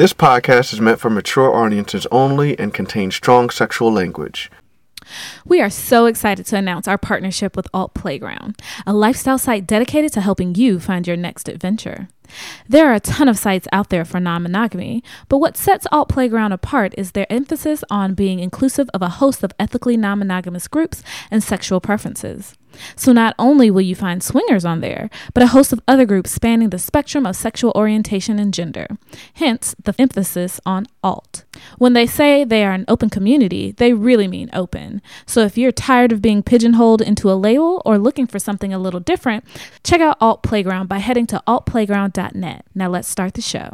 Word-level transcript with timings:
This 0.00 0.14
podcast 0.14 0.72
is 0.72 0.80
meant 0.80 0.98
for 0.98 1.10
mature 1.10 1.54
audiences 1.54 2.06
only 2.10 2.58
and 2.58 2.72
contains 2.72 3.14
strong 3.14 3.50
sexual 3.50 3.92
language. 3.92 4.50
We 5.44 5.60
are 5.60 5.68
so 5.68 6.06
excited 6.06 6.46
to 6.46 6.56
announce 6.56 6.88
our 6.88 6.96
partnership 6.96 7.54
with 7.54 7.68
Alt 7.74 7.92
Playground, 7.92 8.58
a 8.86 8.94
lifestyle 8.94 9.36
site 9.36 9.66
dedicated 9.66 10.10
to 10.14 10.22
helping 10.22 10.54
you 10.54 10.80
find 10.80 11.06
your 11.06 11.18
next 11.18 11.50
adventure. 11.50 12.08
There 12.66 12.90
are 12.90 12.94
a 12.94 13.00
ton 13.00 13.28
of 13.28 13.38
sites 13.38 13.68
out 13.72 13.90
there 13.90 14.06
for 14.06 14.18
non 14.20 14.44
monogamy, 14.44 15.04
but 15.28 15.36
what 15.36 15.58
sets 15.58 15.86
Alt 15.92 16.08
Playground 16.08 16.52
apart 16.52 16.94
is 16.96 17.12
their 17.12 17.30
emphasis 17.30 17.84
on 17.90 18.14
being 18.14 18.38
inclusive 18.38 18.88
of 18.94 19.02
a 19.02 19.10
host 19.20 19.44
of 19.44 19.52
ethically 19.58 19.98
non 19.98 20.20
monogamous 20.20 20.66
groups 20.66 21.02
and 21.30 21.44
sexual 21.44 21.78
preferences. 21.78 22.56
So 22.96 23.12
not 23.12 23.34
only 23.38 23.70
will 23.70 23.80
you 23.80 23.94
find 23.94 24.22
swingers 24.22 24.64
on 24.64 24.80
there, 24.80 25.10
but 25.34 25.42
a 25.42 25.48
host 25.48 25.72
of 25.72 25.80
other 25.86 26.04
groups 26.04 26.30
spanning 26.30 26.70
the 26.70 26.78
spectrum 26.78 27.26
of 27.26 27.36
sexual 27.36 27.72
orientation 27.74 28.38
and 28.38 28.52
gender. 28.54 28.86
Hence 29.34 29.74
the 29.82 29.94
emphasis 29.98 30.60
on 30.64 30.86
alt. 31.02 31.44
When 31.78 31.92
they 31.92 32.06
say 32.06 32.44
they 32.44 32.64
are 32.64 32.72
an 32.72 32.84
open 32.88 33.10
community, 33.10 33.72
they 33.72 33.92
really 33.92 34.28
mean 34.28 34.50
open. 34.52 35.02
So 35.26 35.40
if 35.42 35.58
you're 35.58 35.72
tired 35.72 36.12
of 36.12 36.22
being 36.22 36.42
pigeonholed 36.42 37.02
into 37.02 37.30
a 37.30 37.34
label 37.34 37.82
or 37.84 37.98
looking 37.98 38.26
for 38.26 38.38
something 38.38 38.72
a 38.72 38.78
little 38.78 39.00
different, 39.00 39.44
check 39.84 40.00
out 40.00 40.16
Alt 40.20 40.42
Playground 40.42 40.88
by 40.88 40.98
heading 40.98 41.26
to 41.28 41.42
altplayground.net. 41.46 42.64
Now 42.74 42.88
let's 42.88 43.08
start 43.08 43.34
the 43.34 43.42
show. 43.42 43.70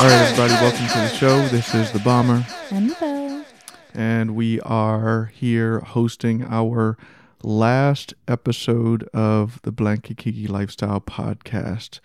All 0.00 0.06
right, 0.06 0.12
everybody, 0.30 0.52
welcome 0.54 0.86
to 0.86 0.94
the 0.94 1.08
show. 1.08 1.46
This 1.48 1.74
is 1.74 1.92
the 1.92 1.98
Bomber, 1.98 2.46
And 2.70 2.90
the 2.90 2.94
bell. 2.94 3.44
and 3.92 4.34
we 4.34 4.58
are 4.60 5.26
here 5.26 5.80
hosting 5.80 6.42
our 6.44 6.96
last 7.42 8.14
episode 8.26 9.02
of 9.12 9.60
the 9.62 9.70
Black 9.72 10.08
and 10.08 10.16
Kinky 10.16 10.46
Lifestyle 10.46 11.00
podcast 11.02 12.00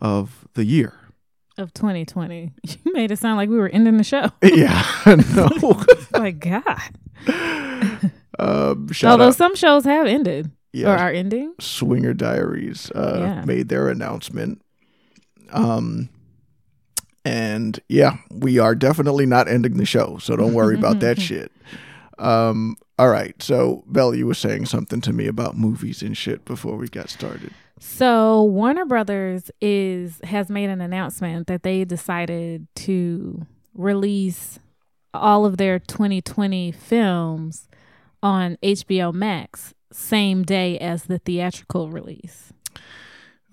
of 0.00 0.46
the 0.54 0.64
year. 0.64 0.94
Of 1.58 1.74
2020. 1.74 2.52
You 2.62 2.92
made 2.94 3.10
it 3.10 3.18
sound 3.18 3.36
like 3.36 3.50
we 3.50 3.56
were 3.58 3.68
ending 3.68 3.98
the 3.98 4.04
show. 4.04 4.30
Yeah, 4.42 4.82
no. 5.36 5.82
My 6.18 6.30
God. 6.30 6.80
um, 8.38 8.88
Although 9.04 9.28
out, 9.28 9.34
some 9.36 9.54
shows 9.54 9.84
have 9.84 10.06
ended 10.06 10.50
yeah, 10.72 10.94
or 10.94 10.96
are 10.98 11.10
ending. 11.10 11.54
Swinger 11.60 12.14
Diaries 12.14 12.90
uh, 12.92 13.18
Yeah. 13.20 13.44
made 13.44 13.68
their 13.68 13.88
announcement. 13.90 14.62
Um, 15.52 16.08
and 17.24 17.80
yeah, 17.88 18.16
we 18.30 18.58
are 18.58 18.74
definitely 18.74 19.26
not 19.26 19.48
ending 19.48 19.76
the 19.76 19.84
show, 19.84 20.18
so 20.18 20.36
don't 20.36 20.54
worry 20.54 20.76
about 20.76 21.00
that 21.00 21.20
shit. 21.20 21.50
Um, 22.18 22.76
all 22.98 23.08
right, 23.08 23.40
so 23.42 23.82
Belle, 23.86 24.14
you 24.14 24.26
were 24.26 24.34
saying 24.34 24.66
something 24.66 25.00
to 25.02 25.12
me 25.12 25.26
about 25.26 25.56
movies 25.56 26.02
and 26.02 26.16
shit 26.16 26.44
before 26.44 26.76
we 26.76 26.88
got 26.88 27.08
started. 27.08 27.52
So 27.80 28.44
Warner 28.44 28.84
Brothers 28.84 29.50
is 29.60 30.20
has 30.24 30.48
made 30.48 30.70
an 30.70 30.80
announcement 30.80 31.48
that 31.48 31.62
they 31.62 31.84
decided 31.84 32.68
to 32.76 33.46
release 33.74 34.58
all 35.12 35.44
of 35.44 35.56
their 35.56 35.78
2020 35.78 36.72
films 36.72 37.68
on 38.22 38.56
HBO 38.62 39.12
Max 39.12 39.74
same 39.94 40.42
day 40.42 40.78
as 40.78 41.04
the 41.04 41.18
theatrical 41.18 41.88
release. 41.88 42.52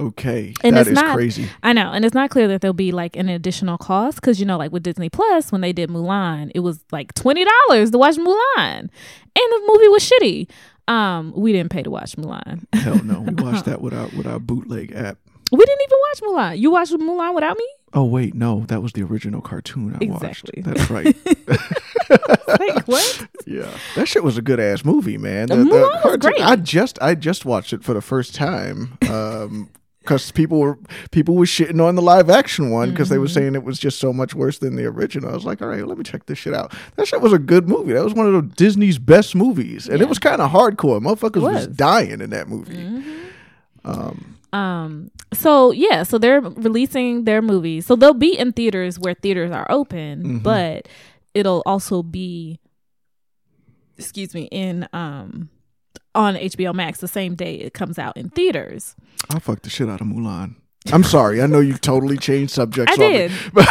Okay, 0.02 0.53
And 0.63 0.75
that 0.75 0.81
it's 0.81 0.89
is 0.89 0.95
not- 0.95 1.16
crazy. 1.16 1.47
I 1.63 1.73
know, 1.73 1.91
and 1.91 2.03
it's 2.03 2.16
not 2.16 2.30
clear 2.30 2.47
that 2.47 2.61
there'll 2.61 2.73
be 2.73 2.91
like 2.91 3.16
an 3.16 3.30
additional 3.30 3.77
cost 3.77 4.16
because 4.19 4.39
you 4.39 4.45
know, 4.45 4.57
like 4.57 4.71
with 4.71 4.83
Disney 4.83 5.09
Plus, 5.09 5.52
when 5.52 5.61
they 5.61 5.73
did 5.73 5.89
Mulan, 5.89 6.51
it 6.56 6.59
was 6.62 6.84
like 6.91 7.13
twenty 7.13 7.45
dollars 7.45 7.91
to 7.91 7.97
watch 7.97 8.16
Mulan, 8.17 8.79
and 8.79 8.90
the 9.35 9.63
movie 9.67 9.88
was 9.90 10.09
shitty. 10.09 10.50
Um, 10.88 11.31
we 11.35 11.51
didn't 11.53 11.69
pay 11.72 11.84
to 11.84 11.91
watch 11.91 12.16
Mulan. 12.16 12.66
Hell 12.73 13.03
no, 13.03 13.22
we 13.22 13.34
watched 13.44 13.66
that 13.66 13.81
with 13.81 13.94
our 13.94 14.07
with 14.17 14.25
our 14.28 14.40
bootleg 14.40 14.91
app. 14.94 15.17
we 15.51 15.59
didn't 15.66 15.81
even 15.84 15.97
watch 16.09 16.22
Mulan. 16.22 16.57
You 16.59 16.72
watched 16.72 16.91
Mulan 16.94 17.35
without 17.35 17.57
me? 17.57 17.67
Oh 17.94 18.06
wait, 18.06 18.34
no, 18.34 18.61
that 18.67 18.81
was 18.81 18.94
the 18.94 19.03
original 19.03 19.41
cartoon 19.41 19.94
I 19.95 19.97
Exactly. 20.03 20.63
watched. 20.66 20.78
That's 20.78 20.90
right. 20.90 21.16
Like 22.59 22.88
what? 22.88 23.28
Yeah, 23.45 23.69
that 23.95 24.07
shit 24.07 24.23
was 24.23 24.38
a 24.38 24.41
good 24.41 24.59
ass 24.59 24.84
movie, 24.85 25.17
man. 25.17 25.47
The 25.47 25.56
Mulan 25.56 26.03
was 26.06 26.17
great. 26.17 26.41
I 26.41 26.56
just 26.56 26.97
I 27.01 27.16
just 27.16 27.45
watched 27.45 27.73
it 27.73 27.84
for 27.84 27.94
the 27.94 28.01
first 28.01 28.34
time. 28.34 28.97
Um, 29.09 29.69
because 30.01 30.31
people 30.31 30.59
were 30.59 30.78
people 31.12 31.35
were 31.35 31.45
shitting 31.45 31.79
on 31.85 31.95
the 31.95 32.01
live 32.01 32.29
action 32.29 32.72
one 32.72 32.89
because 32.89 33.09
they 33.09 33.17
were 33.19 33.25
Mm-hmm. 33.25 33.34
saying 33.34 33.56
it 33.56 33.63
was 33.63 33.78
just 33.79 34.00
so 34.00 34.12
much 34.12 34.34
worse 34.34 34.57
than 34.57 34.75
the 34.75 34.85
original. 34.85 35.29
I 35.29 35.34
was 35.34 35.45
like, 35.45 35.62
all 35.62 35.67
right, 35.67 35.85
let 35.85 35.97
me 35.97 36.03
check 36.03 36.25
this 36.25 36.38
shit 36.39 36.53
out. 36.53 36.73
That 36.95 37.07
shit 37.07 37.22
was 37.22 37.34
a 37.34 37.39
good 37.39 37.69
movie. 37.69 37.94
That 37.94 38.03
was 38.03 38.13
one 38.16 38.28
of 38.28 38.34
the 38.34 38.56
Disney's 38.56 38.97
best 38.97 39.35
movies, 39.35 39.88
and 39.88 40.00
Yeah. 40.00 40.06
it 40.06 40.09
was 40.09 40.17
kind 40.19 40.41
of 40.41 40.51
hardcore. 40.51 41.00
Motherfuckers 41.00 41.41
was. 41.41 41.53
was. 41.53 41.63
Mm-hmm. 41.67 41.73
dying 41.75 42.22
in 42.22 42.29
that 42.31 42.47
movie. 42.47 43.03
Um. 43.85 44.38
um. 44.53 45.11
So 45.34 45.72
yeah. 45.72 46.03
So 46.03 46.17
they're 46.17 46.41
releasing 46.41 47.23
their 47.25 47.41
movies. 47.41 47.85
So 47.85 47.95
they'll 47.95 48.13
be 48.13 48.38
in 48.38 48.51
theaters 48.53 48.97
where 49.00 49.13
theaters 49.13 49.51
are 49.51 49.67
open, 49.69 50.23
Mhm. 50.40 50.44
but 50.44 50.88
it'll 51.34 51.63
also 51.66 52.03
be, 52.03 52.59
excuse 53.97 54.34
me, 54.34 54.44
in 54.51 54.88
um 54.94 55.50
on 56.16 56.35
HBO 56.35 56.73
Max 56.73 56.99
the 56.99 57.07
same 57.07 57.35
day 57.35 57.55
it 57.55 57.73
comes 57.73 57.97
out 57.99 58.17
in 58.17 58.29
theaters. 58.29 58.95
I 59.29 59.39
fucked 59.39 59.63
the 59.63 59.69
shit 59.69 59.89
out 59.89 60.01
of 60.01 60.07
Mulan. 60.07 60.55
I'm 60.91 61.03
sorry. 61.03 61.44
I 61.44 61.45
know 61.45 61.59
you 61.59 61.77
totally 61.77 62.17
changed 62.17 62.51
subjects. 62.53 62.94
I 62.94 62.95
did. 62.95 63.31
but, 63.53 63.67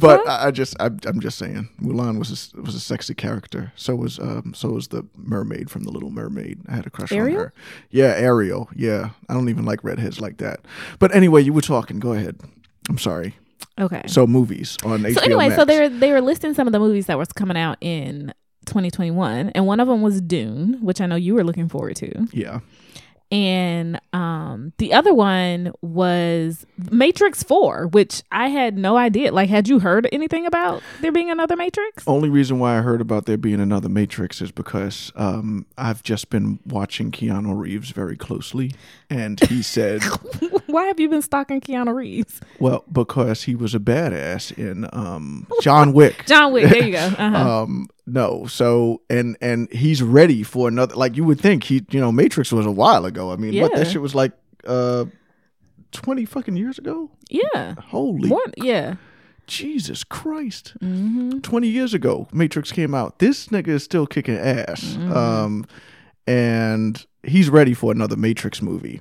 but 0.00 0.24
What? 0.24 0.28
I 0.28 0.50
just 0.52 0.76
I, 0.80 0.86
I'm 1.06 1.20
just 1.20 1.38
saying 1.38 1.68
Mulan 1.82 2.18
was 2.20 2.52
a, 2.56 2.60
was 2.60 2.76
a 2.76 2.80
sexy 2.80 3.14
character. 3.14 3.72
So 3.74 3.96
was 3.96 4.18
um 4.20 4.54
so 4.54 4.70
was 4.70 4.88
the 4.88 5.04
mermaid 5.16 5.70
from 5.70 5.82
the 5.82 5.90
Little 5.90 6.10
Mermaid. 6.10 6.60
I 6.68 6.76
had 6.76 6.86
a 6.86 6.90
crush 6.90 7.10
Ariel? 7.10 7.36
on 7.38 7.44
her. 7.46 7.52
Yeah, 7.90 8.14
Ariel. 8.16 8.68
Yeah, 8.76 9.10
I 9.28 9.34
don't 9.34 9.48
even 9.48 9.64
like 9.64 9.82
redheads 9.82 10.20
like 10.20 10.36
that. 10.38 10.60
But 11.00 11.14
anyway, 11.14 11.42
you 11.42 11.52
were 11.52 11.62
talking. 11.62 11.98
Go 11.98 12.12
ahead. 12.12 12.38
I'm 12.88 12.98
sorry. 12.98 13.34
Okay. 13.80 14.02
So 14.06 14.26
movies 14.26 14.76
on 14.84 15.00
HBO 15.00 15.14
So 15.14 15.20
anyway, 15.22 15.48
Max. 15.48 15.56
so 15.56 15.64
they 15.64 15.80
were 15.80 15.88
they 15.88 16.12
were 16.12 16.20
listing 16.20 16.54
some 16.54 16.68
of 16.68 16.72
the 16.72 16.78
movies 16.78 17.06
that 17.06 17.18
was 17.18 17.32
coming 17.32 17.56
out 17.56 17.76
in 17.80 18.32
2021, 18.68 19.50
and 19.50 19.66
one 19.66 19.80
of 19.80 19.88
them 19.88 20.02
was 20.02 20.20
Dune, 20.20 20.78
which 20.80 21.00
I 21.00 21.06
know 21.06 21.16
you 21.16 21.34
were 21.34 21.44
looking 21.44 21.68
forward 21.68 21.96
to, 21.96 22.28
yeah. 22.32 22.60
and 23.30 24.00
um 24.12 24.72
the 24.78 24.92
other 24.94 25.12
one 25.12 25.72
was 25.82 26.64
Matrix 26.90 27.42
4, 27.42 27.88
which 27.88 28.22
I 28.32 28.48
had 28.48 28.78
no 28.78 28.96
idea. 28.96 29.32
Like, 29.32 29.48
had 29.50 29.68
you 29.68 29.78
heard 29.80 30.08
anything 30.12 30.46
about 30.46 30.82
there 31.00 31.12
being 31.12 31.30
another 31.30 31.56
Matrix? 31.56 32.04
Only 32.06 32.28
reason 32.28 32.58
why 32.58 32.78
I 32.78 32.80
heard 32.80 33.00
about 33.00 33.26
there 33.26 33.36
being 33.36 33.60
another 33.60 33.88
Matrix 33.88 34.40
is 34.40 34.50
because 34.52 35.12
um, 35.16 35.66
I've 35.76 36.02
just 36.02 36.30
been 36.30 36.58
watching 36.66 37.10
Keanu 37.10 37.58
Reeves 37.58 37.90
very 37.90 38.16
closely, 38.16 38.72
and 39.10 39.38
he 39.40 39.62
said 39.76 40.02
Why 40.66 40.84
have 40.84 41.00
you 41.00 41.08
been 41.08 41.22
stalking 41.22 41.60
Keanu 41.60 41.94
Reeves? 41.94 42.40
Well, 42.58 42.84
because 42.90 43.42
he 43.44 43.54
was 43.54 43.74
a 43.74 43.78
badass 43.80 44.56
in 44.56 44.88
um, 44.92 45.46
John 45.62 45.92
Wick. 45.92 46.24
John 46.26 46.52
Wick. 46.52 46.70
There 46.70 46.84
you 46.84 46.92
go. 46.92 46.98
Uh-huh. 47.18 47.62
Um, 47.62 47.88
no, 48.08 48.46
so 48.46 49.02
and 49.10 49.36
and 49.40 49.70
he's 49.72 50.02
ready 50.02 50.42
for 50.42 50.68
another. 50.68 50.94
Like 50.94 51.16
you 51.16 51.24
would 51.24 51.40
think 51.40 51.64
he, 51.64 51.84
you 51.90 52.00
know, 52.00 52.10
Matrix 52.12 52.50
was 52.52 52.66
a 52.66 52.70
while 52.70 53.04
ago. 53.04 53.32
I 53.32 53.36
mean, 53.36 53.60
what 53.60 53.74
that 53.74 53.86
shit 53.88 54.00
was 54.00 54.14
like, 54.14 54.32
uh, 54.66 55.04
twenty 55.92 56.24
fucking 56.24 56.56
years 56.56 56.78
ago. 56.78 57.10
yeah. 57.30 57.74
Holy 57.80 58.28
More. 58.28 58.42
Yeah. 58.56 58.96
Jesus 59.46 60.04
Christ! 60.04 60.74
hmm 60.80 61.38
Twenty 61.40 61.68
years 61.68 61.94
ago, 61.94 62.28
Matrix 62.32 62.70
came 62.70 62.94
out. 62.94 63.18
This 63.18 63.46
nigga 63.48 63.68
is 63.68 63.82
still 63.82 64.06
kicking 64.06 64.36
ass. 64.36 64.82
Mhm. 64.98 65.10
Um, 65.16 65.66
and 66.26 67.06
he's 67.22 67.48
ready 67.48 67.72
for 67.72 67.90
another 67.90 68.16
Matrix 68.16 68.60
movie. 68.60 69.00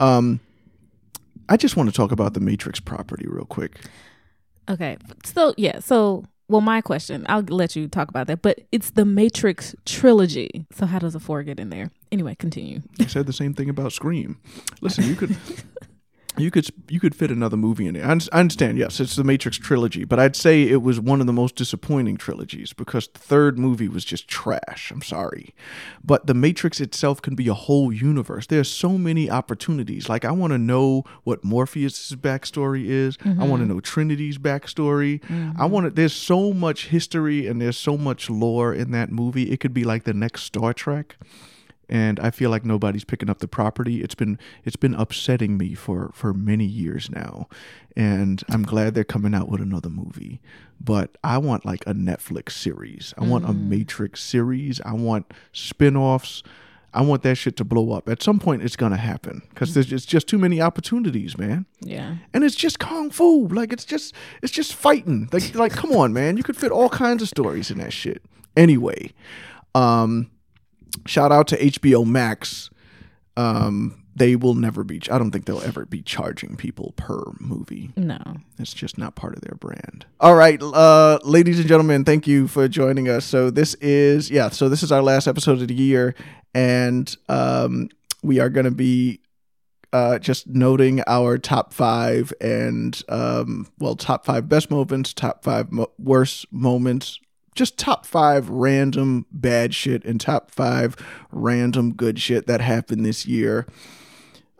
Um, 0.00 0.40
I 1.48 1.56
just 1.56 1.76
want 1.76 1.88
to 1.88 1.94
talk 1.96 2.12
about 2.12 2.34
the 2.34 2.40
Matrix 2.40 2.78
property 2.80 3.26
real 3.26 3.46
quick. 3.46 3.80
Okay. 4.68 4.98
So 5.24 5.54
yeah. 5.56 5.78
So 5.78 6.24
well, 6.48 6.60
my 6.60 6.80
question. 6.80 7.26
I'll 7.28 7.42
let 7.42 7.76
you 7.76 7.88
talk 7.88 8.08
about 8.08 8.26
that, 8.28 8.42
but 8.42 8.60
it's 8.72 8.90
the 8.90 9.04
Matrix 9.04 9.74
trilogy. 9.84 10.66
So 10.72 10.86
how 10.86 10.98
does 10.98 11.14
a 11.14 11.20
four 11.20 11.42
get 11.42 11.60
in 11.60 11.68
there? 11.70 11.90
Anyway, 12.10 12.34
continue. 12.36 12.80
I 12.98 13.06
said 13.06 13.26
the 13.26 13.32
same 13.32 13.52
thing 13.54 13.68
about 13.68 13.92
Scream. 13.92 14.38
Listen, 14.80 15.04
you 15.04 15.14
could 15.14 15.36
you 16.38 16.50
could 16.50 16.68
you 16.88 17.00
could 17.00 17.14
fit 17.14 17.30
another 17.30 17.56
movie 17.56 17.86
in 17.86 17.94
there. 17.94 18.06
I, 18.06 18.18
I 18.32 18.40
understand. 18.40 18.78
Yes, 18.78 19.00
it's 19.00 19.16
the 19.16 19.24
Matrix 19.24 19.58
trilogy, 19.58 20.04
but 20.04 20.18
I'd 20.18 20.36
say 20.36 20.62
it 20.62 20.82
was 20.82 21.00
one 21.00 21.20
of 21.20 21.26
the 21.26 21.32
most 21.32 21.56
disappointing 21.56 22.16
trilogies 22.16 22.72
because 22.72 23.08
the 23.08 23.18
third 23.18 23.58
movie 23.58 23.88
was 23.88 24.04
just 24.04 24.28
trash. 24.28 24.90
I'm 24.90 25.02
sorry, 25.02 25.54
but 26.04 26.26
the 26.26 26.34
Matrix 26.34 26.80
itself 26.80 27.22
can 27.22 27.34
be 27.34 27.48
a 27.48 27.54
whole 27.54 27.92
universe. 27.92 28.46
There's 28.46 28.70
so 28.70 28.98
many 28.98 29.30
opportunities. 29.30 30.08
Like 30.08 30.24
I 30.24 30.32
want 30.32 30.52
to 30.52 30.58
know 30.58 31.04
what 31.24 31.44
Morpheus's 31.44 32.16
backstory 32.16 32.86
is. 32.86 33.18
I 33.24 33.28
want 33.28 33.38
to 33.38 33.44
mm-hmm. 33.44 33.74
know 33.74 33.80
Trinity's 33.80 34.38
backstory. 34.38 35.22
I 35.24 35.26
mm-hmm. 35.26 35.70
want 35.70 35.86
to. 35.86 35.90
There's 35.90 36.14
so 36.14 36.52
much 36.52 36.88
history 36.88 37.46
and 37.46 37.60
there's 37.60 37.78
so 37.78 37.96
much 37.96 38.30
lore 38.30 38.72
in 38.72 38.90
that 38.92 39.10
movie. 39.10 39.50
It 39.50 39.60
could 39.60 39.74
be 39.74 39.84
like 39.84 40.04
the 40.04 40.14
next 40.14 40.42
Star 40.42 40.72
Trek 40.72 41.16
and 41.88 42.20
I 42.20 42.30
feel 42.30 42.50
like 42.50 42.64
nobody's 42.64 43.04
picking 43.04 43.30
up 43.30 43.38
the 43.38 43.48
property. 43.48 44.02
It's 44.02 44.14
been 44.14 44.38
it's 44.64 44.76
been 44.76 44.94
upsetting 44.94 45.56
me 45.56 45.74
for 45.74 46.10
for 46.14 46.34
many 46.34 46.64
years 46.64 47.10
now, 47.10 47.48
and 47.96 48.42
I'm 48.48 48.62
glad 48.62 48.94
they're 48.94 49.04
coming 49.04 49.34
out 49.34 49.48
with 49.48 49.60
another 49.60 49.90
movie. 49.90 50.40
But 50.80 51.16
I 51.24 51.38
want 51.38 51.64
like 51.64 51.86
a 51.86 51.94
Netflix 51.94 52.52
series. 52.52 53.14
I 53.18 53.24
want 53.24 53.44
a 53.48 53.52
Matrix 53.52 54.22
series. 54.22 54.80
I 54.82 54.92
want 54.92 55.32
spin-offs. 55.52 56.42
I 56.94 57.02
want 57.02 57.22
that 57.22 57.34
shit 57.36 57.56
to 57.58 57.64
blow 57.64 57.92
up. 57.92 58.08
At 58.08 58.22
some 58.22 58.38
point, 58.38 58.62
it's 58.62 58.76
gonna 58.76 58.96
happen 58.96 59.42
because 59.50 59.74
there's 59.74 59.86
just, 59.86 60.08
just 60.08 60.26
too 60.26 60.38
many 60.38 60.60
opportunities, 60.60 61.36
man. 61.36 61.66
Yeah. 61.80 62.16
And 62.32 62.44
it's 62.44 62.56
just 62.56 62.78
kung 62.78 63.10
fu. 63.10 63.48
Like 63.48 63.72
it's 63.72 63.84
just 63.84 64.14
it's 64.42 64.52
just 64.52 64.74
fighting. 64.74 65.28
Like 65.32 65.54
like 65.54 65.72
come 65.72 65.92
on, 65.92 66.12
man. 66.12 66.36
You 66.36 66.42
could 66.42 66.56
fit 66.56 66.72
all 66.72 66.88
kinds 66.88 67.22
of 67.22 67.28
stories 67.28 67.70
in 67.70 67.78
that 67.78 67.92
shit. 67.92 68.22
Anyway, 68.56 69.12
um, 69.74 70.30
shout 71.06 71.32
out 71.32 71.48
to 71.48 71.56
HBO 71.56 72.06
Max. 72.06 72.70
Um, 73.36 74.04
they 74.16 74.34
will 74.34 74.54
never 74.54 74.82
be. 74.82 75.00
I 75.10 75.18
don't 75.18 75.30
think 75.30 75.44
they'll 75.44 75.62
ever 75.62 75.86
be 75.86 76.02
charging 76.02 76.56
people 76.56 76.92
per 76.96 77.22
movie. 77.38 77.90
No. 77.96 78.18
It's 78.58 78.74
just 78.74 78.98
not 78.98 79.14
part 79.14 79.36
of 79.36 79.42
their 79.42 79.54
brand. 79.54 80.06
All 80.18 80.34
right, 80.34 80.60
uh, 80.60 81.20
ladies 81.22 81.60
and 81.60 81.68
gentlemen, 81.68 82.04
thank 82.04 82.26
you 82.26 82.48
for 82.48 82.66
joining 82.66 83.08
us. 83.08 83.24
So 83.24 83.50
this 83.50 83.74
is 83.74 84.30
yeah. 84.30 84.48
So 84.48 84.68
this 84.68 84.82
is 84.82 84.90
our 84.90 85.02
last 85.02 85.28
episode 85.28 85.62
of 85.62 85.68
the 85.68 85.74
year, 85.74 86.16
and 86.52 87.14
um, 87.28 87.90
we 88.22 88.40
are 88.40 88.48
going 88.48 88.64
to 88.64 88.72
be 88.72 89.20
uh, 89.92 90.18
just 90.18 90.46
noting 90.48 91.00
our 91.06 91.38
top 91.38 91.72
five 91.72 92.32
and 92.40 93.00
um, 93.08 93.68
well, 93.78 93.94
top 93.94 94.24
five 94.24 94.48
best 94.48 94.70
moments, 94.70 95.14
top 95.14 95.44
five 95.44 95.70
mo- 95.70 95.92
worst 95.98 96.52
moments, 96.52 97.20
just 97.58 97.76
top 97.76 98.06
five 98.06 98.48
random 98.48 99.26
bad 99.32 99.74
shit 99.74 100.04
and 100.04 100.20
top 100.20 100.50
five 100.50 100.96
random 101.32 101.92
good 101.92 102.18
shit 102.20 102.46
that 102.46 102.60
happened 102.60 103.04
this 103.04 103.26
year. 103.26 103.66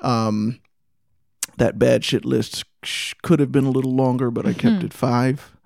Um, 0.00 0.60
that 1.58 1.78
bad 1.78 2.04
shit 2.04 2.24
list 2.24 2.64
could 3.22 3.40
have 3.40 3.52
been 3.52 3.64
a 3.64 3.70
little 3.70 3.94
longer, 3.94 4.30
but 4.30 4.46
I 4.46 4.52
kept 4.52 4.82
it 4.82 4.92
five. 4.92 5.56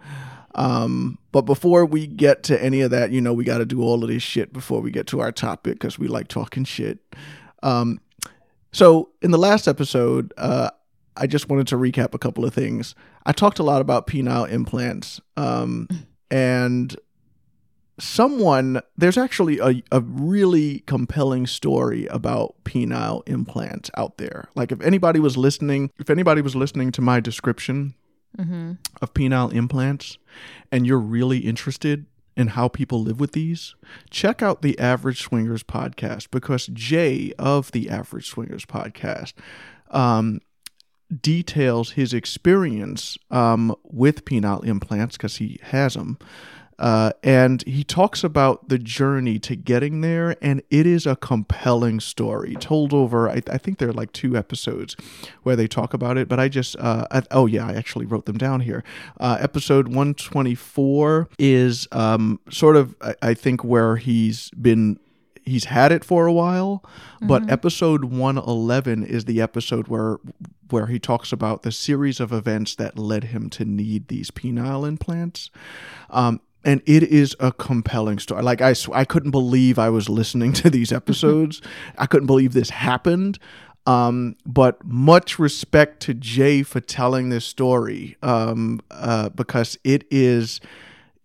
Um, 0.54 1.18
but 1.32 1.42
before 1.42 1.86
we 1.86 2.06
get 2.06 2.42
to 2.44 2.62
any 2.62 2.82
of 2.82 2.90
that, 2.90 3.10
you 3.10 3.22
know, 3.22 3.32
we 3.32 3.44
got 3.44 3.58
to 3.58 3.64
do 3.64 3.82
all 3.82 4.02
of 4.04 4.10
this 4.10 4.22
shit 4.22 4.52
before 4.52 4.80
we 4.82 4.90
get 4.90 5.06
to 5.08 5.20
our 5.20 5.32
topic 5.32 5.74
because 5.74 5.98
we 5.98 6.08
like 6.08 6.28
talking 6.28 6.64
shit. 6.64 6.98
Um, 7.62 8.00
so 8.72 9.10
in 9.22 9.30
the 9.30 9.38
last 9.38 9.66
episode, 9.66 10.32
uh, 10.36 10.70
I 11.16 11.26
just 11.26 11.48
wanted 11.48 11.66
to 11.68 11.76
recap 11.76 12.12
a 12.12 12.18
couple 12.18 12.44
of 12.44 12.52
things. 12.52 12.94
I 13.24 13.32
talked 13.32 13.58
a 13.58 13.62
lot 13.62 13.80
about 13.80 14.06
penile 14.06 14.50
implants, 14.50 15.20
um, 15.36 15.88
and 16.30 16.94
someone 17.98 18.80
there's 18.96 19.18
actually 19.18 19.58
a, 19.58 19.82
a 19.92 20.00
really 20.00 20.80
compelling 20.86 21.46
story 21.46 22.06
about 22.06 22.54
penile 22.64 23.22
implants 23.28 23.90
out 23.96 24.18
there. 24.18 24.48
Like 24.54 24.72
if 24.72 24.80
anybody 24.80 25.20
was 25.20 25.36
listening, 25.36 25.90
if 25.98 26.10
anybody 26.10 26.42
was 26.42 26.56
listening 26.56 26.92
to 26.92 27.00
my 27.00 27.20
description 27.20 27.94
Mm-hmm. 28.38 28.72
of 29.02 29.12
penile 29.12 29.52
implants 29.52 30.16
and 30.70 30.86
you're 30.86 30.98
really 30.98 31.40
interested 31.40 32.06
in 32.34 32.46
how 32.46 32.66
people 32.66 33.02
live 33.02 33.20
with 33.20 33.32
these, 33.32 33.74
check 34.08 34.40
out 34.40 34.62
the 34.62 34.78
Average 34.78 35.20
Swingers 35.20 35.62
podcast 35.62 36.30
because 36.30 36.66
Jay 36.68 37.34
of 37.38 37.72
the 37.72 37.90
Average 37.90 38.26
Swingers 38.30 38.64
podcast 38.64 39.34
um, 39.90 40.40
details 41.20 41.90
his 41.90 42.14
experience 42.14 43.18
um, 43.30 43.74
with 43.84 44.24
penile 44.24 44.64
implants 44.64 45.18
because 45.18 45.36
he 45.36 45.60
has 45.64 45.92
them. 45.92 46.18
Uh, 46.78 47.12
and 47.22 47.62
he 47.64 47.84
talks 47.84 48.24
about 48.24 48.68
the 48.68 48.78
journey 48.78 49.38
to 49.38 49.54
getting 49.56 50.00
there, 50.00 50.36
and 50.42 50.62
it 50.70 50.86
is 50.86 51.06
a 51.06 51.16
compelling 51.16 52.00
story 52.00 52.54
told 52.56 52.92
over. 52.92 53.28
I, 53.28 53.42
I 53.50 53.58
think 53.58 53.78
there 53.78 53.88
are 53.88 53.92
like 53.92 54.12
two 54.12 54.36
episodes 54.36 54.96
where 55.42 55.56
they 55.56 55.66
talk 55.66 55.94
about 55.94 56.18
it, 56.18 56.28
but 56.28 56.40
I 56.40 56.48
just 56.48 56.76
uh, 56.78 57.06
I, 57.10 57.22
oh 57.30 57.46
yeah, 57.46 57.66
I 57.66 57.74
actually 57.74 58.06
wrote 58.06 58.26
them 58.26 58.38
down 58.38 58.60
here. 58.60 58.82
Uh, 59.20 59.38
episode 59.40 59.88
one 59.88 60.14
twenty 60.14 60.54
four 60.54 61.28
is 61.38 61.86
um, 61.92 62.40
sort 62.50 62.76
of 62.76 62.96
I, 63.00 63.14
I 63.22 63.34
think 63.34 63.62
where 63.62 63.96
he's 63.96 64.50
been 64.50 64.98
he's 65.44 65.64
had 65.64 65.92
it 65.92 66.04
for 66.04 66.26
a 66.26 66.32
while 66.32 66.84
but 67.20 67.50
episode 67.50 68.04
111 68.04 69.04
is 69.04 69.24
the 69.24 69.40
episode 69.40 69.88
where 69.88 70.18
where 70.70 70.86
he 70.86 71.00
talks 71.00 71.32
about 71.32 71.62
the 71.62 71.72
series 71.72 72.20
of 72.20 72.32
events 72.32 72.76
that 72.76 72.96
led 72.96 73.24
him 73.24 73.50
to 73.50 73.64
need 73.64 74.06
these 74.06 74.30
penile 74.30 74.86
implants 74.86 75.50
um 76.10 76.40
and 76.64 76.82
it 76.86 77.02
is 77.02 77.36
a 77.40 77.52
compelling 77.52 78.18
story. 78.18 78.42
Like 78.42 78.60
I, 78.60 78.74
I 78.92 79.04
couldn't 79.04 79.30
believe 79.30 79.78
I 79.78 79.90
was 79.90 80.08
listening 80.08 80.52
to 80.54 80.70
these 80.70 80.92
episodes. 80.92 81.60
I 81.98 82.06
couldn't 82.06 82.26
believe 82.26 82.52
this 82.52 82.70
happened. 82.70 83.38
Um, 83.84 84.36
but 84.46 84.84
much 84.84 85.40
respect 85.40 86.00
to 86.02 86.14
Jay 86.14 86.62
for 86.62 86.80
telling 86.80 87.30
this 87.30 87.44
story, 87.44 88.16
um, 88.22 88.80
uh, 88.92 89.30
because 89.30 89.76
it 89.82 90.04
is, 90.08 90.60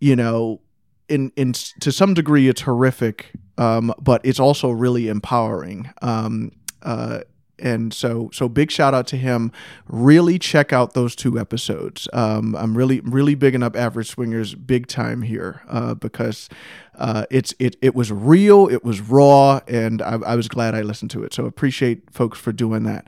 you 0.00 0.16
know, 0.16 0.60
in 1.08 1.30
in 1.36 1.52
to 1.52 1.92
some 1.92 2.14
degree 2.14 2.48
it's 2.48 2.62
horrific, 2.62 3.30
um, 3.58 3.94
but 4.00 4.20
it's 4.24 4.40
also 4.40 4.70
really 4.70 5.06
empowering. 5.06 5.88
Um, 6.02 6.50
uh, 6.82 7.20
and 7.58 7.92
so 7.92 8.30
so 8.32 8.48
big 8.48 8.70
shout 8.70 8.94
out 8.94 9.06
to 9.08 9.16
him. 9.16 9.52
Really 9.88 10.38
check 10.38 10.72
out 10.72 10.94
those 10.94 11.14
two 11.14 11.38
episodes. 11.38 12.08
Um, 12.12 12.54
I'm 12.56 12.76
really 12.76 13.00
really 13.00 13.34
bigging 13.34 13.62
up 13.62 13.76
Average 13.76 14.08
Swingers 14.08 14.54
big 14.54 14.86
time 14.86 15.22
here 15.22 15.62
uh, 15.68 15.94
because 15.94 16.48
uh, 16.96 17.26
it's 17.30 17.54
it 17.58 17.76
it 17.80 17.94
was 17.94 18.10
real, 18.12 18.68
it 18.68 18.84
was 18.84 19.00
raw, 19.00 19.60
and 19.68 20.02
I, 20.02 20.14
I 20.14 20.34
was 20.36 20.48
glad 20.48 20.74
I 20.74 20.82
listened 20.82 21.10
to 21.12 21.24
it. 21.24 21.34
So 21.34 21.46
appreciate 21.46 22.10
folks 22.10 22.38
for 22.38 22.52
doing 22.52 22.84
that. 22.84 23.06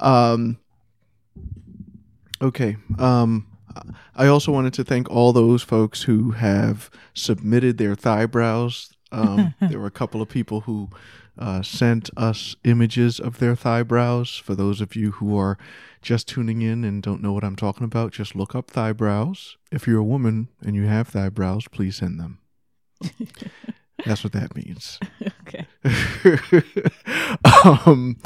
Um, 0.00 0.58
okay. 2.40 2.76
Um, 2.98 3.46
I 4.14 4.26
also 4.26 4.52
wanted 4.52 4.74
to 4.74 4.84
thank 4.84 5.10
all 5.10 5.32
those 5.32 5.62
folks 5.62 6.02
who 6.02 6.32
have 6.32 6.90
submitted 7.14 7.78
their 7.78 7.94
thigh 7.94 8.26
brows. 8.26 8.92
Um, 9.10 9.54
there 9.60 9.78
were 9.78 9.86
a 9.86 9.90
couple 9.90 10.20
of 10.20 10.28
people 10.28 10.62
who 10.62 10.90
uh, 11.38 11.62
sent 11.62 12.10
us 12.16 12.56
images 12.64 13.18
of 13.18 13.38
their 13.38 13.56
thigh 13.56 13.82
brows. 13.82 14.36
For 14.36 14.54
those 14.54 14.80
of 14.80 14.94
you 14.94 15.12
who 15.12 15.36
are 15.38 15.58
just 16.00 16.28
tuning 16.28 16.62
in 16.62 16.84
and 16.84 17.02
don't 17.02 17.22
know 17.22 17.32
what 17.32 17.44
I'm 17.44 17.56
talking 17.56 17.84
about, 17.84 18.12
just 18.12 18.34
look 18.34 18.54
up 18.54 18.70
thigh 18.70 18.92
brows. 18.92 19.56
If 19.70 19.86
you're 19.86 20.00
a 20.00 20.04
woman 20.04 20.48
and 20.60 20.76
you 20.76 20.84
have 20.84 21.08
thigh 21.08 21.30
brows, 21.30 21.66
please 21.68 21.96
send 21.96 22.20
them. 22.20 22.38
That's 24.04 24.24
what 24.24 24.32
that 24.32 24.56
means. 24.56 24.98
Okay. 25.42 25.66
um, 27.86 28.16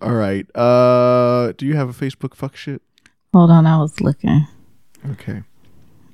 all 0.00 0.14
right. 0.14 0.46
Uh, 0.56 1.52
do 1.52 1.66
you 1.66 1.76
have 1.76 1.88
a 1.88 1.92
Facebook 1.92 2.34
fuck 2.34 2.56
shit? 2.56 2.82
Hold 3.34 3.50
on, 3.50 3.66
I 3.66 3.78
was 3.78 4.00
looking. 4.00 4.46
Okay. 5.10 5.42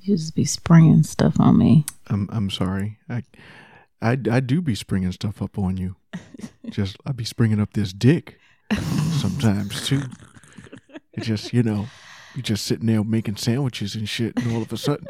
You 0.02 0.16
just 0.16 0.34
be 0.34 0.44
spraying 0.44 1.04
stuff 1.04 1.38
on 1.38 1.58
me. 1.58 1.86
I'm 2.08 2.28
I'm 2.30 2.50
sorry. 2.50 2.98
I 3.08 3.22
I 4.04 4.18
I 4.30 4.40
do 4.40 4.60
be 4.60 4.74
springing 4.74 5.12
stuff 5.12 5.40
up 5.40 5.58
on 5.58 5.78
you. 5.78 5.96
Just 6.70 6.96
I 7.06 7.12
be 7.12 7.24
springing 7.24 7.60
up 7.60 7.72
this 7.72 7.92
dick 7.92 8.38
sometimes 8.70 9.86
too. 9.86 10.02
It 11.14 11.22
just 11.22 11.52
you 11.52 11.62
know, 11.62 11.86
you're 12.34 12.42
just 12.42 12.66
sitting 12.66 12.86
there 12.86 13.02
making 13.02 13.36
sandwiches 13.36 13.94
and 13.94 14.08
shit, 14.08 14.36
and 14.36 14.54
all 14.54 14.62
of 14.62 14.72
a 14.72 14.76
sudden, 14.76 15.06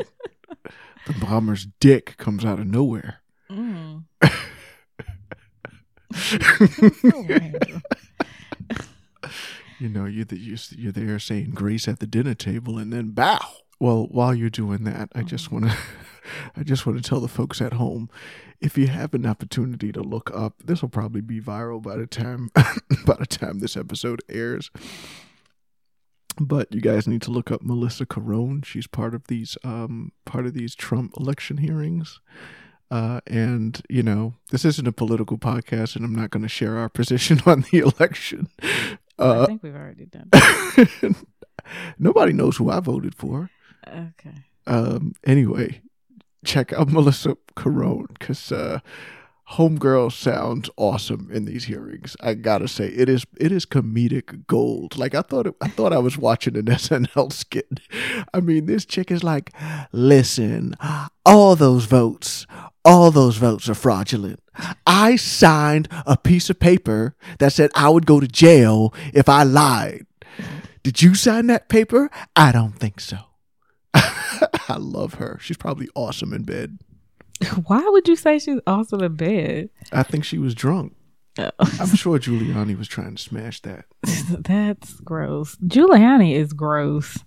the 1.07 1.13
bomber's 1.21 1.67
dick 1.81 2.17
comes 2.17 2.45
out 2.45 2.61
of 2.61 2.67
nowhere. 2.67 3.21
Mm. 3.51 4.05
You 9.81 9.89
know, 9.89 10.05
you 10.05 10.25
you're, 10.31 10.59
you're 10.71 10.93
there 10.93 11.19
saying 11.19 11.51
grace 11.51 11.89
at 11.89 11.99
the 11.99 12.07
dinner 12.07 12.35
table, 12.35 12.79
and 12.79 12.93
then 12.93 13.11
bow. 13.11 13.41
Well, 13.81 14.07
while 14.11 14.35
you're 14.35 14.49
doing 14.49 14.85
that, 14.85 15.11
I 15.15 15.23
just 15.23 15.51
want 15.51 15.67
to, 15.67 15.77
I 16.57 16.63
just 16.63 16.87
want 16.87 17.03
to 17.03 17.09
tell 17.09 17.21
the 17.21 17.29
folks 17.29 17.61
at 17.61 17.75
home, 17.75 18.09
if 18.61 18.77
you 18.79 18.87
have 18.89 19.15
an 19.15 19.27
opportunity 19.27 19.93
to 19.93 20.01
look 20.03 20.31
up, 20.35 20.55
this 20.65 20.83
will 20.83 20.89
probably 20.89 21.21
be 21.21 21.41
viral 21.41 21.83
by 21.83 21.97
the 21.97 22.07
time, 22.07 22.51
by 23.07 23.17
the 23.19 23.27
time 23.27 23.59
this 23.61 23.77
episode 23.77 24.23
airs. 24.29 24.71
But 26.41 26.75
you 26.75 26.81
guys 26.81 27.07
need 27.07 27.23
to 27.23 27.31
look 27.31 27.51
up 27.53 27.63
Melissa 27.63 28.07
Carone. 28.07 28.65
She's 28.65 28.87
part 28.89 29.15
of 29.15 29.27
these, 29.29 29.57
um, 29.63 30.11
part 30.25 30.47
of 30.47 30.55
these 30.55 30.75
Trump 30.75 31.13
election 31.19 31.59
hearings. 31.59 32.21
Uh, 32.91 33.21
and 33.27 33.81
you 33.89 34.03
know, 34.03 34.35
this 34.51 34.65
isn't 34.65 34.87
a 34.89 34.93
political 34.93 35.39
podcast, 35.39 35.95
and 35.97 36.05
I'm 36.05 36.15
not 36.15 36.31
going 36.31 36.43
to 36.43 36.49
share 36.49 36.77
our 36.77 36.89
position 37.01 37.41
on 37.47 37.65
the 37.71 37.79
election. 37.79 38.49
I 38.63 38.99
Uh, 39.19 39.47
think 39.47 39.63
we've 39.63 39.75
already 39.77 40.07
done. 40.07 40.29
Nobody 41.99 42.33
knows 42.33 42.57
who 42.57 42.69
I 42.71 42.81
voted 42.81 43.15
for. 43.15 43.49
Okay. 43.87 44.35
Um, 44.67 45.13
anyway, 45.25 45.81
check 46.45 46.73
out 46.73 46.89
Melissa 46.91 47.37
Carone 47.57 48.09
because 48.19 48.53
uh, 48.53 48.81
Homegirl 49.53 50.13
sounds 50.13 50.71
awesome 50.77 51.29
in 51.33 51.45
these 51.45 51.65
hearings. 51.65 52.17
I 52.21 52.35
gotta 52.35 52.67
say, 52.69 52.87
it 52.89 53.09
is 53.09 53.27
it 53.39 53.53
is 53.53 53.67
comedic 53.67 54.47
gold. 54.47 54.97
Like 54.97 55.15
I 55.15 55.23
thought, 55.23 55.47
it, 55.47 55.55
I 55.61 55.69
thought 55.69 55.93
I 55.93 55.99
was 55.99 56.17
watching 56.19 56.57
an 56.57 56.65
SNL 56.67 57.33
skit. 57.33 57.81
I 58.33 58.41
mean, 58.41 58.67
this 58.67 58.85
chick 58.87 59.11
is 59.11 59.23
like, 59.23 59.53
listen, 59.93 60.75
all 61.27 61.57
those 61.57 61.85
votes 61.87 62.47
All 62.87 63.11
those 63.11 63.37
votes 63.39 63.69
are 63.69 63.75
fraudulent. 63.75 64.41
I 64.87 65.17
signed 65.17 65.89
a 66.07 66.17
piece 66.19 66.51
of 66.51 66.61
paper 66.61 67.15
that 67.39 67.53
said 67.53 67.71
I 67.75 67.89
would 67.89 68.05
go 68.07 68.21
to 68.21 68.29
jail 68.29 68.93
if 69.15 69.27
I 69.29 69.43
lied. 69.43 70.07
Did 70.83 71.01
you 71.01 71.15
sign 71.15 71.47
that 71.47 71.69
paper? 71.71 72.11
I 72.37 72.53
don't 72.53 72.79
think 72.79 73.01
so. 73.01 73.19
I 74.69 74.77
love 74.79 75.15
her. 75.15 75.39
She's 75.41 75.57
probably 75.57 75.89
awesome 75.95 76.33
in 76.33 76.43
bed. 76.43 76.79
Why 77.67 77.81
would 77.87 78.09
you 78.09 78.17
say 78.17 78.39
she's 78.39 78.61
awesome 78.67 79.03
in 79.03 79.15
bed? 79.17 79.71
I 79.93 80.03
think 80.03 80.25
she 80.25 80.39
was 80.39 80.55
drunk. 80.55 80.95
Oh. 81.39 81.51
I'm 81.59 81.95
sure 81.97 82.19
Giuliani 82.19 82.79
was 82.79 82.87
trying 82.89 83.17
to 83.17 83.23
smash 83.23 83.61
that. 83.63 83.87
That's 84.29 85.01
gross. 85.01 85.57
Giuliani 85.57 86.35
is 86.35 86.53
gross. 86.53 87.19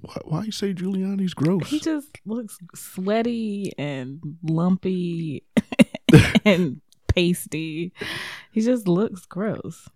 Why, 0.00 0.16
why 0.24 0.42
you 0.44 0.52
say 0.52 0.72
Giuliani's 0.74 1.34
gross? 1.34 1.68
He 1.68 1.78
just 1.78 2.08
looks 2.24 2.58
sweaty 2.74 3.72
and 3.78 4.20
lumpy 4.42 5.44
and 6.44 6.80
pasty. 7.08 7.92
He 8.52 8.60
just 8.62 8.88
looks 8.88 9.26
gross. 9.26 9.88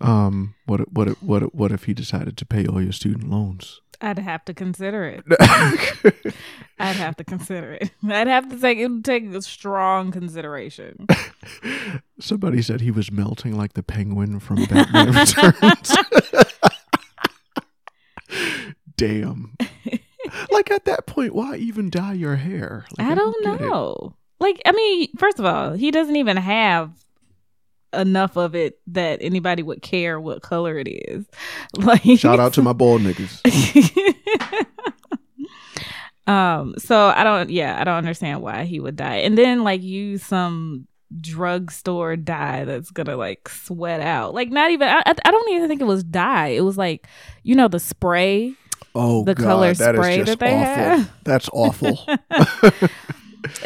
Um, 0.00 0.54
what 0.66 0.80
if- 0.80 0.88
what 0.90 1.08
if- 1.08 1.22
what 1.22 1.42
if- 1.44 1.54
what 1.54 1.72
if 1.72 1.84
he 1.84 1.94
decided 1.94 2.36
to 2.38 2.46
pay 2.46 2.66
all 2.66 2.82
your 2.82 2.92
student 2.92 3.30
loans? 3.30 3.80
I'd 4.00 4.18
have 4.18 4.44
to 4.46 4.54
consider 4.54 5.04
it. 5.04 5.24
I'd 6.78 6.96
have 6.96 7.16
to 7.16 7.24
consider 7.24 7.72
it. 7.72 7.90
I'd 8.08 8.26
have 8.26 8.48
to 8.50 8.60
take 8.60 8.78
it 8.78 8.88
would 8.88 9.04
take 9.04 9.24
a 9.26 9.42
strong 9.42 10.10
consideration. 10.12 11.06
Somebody 12.20 12.62
said 12.62 12.80
he 12.80 12.90
was 12.90 13.10
melting 13.10 13.56
like 13.56 13.72
the 13.74 13.82
penguin 13.82 14.40
from 14.40 14.64
Batman 14.66 15.12
Returns. 15.14 15.96
Damn. 18.96 19.56
like 20.50 20.70
at 20.70 20.84
that 20.86 21.06
point, 21.06 21.34
why 21.34 21.56
even 21.56 21.90
dye 21.90 22.14
your 22.14 22.36
hair? 22.36 22.86
Like, 22.98 23.06
I 23.08 23.14
don't 23.14 23.44
get 23.44 23.60
it. 23.60 23.60
know. 23.60 24.14
Like, 24.38 24.60
I 24.66 24.72
mean, 24.72 25.08
first 25.16 25.38
of 25.38 25.44
all, 25.46 25.72
he 25.72 25.90
doesn't 25.90 26.16
even 26.16 26.36
have 26.36 26.90
enough 27.96 28.36
of 28.36 28.54
it 28.54 28.78
that 28.88 29.18
anybody 29.22 29.62
would 29.62 29.82
care 29.82 30.20
what 30.20 30.42
color 30.42 30.78
it 30.78 30.88
is. 30.88 31.26
Like, 31.76 32.02
Shout 32.18 32.38
out 32.40 32.52
to 32.54 32.62
my 32.62 32.72
bald 32.74 33.02
niggas. 33.02 33.42
um. 36.26 36.74
So 36.78 37.08
I 37.08 37.24
don't. 37.24 37.50
Yeah, 37.50 37.80
I 37.80 37.84
don't 37.84 37.96
understand 37.96 38.42
why 38.42 38.64
he 38.64 38.80
would 38.80 38.96
die, 38.96 39.16
and 39.16 39.36
then 39.38 39.62
like 39.64 39.82
use 39.82 40.22
some 40.22 40.86
drugstore 41.20 42.16
dye 42.16 42.64
that's 42.64 42.90
gonna 42.90 43.16
like 43.16 43.48
sweat 43.48 44.00
out. 44.00 44.34
Like, 44.34 44.50
not 44.50 44.70
even. 44.70 44.88
I, 44.88 45.02
I 45.06 45.30
don't 45.30 45.50
even 45.52 45.68
think 45.68 45.80
it 45.80 45.84
was 45.86 46.02
dye. 46.04 46.48
It 46.48 46.62
was 46.62 46.76
like, 46.76 47.06
you 47.42 47.54
know, 47.54 47.68
the 47.68 47.80
spray. 47.80 48.54
Oh, 48.94 49.24
The 49.24 49.34
God, 49.34 49.44
color 49.44 49.74
that 49.74 49.94
spray 49.94 50.22
that 50.22 50.38
they 50.38 50.52
awful. 50.54 50.64
have. 50.64 51.12
That's 51.24 51.50
awful. 51.52 51.98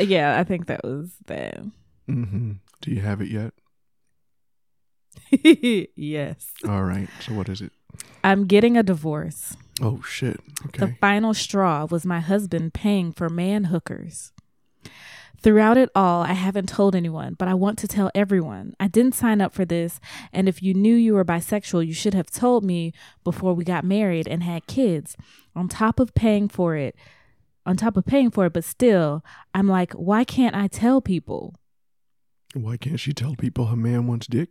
Yeah, 0.01 0.39
I 0.39 0.43
think 0.45 0.67
that 0.67 0.83
was 0.85 1.13
that. 1.27 1.61
hmm 2.07 2.53
Do 2.83 2.91
you 2.91 3.01
have 3.01 3.21
it 3.21 3.29
yet? 3.29 3.55
yes. 5.97 6.47
All 6.69 6.85
right. 6.85 7.09
So 7.21 7.35
what 7.35 7.49
is 7.49 7.61
it? 7.61 7.73
I'm 8.23 8.47
getting 8.47 8.77
a 8.77 8.83
divorce. 8.83 9.57
Oh 9.81 10.03
shit. 10.03 10.41
Okay. 10.67 10.87
The 10.87 10.95
final 11.01 11.35
straw 11.35 11.87
was 11.91 12.05
my 12.05 12.21
husband 12.21 12.75
paying 12.75 13.13
for 13.13 13.29
man 13.29 13.65
hookers. 13.65 14.33
Throughout 15.43 15.79
it 15.79 15.89
all, 15.95 16.23
I 16.23 16.35
haven't 16.35 16.69
told 16.69 16.95
anyone, 16.95 17.33
but 17.33 17.49
I 17.49 17.55
want 17.55 17.79
to 17.79 17.89
tell 17.89 18.11
everyone. 18.15 18.75
I 18.79 18.89
didn't 18.89 19.15
sign 19.15 19.41
up 19.41 19.55
for 19.55 19.65
this, 19.65 19.99
and 20.35 20.51
if 20.51 20.63
you 20.63 20.75
knew 20.75 20.95
you 20.95 21.15
were 21.15 21.25
bisexual, 21.25 21.87
you 21.87 21.95
should 21.95 22.13
have 22.13 22.31
told 22.31 22.63
me 22.63 22.93
before 23.25 23.55
we 23.55 23.65
got 23.65 23.83
married 23.83 24.29
and 24.29 24.43
had 24.43 24.67
kids. 24.67 25.17
On 25.57 25.67
top 25.67 25.99
of 25.99 26.15
paying 26.15 26.47
for 26.51 26.77
it, 26.77 26.95
on 27.65 27.79
top 27.79 27.97
of 27.97 28.05
paying 28.05 28.31
for 28.31 28.47
it, 28.47 28.53
but 28.53 28.65
still, 28.65 29.25
I'm 29.55 29.67
like, 29.67 29.95
why 29.95 30.25
can't 30.25 30.55
I 30.55 30.67
tell 30.67 31.01
people? 31.01 31.55
Why 32.53 32.77
can't 32.77 33.01
she 33.01 33.15
tell 33.15 33.35
people 33.35 33.67
her 33.67 33.77
man 33.77 34.07
wants 34.07 34.27
dick? 34.27 34.51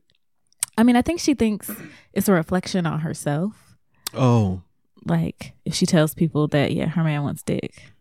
I 0.80 0.84
mean, 0.84 0.96
I 0.96 1.02
think 1.02 1.20
she 1.20 1.34
thinks 1.34 1.70
it's 2.14 2.30
a 2.30 2.32
reflection 2.32 2.86
on 2.86 3.02
herself. 3.02 3.76
Oh, 4.14 4.62
Like, 5.04 5.52
if 5.66 5.74
she 5.76 5.86
tells 5.86 6.14
people 6.14 6.48
that, 6.48 6.72
yeah, 6.72 6.88
her 6.88 7.04
man 7.04 7.24
wants 7.24 7.44
dick. 7.44 7.92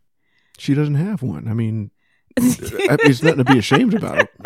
she 0.59 0.75
doesn't 0.75 0.95
have 0.95 1.21
one. 1.21 1.49
I 1.49 1.55
mean, 1.55 1.91
it's 2.37 3.21
nothing 3.21 3.45
to 3.45 3.53
be 3.53 3.59
ashamed 3.59 3.95
about. 3.95 4.29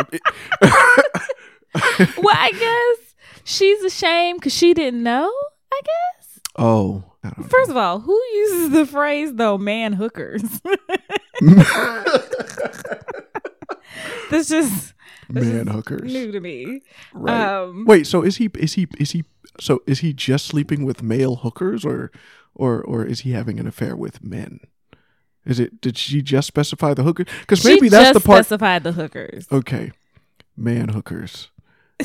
well, 0.63 2.35
I 2.35 2.53
guess 2.59 3.15
she's 3.45 3.83
ashamed 3.85 4.41
because 4.41 4.55
she 4.55 4.73
didn't 4.73 5.03
know. 5.03 5.31
I 5.71 5.81
guess. 5.85 6.41
oh, 6.57 7.05
First 7.49 7.71
of 7.71 7.77
all, 7.77 8.01
who 8.01 8.19
uses 8.35 8.71
the 8.71 8.87
phrase 8.87 9.35
though? 9.35 9.59
Man 9.59 9.93
hookers. 9.93 10.43
know. 11.43 12.05
That's 14.31 14.49
just 14.49 14.95
man 15.33 15.67
hookers. 15.67 16.13
new 16.13 16.33
to 16.33 16.41
me. 16.41 16.83
Right. 17.13 17.47
Um, 17.47 17.85
Wait, 17.87 18.07
so 18.07 18.23
is 18.23 18.37
he 18.37 18.51
is 18.59 18.75
he 18.75 18.87
is 18.99 19.13
he 19.13 19.25
so 19.61 19.81
is 19.87 20.01
he 20.01 20.13
just 20.13 20.47
sleeping 20.47 20.85
with 20.85 21.03
male 21.03 21.37
hookers 21.37 21.85
or 21.85 22.11
or 22.55 22.83
or 22.83 23.05
is 23.05 23.21
he 23.21 23.33
having 23.33 23.59
an 23.59 23.67
affair 23.67 23.97
with 23.97 24.23
men? 24.23 24.61
Is 25.45 25.59
it 25.59 25.81
did 25.81 25.99
she 25.99 26.23
just 26.23 26.47
specify 26.47 26.95
the 26.95 27.03
hooker? 27.03 27.25
Because 27.41 27.65
maybe 27.65 27.89
that's 27.89 28.19
the 28.19 28.25
part. 28.25 28.45
specified 28.45 28.85
the 28.85 28.93
hookers. 28.93 29.47
Okay, 29.51 29.93
man 30.57 30.91
hookers. 30.91 31.51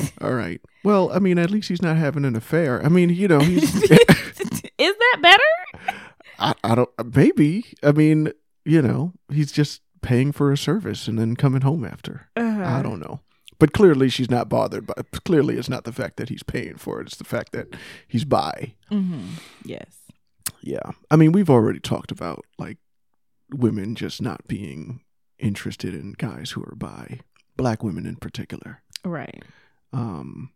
All 0.20 0.34
right. 0.34 0.60
Well, 0.84 1.10
I 1.12 1.18
mean, 1.18 1.38
at 1.38 1.50
least 1.50 1.68
he's 1.68 1.82
not 1.82 1.96
having 1.96 2.24
an 2.24 2.36
affair. 2.36 2.84
I 2.84 2.88
mean, 2.88 3.10
you 3.10 3.28
know, 3.28 3.40
he's. 3.40 3.74
Is 4.78 4.94
that 4.96 5.18
better? 5.20 5.94
I, 6.38 6.54
I 6.62 6.74
don't. 6.76 6.90
Maybe. 7.16 7.66
I 7.82 7.92
mean, 7.92 8.32
you 8.64 8.80
know, 8.80 9.12
he's 9.32 9.50
just 9.50 9.80
paying 10.02 10.32
for 10.32 10.52
a 10.52 10.56
service 10.56 11.08
and 11.08 11.18
then 11.18 11.36
coming 11.36 11.62
home 11.62 11.84
after. 11.84 12.28
Uh-huh. 12.36 12.64
I 12.64 12.82
don't 12.82 13.00
know. 13.00 13.20
But 13.58 13.72
clearly, 13.72 14.08
she's 14.08 14.30
not 14.30 14.48
bothered. 14.48 14.86
By, 14.86 14.94
clearly, 15.24 15.56
it's 15.56 15.68
not 15.68 15.84
the 15.84 15.92
fact 15.92 16.16
that 16.18 16.28
he's 16.28 16.42
paying 16.44 16.76
for 16.76 17.00
it. 17.00 17.08
It's 17.08 17.16
the 17.16 17.24
fact 17.24 17.52
that 17.52 17.74
he's 18.06 18.24
bi. 18.24 18.74
hmm 18.88 19.30
Yes. 19.64 19.96
Yeah. 20.60 20.92
I 21.10 21.16
mean, 21.16 21.32
we've 21.32 21.50
already 21.50 21.80
talked 21.80 22.10
about 22.12 22.44
like 22.58 22.78
women 23.50 23.94
just 23.94 24.22
not 24.22 24.46
being 24.46 25.00
interested 25.38 25.94
in 25.94 26.12
guys 26.12 26.50
who 26.52 26.62
are 26.62 26.74
by 26.76 27.20
black 27.56 27.82
women 27.82 28.06
in 28.06 28.16
particular, 28.16 28.82
Right. 29.04 29.42
um, 29.92 30.52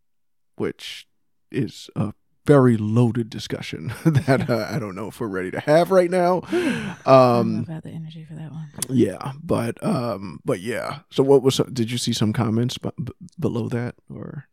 which 0.56 1.06
is 1.50 1.88
a 1.96 2.14
very 2.46 2.76
loaded 2.76 3.30
discussion 3.30 3.92
that 4.04 4.50
uh, 4.50 4.66
I 4.70 4.78
don't 4.78 4.94
know 4.94 5.08
if 5.08 5.20
we're 5.20 5.28
ready 5.28 5.50
to 5.52 5.60
have 5.60 5.90
right 5.90 6.10
now. 6.10 6.42
I 6.46 6.50
don't 6.50 7.06
know 7.06 7.12
Um, 7.12 7.64
about 7.68 7.82
the 7.84 7.90
energy 7.90 8.24
for 8.24 8.34
that 8.34 8.50
one. 8.50 8.68
yeah, 8.88 9.32
but 9.42 9.82
um, 9.84 10.40
but 10.44 10.60
yeah. 10.60 11.00
So, 11.10 11.22
what 11.22 11.42
was? 11.42 11.60
Did 11.72 11.90
you 11.90 11.98
see 11.98 12.12
some 12.12 12.32
comments 12.32 12.78
b- 12.78 12.90
b- 13.02 13.12
below 13.38 13.68
that, 13.68 13.94
or 14.10 14.46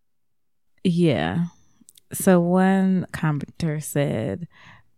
Yeah. 0.83 1.45
So 2.11 2.39
one 2.39 3.05
commenter 3.13 3.81
said, 3.83 4.47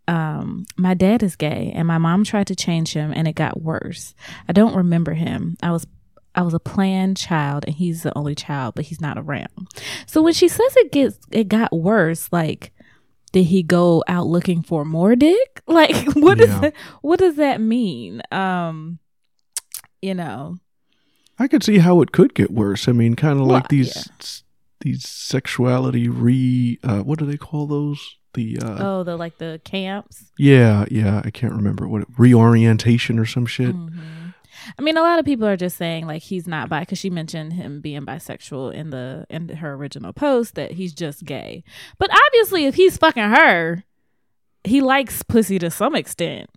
um, 0.08 0.64
my 0.78 0.94
dad 0.94 1.22
is 1.22 1.36
gay 1.36 1.70
and 1.74 1.86
my 1.86 1.98
mom 1.98 2.24
tried 2.24 2.46
to 2.46 2.56
change 2.56 2.94
him 2.94 3.12
and 3.14 3.28
it 3.28 3.34
got 3.34 3.60
worse. 3.60 4.14
I 4.48 4.52
don't 4.54 4.74
remember 4.74 5.12
him. 5.12 5.56
I 5.62 5.72
was 5.72 5.86
I 6.34 6.40
was 6.40 6.54
a 6.54 6.58
planned 6.58 7.18
child 7.18 7.64
and 7.66 7.74
he's 7.74 8.02
the 8.02 8.16
only 8.16 8.34
child, 8.34 8.74
but 8.74 8.86
he's 8.86 9.00
not 9.02 9.18
around. 9.18 9.68
So 10.06 10.22
when 10.22 10.32
she 10.32 10.48
says 10.48 10.74
it 10.76 10.90
gets 10.90 11.18
it 11.30 11.48
got 11.48 11.70
worse, 11.76 12.30
like 12.32 12.72
did 13.32 13.44
he 13.44 13.62
go 13.62 14.04
out 14.06 14.26
looking 14.26 14.62
for 14.62 14.84
more 14.84 15.16
dick? 15.16 15.62
Like 15.66 15.96
what 16.16 16.38
does 16.38 16.48
Yeah. 16.50 16.60
that 16.60 16.74
what 17.02 17.18
does 17.18 17.36
that 17.36 17.60
mean? 17.60 18.22
Um 18.30 18.98
you 20.00 20.14
know. 20.14 20.58
I 21.38 21.48
could 21.48 21.62
see 21.62 21.78
how 21.78 22.00
it 22.02 22.12
could 22.12 22.34
get 22.34 22.50
worse. 22.50 22.88
I 22.88 22.92
mean, 22.92 23.16
kind 23.16 23.40
of 23.40 23.46
Well, 23.46 23.56
like 23.56 23.68
these 23.68 23.94
yeah. 23.96 24.02
s- 24.20 24.42
these 24.80 25.08
sexuality 25.08 26.08
re 26.08 26.78
uh, 26.84 27.00
what 27.00 27.18
do 27.18 27.24
they 27.26 27.36
call 27.36 27.66
those? 27.66 28.16
The 28.34 28.58
uh, 28.60 28.76
Oh, 28.80 29.02
the 29.04 29.16
like 29.16 29.38
the 29.38 29.60
camps. 29.64 30.32
yeah, 30.38 30.84
yeah. 30.90 31.22
I 31.24 31.30
can't 31.30 31.52
remember 31.54 31.86
what 31.86 32.02
it, 32.02 32.08
reorientation 32.18 33.18
or 33.18 33.26
some 33.26 33.46
shit. 33.46 33.74
Mhm. 33.74 33.92
I 34.78 34.82
mean, 34.82 34.96
a 34.96 35.02
lot 35.02 35.18
of 35.18 35.24
people 35.24 35.46
are 35.46 35.56
just 35.56 35.76
saying 35.76 36.06
like 36.06 36.22
he's 36.22 36.46
not 36.46 36.68
bi 36.68 36.80
because 36.80 36.98
she 36.98 37.10
mentioned 37.10 37.52
him 37.52 37.80
being 37.80 38.02
bisexual 38.06 38.74
in 38.74 38.90
the 38.90 39.26
in 39.30 39.48
her 39.48 39.74
original 39.74 40.12
post 40.12 40.54
that 40.54 40.72
he's 40.72 40.92
just 40.92 41.24
gay. 41.24 41.64
But 41.98 42.10
obviously, 42.12 42.66
if 42.66 42.74
he's 42.74 42.96
fucking 42.96 43.22
her, 43.30 43.84
he 44.64 44.80
likes 44.80 45.22
pussy 45.22 45.58
to 45.58 45.70
some 45.70 45.94
extent. 45.94 46.48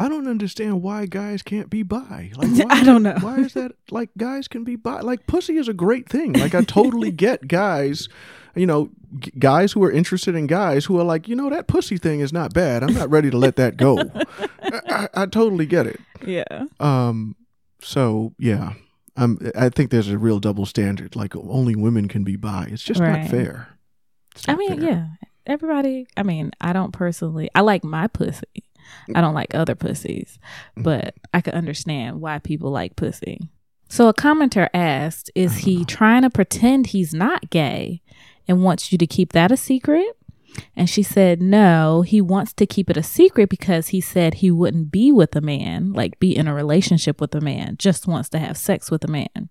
I 0.00 0.08
don't 0.08 0.28
understand 0.28 0.82
why 0.82 1.06
guys 1.06 1.42
can't 1.42 1.68
be 1.70 1.82
bi. 1.82 2.30
Like, 2.36 2.50
why, 2.50 2.64
I 2.70 2.84
don't 2.84 3.02
know. 3.02 3.16
why 3.20 3.38
is 3.38 3.54
that? 3.54 3.72
Like, 3.90 4.10
guys 4.16 4.46
can 4.46 4.62
be 4.62 4.76
bi. 4.76 5.00
Like, 5.00 5.26
pussy 5.26 5.56
is 5.56 5.66
a 5.66 5.74
great 5.74 6.08
thing. 6.08 6.34
Like, 6.34 6.54
I 6.54 6.62
totally 6.62 7.10
get 7.26 7.48
guys. 7.48 8.08
You 8.54 8.66
know, 8.66 8.90
g- 9.18 9.32
guys 9.38 9.72
who 9.72 9.82
are 9.82 9.90
interested 9.90 10.36
in 10.36 10.46
guys 10.46 10.84
who 10.84 10.98
are 11.00 11.04
like, 11.04 11.26
you 11.26 11.34
know, 11.34 11.50
that 11.50 11.66
pussy 11.66 11.96
thing 11.96 12.20
is 12.20 12.32
not 12.32 12.54
bad. 12.54 12.82
I'm 12.84 12.94
not 12.94 13.10
ready 13.10 13.28
to 13.30 13.36
let 13.36 13.56
that 13.56 13.76
go. 13.76 13.98
I, 14.62 14.80
I, 14.88 15.08
I 15.22 15.26
totally 15.26 15.66
get 15.66 15.86
it. 15.88 16.00
Yeah, 16.24 16.64
Um. 16.80 17.34
So 17.80 18.34
yeah, 18.38 18.74
um, 19.16 19.38
I 19.54 19.68
think 19.68 19.90
there's 19.90 20.08
a 20.08 20.18
real 20.18 20.40
double 20.40 20.66
standard. 20.66 21.16
Like 21.16 21.34
only 21.36 21.74
women 21.76 22.08
can 22.08 22.24
be 22.24 22.36
bi. 22.36 22.68
It's 22.70 22.82
just 22.82 23.00
Right. 23.00 23.22
not 23.22 23.30
fair. 23.30 23.68
It's 24.34 24.48
I 24.48 24.54
mean, 24.56 24.80
fair. 24.80 24.90
yeah. 24.90 25.06
Everybody. 25.46 26.06
I 26.16 26.22
mean, 26.24 26.50
I 26.60 26.72
don't 26.72 26.92
personally. 26.92 27.48
I 27.54 27.60
like 27.62 27.82
my 27.84 28.06
pussy. 28.08 28.44
I 29.14 29.20
don't 29.20 29.34
like 29.34 29.54
other 29.54 29.74
pussies, 29.74 30.38
Mm-hmm. 30.72 30.82
but 30.82 31.14
I 31.32 31.40
could 31.40 31.54
understand 31.54 32.20
why 32.20 32.38
people 32.38 32.70
like 32.70 32.96
pussy. 32.96 33.38
So 33.88 34.08
a 34.08 34.14
commenter 34.14 34.68
asked, 34.74 35.30
"Is 35.34 35.58
he 35.58 35.84
trying 35.86 36.22
to 36.22 36.30
pretend 36.30 36.88
he's 36.88 37.14
not 37.14 37.48
gay 37.50 38.02
and 38.46 38.62
wants 38.62 38.92
you 38.92 38.98
to 38.98 39.06
keep 39.06 39.32
that 39.32 39.50
a 39.52 39.56
secret?" 39.56 40.16
And 40.76 40.88
she 40.88 41.02
said, 41.02 41.40
"No, 41.40 42.02
he 42.02 42.20
wants 42.20 42.52
to 42.54 42.66
keep 42.66 42.90
it 42.90 42.96
a 42.96 43.02
secret 43.02 43.48
because 43.48 43.88
he 43.88 44.00
said 44.00 44.34
he 44.34 44.50
wouldn't 44.50 44.90
be 44.90 45.12
with 45.12 45.34
a 45.36 45.40
man, 45.40 45.92
like 45.92 46.18
be 46.18 46.36
in 46.36 46.48
a 46.48 46.54
relationship 46.54 47.20
with 47.20 47.34
a 47.34 47.40
man, 47.40 47.76
just 47.78 48.06
wants 48.06 48.28
to 48.30 48.38
have 48.38 48.56
sex 48.56 48.90
with 48.90 49.04
a 49.04 49.08
man." 49.08 49.48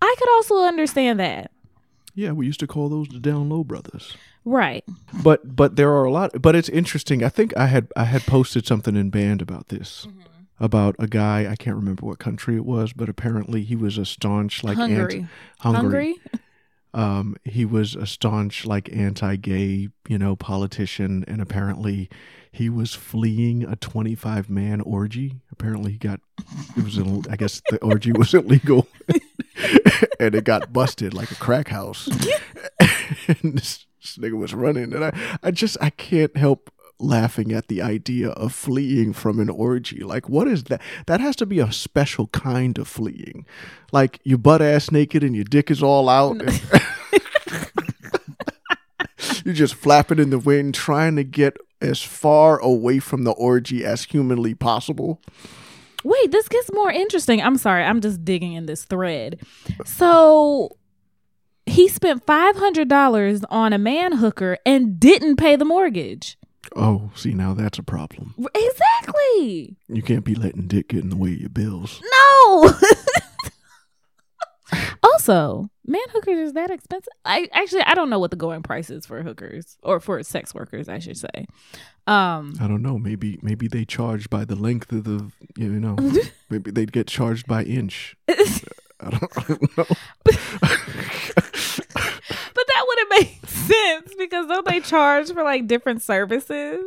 I 0.00 0.14
could 0.18 0.30
also 0.30 0.64
understand 0.64 1.18
that. 1.20 1.50
Yeah, 2.14 2.32
we 2.32 2.46
used 2.46 2.60
to 2.60 2.66
call 2.66 2.88
those 2.88 3.08
the 3.08 3.18
down 3.18 3.48
low 3.48 3.64
brothers. 3.64 4.16
Right. 4.44 4.84
But 5.22 5.56
but 5.56 5.76
there 5.76 5.90
are 5.90 6.04
a 6.04 6.12
lot. 6.12 6.40
But 6.40 6.54
it's 6.54 6.68
interesting. 6.68 7.24
I 7.24 7.28
think 7.28 7.56
I 7.56 7.66
had 7.66 7.88
I 7.96 8.04
had 8.04 8.22
posted 8.22 8.66
something 8.66 8.96
in 8.96 9.10
band 9.10 9.42
about 9.42 9.68
this. 9.68 10.06
Mm-hmm. 10.08 10.20
About 10.60 10.94
a 11.00 11.08
guy, 11.08 11.50
I 11.50 11.56
can't 11.56 11.74
remember 11.74 12.06
what 12.06 12.20
country 12.20 12.54
it 12.54 12.64
was, 12.64 12.92
but 12.92 13.08
apparently 13.08 13.64
he 13.64 13.74
was 13.74 13.98
a 13.98 14.04
staunch 14.04 14.62
like 14.62 14.76
Hungary. 14.76 15.02
anti 15.02 15.28
Hungary. 15.58 16.14
Hungry? 16.22 16.40
Um, 16.94 17.36
he 17.44 17.64
was 17.64 17.94
a 17.96 18.06
staunch 18.06 18.64
like 18.64 18.88
anti-gay, 18.94 19.88
you 20.08 20.18
know, 20.18 20.36
politician, 20.36 21.24
and 21.26 21.42
apparently 21.42 22.08
he 22.52 22.70
was 22.70 22.94
fleeing 22.94 23.64
a 23.64 23.74
25 23.76 24.48
man 24.48 24.80
orgy. 24.80 25.40
Apparently 25.50 25.92
he 25.92 25.98
got 25.98 26.20
it 26.76 26.84
was 26.84 26.96
ill- 26.96 27.24
I 27.28 27.36
guess 27.36 27.60
the 27.68 27.82
orgy 27.82 28.12
was 28.12 28.32
illegal, 28.32 28.86
and 30.20 30.34
it 30.34 30.44
got 30.44 30.72
busted 30.72 31.12
like 31.12 31.30
a 31.30 31.36
crack 31.36 31.68
house. 31.68 32.08
and 33.28 33.58
this, 33.58 33.86
this 34.00 34.18
nigga 34.18 34.38
was 34.38 34.54
running, 34.54 34.92
and 34.94 35.04
I 35.04 35.38
I 35.42 35.50
just 35.50 35.76
I 35.80 35.90
can't 35.90 36.36
help 36.36 36.70
laughing 37.00 37.52
at 37.52 37.68
the 37.68 37.82
idea 37.82 38.30
of 38.30 38.52
fleeing 38.54 39.12
from 39.12 39.40
an 39.40 39.48
orgy. 39.50 40.00
Like, 40.04 40.28
what 40.28 40.46
is 40.48 40.64
that? 40.64 40.80
That 41.06 41.20
has 41.20 41.36
to 41.36 41.46
be 41.46 41.58
a 41.58 41.72
special 41.72 42.28
kind 42.28 42.78
of 42.78 42.86
fleeing. 42.88 43.46
Like, 43.92 44.20
you 44.24 44.38
butt 44.38 44.62
ass 44.62 44.90
naked 44.90 45.22
and 45.24 45.34
your 45.34 45.44
dick 45.44 45.70
is 45.70 45.82
all 45.82 46.08
out. 46.08 46.40
and- 46.40 46.60
You're 49.44 49.54
just 49.54 49.74
flapping 49.74 50.18
in 50.18 50.30
the 50.30 50.38
wind, 50.38 50.74
trying 50.74 51.16
to 51.16 51.24
get 51.24 51.56
as 51.80 52.00
far 52.02 52.58
away 52.58 52.98
from 52.98 53.24
the 53.24 53.32
orgy 53.32 53.84
as 53.84 54.04
humanly 54.04 54.54
possible. 54.54 55.20
Wait, 56.02 56.30
this 56.32 56.48
gets 56.48 56.70
more 56.72 56.90
interesting. 56.90 57.40
I'm 57.42 57.56
sorry, 57.56 57.82
I'm 57.84 58.00
just 58.00 58.24
digging 58.24 58.52
in 58.52 58.66
this 58.66 58.84
thread. 58.84 59.40
So 59.84 60.76
he 61.66 61.88
spent 61.88 62.24
five 62.26 62.56
hundred 62.56 62.88
dollars 62.88 63.42
on 63.50 63.72
a 63.72 63.78
man 63.78 64.12
hooker 64.12 64.58
and 64.66 64.98
didn't 65.00 65.36
pay 65.36 65.56
the 65.56 65.64
mortgage. 65.64 66.36
Oh, 66.76 67.10
see, 67.14 67.32
now 67.32 67.54
that's 67.54 67.78
a 67.78 67.82
problem. 67.82 68.34
Exactly. 68.54 69.76
You 69.88 70.02
can't 70.02 70.24
be 70.24 70.34
letting 70.34 70.66
dick 70.66 70.88
get 70.88 71.02
in 71.02 71.10
the 71.10 71.16
way 71.16 71.32
of 71.32 71.40
your 71.40 71.48
bills. 71.50 72.00
No. 72.12 72.72
also, 75.02 75.70
man 75.86 76.02
hookers 76.10 76.38
is 76.38 76.52
that 76.54 76.70
expensive? 76.70 77.12
I 77.24 77.48
actually 77.52 77.82
I 77.82 77.94
don't 77.94 78.10
know 78.10 78.18
what 78.18 78.30
the 78.30 78.36
going 78.36 78.62
price 78.62 78.90
is 78.90 79.06
for 79.06 79.22
hookers 79.22 79.76
or 79.82 80.00
for 80.00 80.22
sex 80.22 80.54
workers, 80.54 80.88
I 80.88 80.98
should 80.98 81.18
say. 81.18 81.46
Um 82.06 82.54
I 82.60 82.66
don't 82.66 82.82
know. 82.82 82.98
Maybe 82.98 83.38
maybe 83.42 83.68
they 83.68 83.84
charge 83.84 84.30
by 84.30 84.44
the 84.44 84.56
length 84.56 84.92
of 84.92 85.04
the 85.04 85.30
you 85.56 85.68
know. 85.68 85.96
maybe 86.50 86.70
they'd 86.70 86.92
get 86.92 87.06
charged 87.06 87.46
by 87.46 87.62
inch. 87.64 88.16
I 89.00 89.10
don't, 89.10 89.32
I 89.36 89.42
don't 89.48 89.76
know. 89.78 89.86
But 93.16 93.20
make 93.26 93.46
sense 93.46 94.14
because 94.18 94.46
don't 94.46 94.66
they 94.66 94.80
charge 94.80 95.30
for 95.32 95.42
like 95.42 95.66
different 95.66 96.02
services? 96.02 96.84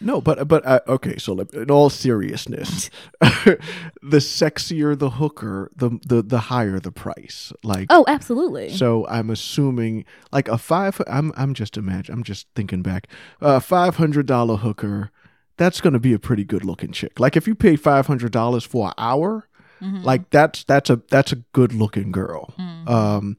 No, 0.00 0.20
but 0.20 0.48
but 0.48 0.66
uh, 0.66 0.80
okay. 0.88 1.16
So 1.18 1.38
in 1.38 1.70
all 1.70 1.88
seriousness, 1.88 2.90
the 3.20 4.18
sexier 4.18 4.98
the 4.98 5.10
hooker, 5.10 5.70
the 5.76 5.98
the 6.04 6.22
the 6.22 6.38
higher 6.40 6.80
the 6.80 6.90
price. 6.90 7.52
Like 7.62 7.86
Oh, 7.90 8.04
absolutely. 8.08 8.70
So 8.70 9.06
I'm 9.06 9.30
assuming 9.30 10.04
like 10.32 10.48
a 10.48 10.58
five. 10.58 11.00
I'm 11.06 11.32
I'm 11.36 11.54
just 11.54 11.76
imagine. 11.76 12.12
I'm 12.14 12.24
just 12.24 12.48
thinking 12.56 12.82
back. 12.82 13.06
A 13.40 13.60
five 13.60 13.96
hundred 13.96 14.26
dollar 14.26 14.56
hooker. 14.56 15.10
That's 15.56 15.80
going 15.80 15.92
to 15.92 16.00
be 16.00 16.12
a 16.14 16.18
pretty 16.18 16.44
good 16.44 16.64
looking 16.64 16.90
chick. 16.90 17.20
Like 17.20 17.36
if 17.36 17.46
you 17.46 17.54
pay 17.54 17.76
five 17.76 18.08
hundred 18.08 18.32
dollars 18.32 18.64
for 18.64 18.88
an 18.88 18.94
hour, 18.98 19.46
Mhm. 19.80 20.02
like 20.04 20.30
that's 20.30 20.64
that's 20.64 20.90
a 20.90 21.00
that's 21.10 21.30
a 21.32 21.36
good 21.52 21.72
looking 21.74 22.10
girl. 22.10 22.54
Mhm. 22.58 22.88
Um, 22.88 23.36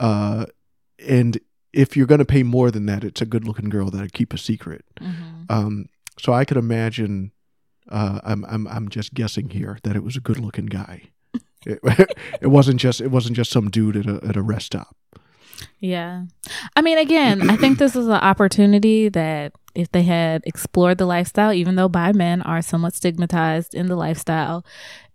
uh, 0.00 0.46
and 1.06 1.38
if 1.76 1.96
you're 1.96 2.06
going 2.06 2.18
to 2.18 2.24
pay 2.24 2.42
more 2.42 2.70
than 2.70 2.86
that, 2.86 3.04
it's 3.04 3.20
a 3.20 3.26
good 3.26 3.44
looking 3.44 3.68
girl 3.68 3.90
that'll 3.90 4.08
keep 4.08 4.32
a 4.32 4.38
secret. 4.38 4.84
Mhm. 5.00 5.50
Um, 5.50 5.88
so 6.18 6.32
I 6.32 6.44
could 6.44 6.56
imagine. 6.56 7.32
Uh, 7.88 8.18
I'm 8.24 8.44
I'm 8.46 8.66
I'm 8.66 8.88
just 8.88 9.14
guessing 9.14 9.50
here 9.50 9.78
that 9.84 9.94
it 9.94 10.02
was 10.02 10.16
a 10.16 10.20
good 10.20 10.38
looking 10.38 10.66
guy. 10.66 11.02
It, 11.66 11.80
it 12.40 12.46
wasn't 12.46 12.78
just 12.78 13.00
it 13.00 13.10
wasn't 13.10 13.34
just 13.36 13.50
some 13.50 13.70
dude 13.70 13.96
at 13.96 14.06
a 14.06 14.20
at 14.24 14.36
a 14.36 14.42
rest 14.42 14.66
stop. 14.66 14.94
Yeah. 15.80 16.24
I 16.76 16.82
mean, 16.82 16.98
again, 16.98 17.50
I 17.50 17.56
think 17.56 17.78
this 17.78 17.96
is 17.96 18.06
an 18.06 18.12
opportunity 18.12 19.08
that 19.08 19.52
if 19.74 19.90
they 19.90 20.02
had 20.04 20.42
explored 20.46 20.98
the 20.98 21.06
lifestyle, 21.06 21.52
even 21.52 21.74
though 21.76 21.88
bi 21.88 22.12
men 22.12 22.40
are 22.42 22.62
somewhat 22.62 22.94
stigmatized 22.94 23.74
in 23.74 23.86
the 23.86 23.96
lifestyle, 23.96 24.64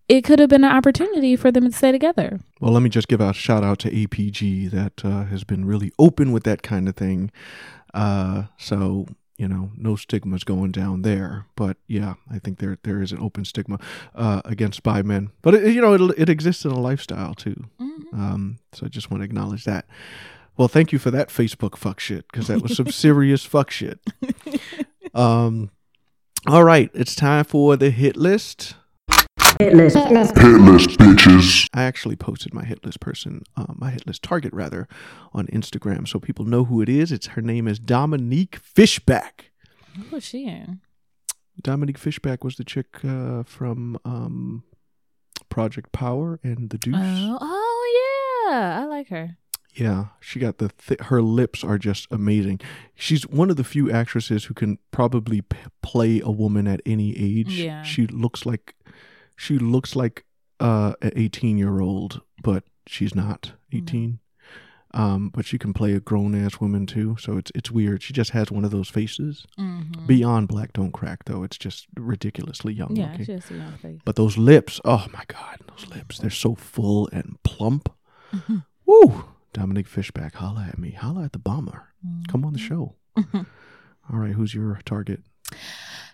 it 0.08 0.22
could 0.24 0.40
have 0.40 0.50
been 0.50 0.64
an 0.64 0.72
opportunity 0.72 1.36
for 1.36 1.52
them 1.52 1.66
to 1.66 1.72
stay 1.76 1.92
together. 1.92 2.40
Well, 2.60 2.74
let 2.74 2.84
me 2.84 2.90
just 2.90 3.08
give 3.08 3.22
a 3.22 3.34
shout 3.34 3.64
out 3.64 3.80
to 3.80 3.92
APG 3.92 4.72
that 4.72 5.06
uh, 5.06 5.26
has 5.26 5.44
been 5.44 5.66
really 5.66 5.92
open 5.98 6.32
with 6.32 6.44
that 6.44 6.64
kind 6.64 6.88
of 6.90 6.96
thing. 6.96 7.32
Uh, 7.94 8.44
so 8.58 9.08
you 9.38 9.48
know, 9.48 9.72
no 9.76 9.96
stigmas 9.96 10.44
going 10.44 10.72
down 10.72 11.02
there. 11.02 11.48
But 11.56 11.78
yeah, 11.88 12.14
I 12.30 12.38
think 12.38 12.60
there 12.60 12.78
there 12.84 13.02
is 13.02 13.12
an 13.12 13.20
open 13.20 13.44
stigma 13.44 13.80
uh, 14.14 14.42
against 14.46 14.84
bi 14.84 15.02
men. 15.02 15.32
But 15.42 15.56
it, 15.56 15.74
you 15.74 15.82
know, 15.82 15.94
it 15.94 16.20
it 16.20 16.30
exists 16.30 16.64
in 16.64 16.72
a 16.72 16.80
lifestyle 16.80 17.34
too. 17.34 17.66
Um, 18.14 18.60
so 18.74 18.86
I 18.86 18.90
just 18.90 19.10
want 19.10 19.22
to 19.22 19.26
acknowledge 19.26 19.64
that. 19.64 19.86
Well, 20.58 20.68
thank 20.68 20.92
you 20.92 21.00
for 21.00 21.10
that 21.12 21.30
Facebook 21.30 21.78
fuck 21.78 22.00
shit 22.00 22.28
because 22.32 22.48
that 22.48 22.62
was 22.62 22.76
some 22.76 22.92
serious 22.92 23.44
fuck 23.44 23.72
shit. 23.72 24.00
Um, 25.14 25.72
all 26.48 26.64
right, 26.64 26.90
it's 26.94 27.16
time 27.16 27.44
for 27.44 27.76
the 27.76 27.90
hit 27.90 28.16
list. 28.16 28.76
Hit 29.60 29.74
list. 29.76 29.96
Hit 29.96 30.12
list. 30.12 30.38
Hit 30.38 30.62
list, 30.62 30.90
bitches. 30.92 31.70
I 31.74 31.84
actually 31.84 32.16
posted 32.16 32.54
my 32.54 32.64
hit 32.64 32.84
list 32.86 33.00
person, 33.00 33.44
uh, 33.56 33.74
my 33.76 33.92
hit 33.92 34.08
list 34.08 34.24
target 34.24 34.54
rather, 34.54 34.88
on 35.34 35.48
Instagram, 35.48 36.08
so 36.08 36.20
people 36.20 36.46
know 36.46 36.66
who 36.66 36.82
it 36.82 36.90
is. 36.90 37.12
It's 37.12 37.28
her 37.28 37.42
name 37.42 37.68
is 37.68 37.80
Dominique 37.80 38.56
Fishback. 38.58 39.52
What 39.96 40.12
was 40.12 40.24
she 40.24 40.46
in? 40.48 40.82
Dominique 41.62 41.98
Fishback 41.98 42.44
was 42.44 42.56
the 42.56 42.64
chick 42.64 43.04
uh, 43.04 43.44
from 43.44 44.00
um, 44.06 44.64
Project 45.50 45.92
Power 45.92 46.40
and 46.44 46.70
The 46.70 46.78
Deuce. 46.78 46.96
Oh, 46.98 47.38
oh 47.42 48.48
yeah. 48.50 48.82
I 48.82 48.86
like 48.86 49.10
her. 49.10 49.38
Yeah, 49.74 50.08
she 50.20 50.40
got 50.40 50.58
the 50.58 50.70
th- 50.86 51.00
her 51.04 51.22
lips 51.22 51.64
are 51.64 51.78
just 51.78 52.06
amazing. 52.12 52.60
She's 52.94 53.26
one 53.28 53.50
of 53.50 53.56
the 53.56 53.64
few 53.64 53.90
actresses 53.90 54.46
who 54.46 54.54
can 54.54 54.80
probably 54.92 55.42
p- 55.42 55.58
play 55.82 56.20
a 56.20 56.30
woman 56.30 56.68
at 56.68 56.82
any 56.86 57.12
age. 57.18 57.54
Yeah. 57.60 57.82
she 57.84 58.06
looks 58.08 58.46
like 58.46 58.76
she 59.36 59.58
looks 59.58 59.96
like 59.96 60.26
uh, 60.60 60.94
an 61.02 61.12
eighteen 61.16 61.58
year 61.58 61.80
old, 61.82 62.22
but 62.44 62.64
she's 62.88 63.16
not 63.16 63.54
eighteen. 63.72 64.20
Um, 64.94 65.30
but 65.34 65.46
she 65.46 65.58
can 65.58 65.72
play 65.74 65.94
a 65.94 66.02
grown 66.02 66.36
ass 66.36 66.60
woman 66.60 66.86
too. 66.86 67.16
So 67.18 67.38
it's 67.38 67.52
it's 67.56 67.72
weird. 67.72 68.04
She 68.04 68.12
just 68.12 68.32
has 68.32 68.52
one 68.52 68.66
of 68.66 68.72
those 68.72 68.90
faces. 68.90 69.46
Mm-hmm. 69.58 70.06
Beyond 70.06 70.50
black 70.50 70.74
don't 70.74 70.92
crack 70.92 71.26
though. 71.26 71.44
It's 71.44 71.58
just 71.58 71.88
ridiculously 71.96 72.74
young 72.74 72.96
Yeah, 72.96 73.16
has 73.16 73.30
a 73.30 73.56
young 73.56 73.78
face. 73.82 74.02
But 74.04 74.18
those 74.18 74.38
lips, 74.38 74.82
oh 74.84 75.06
my 75.14 75.24
god, 75.28 75.60
those 75.70 75.88
lips, 75.88 76.18
they're 76.20 76.30
so 76.30 76.56
full 76.56 77.08
and 77.14 77.38
plump. 77.44 77.90
Mm-hmm. 78.34 78.58
Woo! 78.86 79.26
Dominique 79.54 79.88
Fishback, 79.88 80.36
holla 80.36 80.68
at 80.68 80.78
me. 80.78 80.92
Holla 80.92 81.24
at 81.24 81.32
the 81.34 81.40
bomber. 81.40 81.88
Come 82.28 82.44
on 82.46 82.54
the 82.54 82.60
show. 82.60 82.96
All 83.34 83.46
right, 84.20 84.34
who's 84.34 84.54
your 84.54 84.80
target? 84.86 85.22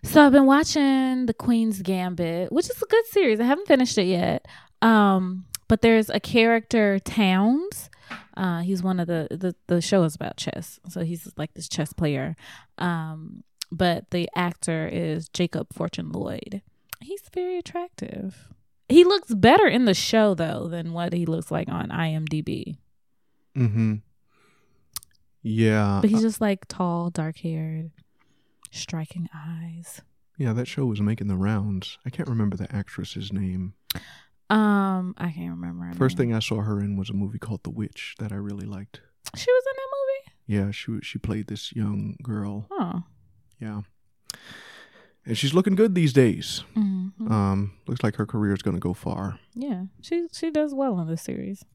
So 0.04 0.26
I've 0.26 0.32
been 0.32 0.46
watching 0.46 1.26
The 1.26 1.34
Queen's 1.34 1.82
Gambit, 1.82 2.52
which 2.52 2.70
is 2.70 2.82
a 2.82 2.86
good 2.86 3.06
series. 3.08 3.40
I 3.40 3.44
haven't 3.44 3.68
finished 3.68 3.98
it 3.98 4.06
yet. 4.06 4.46
Um, 4.82 5.46
but 5.68 5.82
there's 5.82 6.10
a 6.10 6.20
character 6.20 7.00
Townes. 7.00 7.90
Uh, 8.36 8.62
he's 8.62 8.84
one 8.84 9.00
of 9.00 9.08
the, 9.08 9.28
the 9.32 9.56
the 9.66 9.82
show 9.82 10.04
is 10.04 10.16
about 10.16 10.38
chess, 10.38 10.80
so 10.88 11.02
he's 11.02 11.34
like 11.38 11.54
this 11.56 11.68
chess 11.68 11.92
player. 11.92 12.36
Um, 12.78 13.44
but 13.72 14.12
the 14.12 14.30
actor 14.36 14.88
is 14.88 15.28
Jacob 15.30 15.74
Fortune 15.74 16.12
Lloyd. 16.12 16.62
He's 17.02 17.24
very 17.34 17.58
attractive. 17.58 18.48
He 18.88 19.04
looks 19.04 19.34
better 19.34 19.68
in 19.68 19.86
the 19.86 19.94
show 19.94 20.34
though 20.36 20.68
than 20.68 20.94
what 20.94 21.14
he 21.14 21.26
looks 21.26 21.52
like 21.52 21.68
on 21.68 21.90
IMDb. 21.90 22.78
Mm-hmm. 23.58 23.96
Yeah. 25.42 26.00
But 26.02 26.10
he's 26.10 26.22
just 26.22 26.40
like 26.40 26.68
tall, 26.68 27.10
dark 27.10 27.38
haired, 27.38 27.92
striking 28.72 29.30
eyes. 29.36 30.02
yeah, 30.38 30.54
that 30.54 30.68
show 30.68 30.86
was 30.86 31.02
making 31.02 31.28
the 31.28 31.36
rounds. 31.36 31.98
I 32.06 32.10
can't 32.10 32.30
remember 32.30 32.56
the 32.58 32.74
actress's 32.76 33.32
name. 33.34 33.74
Um, 34.50 35.14
I 35.18 35.32
can't 35.32 35.52
remember. 35.52 35.86
her 35.86 35.94
First 35.94 36.18
name. 36.18 36.30
thing 36.30 36.36
I 36.36 36.40
saw 36.40 36.62
her 36.62 36.80
in 36.80 36.96
was 36.96 37.10
a 37.10 37.14
movie 37.14 37.40
called 37.40 37.64
The 37.64 37.70
Witch 37.70 38.16
that 38.20 38.32
I 38.32 38.36
really 38.36 38.66
liked. 38.66 39.02
She 39.36 39.52
was 39.52 39.64
in 39.66 39.76
that 39.76 39.90
movie. 39.98 40.64
Yeah, 40.66 40.72
she 40.72 41.00
she 41.02 41.20
played 41.20 41.48
this 41.48 41.74
young 41.76 42.16
girl. 42.24 42.68
Oh. 42.72 43.04
Yeah. 43.60 43.82
and 45.26 45.38
she's 45.38 45.54
looking 45.54 45.76
good 45.76 45.96
these 45.96 46.14
days. 46.14 46.64
Mhm. 46.76 47.30
Um, 47.30 47.74
looks 47.88 48.04
like 48.04 48.16
her 48.16 48.26
career 48.26 48.54
is 48.54 48.62
going 48.62 48.78
to 48.78 48.80
go 48.82 48.94
far. 48.94 49.40
Yeah, 49.54 49.86
she 50.02 50.28
she 50.32 50.50
does 50.52 50.74
well 50.74 50.98
in 51.02 51.08
this 51.08 51.22
series. 51.24 51.66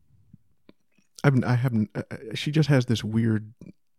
I've, 1.24 1.44
I 1.44 1.54
haven't. 1.56 1.90
Uh, 1.94 2.02
uh, 2.10 2.16
she 2.34 2.50
just 2.50 2.68
has 2.70 2.86
this 2.86 3.04
weird. 3.04 3.52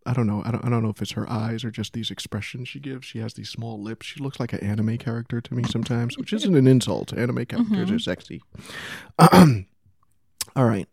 I 0.05 0.13
don't 0.13 0.27
know. 0.27 0.41
I 0.45 0.51
don't. 0.51 0.65
I 0.65 0.69
don't 0.69 0.83
know 0.83 0.89
if 0.89 1.01
it's 1.01 1.11
her 1.13 1.29
eyes 1.29 1.63
or 1.63 1.71
just 1.71 1.93
these 1.93 2.11
expressions 2.11 2.67
she 2.67 2.79
gives. 2.79 3.05
She 3.05 3.19
has 3.19 3.33
these 3.35 3.49
small 3.49 3.81
lips. 3.81 4.05
She 4.05 4.19
looks 4.19 4.39
like 4.39 4.51
an 4.53 4.59
anime 4.59 4.97
character 4.97 5.39
to 5.41 5.53
me 5.53 5.63
sometimes, 5.63 6.17
which 6.17 6.33
isn't 6.33 6.55
an 6.55 6.67
insult. 6.67 7.13
Anime 7.13 7.45
characters 7.45 7.89
Mhm. 7.89 7.95
are 7.95 7.99
sexy. 7.99 8.41
All 10.55 10.65
right. 10.65 10.87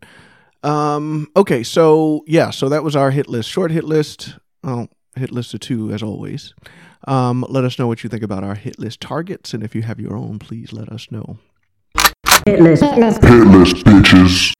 Um. 0.63 1.27
Okay. 1.35 1.63
So 1.63 2.23
yeah. 2.27 2.49
So 2.51 2.69
that 2.69 2.83
was 2.83 2.95
our 2.95 3.11
hit 3.11 3.27
list. 3.27 3.49
Short 3.49 3.71
hit 3.71 3.83
list. 3.83 4.37
Well, 4.63 4.87
hit 5.15 5.31
list 5.31 5.53
of 5.53 5.59
two 5.59 5.91
as 5.91 6.01
always. 6.03 6.53
Um. 7.07 7.45
Let 7.49 7.63
us 7.65 7.77
know 7.79 7.87
what 7.87 8.03
you 8.03 8.09
think 8.09 8.23
about 8.23 8.43
our 8.43 8.55
hit 8.55 8.79
list 8.79 9.01
targets, 9.01 9.53
and 9.53 9.63
if 9.63 9.75
you 9.75 9.81
have 9.81 9.99
your 9.99 10.15
own, 10.15 10.39
please 10.39 10.71
let 10.71 10.89
us 10.89 11.07
know. 11.11 11.37
Hit 12.45 12.61
list. 12.61 12.83
Hit 12.83 12.97
list. 12.97 13.21
Hitless 13.21 13.73
bitches. 13.83 14.53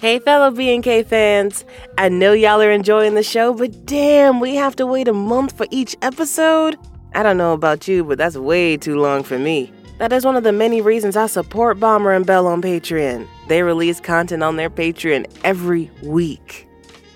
Hey, 0.00 0.18
fellow 0.18 0.50
B&K 0.50 1.02
fans. 1.02 1.62
I 1.98 2.08
know 2.08 2.32
y'all 2.32 2.62
are 2.62 2.70
enjoying 2.70 3.16
the 3.16 3.22
show, 3.22 3.52
but 3.52 3.84
damn, 3.84 4.40
we 4.40 4.54
have 4.54 4.74
to 4.76 4.86
wait 4.86 5.08
a 5.08 5.12
month 5.12 5.54
for 5.54 5.66
each 5.70 5.94
episode? 6.00 6.78
I 7.14 7.22
don't 7.22 7.36
know 7.36 7.52
about 7.52 7.86
you, 7.86 8.02
but 8.02 8.16
that's 8.16 8.34
way 8.34 8.78
too 8.78 8.98
long 8.98 9.22
for 9.24 9.38
me. 9.38 9.70
That 9.98 10.10
is 10.14 10.24
one 10.24 10.36
of 10.36 10.42
the 10.42 10.52
many 10.52 10.80
reasons 10.80 11.18
I 11.18 11.26
support 11.26 11.78
Bomber 11.78 12.14
and 12.14 12.24
Bell 12.24 12.46
on 12.46 12.62
Patreon. 12.62 13.28
They 13.48 13.62
release 13.62 14.00
content 14.00 14.42
on 14.42 14.56
their 14.56 14.70
Patreon 14.70 15.26
every 15.44 15.90
week. 16.02 16.66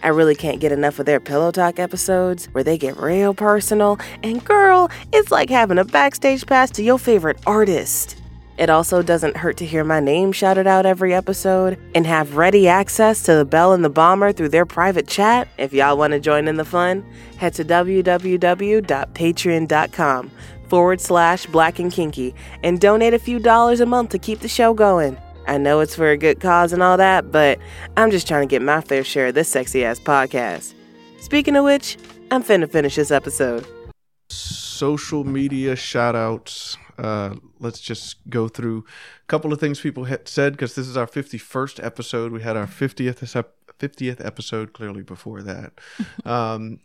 I 0.03 0.09
really 0.09 0.35
can't 0.35 0.61
get 0.61 0.70
enough 0.70 0.99
of 0.99 1.07
their 1.07 1.20
Pillow 1.20 1.53
Talk 1.53 1.79
episodes 1.79 2.51
where 2.53 2.64
they 2.64 2.77
get 2.77 2.99
real 2.99 3.33
personal, 3.33 3.99
and 4.23 4.44
girl, 4.44 4.90
it's 5.11 5.31
like 5.31 5.49
having 5.49 5.79
a 5.79 5.87
backstage 5.87 6.44
pass 6.44 6.70
to 6.73 6.83
your 6.83 6.99
favorite 6.99 7.38
artist. 7.47 8.20
It 8.57 8.71
also 8.71 9.03
doesn't 9.03 9.37
hurt 9.37 9.57
to 9.59 9.67
hear 9.67 9.83
my 9.83 9.99
name 10.01 10.33
shouted 10.33 10.67
out 10.67 10.87
every 10.87 11.12
episode 11.12 11.79
and 11.95 12.07
have 12.07 12.37
ready 12.37 12.69
access 12.69 13.23
to 13.25 13.35
the 13.35 13.45
Bell 13.45 13.73
and 13.73 13.85
the 13.85 13.90
Bomber 13.90 14.33
through 14.33 14.51
their 14.51 14.67
private 14.67 15.09
chat. 15.09 15.49
If 15.59 15.73
y'all 15.73 15.99
want 15.99 16.12
to 16.12 16.21
join 16.21 16.47
in 16.47 16.57
the 16.57 16.64
fun, 16.64 17.05
head 17.37 17.55
to 17.55 17.64
www.patreon.com 17.64 20.31
forward 20.69 21.01
slash 21.01 21.47
black 21.47 21.79
and 21.79 21.93
kinky 21.93 22.35
and 22.62 22.81
donate 22.81 23.14
a 23.14 23.19
few 23.19 23.38
dollars 23.38 23.81
a 23.81 23.87
month 23.87 24.11
to 24.11 24.19
keep 24.19 24.40
the 24.40 24.49
show 24.49 24.75
going. 24.75 25.17
I 25.47 25.59
know 25.59 25.81
it's 25.81 25.95
for 25.95 26.11
a 26.11 26.17
good 26.17 26.40
cause 26.40 26.73
and 26.73 26.83
all 26.83 26.97
that, 26.97 27.31
but 27.31 27.59
I'm 27.97 28.11
just 28.11 28.27
trying 28.27 28.49
to 28.49 28.51
get 28.51 28.62
my 28.62 28.81
fair 28.81 29.05
share 29.05 29.27
of 29.27 29.35
this 29.35 29.49
sexy 29.49 29.85
ass 29.85 30.01
podcast. 30.01 30.73
Speaking 31.21 31.57
of 31.57 31.64
which, 31.64 31.99
I'm 32.31 32.43
finna 32.43 32.71
finish 32.71 32.97
this 32.97 33.11
episode. 33.11 33.67
Social 34.75 35.25
media 35.25 35.77
shout 35.77 36.17
outs. 36.17 36.77
Uh, 36.99 37.35
let's 37.59 37.81
just 37.81 38.17
go 38.29 38.49
through 38.49 38.85
a 39.23 39.27
couple 39.27 39.53
of 39.53 39.61
things 39.61 39.81
people 39.81 40.05
had 40.05 40.29
said 40.29 40.53
because 40.53 40.75
this 40.75 40.87
is 40.87 40.97
our 40.97 41.07
51st 41.07 41.85
episode. 41.85 42.33
We 42.33 42.43
had 42.43 42.57
our 42.57 42.67
50th, 42.67 43.45
50th 43.79 44.25
episode 44.25 44.73
clearly 44.73 45.03
before 45.03 45.43
that. 45.43 45.73
um, 46.25 46.81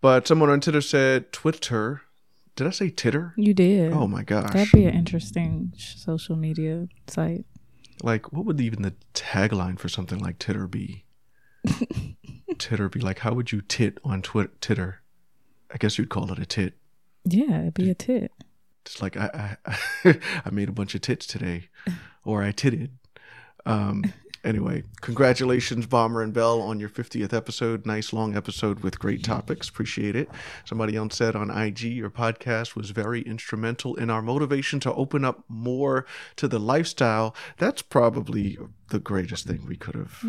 but 0.00 0.28
someone 0.28 0.50
on 0.50 0.60
Twitter 0.60 0.80
said, 0.80 1.32
Twitter. 1.32 2.02
Did 2.56 2.66
I 2.66 2.70
say 2.70 2.90
Titter? 2.90 3.34
You 3.36 3.54
did. 3.54 3.92
Oh 3.92 4.08
my 4.08 4.24
gosh. 4.24 4.52
That'd 4.52 4.72
be 4.72 4.86
an 4.86 4.94
interesting 4.94 5.72
social 5.76 6.34
media 6.34 6.88
site. 7.06 7.44
like, 8.02 8.32
what 8.32 8.44
would 8.46 8.60
even 8.60 8.82
the 8.82 8.94
tagline 9.14 9.78
for 9.78 9.88
something 9.88 10.18
like 10.18 10.40
Titter 10.40 10.66
be? 10.66 11.04
Titter 12.58 12.88
be 12.88 13.00
like, 13.00 13.20
how 13.20 13.32
would 13.32 13.52
you 13.52 13.60
tit 13.60 13.98
on 14.02 14.22
Twitter? 14.22 14.52
Titter? 14.60 15.02
I 15.72 15.76
guess 15.76 15.98
you'd 15.98 16.08
call 16.08 16.32
it 16.32 16.38
a 16.38 16.46
tit. 16.46 16.77
Yeah, 17.32 17.60
it'd 17.60 17.74
be 17.74 17.90
a 17.90 17.94
tit. 17.94 18.32
Just 18.84 19.02
like 19.02 19.16
I 19.16 19.56
I, 19.66 20.18
I 20.44 20.50
made 20.50 20.68
a 20.68 20.72
bunch 20.72 20.94
of 20.94 21.00
tits 21.00 21.26
today, 21.26 21.68
or 22.24 22.42
I 22.42 22.52
titted. 22.52 22.90
Um, 23.66 24.12
anyway, 24.44 24.84
congratulations, 25.00 25.86
Bomber 25.86 26.22
and 26.22 26.32
Bell, 26.32 26.60
on 26.60 26.80
your 26.80 26.88
50th 26.88 27.32
episode. 27.32 27.86
Nice 27.86 28.12
long 28.12 28.36
episode 28.36 28.80
with 28.80 28.98
great 28.98 29.22
topics. 29.22 29.68
Appreciate 29.68 30.16
it. 30.16 30.28
Somebody 30.64 30.96
else 30.96 31.16
said 31.16 31.36
on 31.36 31.50
IG, 31.50 31.82
your 31.82 32.10
podcast 32.10 32.74
was 32.74 32.90
very 32.90 33.22
instrumental 33.22 33.94
in 33.96 34.10
our 34.10 34.22
motivation 34.22 34.80
to 34.80 34.94
open 34.94 35.24
up 35.24 35.44
more 35.48 36.06
to 36.36 36.48
the 36.48 36.58
lifestyle. 36.58 37.34
That's 37.58 37.82
probably 37.82 38.58
the 38.90 39.00
greatest 39.00 39.46
thing 39.46 39.66
we 39.66 39.76
could 39.76 39.94
have. 39.94 40.24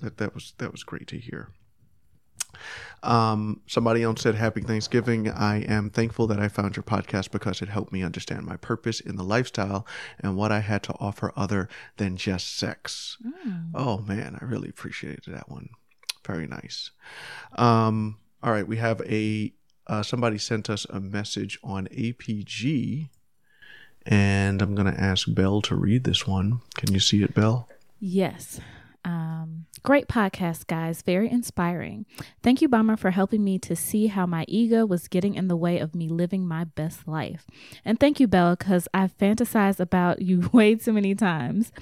That 0.00 0.16
that 0.18 0.34
was 0.34 0.54
that 0.58 0.72
was 0.72 0.82
great 0.82 1.06
to 1.08 1.18
hear. 1.18 1.50
Um, 3.02 3.60
somebody 3.66 4.02
else 4.02 4.22
said, 4.22 4.34
Happy 4.34 4.60
Thanksgiving. 4.60 5.28
I 5.28 5.62
am 5.62 5.90
thankful 5.90 6.26
that 6.28 6.40
I 6.40 6.48
found 6.48 6.76
your 6.76 6.82
podcast 6.82 7.30
because 7.30 7.62
it 7.62 7.68
helped 7.68 7.92
me 7.92 8.02
understand 8.02 8.44
my 8.44 8.56
purpose 8.56 9.00
in 9.00 9.16
the 9.16 9.24
lifestyle 9.24 9.86
and 10.18 10.36
what 10.36 10.52
I 10.52 10.60
had 10.60 10.82
to 10.84 10.94
offer 10.98 11.32
other 11.36 11.68
than 11.96 12.16
just 12.16 12.56
sex. 12.56 13.18
Oh, 13.74 13.98
man, 13.98 14.38
I 14.40 14.44
really 14.44 14.68
appreciated 14.68 15.24
that 15.28 15.48
one. 15.48 15.70
Very 16.26 16.46
nice. 16.46 16.90
Um, 17.56 18.18
all 18.42 18.52
right, 18.52 18.66
we 18.66 18.76
have 18.76 19.00
a 19.02 19.52
uh, 19.86 20.02
somebody 20.02 20.36
sent 20.36 20.68
us 20.68 20.86
a 20.90 21.00
message 21.00 21.58
on 21.64 21.86
APG, 21.86 23.08
and 24.04 24.60
I'm 24.60 24.74
going 24.74 24.92
to 24.92 25.00
ask 25.00 25.26
Belle 25.32 25.62
to 25.62 25.74
read 25.74 26.04
this 26.04 26.26
one. 26.26 26.60
Can 26.76 26.92
you 26.92 27.00
see 27.00 27.22
it, 27.22 27.34
Belle? 27.34 27.68
Yes. 27.98 28.60
Um, 29.04 29.66
great 29.82 30.08
podcast, 30.08 30.66
guys. 30.66 31.02
Very 31.02 31.30
inspiring. 31.30 32.06
Thank 32.42 32.60
you, 32.60 32.68
Bomber, 32.68 32.96
for 32.96 33.10
helping 33.10 33.44
me 33.44 33.58
to 33.60 33.74
see 33.74 34.08
how 34.08 34.26
my 34.26 34.44
ego 34.48 34.84
was 34.84 35.08
getting 35.08 35.34
in 35.34 35.48
the 35.48 35.56
way 35.56 35.78
of 35.78 35.94
me 35.94 36.08
living 36.08 36.46
my 36.46 36.64
best 36.64 37.06
life. 37.06 37.46
And 37.84 37.98
thank 37.98 38.20
you, 38.20 38.26
Bella, 38.26 38.56
because 38.58 38.88
I've 38.92 39.16
fantasized 39.16 39.80
about 39.80 40.22
you 40.22 40.50
way 40.52 40.74
too 40.74 40.92
many 40.92 41.14
times. 41.14 41.72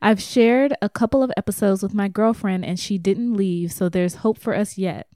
I've 0.00 0.20
shared 0.20 0.74
a 0.82 0.88
couple 0.88 1.22
of 1.22 1.32
episodes 1.36 1.82
with 1.82 1.94
my 1.94 2.08
girlfriend, 2.08 2.64
and 2.64 2.78
she 2.78 2.98
didn't 2.98 3.34
leave, 3.34 3.72
so 3.72 3.88
there's 3.88 4.16
hope 4.16 4.38
for 4.38 4.54
us 4.54 4.78
yet. 4.78 5.08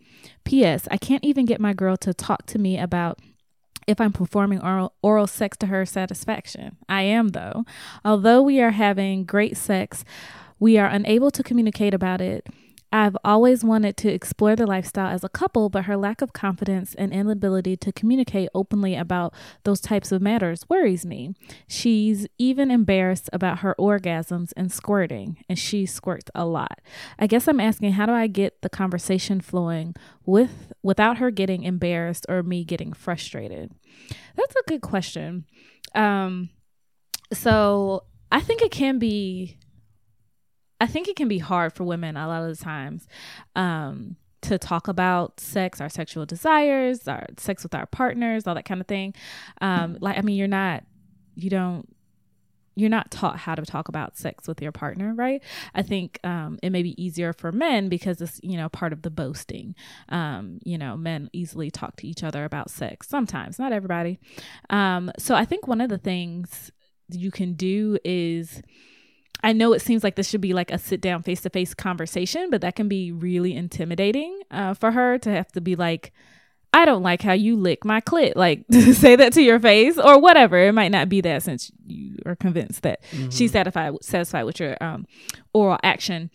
P.S. 0.44 0.86
I 0.90 0.96
can't 0.96 1.24
even 1.24 1.44
get 1.44 1.60
my 1.60 1.72
girl 1.72 1.96
to 1.98 2.14
talk 2.14 2.46
to 2.46 2.58
me 2.58 2.78
about 2.78 3.18
if 3.86 4.00
I'm 4.00 4.12
performing 4.12 4.60
oral, 4.60 4.94
oral 5.02 5.26
sex 5.26 5.56
to 5.58 5.66
her 5.66 5.86
satisfaction. 5.86 6.76
I 6.88 7.02
am, 7.02 7.28
though. 7.28 7.64
Although 8.04 8.42
we 8.42 8.60
are 8.60 8.72
having 8.72 9.24
great 9.24 9.56
sex, 9.56 10.04
we 10.58 10.78
are 10.78 10.86
unable 10.86 11.30
to 11.30 11.42
communicate 11.42 11.94
about 11.94 12.20
it. 12.20 12.46
I've 12.92 13.16
always 13.24 13.64
wanted 13.64 13.96
to 13.98 14.12
explore 14.12 14.54
the 14.54 14.66
lifestyle 14.66 15.12
as 15.12 15.24
a 15.24 15.28
couple, 15.28 15.68
but 15.68 15.84
her 15.84 15.96
lack 15.96 16.22
of 16.22 16.32
confidence 16.32 16.94
and 16.94 17.12
inability 17.12 17.76
to 17.78 17.92
communicate 17.92 18.48
openly 18.54 18.94
about 18.94 19.34
those 19.64 19.80
types 19.80 20.12
of 20.12 20.22
matters 20.22 20.64
worries 20.68 21.04
me. 21.04 21.34
She's 21.66 22.26
even 22.38 22.70
embarrassed 22.70 23.28
about 23.32 23.58
her 23.58 23.74
orgasms 23.78 24.52
and 24.56 24.72
squirting, 24.72 25.44
and 25.48 25.58
she 25.58 25.84
squirts 25.84 26.30
a 26.34 26.46
lot. 26.46 26.80
I 27.18 27.26
guess 27.26 27.48
I'm 27.48 27.60
asking 27.60 27.92
how 27.92 28.06
do 28.06 28.12
I 28.12 28.28
get 28.28 28.62
the 28.62 28.70
conversation 28.70 29.40
flowing 29.40 29.94
with 30.24 30.72
without 30.82 31.18
her 31.18 31.30
getting 31.32 31.64
embarrassed 31.64 32.24
or 32.28 32.42
me 32.44 32.64
getting 32.64 32.92
frustrated? 32.92 33.72
That's 34.36 34.54
a 34.54 34.68
good 34.68 34.80
question. 34.80 35.44
Um 35.94 36.50
so 37.32 38.04
I 38.30 38.40
think 38.40 38.62
it 38.62 38.70
can 38.70 38.98
be 38.98 39.58
I 40.80 40.86
think 40.86 41.08
it 41.08 41.16
can 41.16 41.28
be 41.28 41.38
hard 41.38 41.72
for 41.72 41.84
women 41.84 42.16
a 42.16 42.28
lot 42.28 42.42
of 42.42 42.56
the 42.56 42.62
times 42.62 43.08
um, 43.54 44.16
to 44.42 44.58
talk 44.58 44.88
about 44.88 45.40
sex, 45.40 45.80
our 45.80 45.88
sexual 45.88 46.26
desires, 46.26 47.08
our 47.08 47.26
sex 47.38 47.62
with 47.62 47.74
our 47.74 47.86
partners, 47.86 48.46
all 48.46 48.54
that 48.54 48.64
kind 48.66 48.80
of 48.80 48.86
thing. 48.86 49.14
Um, 49.60 49.96
like, 50.00 50.18
I 50.18 50.20
mean, 50.20 50.36
you're 50.36 50.48
not, 50.48 50.84
you 51.34 51.50
don't, 51.50 51.88
you're 52.78 52.90
not 52.90 53.10
taught 53.10 53.38
how 53.38 53.54
to 53.54 53.64
talk 53.64 53.88
about 53.88 54.18
sex 54.18 54.46
with 54.46 54.60
your 54.60 54.70
partner, 54.70 55.14
right? 55.14 55.42
I 55.74 55.80
think 55.80 56.20
um, 56.24 56.58
it 56.62 56.68
may 56.68 56.82
be 56.82 57.02
easier 57.02 57.32
for 57.32 57.50
men 57.50 57.88
because 57.88 58.20
it's, 58.20 58.38
you 58.42 58.58
know, 58.58 58.68
part 58.68 58.92
of 58.92 59.00
the 59.00 59.10
boasting. 59.10 59.74
Um, 60.10 60.58
you 60.62 60.76
know, 60.76 60.94
men 60.94 61.30
easily 61.32 61.70
talk 61.70 61.96
to 61.96 62.06
each 62.06 62.22
other 62.22 62.44
about 62.44 62.68
sex 62.68 63.08
sometimes, 63.08 63.58
not 63.58 63.72
everybody. 63.72 64.20
Um, 64.68 65.10
so 65.18 65.34
I 65.34 65.46
think 65.46 65.66
one 65.66 65.80
of 65.80 65.88
the 65.88 65.96
things 65.96 66.70
you 67.08 67.30
can 67.30 67.54
do 67.54 67.96
is, 68.04 68.60
I 69.42 69.52
know 69.52 69.72
it 69.72 69.80
seems 69.80 70.02
like 70.02 70.16
this 70.16 70.28
should 70.28 70.40
be 70.40 70.54
like 70.54 70.70
a 70.70 70.78
sit 70.78 71.00
down 71.00 71.22
face 71.22 71.42
to 71.42 71.50
face 71.50 71.74
conversation, 71.74 72.50
but 72.50 72.60
that 72.62 72.76
can 72.76 72.88
be 72.88 73.12
really 73.12 73.54
intimidating 73.54 74.40
uh, 74.50 74.74
for 74.74 74.92
her 74.92 75.18
to 75.18 75.30
have 75.30 75.52
to 75.52 75.60
be 75.60 75.76
like, 75.76 76.12
I 76.72 76.84
don't 76.84 77.02
like 77.02 77.22
how 77.22 77.32
you 77.32 77.56
lick 77.56 77.84
my 77.84 78.00
clit. 78.00 78.34
Like, 78.36 78.64
say 78.70 79.16
that 79.16 79.32
to 79.34 79.42
your 79.42 79.58
face 79.58 79.98
or 79.98 80.20
whatever. 80.20 80.58
It 80.58 80.72
might 80.72 80.92
not 80.92 81.08
be 81.08 81.20
that 81.22 81.42
since 81.42 81.70
you 81.86 82.18
are 82.26 82.36
convinced 82.36 82.82
that 82.82 83.00
she's 83.30 83.52
satisfied 83.52 83.94
satisfied 84.02 84.44
with 84.44 84.60
your 84.60 84.76
um, 84.82 85.06
oral 85.54 85.78
action. 85.82 86.30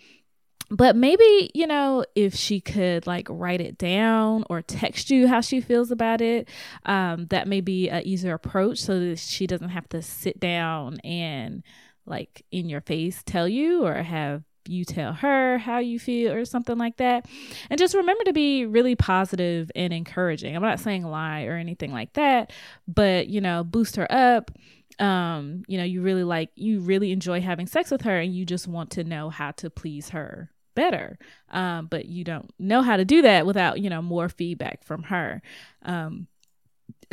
But 0.72 0.96
maybe, 0.96 1.52
you 1.54 1.68
know, 1.68 2.06
if 2.16 2.34
she 2.34 2.62
could 2.62 3.06
like 3.06 3.28
write 3.30 3.60
it 3.60 3.78
down 3.78 4.46
or 4.50 4.62
text 4.62 5.12
you 5.12 5.28
how 5.28 5.42
she 5.42 5.60
feels 5.60 5.92
about 5.92 6.22
it, 6.22 6.48
um, 6.86 7.28
that 7.28 7.48
may 7.48 7.60
be 7.60 7.90
an 7.90 8.04
easier 8.04 8.34
approach 8.34 8.80
so 8.80 8.98
that 8.98 9.20
she 9.20 9.46
doesn't 9.46 9.70
have 9.70 9.90
to 9.90 10.02
sit 10.02 10.40
down 10.40 11.00
and 11.02 11.62
like 12.06 12.46
in 12.52 12.70
your 12.70 12.82
face 12.82 13.22
tell 13.26 13.48
you 13.48 13.86
or 13.86 13.96
have 13.96 14.44
you 14.68 14.86
tell 14.86 15.14
her 15.14 15.58
how 15.58 15.80
you 15.80 16.00
feel 16.00 16.32
or 16.34 16.46
something 16.46 16.78
like 16.78 16.98
that. 16.98 17.26
And 17.70 17.80
just 17.80 17.96
remember 17.96 18.24
to 18.26 18.34
be 18.34 18.66
really 18.66 18.96
positive 18.96 19.72
and 19.76 19.92
encouraging. 19.92 20.56
I'm 20.56 20.62
not 20.62 20.80
saying 20.80 21.04
lie 21.04 21.44
or 21.44 21.56
anything 21.56 21.92
like 21.92 22.14
that, 22.14 22.52
but 22.88 23.28
you 23.28 23.42
know, 23.42 23.64
boost 23.64 23.96
her 23.96 24.12
up. 24.12 24.52
Um, 25.00 25.64
you 25.68 25.78
know, 25.78 25.84
you 25.84 26.02
really 26.02 26.24
like 26.24 26.52
you 26.56 26.80
really 26.80 27.12
enjoy 27.12 27.42
having 27.42 27.66
sex 27.66 27.90
with 27.90 28.02
her 28.02 28.20
and 28.20 28.36
you 28.36 28.46
just 28.46 28.68
want 28.68 28.92
to 28.92 29.04
know 29.04 29.30
how 29.30 29.52
to 29.52 29.70
please 29.70 30.10
her 30.10 30.52
better. 30.76 31.18
Um, 31.50 31.88
but 31.88 32.06
you 32.06 32.24
don't 32.24 32.52
know 32.60 32.82
how 32.82 32.98
to 32.98 33.06
do 33.06 33.24
that 33.24 33.46
without, 33.46 33.80
you 33.80 33.90
know, 33.90 34.02
more 34.02 34.30
feedback 34.30 34.84
from 34.84 35.04
her. 35.04 35.42
Um 35.84 36.28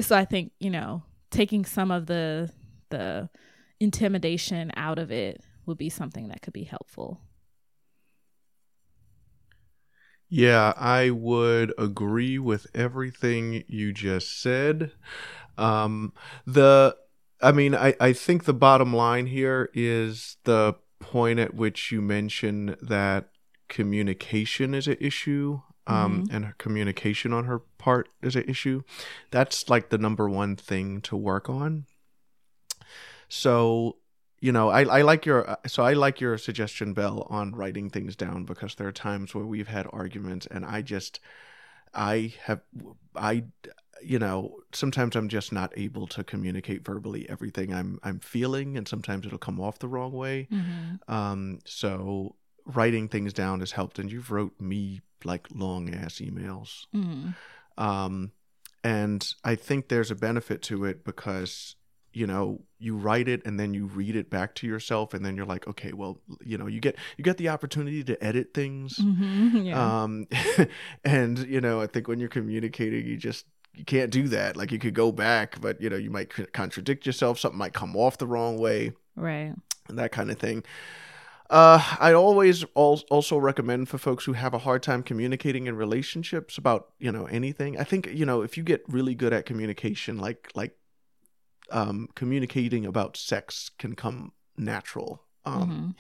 so 0.01 0.17
I 0.17 0.25
think, 0.25 0.53
you 0.61 0.71
know, 0.71 1.03
taking 1.31 1.65
some 1.65 1.91
of 1.91 2.07
the 2.07 2.53
the 2.91 3.29
intimidation 3.81 4.71
out 4.77 4.99
of 4.99 5.11
it 5.11 5.43
would 5.67 5.79
be 5.79 5.89
something 5.89 6.29
that 6.29 6.43
could 6.43 6.53
be 6.53 6.65
helpful. 6.65 7.21
Yeah, 10.29 10.75
I 10.77 11.11
would 11.11 11.73
agree 11.79 12.39
with 12.39 12.67
everything 12.75 13.65
you 13.67 13.93
just 13.93 14.43
said. 14.43 14.93
Um, 15.57 16.13
the, 16.47 16.97
I 17.41 17.53
mean, 17.53 17.75
I, 17.75 17.95
I 17.99 18.13
think 18.13 18.45
the 18.45 18.53
bottom 18.53 18.93
line 18.93 19.27
here 19.27 19.71
is 19.73 20.37
the 20.45 20.75
point 21.01 21.39
at 21.39 21.55
which 21.55 21.91
you 21.91 22.03
mention 22.03 22.77
that 22.83 23.31
communication 23.69 24.75
is 24.75 24.87
an 24.87 24.97
issue. 25.01 25.61
Um, 25.87 26.27
and 26.31 26.45
her 26.45 26.55
communication 26.59 27.33
on 27.33 27.47
her 27.47 27.61
part 27.61 28.11
is 28.21 28.37
an 28.37 28.45
issue. 28.47 28.83
That's 29.31 29.71
like 29.71 29.89
the 29.89 29.97
number 29.97 30.29
one 30.29 30.55
thing 30.55 31.01
to 31.03 31.17
work 31.17 31.49
on. 31.49 31.87
So, 33.29 33.97
you 34.41 34.53
know, 34.53 34.69
I, 34.69 34.83
I 34.85 35.03
like 35.03 35.27
your 35.27 35.59
so 35.67 35.83
I 35.83 35.95
like 35.95 36.21
your 36.21 36.39
suggestion, 36.39 36.93
Bell, 36.93 37.27
on 37.29 37.53
writing 37.55 37.91
things 37.91 38.17
down 38.17 38.45
because 38.45 38.75
there 38.77 38.89
are 38.89 38.93
times 38.93 39.35
where 39.35 39.45
we've 39.45 39.69
had 39.69 39.87
arguments 39.93 40.47
and 40.47 40.65
I 40.65 40.83
just 40.83 41.21
I 41.95 42.35
have 42.45 42.61
I 43.15 43.45
you 44.03 44.19
know 44.19 44.59
sometimes 44.73 45.17
I'm 45.17 45.29
just 45.29 45.53
not 45.53 45.73
able 45.77 46.07
to 46.09 46.23
communicate 46.23 46.85
verbally 46.85 47.29
everything 47.29 47.75
I'm 47.75 47.99
I'm 48.03 48.21
feeling 48.21 48.77
and 48.77 48.87
sometimes 48.87 49.27
it'll 49.27 49.39
come 49.39 49.61
off 49.61 49.79
the 49.81 49.89
wrong 49.89 50.13
way. 50.13 50.47
Um, 51.09 51.59
so 51.65 52.37
writing 52.65 53.09
things 53.09 53.33
down 53.33 53.61
has 53.61 53.73
helped 53.73 53.99
and 53.99 54.11
you've 54.13 54.31
wrote 54.31 54.61
me 54.61 55.01
like 55.25 55.49
long 55.53 55.93
ass 55.93 56.17
emails. 56.17 56.87
Um, 57.77 58.33
and 58.85 59.27
I 59.43 59.55
think 59.57 59.89
there's 59.89 60.11
a 60.11 60.15
benefit 60.15 60.63
to 60.63 60.85
it 60.85 61.05
because 61.05 61.75
you 62.13 62.27
know 62.27 62.61
you 62.79 62.97
write 62.97 63.29
it 63.29 63.45
and 63.45 63.59
then 63.59 63.75
you 63.75 63.87
read 63.87 64.17
it 64.17 64.31
back 64.31 64.55
to 64.55 64.67
yourself 64.67 65.15
and 65.15 65.25
then 65.25 65.37
you're 65.37 65.47
like 65.47 65.67
okay 65.67 65.93
well 65.93 66.21
you 66.45 66.57
know 66.57 66.67
you 66.67 66.81
get 66.81 66.97
you 67.17 67.25
get 67.25 67.37
the 67.37 67.49
opportunity 67.49 68.03
to 68.03 68.23
edit 68.25 68.55
things 68.55 68.99
yeah. 69.53 70.03
um 70.03 70.27
and 71.05 71.39
you 71.41 71.61
know 71.61 71.81
i 71.81 71.87
think 71.87 72.09
when 72.09 72.19
you're 72.19 72.29
communicating 72.29 73.07
you 73.07 73.17
just 73.17 73.47
you 73.75 73.85
can't 73.85 74.11
do 74.11 74.29
that 74.29 74.57
like 74.57 74.73
you 74.73 74.79
could 74.79 74.95
go 74.95 75.13
back 75.13 75.61
but 75.61 75.81
you 75.81 75.89
know 75.89 75.97
you 75.97 76.11
might 76.11 76.31
contradict 76.53 77.07
yourself 77.07 77.39
something 77.39 77.59
might 77.59 77.75
come 77.75 77.97
off 77.97 78.19
the 78.19 78.27
wrong 78.27 78.59
way 78.59 78.93
right. 79.17 79.55
and 79.89 79.99
that 79.99 80.13
kind 80.13 80.31
of 80.31 80.39
thing. 80.39 80.65
Uh, 81.51 81.83
I 81.99 82.13
always 82.13 82.65
al- 82.77 83.03
also 83.11 83.39
recommend 83.39 83.89
for 83.89 83.97
folks 83.97 84.27
who 84.27 84.35
have 84.35 84.53
a 84.53 84.59
hard 84.59 84.83
time 84.83 85.03
communicating 85.03 85.67
in 85.67 85.77
relationships 85.77 86.59
about 86.59 86.91
you 86.99 87.11
know 87.11 87.25
anything. 87.27 87.79
I 87.79 87.85
think 87.85 88.07
you 88.13 88.27
know 88.27 88.43
if 88.43 88.59
you 88.59 88.63
get 88.63 88.85
really 88.87 89.15
good 89.15 89.33
at 89.33 89.47
communication, 89.47 90.19
like 90.19 90.51
like 90.55 90.77
um, 91.71 92.09
communicating 92.15 92.87
about 92.87 93.17
sex 93.17 93.71
can 93.79 93.95
come 93.95 94.33
natural, 94.57 95.23
um, 95.45 95.95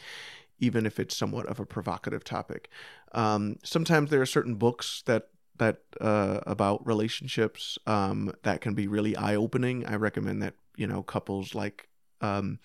even 0.58 0.86
if 0.86 0.98
it's 0.98 1.16
somewhat 1.16 1.46
of 1.46 1.60
a 1.60 1.66
provocative 1.66 2.24
topic. 2.24 2.68
Um, 3.12 3.58
sometimes 3.62 4.10
there 4.10 4.20
are 4.20 4.26
certain 4.26 4.56
books 4.56 5.02
that 5.06 5.28
that 5.58 5.80
uh, 6.00 6.40
about 6.46 6.86
relationships 6.86 7.78
um, 7.86 8.32
that 8.42 8.60
can 8.60 8.74
be 8.74 8.86
really 8.86 9.16
eye 9.16 9.34
opening. 9.34 9.84
I 9.86 9.96
recommend 9.96 10.42
that 10.42 10.54
you 10.76 10.86
know 10.86 11.02
couples 11.02 11.54
like 11.54 11.88
um, 12.20 12.58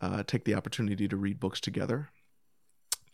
uh, 0.00 0.22
take 0.24 0.44
the 0.44 0.54
opportunity 0.54 1.08
to 1.08 1.16
read 1.16 1.40
books 1.40 1.60
together. 1.60 2.10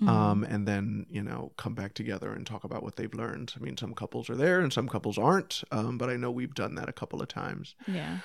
Um, 0.07 0.44
and 0.44 0.68
then 0.68 1.07
you 1.11 1.24
know 1.24 1.50
come 1.57 1.74
back 1.74 1.92
together 1.92 2.33
and 2.33 2.46
talk 2.46 2.62
about 2.62 2.85
what 2.85 2.94
they've 2.94 3.12
learned. 3.12 3.54
I 3.57 3.59
mean, 3.59 3.76
some 3.76 3.94
couples 3.94 4.31
are 4.31 4.37
there 4.37 4.61
and 4.61 4.72
some 4.72 4.88
couples 4.88 5.18
aren't, 5.18 5.64
um, 5.72 5.98
but 5.98 6.09
I 6.09 6.14
know 6.14 6.31
we've 6.31 6.54
done 6.54 6.76
that 6.76 6.88
a 6.88 6.92
couple 6.92 7.20
of 7.20 7.26
times. 7.26 7.74
Yeah. 7.88 8.18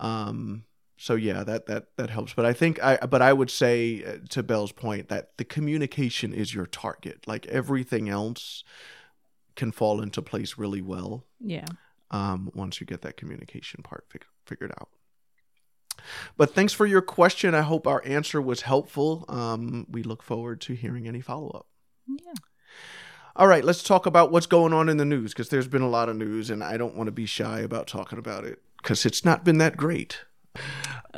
Um, 0.00 0.64
so 0.96 1.14
yeah, 1.14 1.44
that 1.44 1.66
that 1.66 1.86
that 1.96 2.10
helps. 2.10 2.34
But 2.34 2.44
I 2.44 2.52
think 2.52 2.82
I 2.82 2.96
but 3.06 3.22
I 3.22 3.32
would 3.32 3.50
say 3.50 4.02
uh, 4.04 4.16
to 4.30 4.42
Bell's 4.42 4.72
point 4.72 5.08
that 5.08 5.36
the 5.38 5.44
communication 5.44 6.34
is 6.34 6.52
your 6.52 6.66
target. 6.66 7.26
Like 7.26 7.46
everything 7.46 8.08
else 8.08 8.64
can 9.56 9.72
fall 9.72 10.00
into 10.02 10.20
place 10.22 10.58
really 10.58 10.80
well 10.82 11.26
Yeah. 11.38 11.66
um, 12.10 12.50
once 12.54 12.80
you 12.80 12.86
get 12.86 13.02
that 13.02 13.16
communication 13.16 13.82
part 13.82 14.04
fig- 14.10 14.24
figured 14.46 14.72
out. 14.80 14.88
But 16.36 16.54
thanks 16.54 16.72
for 16.72 16.86
your 16.86 17.02
question. 17.02 17.54
I 17.54 17.60
hope 17.62 17.86
our 17.86 18.02
answer 18.06 18.40
was 18.40 18.62
helpful. 18.62 19.24
Um, 19.28 19.86
we 19.90 20.02
look 20.02 20.22
forward 20.22 20.60
to 20.62 20.74
hearing 20.74 21.06
any 21.06 21.20
follow 21.20 21.50
up. 21.50 21.66
Yeah. 22.06 22.32
All 23.36 23.46
right, 23.46 23.64
let's 23.64 23.82
talk 23.82 24.06
about 24.06 24.32
what's 24.32 24.46
going 24.46 24.72
on 24.72 24.88
in 24.88 24.96
the 24.96 25.04
news 25.04 25.32
because 25.32 25.50
there's 25.50 25.68
been 25.68 25.82
a 25.82 25.88
lot 25.88 26.08
of 26.08 26.16
news 26.16 26.50
and 26.50 26.64
I 26.64 26.76
don't 26.76 26.96
want 26.96 27.06
to 27.08 27.12
be 27.12 27.26
shy 27.26 27.60
about 27.60 27.86
talking 27.86 28.18
about 28.18 28.44
it 28.44 28.60
because 28.82 29.04
it's 29.06 29.24
not 29.24 29.44
been 29.44 29.58
that 29.58 29.76
great. 29.76 30.20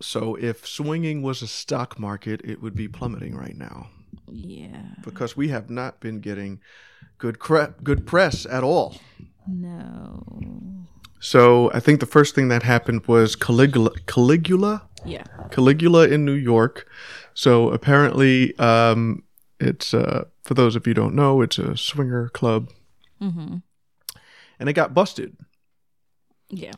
so 0.00 0.34
if 0.36 0.66
swinging 0.66 1.22
was 1.22 1.42
a 1.42 1.46
stock 1.46 1.98
market, 1.98 2.40
it 2.44 2.60
would 2.62 2.74
be 2.74 2.88
plummeting 2.88 3.36
right 3.36 3.56
now 3.56 3.88
Yeah. 4.28 4.82
because 5.04 5.36
we 5.36 5.48
have 5.48 5.70
not 5.70 6.00
been 6.00 6.20
getting 6.20 6.60
good 7.18 7.38
cre- 7.38 7.72
good 7.82 8.06
press 8.06 8.46
at 8.46 8.64
all. 8.64 8.96
No. 9.46 10.24
So 11.20 11.70
I 11.72 11.80
think 11.80 12.00
the 12.00 12.06
first 12.06 12.34
thing 12.34 12.48
that 12.48 12.64
happened 12.64 13.06
was 13.06 13.36
Caligula, 13.36 13.90
Caligula, 14.06 14.88
Yeah. 15.04 15.24
Caligula 15.50 16.08
in 16.08 16.24
New 16.24 16.32
York. 16.32 16.88
So 17.34 17.70
apparently, 17.70 18.56
um, 18.58 19.22
it's 19.60 19.94
uh, 19.94 20.24
for 20.42 20.54
those 20.54 20.74
of 20.74 20.86
you 20.86 20.90
who 20.90 20.94
don't 20.94 21.14
know, 21.14 21.40
it's 21.42 21.58
a 21.58 21.76
swinger 21.76 22.28
club, 22.30 22.70
Mm-hmm. 23.20 23.58
and 24.58 24.68
it 24.68 24.72
got 24.72 24.94
busted. 24.94 25.36
Yeah. 26.52 26.72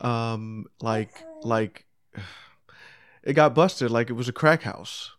Um, 0.00 0.66
like 0.80 1.12
like 1.42 1.84
it 3.22 3.34
got 3.34 3.54
busted 3.54 3.90
like 3.90 4.10
it 4.10 4.14
was 4.14 4.28
a 4.28 4.32
crack 4.32 4.62
house, 4.62 5.12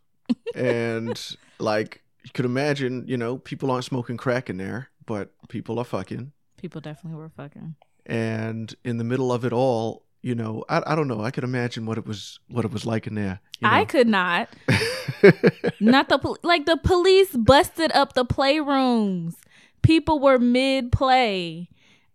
and 0.56 1.38
like 1.60 2.04
you 2.24 2.32
could 2.34 2.46
imagine, 2.46 3.06
you 3.08 3.18
know, 3.18 3.38
people 3.38 3.72
aren't 3.72 3.86
smoking 3.86 4.18
crack 4.18 4.50
in 4.50 4.58
there, 4.58 4.90
but 5.06 5.32
people 5.48 5.80
are 5.80 5.86
fucking. 5.86 6.32
People 6.58 6.82
definitely 6.82 7.18
were 7.18 7.30
fucking. 7.30 7.76
and 8.06 8.76
in 8.84 8.98
the 8.98 9.04
middle 9.04 9.32
of 9.32 9.46
it 9.46 9.54
all 9.54 10.04
you 10.22 10.36
know 10.36 10.66
i, 10.68 10.82
I 10.86 10.96
don't 10.96 11.08
know 11.08 11.22
i 11.22 11.32
could 11.32 11.46
imagine 11.46 11.86
what 11.86 11.98
it 11.98 12.06
was 12.06 12.40
what 12.50 12.66
it 12.66 12.72
was 12.72 12.86
like 12.86 13.08
in 13.08 13.16
there 13.16 13.40
you 13.62 13.68
I 13.70 13.86
could 13.86 14.08
not. 14.08 14.50
not 15.80 16.10
the 16.10 16.18
pol- 16.18 16.38
like 16.44 16.66
the 16.66 16.76
police 16.78 17.32
busted 17.36 17.92
up 17.94 18.14
the 18.14 18.26
playrooms. 18.26 19.36
People 19.82 20.20
were 20.20 20.40
mid 20.40 20.92
play, 20.92 21.70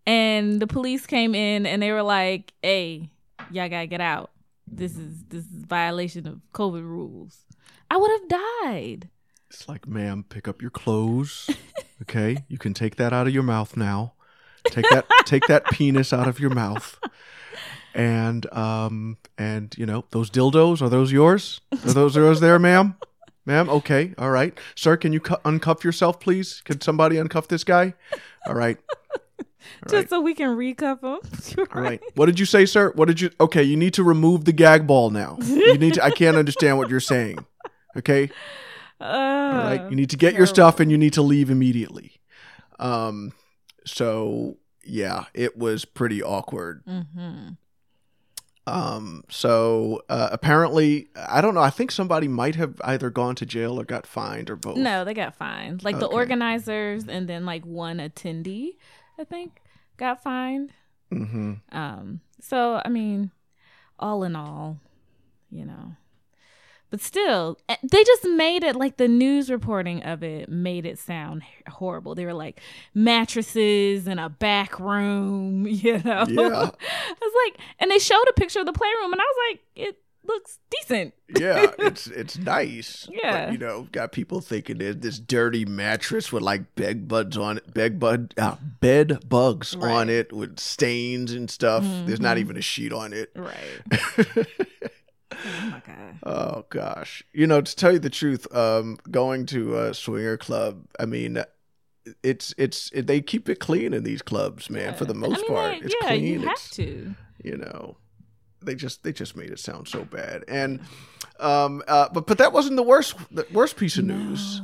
and 0.07 0.61
the 0.61 0.67
police 0.67 1.07
came 1.07 1.35
in 1.35 1.67
and 1.67 1.83
they 1.83 1.93
were 1.93 2.03
like, 2.03 2.53
"Hey, 2.63 3.11
y'all 3.51 3.69
gotta 3.69 3.87
get 3.87 4.01
out. 4.01 4.31
This 4.67 4.97
is 4.97 5.25
this 5.29 5.45
is 5.45 5.65
violation 5.65 6.27
of 6.27 6.41
COVID 6.53 6.83
rules." 6.83 7.39
I 7.91 7.97
would 7.97 8.11
have 8.11 8.29
died. 8.29 9.09
it's 9.51 9.69
like 9.69 9.87
ma'am 9.87 10.25
pick 10.29 10.49
up 10.49 10.61
your 10.61 10.71
clothes 10.71 11.49
okay? 12.03 12.39
You 12.49 12.59
can 12.59 12.75
take 12.75 12.97
that 12.97 13.13
out 13.13 13.27
of 13.27 13.33
your 13.35 13.43
mouth 13.45 13.77
now. 13.77 14.15
Take 14.65 14.87
that 14.91 15.07
take 15.27 15.47
that 15.47 15.67
penis 15.67 16.13
out 16.13 16.27
of 16.27 16.41
your 16.41 16.51
mouth. 16.51 16.99
And 17.95 18.53
um 18.53 19.19
and 19.39 19.73
you 19.79 19.87
know 19.87 20.05
those 20.11 20.31
dildos 20.31 20.83
are 20.83 20.89
those 20.89 21.13
yours? 21.13 21.61
Are 21.73 21.93
those 21.93 22.17
yours 22.17 22.41
there 22.41 22.59
ma'am? 22.59 22.97
Ma'am 23.47 23.69
okay 23.69 24.15
all 24.19 24.31
right. 24.31 24.59
Sir 24.75 24.97
can 24.97 25.13
you 25.13 25.21
cu- 25.21 25.37
uncuff 25.45 25.85
yourself 25.85 26.19
please? 26.19 26.63
Can 26.65 26.81
somebody 26.81 27.17
uncuff 27.17 27.47
this 27.49 27.63
guy? 27.63 27.95
All 28.47 28.55
right 28.55 28.79
Just 29.85 29.95
right. 29.95 30.11
so 30.11 30.21
we 30.21 30.35
can 30.35 30.57
recuff 30.57 31.01
them. 31.01 31.67
All 31.75 31.81
right. 31.83 32.01
What 32.15 32.27
did 32.27 32.39
you 32.39 32.47
say, 32.47 32.67
sir? 32.67 32.93
What 32.95 33.09
did 33.09 33.21
you? 33.21 33.31
Okay, 33.41 33.63
you 33.63 33.77
need 33.77 33.95
to 33.95 34.05
remove 34.05 34.45
the 34.45 34.53
gag 34.53 34.87
ball 34.87 35.11
now. 35.11 35.39
You 35.43 35.79
need 35.79 35.95
to. 35.95 36.05
I 36.05 36.11
can't 36.11 36.37
understand 36.37 36.79
what 36.79 36.89
you're 36.91 37.01
saying. 37.01 37.45
Okay. 37.97 38.31
All 39.01 39.09
right. 39.11 39.87
You 39.91 39.97
need 39.97 40.11
to 40.11 40.17
get 40.17 40.35
your 40.35 40.47
stuff 40.47 40.81
and 40.81 40.91
you 40.91 40.99
need 40.99 41.13
to 41.15 41.23
leave 41.23 41.51
immediately. 41.51 42.21
Um. 42.79 43.33
So 43.87 44.59
yeah, 44.85 45.25
it 45.35 45.57
was 45.57 45.85
pretty 45.85 46.23
awkward. 46.23 46.85
Mm-hmm. 46.87 47.51
Um. 48.67 49.25
So 49.29 50.03
uh, 50.09 50.31
apparently, 50.33 51.09
I 51.17 51.41
don't 51.41 51.55
know. 51.55 51.61
I 51.61 51.71
think 51.71 51.91
somebody 51.91 52.29
might 52.29 52.55
have 52.55 52.81
either 52.85 53.11
gone 53.11 53.35
to 53.37 53.47
jail 53.47 53.79
or 53.79 53.85
got 53.85 54.07
fined 54.07 54.51
or 54.51 54.57
both. 54.57 54.77
No, 54.77 55.05
they 55.05 55.15
got 55.15 55.35
fined. 55.35 55.85
Like 55.85 55.99
the 55.99 56.07
organizers 56.07 57.07
and 57.07 57.29
then 57.29 57.45
like 57.45 57.65
one 57.65 57.99
attendee, 57.99 58.77
I 59.19 59.25
think, 59.25 59.61
got 59.97 60.23
fined. 60.23 60.73
Mm-hmm. 61.13 61.55
Um, 61.73 62.21
so 62.41 62.81
I 62.85 62.89
mean, 62.89 63.31
all 63.99 64.25
in 64.25 64.37
all, 64.37 64.79
you 65.51 65.65
know, 65.65 65.97
But 66.91 67.01
still, 67.01 67.59
eh, 67.69 67.77
they 67.83 68.05
just 68.05 68.25
made 68.25 68.63
it 68.63 68.77
like 68.77 68.99
the 68.99 69.09
news 69.09 69.51
reporting 69.51 70.03
of 70.05 70.23
it 70.23 70.49
made 70.49 70.87
it 70.87 70.99
sound 70.99 71.43
horrible. 71.69 72.15
They 72.15 72.25
were 72.25 72.35
like 72.35 72.61
mattresses 72.95 74.07
in 74.07 74.19
a 74.21 74.29
back 74.29 74.79
room, 74.79 75.67
you 75.69 75.95
know. 76.05 76.25
Yeah. 76.29 76.71
I 76.71 77.15
was 77.21 77.35
like, 77.47 77.61
and 77.81 77.91
they 77.91 77.99
showed 77.99 78.25
a 78.31 78.33
picture 78.35 78.61
of 78.61 78.67
the 78.67 78.73
playroom, 78.73 79.13
and 79.13 79.21
I 79.21 79.25
was 79.25 79.37
like, 79.51 79.61
it 79.75 79.99
looks 80.27 80.59
decent. 80.71 81.15
yeah, 81.39 81.73
it's 81.79 82.07
it's 82.07 82.39
nice. 82.39 83.09
Yeah. 83.11 83.47
but, 83.47 83.53
you 83.53 83.59
know, 83.59 83.89
got 83.93 84.13
people 84.13 84.41
thinking 84.41 84.79
there's 84.79 84.97
this 84.97 85.19
dirty 85.19 85.65
mattress 85.65 86.33
with 86.33 86.43
like 86.43 86.75
bed 86.75 87.09
bugs 87.09 87.37
on 87.37 87.59
it, 87.59 87.73
bed 87.75 87.99
bud, 88.01 88.35
uh, 88.39 88.57
bed 88.81 89.29
bugs 89.29 89.75
on 89.77 90.09
it 90.09 90.33
with 90.33 90.59
stains 90.59 91.33
and 91.33 91.51
stuff. 91.51 91.85
There's 92.07 92.21
not 92.21 92.39
even 92.39 92.57
a 92.57 92.63
sheet 92.63 92.93
on 92.93 93.13
it. 93.13 93.31
Right. 93.37 93.57
oh 95.33 95.71
my 95.71 95.83
god. 95.87 96.19
Oh 96.23 96.65
gosh, 96.71 97.23
you 97.33 97.47
know 97.47 97.61
to 97.61 97.77
tell 97.77 97.93
you 97.93 97.99
the 97.99 98.11
truth, 98.11 98.53
um, 98.55 98.99
going 99.11 99.47
to 99.47 99.79
a 99.79 99.95
swinger 99.95 100.37
club, 100.37 100.87
I 100.99 101.07
mean, 101.07 101.43
it's 102.23 102.55
it's 102.57 102.91
it, 102.93 103.07
they 103.07 103.21
keep 103.21 103.49
it 103.49 103.61
clean 103.61 103.93
in 103.93 104.05
these 104.05 104.23
clubs, 104.23 104.71
man. 104.71 104.95
For 104.95 105.05
the 105.05 105.15
most 105.15 105.39
I 105.39 105.43
mean, 105.43 105.49
part, 105.49 105.71
they- 105.81 105.87
it's 105.87 105.95
yeah, 106.01 106.09
clean. 106.09 106.25
you 106.25 106.41
have 106.41 106.51
it's, 106.53 106.71
to. 106.71 107.15
you 107.43 107.57
know 107.57 107.97
they 108.67 108.75
just 108.75 109.03
they 109.03 109.13
just 109.13 109.37
made 109.37 109.51
it 109.51 109.59
sound 109.59 109.89
so 109.89 110.05
bad. 110.05 110.45
And 110.49 110.81
um 111.41 111.83
uh 111.89 112.09
but 112.13 112.27
but 112.27 112.39
that 112.39 112.53
wasn't 112.53 112.77
the 112.77 112.83
worst 112.83 113.17
the 113.31 113.47
worst 113.53 113.77
piece 113.77 113.97
of 113.99 114.05
news. 114.05 114.61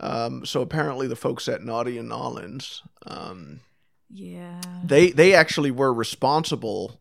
Um 0.00 0.44
so 0.46 0.60
apparently 0.62 1.06
the 1.06 1.16
folks 1.16 1.48
at 1.48 1.62
naughty 1.62 1.98
and 1.98 2.10
N'Awlins 2.10 2.80
um 3.06 3.60
Yeah. 4.10 4.60
they 4.84 5.10
they 5.10 5.34
actually 5.34 5.70
were 5.70 5.92
responsible 5.92 7.00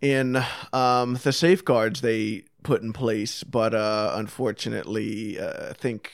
in 0.00 0.36
um 0.72 1.14
the 1.22 1.32
safeguards 1.32 2.00
they 2.00 2.44
put 2.62 2.82
in 2.82 2.92
place. 2.92 3.44
But 3.44 3.74
uh 3.74 4.12
unfortunately 4.14 5.38
uh, 5.38 5.70
i 5.70 5.72
think 5.72 6.10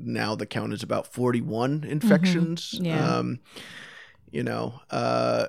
now 0.00 0.36
the 0.36 0.46
count 0.46 0.72
is 0.72 0.82
about 0.84 1.12
41 1.12 1.84
infections. 1.84 2.78
Yeah. 2.80 3.18
um 3.18 3.40
you 4.30 4.42
know 4.44 4.80
uh 4.90 5.46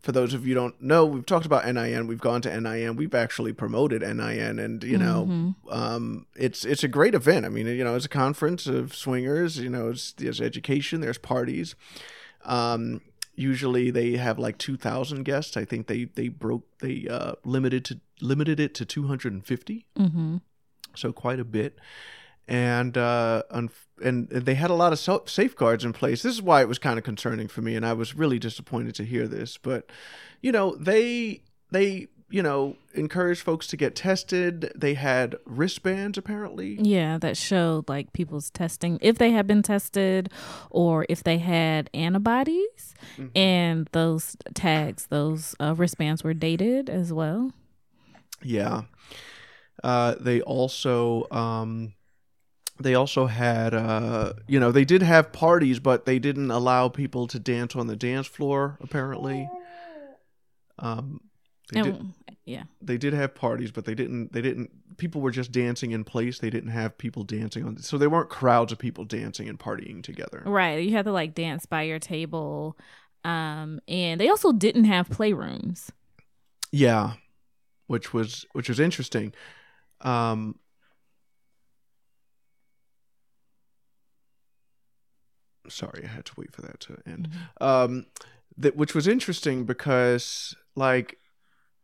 for 0.00 0.12
those 0.12 0.32
of 0.34 0.46
you 0.46 0.54
who 0.54 0.60
don't 0.60 0.80
know, 0.82 1.04
we've 1.04 1.26
talked 1.26 1.46
about 1.46 1.66
NIN. 1.66 2.06
We've 2.06 2.20
gone 2.20 2.40
to 2.42 2.60
NIN. 2.60 2.96
We've 2.96 3.14
actually 3.14 3.52
promoted 3.52 4.02
NIN, 4.02 4.58
and 4.58 4.82
you 4.84 4.96
know, 4.98 5.26
Mhm. 5.28 5.54
um, 5.72 6.26
it's 6.36 6.64
it's 6.64 6.84
a 6.84 6.88
great 6.88 7.14
event. 7.14 7.44
I 7.44 7.48
mean, 7.48 7.66
you 7.66 7.84
know, 7.84 7.94
it's 7.96 8.06
a 8.06 8.08
conference 8.08 8.66
of 8.66 8.94
swingers. 8.94 9.58
You 9.58 9.70
know, 9.70 9.88
it's, 9.90 10.12
there's 10.12 10.40
education, 10.40 11.00
there's 11.00 11.18
parties. 11.18 11.74
Um, 12.44 13.00
usually 13.34 13.90
they 13.90 14.16
have 14.16 14.38
like 14.38 14.58
two 14.58 14.76
thousand 14.76 15.24
guests. 15.24 15.56
I 15.56 15.64
think 15.64 15.86
they 15.86 16.04
they 16.04 16.28
broke 16.28 16.64
they 16.80 17.06
uh, 17.10 17.32
limited 17.44 17.84
to 17.86 18.00
limited 18.20 18.58
it 18.60 18.74
to 18.74 18.84
two 18.84 19.06
hundred 19.06 19.32
and 19.32 19.44
fifty 19.44 19.86
Mm-hmm. 19.98 20.36
so 20.94 21.12
quite 21.12 21.40
a 21.40 21.44
bit. 21.44 21.78
And 22.48 22.96
uh, 22.96 23.42
un- 23.50 23.70
and 24.02 24.28
they 24.28 24.54
had 24.54 24.70
a 24.70 24.74
lot 24.74 24.92
of 24.92 25.28
safeguards 25.28 25.84
in 25.84 25.92
place. 25.92 26.22
This 26.22 26.34
is 26.34 26.42
why 26.42 26.62
it 26.62 26.68
was 26.68 26.78
kind 26.78 26.98
of 26.98 27.04
concerning 27.04 27.46
for 27.48 27.60
me, 27.62 27.76
and 27.76 27.84
I 27.84 27.92
was 27.92 28.14
really 28.14 28.38
disappointed 28.38 28.94
to 28.96 29.04
hear 29.04 29.28
this. 29.28 29.58
But 29.58 29.90
you 30.40 30.50
know, 30.50 30.74
they 30.76 31.42
they 31.70 32.06
you 32.30 32.42
know 32.42 32.76
encouraged 32.94 33.42
folks 33.42 33.66
to 33.66 33.76
get 33.76 33.94
tested. 33.94 34.72
They 34.74 34.94
had 34.94 35.36
wristbands 35.44 36.16
apparently. 36.16 36.78
Yeah, 36.80 37.18
that 37.18 37.36
showed 37.36 37.86
like 37.88 38.12
people's 38.14 38.50
testing 38.50 38.98
if 39.02 39.18
they 39.18 39.32
had 39.32 39.46
been 39.46 39.62
tested 39.62 40.30
or 40.70 41.04
if 41.10 41.22
they 41.22 41.36
had 41.38 41.90
antibodies, 41.92 42.94
Mm-hmm. 43.18 43.36
and 43.36 43.88
those 43.92 44.36
tags, 44.54 45.06
those 45.06 45.54
uh, 45.60 45.74
wristbands 45.76 46.24
were 46.24 46.34
dated 46.34 46.88
as 46.88 47.12
well. 47.12 47.52
Yeah. 48.42 48.82
Uh, 49.84 50.14
they 50.18 50.40
also 50.40 51.26
um, 51.30 51.94
they 52.80 52.94
also 52.94 53.26
had 53.26 53.74
uh, 53.74 54.32
you 54.46 54.60
know 54.60 54.72
they 54.72 54.84
did 54.84 55.02
have 55.02 55.32
parties, 55.32 55.78
but 55.78 56.04
they 56.04 56.18
didn't 56.18 56.50
allow 56.50 56.88
people 56.88 57.26
to 57.28 57.38
dance 57.38 57.76
on 57.76 57.86
the 57.86 57.96
dance 57.96 58.26
floor. 58.26 58.78
Apparently, 58.80 59.48
um, 60.78 61.20
they 61.72 61.82
did, 61.82 62.12
yeah, 62.44 62.62
they 62.80 62.96
did 62.96 63.12
have 63.12 63.34
parties, 63.34 63.70
but 63.70 63.84
they 63.84 63.94
didn't 63.94 64.32
they 64.32 64.40
didn't. 64.40 64.70
People 64.96 65.20
were 65.20 65.30
just 65.30 65.52
dancing 65.52 65.92
in 65.92 66.04
place. 66.04 66.38
They 66.38 66.50
didn't 66.50 66.70
have 66.70 66.96
people 66.98 67.22
dancing 67.22 67.64
on. 67.64 67.78
So 67.78 67.98
they 67.98 68.06
weren't 68.06 68.30
crowds 68.30 68.72
of 68.72 68.78
people 68.78 69.04
dancing 69.04 69.48
and 69.48 69.58
partying 69.58 70.02
together. 70.02 70.42
right. 70.44 70.82
You 70.82 70.92
had 70.92 71.04
to 71.04 71.12
like 71.12 71.34
dance 71.34 71.66
by 71.66 71.82
your 71.82 71.98
table, 71.98 72.76
um, 73.24 73.80
and 73.86 74.20
they 74.20 74.28
also 74.28 74.52
didn't 74.52 74.84
have 74.84 75.08
playrooms. 75.08 75.90
Yeah, 76.72 77.14
which 77.86 78.12
was 78.12 78.46
which 78.52 78.68
was 78.68 78.80
interesting. 78.80 79.34
Um, 80.00 80.58
sorry, 85.70 86.04
I 86.04 86.08
had 86.08 86.24
to 86.26 86.32
wait 86.36 86.52
for 86.52 86.62
that 86.62 86.80
to 86.80 86.98
end. 87.06 87.28
Um, 87.60 88.06
that 88.56 88.76
which 88.76 88.94
was 88.94 89.06
interesting 89.06 89.64
because 89.64 90.54
like 90.74 91.18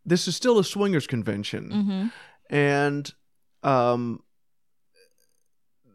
this 0.05 0.27
is 0.29 0.37
still 0.37 0.59
a 0.59 0.65
swingers 0.65 1.07
convention, 1.07 1.71
Mm-hmm. 1.71 2.55
and 2.55 3.15
um, 3.63 4.23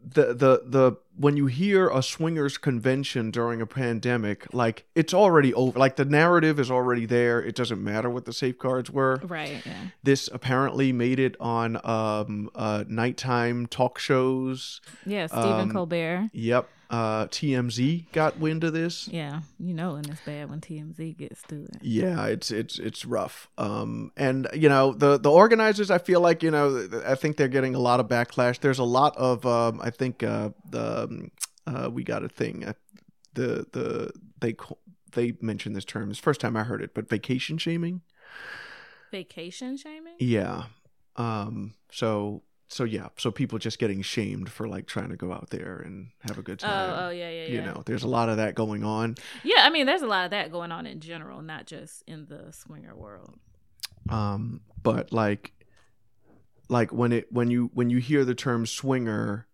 the 0.01 0.27
the 0.33 0.61
the 0.65 0.93
when 1.17 1.35
you 1.35 1.47
hear 1.47 1.89
a 1.89 2.01
swingers 2.01 2.57
convention 2.57 3.29
during 3.29 3.61
a 3.61 3.65
pandemic, 3.65 4.51
like 4.53 4.85
it's 4.95 5.13
already 5.13 5.53
over. 5.53 5.77
Like 5.77 5.97
the 5.97 6.05
narrative 6.05 6.59
is 6.59 6.71
already 6.71 7.05
there. 7.05 7.41
It 7.41 7.55
doesn't 7.55 7.83
matter 7.83 8.09
what 8.09 8.23
the 8.25 8.31
safeguards 8.33 8.89
were. 8.89 9.19
Right. 9.23 9.61
Yeah. 9.65 9.73
This 10.01 10.29
apparently 10.31 10.93
made 10.93 11.19
it 11.19 11.35
on 11.41 11.75
um, 11.85 12.49
uh, 12.55 12.85
nighttime 12.87 13.67
talk 13.67 13.99
shows. 13.99 14.79
Yeah. 15.05 15.27
Stephen 15.27 15.45
Um, 15.51 15.71
Colbert. 15.71 16.29
Yep. 16.31 16.69
Uh, 16.89 17.27
TMZ 17.27 18.11
got 18.13 18.39
wind 18.39 18.63
of 18.63 18.73
this. 18.73 19.07
Yeah, 19.09 19.41
you 19.59 19.75
know, 19.75 19.95
and 19.95 20.09
it's 20.09 20.21
bad 20.21 20.49
when 20.49 20.59
TMZ 20.59 21.17
gets 21.17 21.43
to 21.43 21.65
it. 21.65 21.77
Yeah, 21.81 22.25
it's 22.25 22.49
it's 22.49 22.79
it's 22.79 23.05
rough. 23.05 23.47
Um, 23.59 24.11
and 24.17 24.47
you 24.55 24.69
know 24.69 24.93
the 24.93 25.19
the 25.19 25.29
organizers, 25.29 25.91
I 25.91 25.99
feel 25.99 26.19
like 26.19 26.41
you 26.41 26.49
know, 26.49 26.87
I 27.05 27.13
think 27.13 27.37
they're 27.37 27.47
getting 27.47 27.75
a 27.75 27.79
lot 27.79 27.99
of 27.99 28.07
backlash. 28.07 28.59
There's 28.59 28.79
a 28.79 28.83
lot 28.83 29.15
of, 29.17 29.45
um, 29.45 29.79
I 29.83 29.91
think 29.91 30.23
uh, 30.23 30.49
the 30.67 31.03
um, 31.03 31.31
uh, 31.67 31.89
we 31.91 32.03
got 32.03 32.23
a 32.23 32.29
thing. 32.29 32.65
Uh, 32.65 32.73
the 33.35 33.67
the 33.71 34.11
they 34.39 34.55
they 35.11 35.33
mentioned 35.41 35.75
this 35.75 35.85
term. 35.85 36.09
It's 36.09 36.19
the 36.19 36.23
first 36.23 36.41
time 36.41 36.57
I 36.57 36.63
heard 36.63 36.81
it, 36.81 36.95
but 36.95 37.07
vacation 37.07 37.59
shaming. 37.59 38.01
Vacation 39.11 39.77
shaming. 39.77 40.15
Yeah. 40.17 40.63
Um. 41.15 41.75
So 41.91 42.41
so 42.69 42.83
yeah. 42.85 43.09
So 43.17 43.31
people 43.31 43.57
just 43.59 43.79
getting 43.79 44.01
shamed 44.01 44.49
for 44.49 44.67
like 44.67 44.85
trying 44.85 45.09
to 45.09 45.15
go 45.17 45.33
out 45.33 45.49
there 45.49 45.81
and 45.83 46.11
have 46.21 46.37
a 46.37 46.41
good 46.41 46.61
Oh, 46.63 46.67
time. 46.67 47.03
oh 47.05 47.09
yeah, 47.09 47.29
yeah, 47.29 47.45
yeah. 47.47 47.53
You 47.55 47.61
know, 47.63 47.83
there's 47.85 48.03
a 48.03 48.07
lot 48.07 48.29
of 48.29 48.37
that 48.37 48.55
going 48.55 48.83
on. 48.85 49.15
Yeah, 49.43 49.61
I 49.63 49.69
mean, 49.69 49.85
there's 49.85 50.01
a 50.03 50.07
lot 50.07 50.25
of 50.25 50.31
that 50.31 50.51
going 50.51 50.71
on 50.71 50.85
in 50.85 50.99
general, 51.01 51.41
not 51.41 51.65
just 51.65 52.03
in 52.07 52.27
the 52.27 52.51
swinger 52.53 52.95
world. 52.95 53.35
um 54.09 54.61
but 54.81 55.11
like 55.11 55.51
like 56.69 56.93
when 56.93 57.11
it 57.11 57.27
when 57.31 57.51
you 57.51 57.69
when 57.73 57.89
you 57.89 57.97
hear 57.97 58.23
the 58.23 58.33
term 58.35 58.65
swinger 58.65 59.45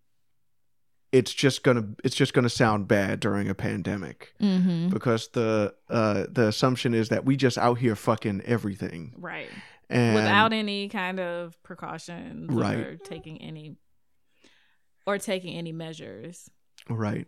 it's 1.12 1.32
just 1.32 1.62
gonna 1.62 1.88
it's 2.04 2.14
just 2.14 2.32
gonna 2.34 2.48
sound 2.48 2.86
bad 2.88 3.20
during 3.20 3.48
a 3.48 3.54
pandemic 3.54 4.34
Mm-hmm. 4.40 4.88
because 4.90 5.28
the 5.28 5.74
uh 5.88 6.24
the 6.30 6.48
assumption 6.48 6.94
is 6.94 7.08
that 7.08 7.24
we 7.24 7.36
just 7.36 7.58
out 7.58 7.78
here 7.78 7.96
fucking 7.96 8.42
everything 8.44 9.14
Right. 9.16 9.48
And 9.88 10.14
Without 10.14 10.52
any 10.52 10.88
kind 10.88 11.20
of 11.20 11.60
precautions 11.62 12.50
Right. 12.52 12.76
or 12.78 12.96
taking 12.96 13.40
any 13.40 13.76
or 15.06 15.18
taking 15.18 15.56
any 15.56 15.72
measures. 15.72 16.50
right 16.88 17.26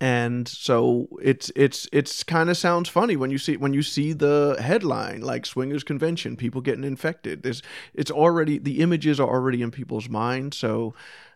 and 0.00 0.46
so 0.46 1.08
it's 1.20 1.50
it's 1.56 1.88
it's 1.92 2.22
kind 2.22 2.48
of 2.50 2.56
sounds 2.56 2.88
funny 2.88 3.16
when 3.16 3.30
you 3.30 3.38
see 3.38 3.56
when 3.56 3.74
you 3.74 3.82
see 3.82 4.12
the 4.12 4.56
headline 4.60 5.20
like 5.22 5.44
swingers 5.44 5.82
convention 5.82 6.36
people 6.36 6.60
getting 6.60 6.84
infected 6.84 7.42
there's 7.42 7.62
it's 7.94 8.10
already 8.10 8.58
the 8.58 8.78
images 8.80 9.18
are 9.18 9.28
already 9.28 9.60
in 9.60 9.72
people's 9.72 10.08
minds 10.08 10.56
so 10.56 10.94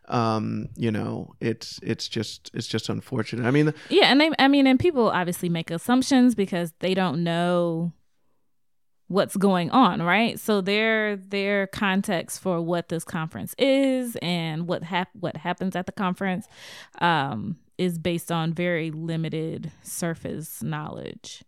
um 0.09 0.69
you 0.77 0.93
know 0.93 1.35
it's 1.41 1.81
it's 1.83 2.07
just 2.07 2.53
it's 2.55 2.69
just 2.69 2.88
unfortunate 2.88 3.45
i 3.47 3.51
mean 3.51 3.73
Yeah, 3.88 4.07
and 4.12 4.21
they 4.21 4.31
I 4.38 4.47
mean 4.47 4.67
and 4.69 4.79
people 4.79 5.11
obviously 5.11 5.49
make 5.49 5.71
assumptions 5.73 6.37
because 6.37 6.73
they 6.79 6.95
don't 6.95 7.25
know 7.25 7.93
what's 9.12 9.37
going 9.37 9.70
on, 9.70 10.03
right? 10.03 10.40
So 10.40 10.61
their 10.61 11.17
their 11.17 11.67
context 11.67 12.40
for 12.40 12.60
what 12.60 12.88
this 12.88 13.04
conference 13.04 13.54
is 13.58 14.17
and 14.23 14.67
what 14.67 14.83
hap- 14.83 15.15
what 15.21 15.37
happens 15.37 15.77
at 15.77 15.87
the 15.87 15.92
conference 15.92 16.46
um 17.00 17.56
is 17.79 17.98
based 17.98 18.31
on 18.31 18.52
very 18.52 18.90
limited 18.90 19.73
surface 19.83 20.63
knowledge. 20.63 21.42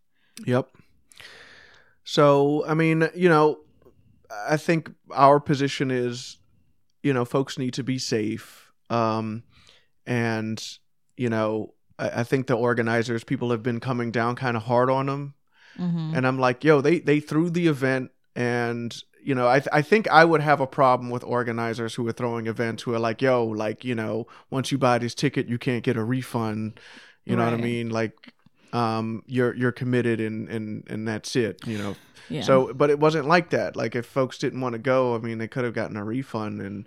Yep. 0.47 0.69
So, 2.05 2.65
I 2.67 2.75
mean, 2.75 3.09
you 3.15 3.29
know, 3.29 3.61
I 4.49 4.57
think 4.57 4.91
our 5.11 5.39
position 5.41 5.91
is, 5.91 6.39
you 7.03 7.13
know, 7.13 7.25
folks 7.25 7.59
need 7.59 7.75
to 7.75 7.85
be 7.85 7.99
safe. 7.99 8.73
Um, 8.91 9.43
and, 10.07 10.63
you 11.17 11.29
know, 11.31 11.75
I, 11.99 12.21
I 12.21 12.25
think 12.25 12.47
the 12.47 12.55
organizers, 12.55 13.25
people 13.25 13.51
have 13.51 13.63
been 13.63 13.81
coming 13.81 14.11
down 14.11 14.35
kind 14.37 14.57
of 14.57 14.65
hard 14.65 14.91
on 14.91 15.07
them. 15.07 15.35
Mm-hmm. 15.79 16.15
And 16.15 16.27
I'm 16.27 16.39
like, 16.39 16.65
yo, 16.65 16.81
they, 16.81 17.01
they 17.01 17.21
threw 17.21 17.51
the 17.51 17.67
event 17.67 18.11
and, 18.37 18.97
you 19.25 19.35
know, 19.35 19.49
I 19.49 19.59
th- 19.59 19.71
I 19.73 19.81
think 19.81 20.07
I 20.09 20.25
would 20.25 20.43
have 20.43 20.61
a 20.61 20.67
problem 20.67 21.09
with 21.09 21.25
organizers 21.25 21.95
who 21.95 22.07
are 22.07 22.13
throwing 22.13 22.47
events 22.47 22.83
who 22.83 22.95
are 22.95 22.99
like, 22.99 23.23
yo, 23.23 23.45
like 23.45 23.83
you 23.83 23.95
know, 23.95 24.27
once 24.51 24.71
you 24.71 24.77
buy 24.77 24.99
this 24.99 25.15
ticket, 25.15 25.49
you 25.49 25.57
can't 25.57 25.83
get 25.83 25.97
a 25.97 26.05
refund. 26.05 26.79
You 27.25 27.37
know 27.37 27.45
what 27.45 27.55
I 27.55 27.57
mean? 27.57 27.89
Like, 27.89 28.35
um, 28.75 29.23
you're 29.27 29.55
you're 29.55 29.73
committed 29.73 30.21
and 30.21 30.49
and 30.51 30.85
and 30.89 31.09
that's 31.09 31.37
it. 31.37 31.67
You 31.67 31.79
know. 31.79 31.97
Yeah. 32.29 32.43
So, 32.43 32.73
but 32.75 32.91
it 32.91 32.99
wasn't 32.99 33.27
like 33.27 33.51
that. 33.51 33.77
Like, 33.77 33.97
if 33.97 34.05
folks 34.07 34.39
didn't 34.39 34.61
want 34.61 34.75
to 34.75 34.79
go, 34.79 35.15
I 35.15 35.19
mean, 35.19 35.39
they 35.39 35.49
could 35.49 35.65
have 35.65 35.75
gotten 35.75 35.97
a 35.97 36.05
refund, 36.05 36.61
and 36.61 36.87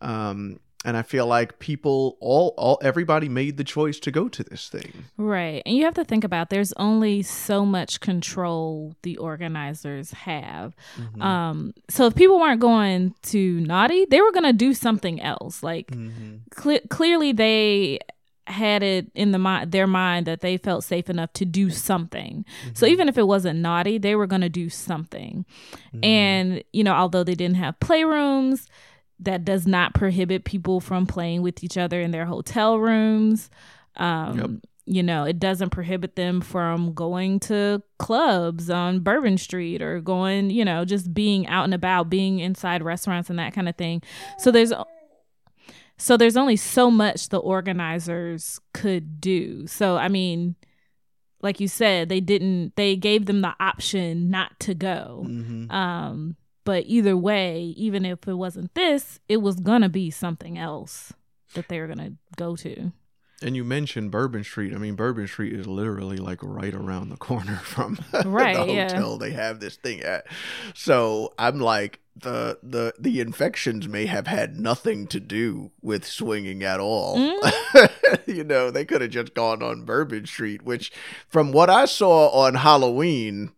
um, 0.00 0.58
and 0.88 0.96
I 0.96 1.02
feel 1.02 1.26
like 1.26 1.58
people, 1.58 2.16
all, 2.20 2.54
all, 2.56 2.78
everybody 2.82 3.28
made 3.28 3.56
the 3.58 3.64
choice 3.64 3.98
to 4.00 4.10
go 4.10 4.28
to 4.28 4.42
this 4.42 4.68
thing. 4.68 5.04
Right. 5.16 5.62
And 5.66 5.76
you 5.76 5.84
have 5.84 5.94
to 5.94 6.04
think 6.04 6.24
about 6.24 6.48
there's 6.50 6.72
only 6.78 7.22
so 7.22 7.66
much 7.66 8.00
control 8.00 8.94
the 9.02 9.16
organizers 9.18 10.10
have. 10.12 10.74
Mm-hmm. 10.96 11.22
Um 11.22 11.74
so 11.88 12.06
if 12.06 12.14
people 12.14 12.38
weren't 12.40 12.60
going 12.60 13.14
to 13.32 13.60
Naughty, 13.60 14.06
they 14.06 14.20
were 14.20 14.32
going 14.32 14.44
to 14.52 14.52
do 14.66 14.72
something 14.74 15.20
else. 15.20 15.62
Like 15.62 15.88
Mm-hmm. 15.88 16.36
cle- 16.60 16.86
clearly 16.88 17.32
they 17.32 17.98
had 18.46 18.82
it 18.82 19.10
in 19.14 19.30
the 19.32 19.38
mind 19.38 19.72
their 19.72 19.86
mind 19.86 20.24
that 20.26 20.40
they 20.40 20.56
felt 20.56 20.82
safe 20.82 21.10
enough 21.10 21.32
to 21.34 21.44
do 21.44 21.68
something. 21.70 22.44
So 22.72 22.86
Mm-hmm. 22.86 22.92
even 22.94 23.08
if 23.10 23.18
it 23.18 23.26
wasn't 23.26 23.58
naughty, 23.60 23.98
they 23.98 24.14
were 24.14 24.26
going 24.26 24.40
to 24.40 24.48
do 24.48 24.70
something. 24.70 25.44
Mm-hmm. 25.94 26.04
And 26.04 26.64
you 26.72 26.82
know, 26.82 26.94
although 26.94 27.24
they 27.24 27.34
didn't 27.34 27.56
have 27.56 27.78
playrooms, 27.78 28.66
that 29.20 29.44
does 29.44 29.66
not 29.66 29.94
prohibit 29.94 30.44
people 30.44 30.80
from 30.80 31.06
playing 31.06 31.42
with 31.42 31.64
each 31.64 31.76
other 31.76 32.00
in 32.00 32.10
their 32.10 32.26
hotel 32.26 32.78
rooms. 32.78 33.50
Um 33.96 34.38
Yep. 34.38 34.50
you 34.86 35.02
know, 35.02 35.24
it 35.24 35.38
doesn't 35.38 35.70
prohibit 35.70 36.16
them 36.16 36.40
from 36.40 36.94
going 36.94 37.40
to 37.40 37.82
clubs 37.98 38.70
on 38.70 39.00
Bourbon 39.00 39.36
Street 39.36 39.82
or 39.82 40.00
going, 40.00 40.48
you 40.50 40.64
know, 40.64 40.84
just 40.84 41.12
being 41.12 41.46
out 41.46 41.64
and 41.64 41.74
about, 41.74 42.08
being 42.08 42.38
inside 42.38 42.82
restaurants 42.82 43.28
and 43.28 43.38
that 43.38 43.52
kind 43.52 43.68
of 43.68 43.76
thing. 43.76 44.02
So 44.38 44.50
there's 44.50 44.72
so 45.98 46.16
there's 46.16 46.36
only 46.36 46.56
so 46.56 46.90
much 46.90 47.28
the 47.28 47.38
organizers 47.38 48.60
could 48.72 49.20
do. 49.20 49.66
So 49.66 49.96
I 49.96 50.08
mean, 50.08 50.54
like 51.42 51.60
you 51.60 51.68
said, 51.68 52.08
they 52.08 52.20
didn't 52.20 52.76
they 52.76 52.96
gave 52.96 53.26
them 53.26 53.40
the 53.42 53.54
option 53.60 54.30
not 54.30 54.58
to 54.60 54.74
go. 54.74 55.24
Mm-hmm. 55.26 55.70
Um 55.70 56.36
but 56.68 56.84
either 56.86 57.16
way, 57.16 57.62
even 57.78 58.04
if 58.04 58.28
it 58.28 58.34
wasn't 58.34 58.74
this, 58.74 59.20
it 59.26 59.38
was 59.38 59.58
going 59.58 59.80
to 59.80 59.88
be 59.88 60.10
something 60.10 60.58
else 60.58 61.14
that 61.54 61.66
they 61.68 61.80
were 61.80 61.86
going 61.86 61.96
to 61.96 62.12
go 62.36 62.56
to. 62.56 62.92
And 63.40 63.56
you 63.56 63.64
mentioned 63.64 64.10
Bourbon 64.10 64.44
Street. 64.44 64.74
I 64.74 64.76
mean, 64.76 64.94
Bourbon 64.94 65.26
Street 65.28 65.54
is 65.54 65.66
literally 65.66 66.18
like 66.18 66.40
right 66.42 66.74
around 66.74 67.08
the 67.08 67.16
corner 67.16 67.56
from 67.64 67.98
Right, 68.26 68.54
the 68.54 68.70
yeah. 68.70 68.88
hotel 68.90 69.16
they 69.16 69.30
have 69.30 69.60
this 69.60 69.76
thing 69.76 70.02
at. 70.02 70.26
So 70.74 71.32
I'm 71.38 71.58
like, 71.58 72.00
the 72.14 72.58
the 72.62 72.92
the 72.98 73.20
infections 73.20 73.88
may 73.88 74.04
have 74.04 74.26
had 74.26 74.60
nothing 74.60 75.06
to 75.06 75.20
do 75.20 75.70
with 75.80 76.04
swinging 76.04 76.62
at 76.62 76.80
all. 76.80 77.16
you 78.26 78.44
know, 78.44 78.70
they 78.70 78.84
could 78.84 79.00
have 79.00 79.10
just 79.10 79.32
gone 79.32 79.62
on 79.62 79.86
Bourbon 79.86 80.26
Street, 80.26 80.60
which, 80.60 80.92
from 81.30 81.50
what 81.50 81.70
I 81.70 81.86
saw 81.86 82.28
on 82.28 82.56
Halloween, 82.56 83.52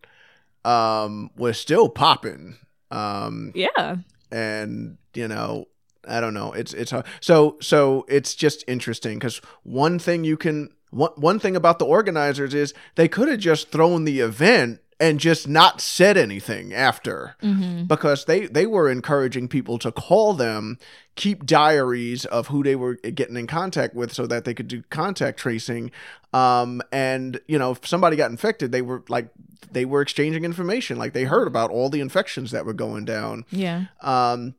um, 0.65 1.33
was 1.37 1.59
still 1.59 1.89
popping. 1.89 2.57
Um, 2.91 3.53
Yeah. 3.55 3.97
and 4.33 4.97
you 5.15 5.29
know 5.29 5.67
i 6.09 6.21
don't 6.21 6.35
know 6.35 6.53
it's 6.53 6.73
it's 6.73 6.91
hard. 6.93 7.05
so 7.21 7.57
so 7.61 8.05
it's 8.09 8.35
just 8.35 8.65
interesting 8.69 9.19
because 9.19 9.41
one 9.65 9.99
thing 9.99 10.25
you 10.25 10.37
can 10.37 10.71
one, 10.91 11.11
one 11.17 11.39
thing 11.39 11.55
about 11.57 11.79
the 11.79 11.85
organizers 11.85 12.55
is 12.55 12.73
they 12.97 13.07
could 13.09 13.29
have 13.29 13.39
just 13.41 13.71
thrown 13.71 14.05
the 14.05 14.21
event 14.21 14.81
and 14.99 15.19
just 15.21 15.47
not 15.49 15.81
said 15.81 16.17
anything 16.17 16.73
after 16.75 17.37
Mm-hmm. 17.43 17.85
because 17.85 18.25
they 18.25 18.47
they 18.47 18.67
were 18.67 18.89
encouraging 18.91 19.49
people 19.49 19.79
to 19.79 19.93
call 19.93 20.33
them 20.35 20.79
keep 21.21 21.45
diaries 21.45 22.25
of 22.25 22.47
who 22.47 22.63
they 22.63 22.75
were 22.75 22.95
getting 22.95 23.37
in 23.37 23.47
contact 23.47 23.95
with 23.95 24.11
so 24.11 24.27
that 24.27 24.47
they 24.47 24.55
could 24.55 24.69
do 24.69 24.83
contact 24.89 25.39
tracing. 25.39 25.91
Um 26.33 26.81
and 26.91 27.39
you 27.47 27.59
know 27.59 27.73
if 27.73 27.87
somebody 27.87 28.17
got 28.17 28.31
infected 28.31 28.73
they 28.73 28.83
were 28.83 29.05
like 29.09 29.29
they 29.71 29.85
were 29.85 30.01
exchanging 30.01 30.45
information. 30.45 30.97
Like 30.97 31.13
they 31.13 31.25
heard 31.25 31.47
about 31.47 31.71
all 31.71 31.91
the 31.91 32.01
infections 32.01 32.51
that 32.53 32.65
were 32.65 32.73
going 32.73 33.05
down. 33.05 33.45
Yeah. 33.51 33.85
um 34.01 34.55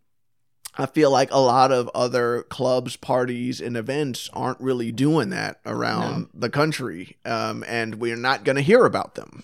I 0.78 0.86
feel 0.86 1.12
like 1.12 1.32
a 1.32 1.38
lot 1.38 1.74
of 1.74 1.89
other 1.93 2.43
clubs, 2.43 2.95
parties, 2.95 3.59
and 3.59 3.76
events 3.76 4.30
aren't 4.32 4.62
really 4.62 4.91
doing 4.93 5.30
that 5.32 5.59
around 5.66 6.30
the 6.34 6.49
country, 6.49 7.18
um, 7.26 7.66
and 7.68 7.95
we're 7.95 8.16
not 8.16 8.45
going 8.45 8.55
to 8.55 8.62
hear 8.62 8.86
about 8.86 9.16
them. 9.16 9.43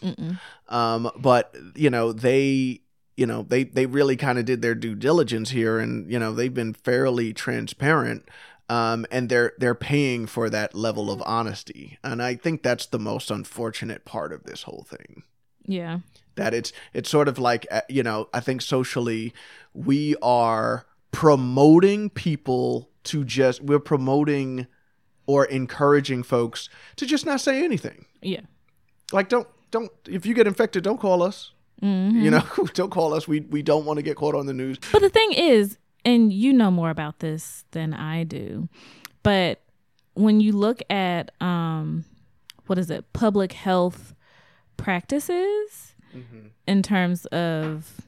Um, 0.69 1.11
but 1.17 1.53
you 1.75 1.89
know, 1.89 2.13
they, 2.13 2.79
you 3.17 3.25
know, 3.25 3.41
they 3.41 3.63
they 3.65 3.85
really 3.85 4.15
kind 4.15 4.39
of 4.39 4.45
did 4.45 4.61
their 4.61 4.75
due 4.75 4.95
diligence 4.95 5.49
here, 5.49 5.79
and 5.79 6.09
you 6.11 6.19
know, 6.19 6.31
they've 6.33 6.53
been 6.53 6.73
fairly 6.73 7.33
transparent, 7.33 8.29
um, 8.69 9.05
and 9.11 9.27
they're 9.27 9.53
they're 9.57 9.75
paying 9.75 10.27
for 10.27 10.49
that 10.49 10.73
level 10.75 11.11
of 11.11 11.21
honesty, 11.25 11.97
and 12.03 12.21
I 12.21 12.35
think 12.35 12.63
that's 12.63 12.85
the 12.85 12.99
most 12.99 13.29
unfortunate 13.31 14.05
part 14.05 14.31
of 14.31 14.43
this 14.43 14.63
whole 14.63 14.85
thing 14.87 15.23
Yeah. 15.65 15.99
that 16.35 16.53
it's 16.53 16.71
it's 16.93 17.09
sort 17.09 17.27
of 17.27 17.37
like 17.39 17.65
uh, 17.71 17.81
you 17.89 18.03
know 18.03 18.29
i 18.33 18.39
think 18.39 18.61
socially 18.61 19.33
we 19.73 20.15
are 20.21 20.85
promoting 21.11 22.09
people 22.11 22.89
to 23.03 23.23
just 23.25 23.61
we're 23.63 23.79
promoting 23.79 24.67
or 25.25 25.45
encouraging 25.45 26.21
folks 26.23 26.69
to 26.95 27.05
just 27.07 27.25
not 27.25 27.41
say 27.41 27.63
anything 27.65 28.05
Yeah. 28.21 28.41
like 29.11 29.27
don't 29.29 29.47
don't 29.71 29.91
if 30.07 30.25
you 30.27 30.33
get 30.35 30.45
infected 30.47 30.83
don't 30.83 30.99
call 30.99 31.23
us 31.23 31.53
Mm-hmm. 31.81 32.21
you 32.21 32.31
know 32.31 32.43
don't 32.73 32.89
call 32.89 33.13
us. 33.13 33.27
We 33.27 33.41
we 33.41 33.61
don't 33.61 33.85
want 33.85 33.97
to 33.97 34.03
get 34.03 34.15
caught 34.17 34.35
on 34.35 34.45
the 34.47 34.53
news. 34.53 34.79
But 34.91 35.01
the 35.01 35.09
thing 35.09 35.33
is, 35.33 35.77
and 36.03 36.33
you 36.33 36.51
know 36.53 36.71
more 36.71 36.89
about 36.89 37.19
this 37.19 37.65
than 37.71 37.93
I 37.93 38.23
do, 38.23 38.67
but 39.23 39.61
when 40.15 40.39
you 40.39 40.53
look 40.53 40.81
at 40.89 41.31
um 41.41 42.05
what 42.65 42.77
is 42.79 42.89
it, 42.89 43.13
public 43.13 43.53
health 43.53 44.13
practices 44.75 45.93
in 46.65 46.81
terms 46.81 47.25
of 47.27 48.01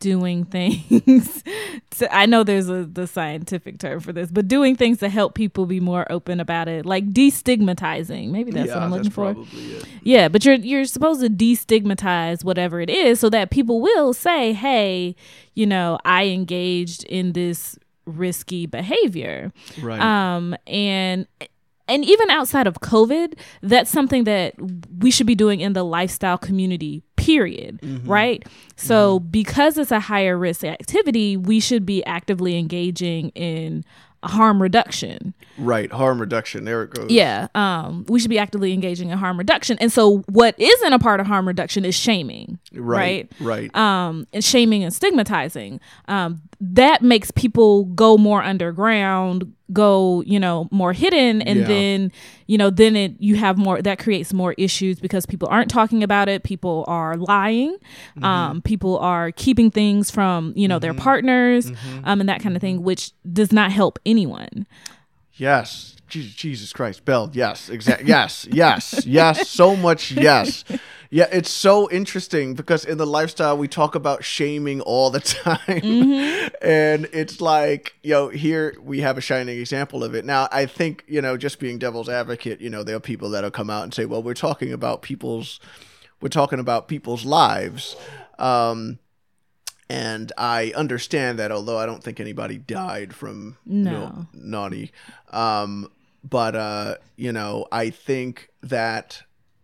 doing 0.00 0.44
things 0.44 1.44
to, 1.90 2.14
I 2.14 2.26
know 2.26 2.42
there's 2.42 2.68
a 2.68 2.84
the 2.84 3.06
scientific 3.06 3.78
term 3.78 4.00
for 4.00 4.12
this, 4.12 4.30
but 4.30 4.48
doing 4.48 4.74
things 4.74 4.98
to 4.98 5.08
help 5.08 5.34
people 5.34 5.66
be 5.66 5.78
more 5.78 6.10
open 6.10 6.40
about 6.40 6.66
it, 6.68 6.84
like 6.84 7.10
destigmatizing. 7.10 8.30
Maybe 8.30 8.50
that's 8.50 8.68
what 8.70 8.82
I'm 8.82 8.90
looking 8.90 9.10
for. 9.10 9.36
Yeah, 10.02 10.28
but 10.28 10.44
you're 10.44 10.56
you're 10.56 10.84
supposed 10.86 11.20
to 11.20 11.28
destigmatize 11.28 12.42
whatever 12.42 12.80
it 12.80 12.90
is 12.90 13.20
so 13.20 13.30
that 13.30 13.50
people 13.50 13.80
will 13.80 14.12
say, 14.12 14.52
"Hey, 14.52 15.14
you 15.54 15.66
know, 15.66 15.98
I 16.04 16.24
engaged 16.26 17.04
in 17.04 17.32
this 17.32 17.78
risky 18.06 18.66
behavior." 18.66 19.52
right 19.80 20.00
Um 20.00 20.56
and 20.66 21.26
and 21.90 22.04
even 22.04 22.30
outside 22.30 22.68
of 22.68 22.80
COVID, 22.80 23.36
that's 23.62 23.90
something 23.90 24.22
that 24.22 24.54
we 25.00 25.10
should 25.10 25.26
be 25.26 25.34
doing 25.34 25.58
in 25.58 25.72
the 25.72 25.82
lifestyle 25.82 26.38
community, 26.38 27.02
period. 27.20 27.80
Mm-hmm. 27.82 28.10
Right? 28.10 28.46
So, 28.76 29.18
mm-hmm. 29.18 29.28
because 29.28 29.78
it's 29.78 29.92
a 29.92 30.00
higher 30.00 30.36
risk 30.36 30.64
activity, 30.64 31.36
we 31.36 31.60
should 31.60 31.84
be 31.84 32.04
actively 32.04 32.58
engaging 32.58 33.28
in 33.30 33.84
harm 34.22 34.60
reduction. 34.60 35.34
Right 35.60 35.92
harm 35.92 36.20
reduction 36.20 36.64
there 36.64 36.82
it 36.82 36.90
goes 36.90 37.10
Yeah, 37.10 37.48
um, 37.54 38.04
we 38.08 38.18
should 38.20 38.30
be 38.30 38.38
actively 38.38 38.72
engaging 38.72 39.10
in 39.10 39.18
harm 39.18 39.38
reduction. 39.38 39.76
And 39.80 39.92
so, 39.92 40.18
what 40.28 40.58
isn't 40.58 40.92
a 40.92 40.98
part 40.98 41.20
of 41.20 41.26
harm 41.26 41.46
reduction 41.46 41.84
is 41.84 41.94
shaming, 41.94 42.58
right 42.74 43.30
right 43.40 43.74
Um, 43.76 44.26
and 44.32 44.44
shaming 44.44 44.82
and 44.84 44.92
stigmatizing. 44.92 45.80
Um, 46.08 46.42
that 46.62 47.00
makes 47.02 47.30
people 47.30 47.84
go 47.86 48.18
more 48.18 48.42
underground, 48.42 49.50
go 49.72 50.22
you 50.26 50.38
know 50.38 50.68
more 50.70 50.92
hidden, 50.92 51.40
and 51.42 51.60
Yeah. 51.60 51.66
then 51.66 52.12
you 52.46 52.58
know 52.58 52.68
then 52.70 52.96
it 52.96 53.14
you 53.18 53.36
have 53.36 53.56
more 53.56 53.80
that 53.80 53.98
creates 53.98 54.32
more 54.32 54.52
issues 54.58 55.00
because 55.00 55.24
people 55.26 55.48
aren't 55.50 55.70
talking 55.70 56.02
about 56.02 56.28
it. 56.28 56.42
People 56.42 56.84
are 56.88 57.16
lying. 57.16 57.72
Mm-hmm. 58.16 58.24
Um, 58.24 58.62
people 58.62 58.98
are 58.98 59.32
keeping 59.32 59.70
things 59.70 60.10
from 60.10 60.52
you 60.56 60.68
know 60.68 60.78
their 60.78 60.94
partners, 60.94 61.70
Mm-hmm. 61.70 62.04
um, 62.04 62.20
and 62.20 62.28
that 62.28 62.42
kind 62.42 62.56
of 62.56 62.60
thing, 62.60 62.82
which 62.82 63.12
does 63.32 63.52
not 63.52 63.72
help 63.72 63.98
anyone. 64.04 64.66
Yes. 65.40 65.96
Jesus 66.08 66.72
Christ, 66.72 67.04
Bell. 67.04 67.30
Yes, 67.32 67.68
exactly. 67.70 68.08
Yes, 68.08 68.46
yes, 68.50 69.06
yes. 69.06 69.48
So 69.48 69.76
much 69.76 70.10
yes. 70.10 70.64
Yeah, 71.12 71.26
it's 71.32 71.50
so 71.50 71.90
interesting 71.90 72.54
because 72.54 72.84
in 72.84 72.96
the 72.96 73.06
lifestyle 73.06 73.58
we 73.58 73.66
talk 73.66 73.96
about 73.96 74.22
shaming 74.22 74.80
all 74.80 75.10
the 75.10 75.20
time, 75.20 76.52
and 76.62 77.08
it's 77.12 77.40
like 77.40 77.94
you 78.02 78.10
know 78.10 78.28
here 78.28 78.76
we 78.80 79.00
have 79.00 79.18
a 79.18 79.20
shining 79.20 79.58
example 79.58 80.04
of 80.04 80.14
it. 80.14 80.24
Now 80.24 80.48
I 80.52 80.66
think 80.66 81.04
you 81.08 81.20
know 81.20 81.36
just 81.36 81.58
being 81.58 81.78
devil's 81.78 82.08
advocate, 82.08 82.60
you 82.60 82.70
know 82.70 82.84
there 82.84 82.96
are 82.96 83.00
people 83.00 83.30
that'll 83.30 83.50
come 83.50 83.70
out 83.70 83.82
and 83.82 83.92
say, 83.92 84.04
well, 84.04 84.22
we're 84.22 84.34
talking 84.34 84.72
about 84.72 85.02
people's, 85.02 85.58
we're 86.20 86.28
talking 86.28 86.60
about 86.60 86.86
people's 86.86 87.24
lives. 87.24 87.96
Um, 88.38 88.98
and 89.90 90.32
I 90.38 90.72
understand 90.76 91.38
that, 91.38 91.50
although 91.52 91.78
I 91.78 91.86
don't 91.86 92.02
think 92.02 92.20
anybody 92.20 92.58
died 92.58 93.12
from 93.14 93.56
No. 93.66 94.26
naughty. 94.32 94.92
Um, 95.30 95.90
but 96.28 96.54
uh, 96.54 96.94
you 97.16 97.32
know, 97.32 97.66
I 97.72 97.90
think 97.90 98.50
that 98.62 99.22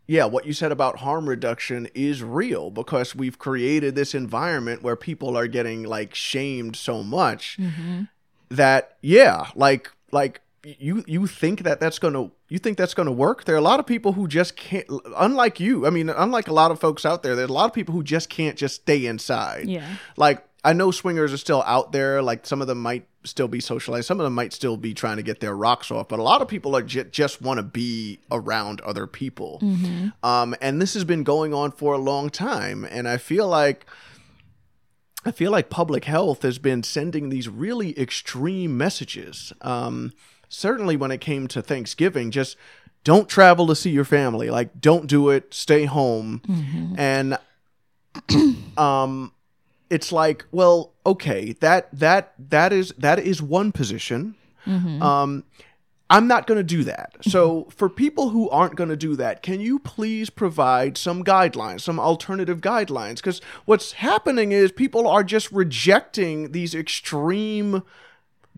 yeah, 0.09 0.25
what 0.25 0.47
you 0.47 0.53
said 0.53 0.71
about 0.73 0.99
harm 0.99 1.29
reduction 1.29 1.89
is 1.95 2.23
real 2.23 2.71
because 2.71 3.15
we've 3.15 3.39
created 3.39 3.95
this 3.97 4.15
environment 4.15 4.83
where 4.83 4.95
people 4.97 5.37
are 5.37 5.49
getting 5.49 5.83
like 5.83 6.15
shamed 6.15 6.77
so 6.77 7.03
much 7.03 7.59
that 8.51 8.97
yeah, 9.03 9.49
like 9.55 9.91
like 10.13 10.41
you 10.65 11.05
you 11.07 11.27
think 11.27 11.63
that 11.63 11.81
that's 11.81 11.99
going 11.99 12.15
to 12.15 12.31
you 12.49 12.59
think 12.59 12.79
that's 12.79 12.95
going 12.95 13.07
to 13.07 13.13
work? 13.13 13.45
There 13.45 13.55
are 13.55 13.59
a 13.59 13.63
lot 13.63 13.81
of 13.81 13.87
people 13.87 14.13
who 14.13 14.29
just 14.29 14.57
can't 14.57 14.87
unlike 15.17 15.59
you. 15.59 15.87
I 15.87 15.91
mean, 15.91 16.09
unlike 16.09 16.49
a 16.49 16.53
lot 16.53 16.71
of 16.71 16.81
folks 16.81 17.05
out 17.05 17.23
there, 17.23 17.35
there's 17.35 17.51
a 17.51 17.53
lot 17.53 17.67
of 17.67 17.73
people 17.73 17.95
who 17.95 18.03
just 18.03 18.29
can't 18.29 18.57
just 18.57 18.77
stay 18.77 19.07
inside. 19.07 19.69
Yeah. 19.69 19.97
Like 20.17 20.47
I 20.65 20.73
know 20.73 20.91
swingers 20.91 21.33
are 21.33 21.39
still 21.39 21.63
out 21.67 21.93
there. 21.93 22.23
Like 22.23 22.47
some 22.47 22.61
of 22.61 22.67
them 22.67 22.81
might 22.83 23.07
still 23.25 23.49
be 23.49 23.61
socialized. 23.61 24.07
Some 24.07 24.21
of 24.21 24.25
them 24.25 24.35
might 24.35 24.53
still 24.53 24.77
be 24.77 24.95
trying 24.95 25.17
to 25.17 25.23
get 25.23 25.41
their 25.41 25.57
rocks 25.57 25.91
off. 25.91 26.09
But 26.09 26.21
a 26.21 26.23
lot 26.23 26.43
of 26.43 26.49
people 26.49 26.77
are 26.77 26.83
j- 26.83 27.05
just 27.05 27.43
want 27.43 27.59
to 27.59 27.63
be 27.63 28.21
around 28.31 28.81
other 28.83 29.07
people. 29.07 29.61
Um, 30.23 30.55
and 30.61 30.81
this 30.81 30.95
has 30.95 31.05
been 31.05 31.25
going 31.25 31.53
on 31.53 31.73
for 31.73 31.95
a 31.95 31.99
long 31.99 32.31
time. 32.31 32.85
And 32.85 33.09
I 33.09 33.17
feel 33.17 33.49
like 33.49 33.87
I 35.25 35.33
feel 35.33 35.51
like 35.51 35.71
public 35.71 36.05
health 36.05 36.43
has 36.43 36.59
been 36.59 36.85
sending 36.85 37.29
these 37.31 37.49
really 37.49 37.99
extreme 37.99 38.77
messages. 38.79 39.53
Um, 39.61 40.13
certainly 40.49 40.97
when 40.97 41.11
it 41.11 41.21
came 41.21 41.47
to 41.49 41.63
Thanksgiving, 41.63 42.31
just 42.31 42.57
don't 43.05 43.29
travel 43.29 43.67
to 43.69 43.77
see 43.77 43.91
your 43.91 44.05
family. 44.05 44.51
Like, 44.51 44.81
don't 44.81 45.07
do 45.07 45.31
it. 45.31 45.55
Stay 45.55 45.85
home. 45.85 46.43
And 46.97 47.39
um, 48.79 49.33
it's 49.91 50.11
like, 50.11 50.45
well, 50.51 50.93
okay, 51.05 51.53
that 51.61 51.89
that 51.93 52.35
that 52.51 52.73
is 52.73 52.93
that 52.99 53.19
is 53.21 53.41
one 53.41 53.71
position. 53.73 54.35
Um, 55.03 55.45
I'm 56.09 56.29
not 56.29 56.47
going 56.47 56.59
to 56.59 56.65
do 56.65 56.85
that. 56.85 57.17
So, 57.23 57.67
for 57.71 57.89
people 57.89 58.31
who 58.31 58.49
aren't 58.51 58.77
going 58.77 58.91
to 58.91 58.97
do 58.97 59.17
that, 59.17 59.43
can 59.43 59.61
you 59.61 59.79
please 59.81 60.31
provide 60.31 60.97
some 60.97 61.25
guidelines, 61.25 61.81
some 61.81 61.99
alternative 61.99 62.61
guidelines? 62.61 63.17
Because 63.17 63.41
what's 63.65 63.93
happening 63.93 64.53
is 64.53 64.71
people 64.71 65.07
are 65.09 65.25
just 65.25 65.51
rejecting 65.51 66.53
these 66.53 66.75
extreme 66.75 67.83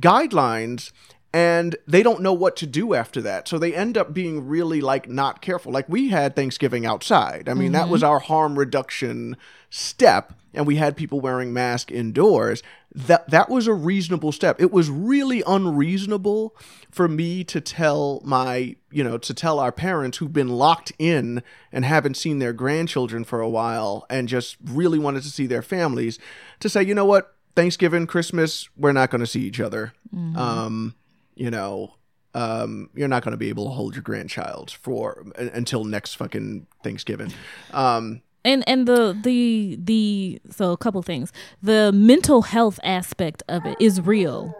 guidelines 0.00 0.92
and 1.38 1.76
they 1.86 2.02
don't 2.02 2.20
know 2.20 2.32
what 2.32 2.56
to 2.56 2.66
do 2.66 2.94
after 2.94 3.20
that. 3.22 3.46
So 3.46 3.58
they 3.58 3.72
end 3.72 3.96
up 3.96 4.12
being 4.12 4.48
really 4.48 4.80
like 4.80 5.08
not 5.08 5.40
careful. 5.40 5.70
Like 5.70 5.88
we 5.88 6.08
had 6.08 6.34
Thanksgiving 6.34 6.84
outside. 6.84 7.48
I 7.48 7.54
mean, 7.54 7.70
that 7.72 7.88
was 7.88 8.02
our 8.02 8.18
harm 8.18 8.58
reduction 8.58 9.36
step 9.70 10.32
and 10.52 10.66
we 10.66 10.76
had 10.76 10.96
people 10.96 11.20
wearing 11.20 11.52
masks 11.52 11.92
indoors. 11.92 12.64
That 12.92 13.30
that 13.30 13.48
was 13.48 13.68
a 13.68 13.72
reasonable 13.72 14.32
step. 14.32 14.60
It 14.60 14.72
was 14.72 14.90
really 14.90 15.44
unreasonable 15.46 16.56
for 16.90 17.06
me 17.06 17.44
to 17.44 17.60
tell 17.60 18.20
my, 18.24 18.74
you 18.90 19.04
know, 19.04 19.16
to 19.18 19.32
tell 19.32 19.60
our 19.60 19.70
parents 19.70 20.18
who've 20.18 20.32
been 20.32 20.48
locked 20.48 20.90
in 20.98 21.44
and 21.70 21.84
haven't 21.84 22.16
seen 22.16 22.40
their 22.40 22.52
grandchildren 22.52 23.22
for 23.22 23.40
a 23.40 23.48
while 23.48 24.06
and 24.10 24.26
just 24.26 24.56
really 24.64 24.98
wanted 24.98 25.22
to 25.22 25.30
see 25.30 25.46
their 25.46 25.62
families 25.62 26.18
to 26.58 26.68
say, 26.68 26.82
you 26.82 26.94
know 26.96 27.04
what? 27.04 27.36
Thanksgiving, 27.54 28.08
Christmas, 28.08 28.68
we're 28.76 28.92
not 28.92 29.10
going 29.10 29.20
to 29.20 29.26
see 29.26 29.42
each 29.42 29.60
other. 29.60 29.92
Um, 30.36 30.94
you 31.38 31.50
know, 31.50 31.94
um, 32.34 32.90
you're 32.94 33.08
not 33.08 33.22
going 33.22 33.32
to 33.32 33.38
be 33.38 33.48
able 33.48 33.64
to 33.64 33.70
hold 33.70 33.94
your 33.94 34.02
grandchild 34.02 34.70
for 34.70 35.24
un- 35.36 35.50
until 35.54 35.84
next 35.84 36.14
fucking 36.14 36.66
Thanksgiving. 36.82 37.32
Um, 37.72 38.22
and 38.44 38.64
and 38.68 38.86
the 38.86 39.18
the 39.20 39.78
the 39.82 40.40
so 40.50 40.72
a 40.72 40.76
couple 40.76 41.02
things. 41.02 41.32
The 41.62 41.92
mental 41.92 42.42
health 42.42 42.78
aspect 42.82 43.42
of 43.48 43.66
it 43.66 43.76
is 43.80 44.00
real. 44.00 44.54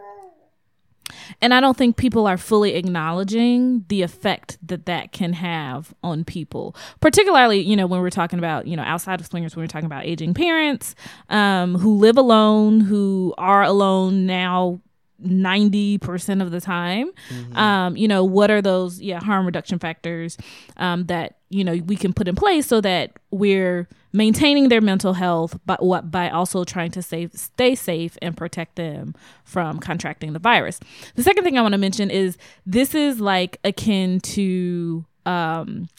And 1.41 1.55
i 1.55 1.59
don't 1.59 1.75
think 1.75 1.97
people 1.97 2.27
are 2.27 2.37
fully 2.37 2.75
acknowledging 2.75 3.83
the 3.87 4.03
effect 4.03 4.59
that 4.61 4.85
that 4.85 5.11
can 5.11 5.33
have 5.33 5.93
on 6.03 6.23
people. 6.23 6.75
Particularly 6.99 7.61
you 7.61 7.75
know 7.75 7.87
when 7.87 8.01
we're 8.01 8.09
talking 8.09 8.39
about 8.39 8.67
you 8.67 8.75
know 8.75 8.83
outside 8.83 9.19
of 9.19 9.25
swingers 9.27 9.55
when 9.55 9.63
we're 9.63 9.67
talking 9.67 9.85
about 9.85 10.05
aging 10.05 10.33
parents 10.33 10.93
um, 11.29 11.75
who 11.75 11.95
live 11.95 12.17
alone 12.17 12.81
who 12.81 13.33
are 13.37 13.63
alone 13.63 14.25
now 14.25 14.81
90% 15.25 16.41
of 16.41 16.51
the 16.51 16.61
time. 16.61 17.11
Um, 17.55 17.97
you 17.97 18.07
know 18.07 18.23
what 18.23 18.51
are 18.51 18.61
those 18.61 19.01
yeah 19.01 19.19
harm 19.19 19.45
reduction 19.45 19.79
factors 19.79 20.37
um, 20.77 21.05
that 21.05 21.37
you 21.49 21.63
know 21.63 21.75
we 21.85 21.95
can 21.95 22.13
put 22.13 22.27
in 22.27 22.35
place 22.35 22.67
so 22.67 22.81
that 22.81 23.13
we're 23.31 23.87
maintaining 24.11 24.69
their 24.69 24.81
mental 24.81 25.13
health 25.13 25.59
but 25.65 25.83
what 25.83 26.09
by 26.09 26.29
also 26.29 26.63
trying 26.63 26.91
to 26.91 27.01
save 27.01 27.31
stay 27.33 27.75
safe 27.75 28.17
and 28.21 28.35
protect 28.35 28.75
them 28.75 29.13
from 29.43 29.79
contracting 29.79 30.33
the 30.33 30.39
virus. 30.39 30.79
The 31.15 31.23
second 31.23 31.43
thing 31.43 31.57
i 31.57 31.61
want 31.61 31.73
to 31.73 31.77
mention 31.77 32.09
is 32.09 32.37
this 32.65 32.95
is 32.95 33.19
like 33.19 33.59
akin 33.63 34.19
to 34.21 35.05
um, 35.25 35.89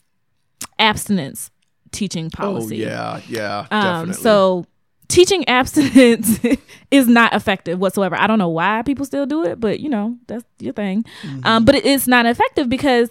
abstinence 0.79 1.51
teaching 1.93 2.31
policy. 2.31 2.85
Oh 2.85 2.89
yeah, 2.89 3.21
yeah, 3.29 3.59
um, 3.71 4.09
definitely. 4.09 4.23
so 4.23 4.67
teaching 5.11 5.47
abstinence 5.49 6.41
is 6.91 7.07
not 7.07 7.35
effective 7.35 7.79
whatsoever. 7.79 8.17
I 8.19 8.27
don't 8.27 8.39
know 8.39 8.49
why 8.49 8.83
people 8.83 9.05
still 9.05 9.27
do 9.27 9.45
it, 9.45 9.61
but 9.61 9.81
you 9.81 9.89
know, 9.89 10.17
that's 10.27 10.45
your 10.59 10.73
thing. 10.73 11.05
Mm-hmm. 11.23 11.47
Um, 11.47 11.65
but 11.65 11.75
it 11.75 11.85
is 11.85 12.09
not 12.09 12.27
effective 12.27 12.69
because 12.69 13.11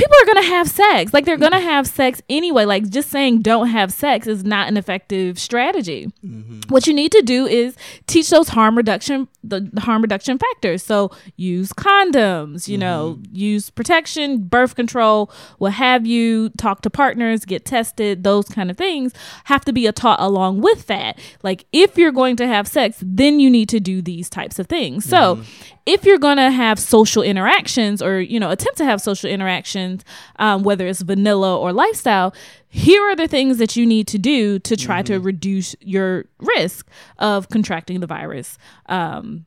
people 0.00 0.16
are 0.22 0.24
going 0.24 0.42
to 0.42 0.48
have 0.50 0.68
sex. 0.68 1.12
Like 1.12 1.24
they're 1.26 1.36
going 1.36 1.52
to 1.52 1.60
have 1.60 1.86
sex 1.86 2.22
anyway. 2.30 2.64
Like 2.64 2.88
just 2.88 3.10
saying 3.10 3.42
don't 3.42 3.68
have 3.68 3.92
sex 3.92 4.26
is 4.26 4.44
not 4.44 4.68
an 4.68 4.76
effective 4.76 5.38
strategy. 5.38 6.10
Mm-hmm. 6.24 6.60
What 6.68 6.86
you 6.86 6.94
need 6.94 7.12
to 7.12 7.22
do 7.22 7.46
is 7.46 7.76
teach 8.06 8.30
those 8.30 8.48
harm 8.48 8.76
reduction 8.76 9.28
the, 9.42 9.70
harm 9.78 10.02
reduction 10.02 10.38
factors. 10.38 10.82
So 10.82 11.10
use 11.36 11.72
condoms, 11.72 12.68
you 12.68 12.78
know, 12.78 13.00
Mm-hmm. 13.20 13.34
use 13.34 13.70
protection, 13.70 14.38
birth 14.56 14.74
control, 14.74 15.30
what 15.58 15.72
have 15.72 16.06
you, 16.06 16.50
talk 16.50 16.82
to 16.82 16.90
partners, 16.90 17.44
get 17.46 17.64
tested, 17.64 18.22
those 18.22 18.46
kind 18.48 18.70
of 18.70 18.76
things 18.76 19.12
have 19.44 19.64
to 19.64 19.72
be 19.72 19.86
a 19.86 19.92
taught 19.92 20.20
along 20.20 20.60
with 20.60 20.86
that. 20.88 21.18
Like 21.42 21.64
if 21.72 21.96
you're 21.96 22.12
going 22.12 22.36
to 22.36 22.46
have 22.46 22.68
sex, 22.68 22.98
then 23.02 23.40
you 23.40 23.50
need 23.50 23.68
to 23.70 23.80
do 23.80 24.02
these 24.02 24.28
types 24.30 24.58
of 24.58 24.66
things. 24.66 25.04
So 25.04 25.20
Mm-hmm. 25.36 25.42
if 25.86 26.04
you're 26.04 26.18
going 26.18 26.36
to 26.36 26.50
have 26.50 26.78
social 26.78 27.22
interactions 27.22 28.02
or, 28.02 28.20
you 28.20 28.38
know, 28.38 28.50
attempt 28.50 28.76
to 28.78 28.84
have 28.84 29.00
social 29.00 29.30
interactions, 29.30 29.89
um, 30.38 30.62
whether 30.62 30.86
it's 30.86 31.00
vanilla 31.02 31.58
or 31.58 31.72
lifestyle, 31.72 32.34
here 32.68 33.02
are 33.02 33.16
the 33.16 33.28
things 33.28 33.58
that 33.58 33.76
you 33.76 33.86
need 33.86 34.06
to 34.08 34.18
do 34.18 34.58
to 34.60 34.76
try 34.76 35.02
to 35.02 35.18
reduce 35.18 35.74
your 35.80 36.26
risk 36.38 36.88
of 37.18 37.48
contracting 37.48 38.00
the 38.00 38.06
virus, 38.06 38.58
um, 38.86 39.46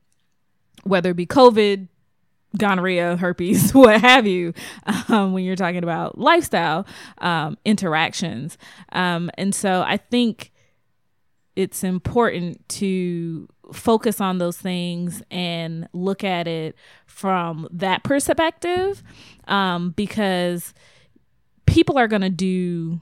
whether 0.82 1.10
it 1.10 1.16
be 1.16 1.26
COVID, 1.26 1.88
gonorrhea, 2.56 3.16
herpes, 3.16 3.74
what 3.74 4.00
have 4.00 4.26
you, 4.26 4.52
um, 5.08 5.32
when 5.32 5.44
you're 5.44 5.56
talking 5.56 5.82
about 5.82 6.18
lifestyle 6.18 6.86
um, 7.18 7.56
interactions. 7.64 8.58
Um, 8.92 9.30
and 9.36 9.54
so 9.54 9.82
I 9.82 9.96
think 9.96 10.52
it's 11.56 11.84
important 11.84 12.68
to 12.68 13.48
focus 13.72 14.20
on 14.20 14.38
those 14.38 14.56
things 14.56 15.22
and 15.30 15.88
look 15.92 16.22
at 16.24 16.46
it 16.46 16.76
from 17.06 17.68
that 17.70 18.02
perspective 18.04 19.02
um, 19.48 19.90
because 19.90 20.74
people 21.66 21.98
are 21.98 22.08
going 22.08 22.22
to 22.22 22.30
do 22.30 23.00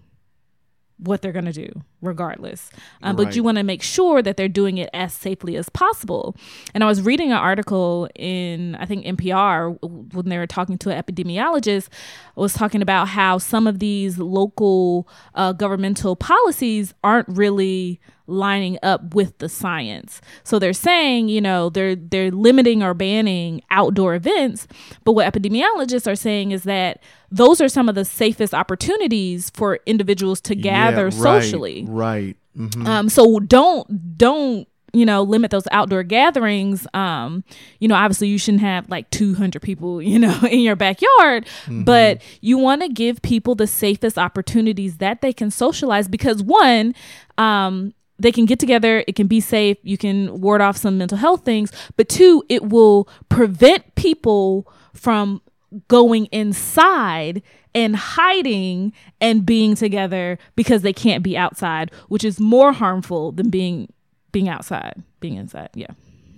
what 0.99 1.21
they're 1.23 1.33
going 1.33 1.45
to 1.45 1.53
do 1.53 1.83
regardless 2.03 2.71
um, 3.03 3.17
but 3.17 3.35
you 3.35 3.43
want 3.43 3.57
to 3.57 3.63
make 3.63 3.83
sure 3.83 4.21
that 4.21 4.37
they're 4.37 4.49
doing 4.49 4.77
it 4.77 4.91
as 4.93 5.15
safely 5.15 5.57
as 5.57 5.69
possible 5.69 6.37
and 6.75 6.85
i 6.85 6.87
was 6.87 7.01
reading 7.01 7.31
an 7.31 7.39
article 7.39 8.09
in 8.15 8.75
i 8.77 8.85
think 8.85 9.05
npr 9.07 9.79
when 10.13 10.29
they 10.29 10.39
were 10.39 10.47
talking 10.47 10.77
to 10.77 10.91
an 10.91 11.03
epidemiologist 11.03 11.89
was 12.35 12.53
talking 12.53 12.83
about 12.83 13.09
how 13.09 13.39
some 13.39 13.67
of 13.67 13.79
these 13.79 14.19
local 14.19 15.09
uh, 15.35 15.53
governmental 15.53 16.17
policies 16.17 16.95
aren't 17.05 17.29
really 17.29 18.01
lining 18.27 18.79
up 18.83 19.15
with 19.15 19.37
the 19.39 19.49
science. 19.49 20.21
So 20.45 20.59
they're 20.59 20.73
saying, 20.73 21.29
you 21.29 21.41
know, 21.41 21.71
they're 21.71 21.97
they're 21.97 22.31
limiting 22.31 22.83
or 22.83 22.95
banning 22.95 23.63
outdoor 23.71 24.15
events, 24.15 24.67
but 25.05 25.13
what 25.13 25.33
epidemiologists 25.33 26.11
are 26.11 26.17
saying 26.17 26.53
is 26.53 26.63
that 26.65 27.03
those 27.31 27.61
are 27.61 27.69
some 27.69 27.89
of 27.89 27.95
the 27.95 28.05
safest 28.05 28.53
opportunities 28.53 29.51
for 29.51 29.81
individuals 29.87 30.41
to 30.43 30.55
gather 30.55 30.97
Yeah, 30.97 31.03
right, 31.05 31.43
socially. 31.43 31.85
Right. 31.93 32.37
Mhm. 32.59 32.87
Um, 32.87 33.09
so 33.09 33.39
don't 33.41 34.19
don't 34.19 34.69
you 34.93 35.07
know 35.07 35.23
limit 35.23 35.51
those 35.51 35.67
outdoor 35.71 36.03
gatherings. 36.03 36.87
Um, 36.93 37.45
you 37.81 37.89
know, 37.89 37.95
obviously 37.95 38.29
you 38.29 38.39
shouldn't 38.39 38.63
have 38.63 38.89
like 38.91 39.09
200 39.11 39.63
people, 39.63 40.03
you 40.13 40.19
know, 40.19 40.39
in 40.51 40.61
your 40.61 40.77
backyard, 40.77 41.47
but 41.69 42.21
you 42.41 42.59
want 42.59 42.83
to 42.83 42.89
give 42.89 43.23
people 43.23 43.55
the 43.55 43.67
safest 43.67 44.19
opportunities 44.19 44.99
that 44.99 45.21
they 45.23 45.33
can 45.33 45.51
socialize 45.51 46.09
because 46.09 46.43
one, 46.43 46.95
um, 47.39 47.95
they 48.19 48.31
can 48.31 48.45
get 48.45 48.59
together, 48.61 49.03
it 49.09 49.17
can 49.17 49.27
be 49.27 49.41
safe, 49.41 49.79
you 49.83 49.97
can 49.97 50.41
ward 50.41 50.61
off 50.61 50.77
some 50.77 50.99
mental 50.99 51.19
health 51.19 51.45
things, 51.45 51.73
but 51.97 52.09
two, 52.09 52.45
it 52.49 52.69
will 52.69 53.09
prevent 53.31 53.95
people 53.95 54.71
from 54.93 55.41
going 55.89 56.27
inside 56.27 57.43
and 57.75 57.97
hiding 57.97 58.93
and 59.21 59.47
being 59.47 59.75
together 59.75 60.39
because 60.57 60.83
they 60.83 60.93
can't 60.93 61.23
be 61.23 61.37
outside, 61.37 61.91
which 62.09 62.25
is 62.25 62.39
more 62.41 62.73
harmful 62.73 63.33
than 63.33 63.49
being 63.51 63.93
being 64.33 64.49
outside, 64.49 65.03
being 65.21 65.35
inside. 65.37 65.71
Yeah. 65.75 65.91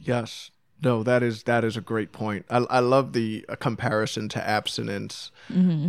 Yes. 0.03 0.51
No, 0.83 1.03
that 1.03 1.23
is 1.23 1.45
that 1.45 1.65
is 1.65 1.77
a 1.79 1.81
great 1.81 2.13
point. 2.13 2.45
I, 2.51 2.59
I 2.69 2.81
love 2.81 3.15
the 3.15 3.47
uh, 3.49 3.57
comparison 3.57 4.29
to 4.31 4.47
abstinence, 4.47 5.31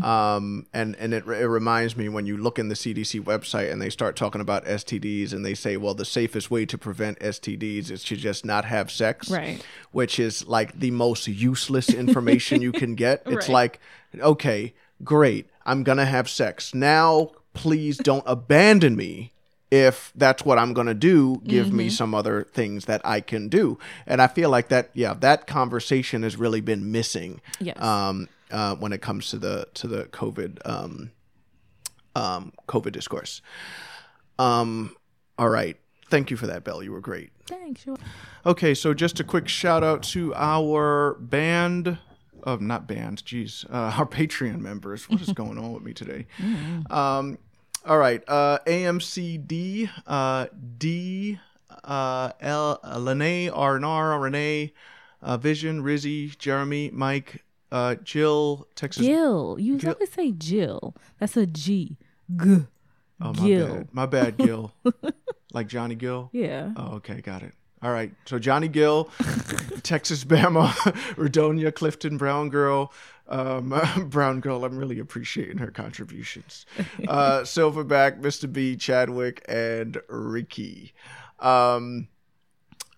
um, 0.04 0.68
and 0.74 0.96
and 0.98 1.14
it, 1.14 1.26
it 1.28 1.48
reminds 1.48 1.98
me 1.98 2.08
when 2.08 2.26
you 2.26 2.38
look 2.38 2.58
in 2.60 2.70
the 2.70 2.76
CDC 2.76 3.22
website 3.24 3.72
and 3.72 3.82
they 3.82 3.89
start 3.89 4.16
talking 4.16 4.39
about 4.41 4.64
STDs 4.66 5.34
and 5.34 5.46
they 5.46 5.54
say, 5.54 5.76
well, 5.76 5.93
the 5.93 6.06
safest 6.06 6.50
way 6.52 6.66
to 6.66 6.78
prevent 6.78 7.20
STDs 7.20 7.91
is 7.91 8.04
to 8.06 8.16
just 8.16 8.46
not 8.46 8.66
have 8.66 8.89
sex, 8.91 9.30
Right. 9.30 9.62
Which 9.91 10.20
is 10.20 10.48
like 10.48 10.80
the 10.80 10.91
most 10.91 11.28
useless 11.28 11.89
information 11.89 12.62
you 12.62 12.72
can 12.72 12.96
get. 12.96 13.24
It's 13.26 13.48
Right. 13.50 13.54
like, 13.54 13.80
okay, 14.20 14.74
great, 15.04 15.48
I'm 15.66 15.84
gonna 15.84 16.06
have 16.06 16.30
sex 16.30 16.74
now. 16.74 17.32
Please 17.54 17.98
don't 17.98 18.24
abandon 18.26 18.96
me 18.96 19.32
if 19.72 20.12
that's 20.16 20.46
what 20.46 20.58
I'm 20.58 20.74
going 20.74 20.88
to 20.88 20.93
do, 20.93 21.41
give 21.46 21.74
me 21.74 21.89
some 21.89 22.14
other 22.14 22.43
things 22.43 22.86
that 22.86 23.02
I 23.04 23.20
can 23.20 23.50
do. 23.50 23.80
And 24.06 24.22
I 24.22 24.28
feel 24.28 24.50
like 24.50 24.70
that, 24.70 24.91
yeah, 24.93 25.14
that 25.16 25.48
conversation 25.48 26.24
has 26.24 26.38
really 26.38 26.62
been 26.62 26.91
missing. 26.91 27.41
Yes. 27.60 27.82
Um, 27.82 28.30
uh, 28.52 28.76
when 28.76 28.93
it 28.93 29.02
comes 29.02 29.30
to 29.32 29.38
the 29.38 29.68
to 29.74 29.88
the 29.88 30.04
COVID 30.06 30.60
um, 30.66 31.12
um, 32.16 32.54
COVID 32.68 32.91
discourse. 32.91 33.41
Um, 34.38 34.96
all 35.38 35.50
right. 35.50 35.78
Thank 36.10 36.30
you 36.30 36.38
for 36.38 36.48
that, 36.48 36.64
Bell. 36.64 36.84
You 36.84 36.91
were 36.91 37.02
great. 37.02 37.32
Thanks. 37.48 37.82
Sure. 37.82 37.98
Okay, 38.46 38.76
so 38.76 38.93
just 38.93 39.20
a 39.20 39.24
quick 39.24 39.48
shout 39.48 39.84
out 39.84 40.04
to 40.04 40.34
our 40.36 41.16
band 41.16 41.98
of 42.46 42.62
not 42.62 42.88
band, 42.88 43.26
geez, 43.26 43.66
uh, 43.70 43.93
our 43.98 44.06
Patreon 44.06 44.60
members. 44.60 45.10
What 45.10 45.22
is 45.22 45.34
going 45.34 45.58
on 45.58 45.74
with 45.74 45.84
me 45.84 45.93
today? 45.93 46.28
Um, 46.89 47.38
all 47.86 47.98
right, 48.00 48.24
uh, 48.28 48.60
AMCD, 48.66 49.89
uh, 50.08 50.48
D, 50.78 51.39
uh, 51.84 52.32
L, 52.41 52.80
uh, 52.84 52.98
Lene, 52.98 53.52
Renee, 53.52 54.74
uh, 55.22 55.38
Vision, 55.38 55.84
Rizzy, 55.84 56.36
Jeremy, 56.38 56.89
Mike, 56.91 57.43
uh, 57.72 57.96
Jill, 57.96 58.68
Texas. 58.76 59.06
Jill. 59.06 59.58
You 59.60 59.78
Gil- 59.78 59.93
always 59.93 60.12
say 60.12 60.32
Jill. 60.32 60.96
That's 61.20 61.38
a 61.38 61.46
G. 61.46 61.98
G. 62.36 62.66
Oh, 63.22 63.34
my 63.34 63.34
Gil. 63.34 63.68
bad. 63.68 63.93
My 63.93 64.06
bad, 64.06 64.38
Gil. 64.38 64.74
like 65.54 65.68
Johnny 65.68 65.96
Gill. 65.96 66.30
Yeah. 66.34 66.72
Oh, 66.76 66.96
okay, 66.96 67.22
got 67.22 67.43
it. 67.43 67.54
All 67.86 67.92
right. 67.92 68.12
So 68.26 68.40
Johnny 68.40 68.68
Gill, 68.68 69.12
Texas 69.84 70.26
Bama, 70.26 70.70
Redonia, 71.18 71.72
Clifton, 71.72 72.18
Brown 72.18 72.50
Girl, 72.50 72.92
um, 73.28 73.80
Brown 74.08 74.40
Girl. 74.40 74.66
I'm 74.66 74.76
really 74.76 74.98
appreciating 74.98 75.60
her 75.60 75.70
contributions. 75.70 76.66
Uh, 77.08 77.42
Silverback, 77.42 78.20
Mr. 78.22 78.52
B, 78.52 78.76
Chadwick, 78.76 79.46
and 79.48 80.02
Ricky. 80.10 80.96
Um, 81.40 82.08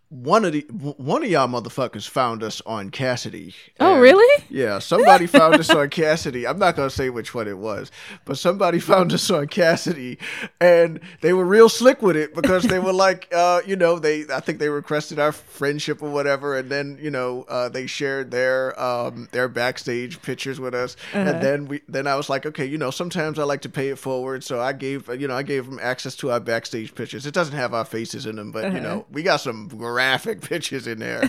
one 0.09 0.45
of 0.45 0.53
the 0.53 0.61
one 0.71 1.21
of 1.21 1.29
y'all 1.29 1.49
motherfuckers 1.49 2.07
found 2.07 2.41
us 2.41 2.61
on 2.65 2.91
Kasidie. 2.91 3.53
Oh, 3.79 3.99
really? 3.99 4.43
Yeah, 4.49 4.79
somebody 4.79 5.27
found 5.27 5.55
us 5.55 5.69
on 5.69 5.89
Kasidie. 5.89 6.49
I'm 6.49 6.59
not 6.59 6.77
gonna 6.77 6.89
say 6.89 7.09
which 7.09 7.33
one 7.33 7.47
it 7.47 7.57
was, 7.57 7.91
but 8.23 8.37
somebody 8.37 8.79
found 8.93 9.11
us 9.11 9.29
on 9.29 9.47
Kasidie, 9.47 10.17
and 10.61 11.01
they 11.19 11.33
were 11.33 11.43
real 11.43 11.67
slick 11.67 12.01
with 12.01 12.15
it 12.15 12.33
because 12.33 12.63
they 12.63 12.79
were 12.79 12.93
like, 12.93 13.27
uh, 13.33 13.61
you 13.65 13.75
know, 13.75 13.99
they 13.99 14.23
I 14.33 14.39
think 14.39 14.59
they 14.59 14.69
requested 14.69 15.19
our 15.19 15.33
friendship 15.33 16.01
or 16.01 16.09
whatever, 16.09 16.57
and 16.57 16.69
then 16.69 16.97
you 17.01 17.11
know 17.11 17.43
uh, 17.49 17.67
they 17.67 17.85
shared 17.85 18.31
their 18.31 18.79
um, 18.81 19.27
their 19.33 19.49
backstage 19.49 20.21
pictures 20.21 20.57
with 20.57 20.73
us, 20.73 20.95
and 21.13 21.41
then 21.41 21.67
we 21.67 21.81
then 21.89 22.07
I 22.07 22.15
was 22.15 22.29
like, 22.29 22.45
okay, 22.45 22.65
you 22.65 22.77
know, 22.77 22.91
sometimes 22.91 23.39
I 23.39 23.43
like 23.43 23.61
to 23.63 23.69
pay 23.69 23.89
it 23.89 23.99
forward, 23.99 24.41
so 24.45 24.61
I 24.61 24.71
gave 24.71 25.09
you 25.19 25.27
know 25.27 25.35
I 25.35 25.43
gave 25.43 25.65
them 25.65 25.79
access 25.81 26.15
to 26.17 26.31
our 26.31 26.39
backstage 26.39 26.95
pictures. 26.95 27.25
It 27.25 27.33
doesn't 27.33 27.55
have 27.55 27.73
our 27.73 27.85
faces 27.85 28.25
in 28.25 28.37
them, 28.37 28.53
but 28.53 28.71
you 28.71 28.79
know 28.79 29.05
we 29.11 29.21
got 29.21 29.41
some 29.41 29.67
graphic 29.97 30.41
pictures 30.47 30.85
in 30.85 30.99
there, 30.99 31.27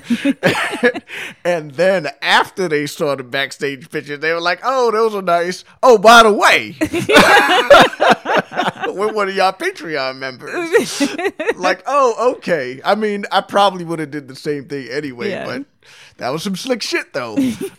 and 1.44 1.70
then 1.72 2.06
after 2.20 2.68
they 2.68 2.84
saw 2.86 3.14
the 3.14 3.24
backstage 3.24 3.88
pictures, 3.88 4.20
they 4.20 4.32
were 4.34 4.42
like, 4.42 4.60
oh, 4.62 4.90
those 4.90 5.14
are 5.14 5.22
nice. 5.22 5.64
Oh, 5.82 5.96
by 5.96 6.22
the 6.22 6.32
way. 6.32 6.76
We're 8.94 9.12
one 9.12 9.28
of 9.30 9.34
y'all 9.34 9.52
Patreon 9.52 10.18
members. 10.18 11.00
like, 11.56 11.82
oh, 11.86 12.34
okay. 12.36 12.80
I 12.84 12.94
mean, 12.94 13.24
I 13.32 13.40
probably 13.40 13.84
would 13.86 14.00
have 14.00 14.10
did 14.10 14.28
the 14.28 14.36
same 14.36 14.66
thing 14.68 14.88
anyway, 14.90 15.30
Yeah. 15.30 15.46
but 15.46 15.64
that 16.18 16.28
was 16.30 16.42
some 16.42 16.56
slick 16.56 16.82
shit 16.82 17.12
though. 17.14 17.36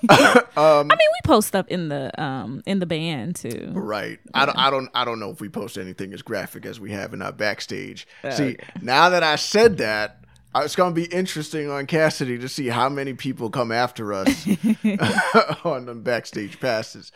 I 0.10 0.84
mean, 0.84 0.88
we 0.88 1.20
post 1.26 1.50
stuff 1.50 1.68
in 1.68 1.90
the 1.90 2.10
um 2.22 2.64
in 2.66 2.80
the 2.80 2.86
band 2.88 3.36
too. 3.36 3.72
right. 3.76 4.18
I 4.34 4.46
don't 4.46 4.58
I 4.58 4.70
don't 4.72 4.90
I 4.96 5.04
don't 5.06 5.20
know 5.20 5.30
if 5.30 5.40
we 5.42 5.50
post 5.50 5.78
anything 5.78 6.14
as 6.14 6.22
graphic 6.24 6.66
as 6.66 6.80
we 6.80 6.92
have 6.92 7.14
in 7.14 7.22
our 7.22 7.32
backstage. 7.34 8.08
See, 8.32 8.58
now 8.82 9.10
that 9.10 9.22
I 9.24 9.36
said 9.36 9.78
that, 9.80 10.24
it's 10.56 10.76
going 10.76 10.93
to 10.93 11.00
be 11.00 11.06
interesting 11.06 11.70
on 11.70 11.86
Kasidie 11.86 12.39
to 12.41 12.50
see 12.50 12.68
how 12.68 12.89
many 12.89 13.14
people 13.14 13.50
come 13.50 13.72
after 13.72 14.14
us 14.14 14.47
on 15.64 15.86
the 15.86 15.95
backstage 15.95 16.60
passes. 16.60 17.12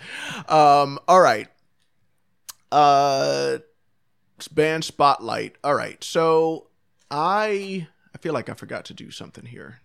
Um, 0.47 0.99
all 1.07 1.21
right. 1.21 1.47
Uh, 2.71 3.59
band 4.51 4.83
spotlight. 4.83 5.55
All 5.63 5.75
right. 5.75 6.03
So 6.03 6.67
I 7.09 7.87
I 8.13 8.17
feel 8.19 8.33
like 8.33 8.49
I 8.49 8.53
forgot 8.53 8.85
to 8.85 8.93
do 8.93 9.11
something 9.11 9.45
here. 9.45 9.79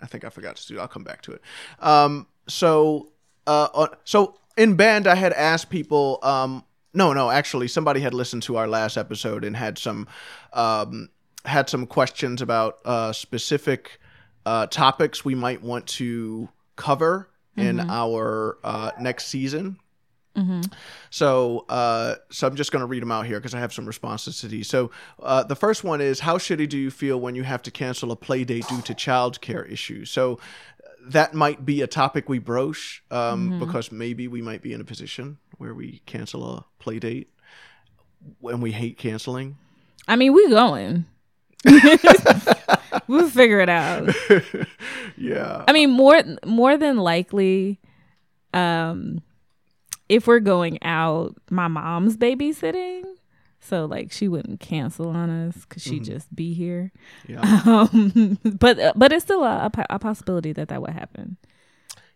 I 0.00 0.06
think 0.06 0.24
I 0.24 0.28
forgot 0.28 0.56
to 0.56 0.66
do. 0.66 0.80
I'll 0.80 0.88
come 0.88 1.04
back 1.04 1.22
to 1.22 1.32
it. 1.32 1.42
Um, 1.78 2.26
so 2.48 3.12
uh, 3.46 3.86
so 4.04 4.38
in 4.56 4.74
band, 4.74 5.06
I 5.06 5.14
had 5.14 5.32
asked 5.32 5.70
people. 5.70 6.18
Um, 6.22 6.64
no, 6.94 7.12
no, 7.12 7.30
actually, 7.30 7.68
somebody 7.68 8.00
had 8.00 8.12
listened 8.12 8.42
to 8.44 8.56
our 8.56 8.68
last 8.68 8.96
episode 8.96 9.44
and 9.44 9.56
had 9.56 9.78
some 9.78 10.06
um, 10.52 11.08
had 11.44 11.68
some 11.68 11.86
questions 11.86 12.42
about 12.42 12.78
uh, 12.84 13.12
specific 13.12 14.00
uh, 14.46 14.66
topics 14.66 15.24
we 15.24 15.34
might 15.34 15.62
want 15.62 15.86
to 15.86 16.48
cover 16.76 17.28
in 17.56 17.80
our 17.80 18.58
uh, 18.64 18.90
next 18.98 19.26
season. 19.26 19.76
So, 21.10 21.66
uh, 21.68 22.14
so 22.30 22.46
I'm 22.46 22.56
just 22.56 22.72
going 22.72 22.80
to 22.80 22.86
read 22.86 23.02
them 23.02 23.12
out 23.12 23.26
here 23.26 23.38
because 23.38 23.54
I 23.54 23.60
have 23.60 23.72
some 23.72 23.84
responses 23.84 24.40
to 24.40 24.48
these. 24.48 24.66
So, 24.66 24.90
uh, 25.22 25.42
the 25.42 25.54
first 25.54 25.84
one 25.84 26.00
is 26.00 26.20
how 26.20 26.38
shitty 26.38 26.68
do 26.68 26.78
you 26.78 26.90
feel 26.90 27.20
when 27.20 27.34
you 27.34 27.42
have 27.42 27.62
to 27.64 27.70
cancel 27.70 28.10
a 28.12 28.16
play 28.16 28.44
date 28.44 28.66
due 28.66 28.80
to 28.80 28.94
childcare 28.94 29.70
issues? 29.70 30.10
So, 30.10 30.40
that 31.04 31.34
might 31.34 31.66
be 31.66 31.82
a 31.82 31.86
topic 31.86 32.28
we 32.28 32.38
broach 32.38 33.02
um, 33.10 33.58
because 33.58 33.92
maybe 33.92 34.28
we 34.28 34.40
might 34.40 34.62
be 34.62 34.72
in 34.72 34.80
a 34.80 34.84
position 34.84 35.36
where 35.58 35.74
we 35.74 36.00
cancel 36.06 36.56
a 36.56 36.64
play 36.78 36.98
date 36.98 37.28
when 38.40 38.60
we 38.60 38.72
hate 38.72 38.98
canceling. 38.98 39.56
I 40.06 40.16
mean, 40.16 40.32
we're 40.32 40.48
going. 40.48 41.06
we'll 43.08 43.28
figure 43.30 43.60
it 43.60 43.68
out. 43.68 44.10
Yeah. 45.16 45.64
I 45.68 45.72
mean, 45.72 45.90
more 45.90 46.20
more 46.44 46.76
than 46.76 46.96
likely, 46.96 47.78
um, 48.52 49.22
if 50.08 50.26
we're 50.26 50.40
going 50.40 50.82
out, 50.82 51.36
my 51.50 51.68
mom's 51.68 52.16
babysitting, 52.16 53.04
so 53.60 53.84
like 53.84 54.10
she 54.10 54.26
wouldn't 54.26 54.58
cancel 54.60 55.10
on 55.10 55.30
us 55.30 55.54
because 55.68 55.82
she'd 55.82 56.04
just 56.04 56.34
be 56.34 56.54
here. 56.54 56.92
Yeah. 57.28 57.40
Um, 57.66 58.38
but 58.42 58.98
but 58.98 59.12
it's 59.12 59.24
still 59.24 59.44
a, 59.44 59.70
a 59.90 59.98
possibility 59.98 60.52
that 60.54 60.68
that 60.68 60.80
would 60.80 60.90
happen. 60.90 61.36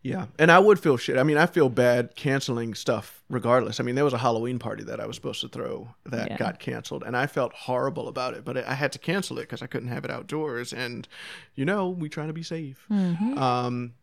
Yeah, 0.02 0.26
and 0.38 0.52
I 0.52 0.60
would 0.60 0.78
feel 0.78 0.96
shit. 0.96 1.18
I 1.18 1.24
mean, 1.24 1.36
I 1.36 1.46
feel 1.46 1.68
bad 1.68 2.14
canceling 2.14 2.74
stuff 2.74 3.24
regardless. 3.28 3.80
I 3.80 3.82
mean, 3.82 3.96
there 3.96 4.04
was 4.04 4.12
a 4.14 4.18
Halloween 4.18 4.58
party 4.60 4.84
that 4.84 5.00
I 5.00 5.06
was 5.06 5.16
supposed 5.16 5.40
to 5.40 5.48
throw 5.48 5.88
that 6.04 6.30
Yeah. 6.30 6.36
got 6.36 6.60
canceled, 6.60 7.02
and 7.02 7.16
I 7.16 7.26
felt 7.26 7.52
horrible 7.52 8.06
about 8.06 8.34
it. 8.34 8.44
But 8.44 8.56
I 8.58 8.74
had 8.74 8.92
to 8.92 9.00
cancel 9.00 9.38
it 9.38 9.42
because 9.42 9.62
I 9.62 9.66
couldn't 9.66 9.88
have 9.88 10.04
it 10.04 10.10
outdoors, 10.12 10.72
and 10.72 11.08
you 11.56 11.64
know, 11.64 11.88
we 11.88 12.08
try 12.08 12.26
to 12.26 12.32
be 12.32 12.44
safe. 12.44 12.86
Um, 12.90 13.94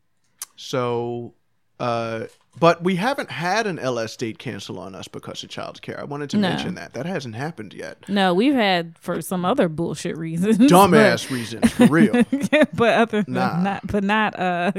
so, 0.57 1.33
uh, 1.83 2.27
but 2.59 2.83
we 2.83 2.97
haven't 2.97 3.31
had 3.31 3.65
an 3.65 3.79
LS 3.79 4.15
date 4.15 4.37
cancel 4.37 4.77
on 4.77 4.93
us 4.93 5.07
because 5.07 5.43
of 5.43 5.49
childcare. 5.49 5.99
I 5.99 6.03
wanted 6.03 6.29
to 6.31 6.37
No. 6.37 6.49
mention 6.49 6.75
that 6.75 6.93
that 6.93 7.07
hasn't 7.07 7.33
happened 7.35 7.73
yet. 7.73 8.07
No, 8.07 8.31
we've 8.35 8.53
had 8.53 8.95
for 8.99 9.21
some 9.23 9.43
other 9.43 9.67
bullshit 9.67 10.15
reasons. 10.17 10.57
Dumbass 10.71 11.31
reasons, 11.31 11.71
for 11.73 11.87
real. 11.87 12.13
but, 12.75 12.93
other 12.93 13.23
than 13.23 13.33
Nah. 13.33 13.59
not, 13.61 13.87
but 13.87 14.03
not 14.03 14.39
uh, 14.39 14.71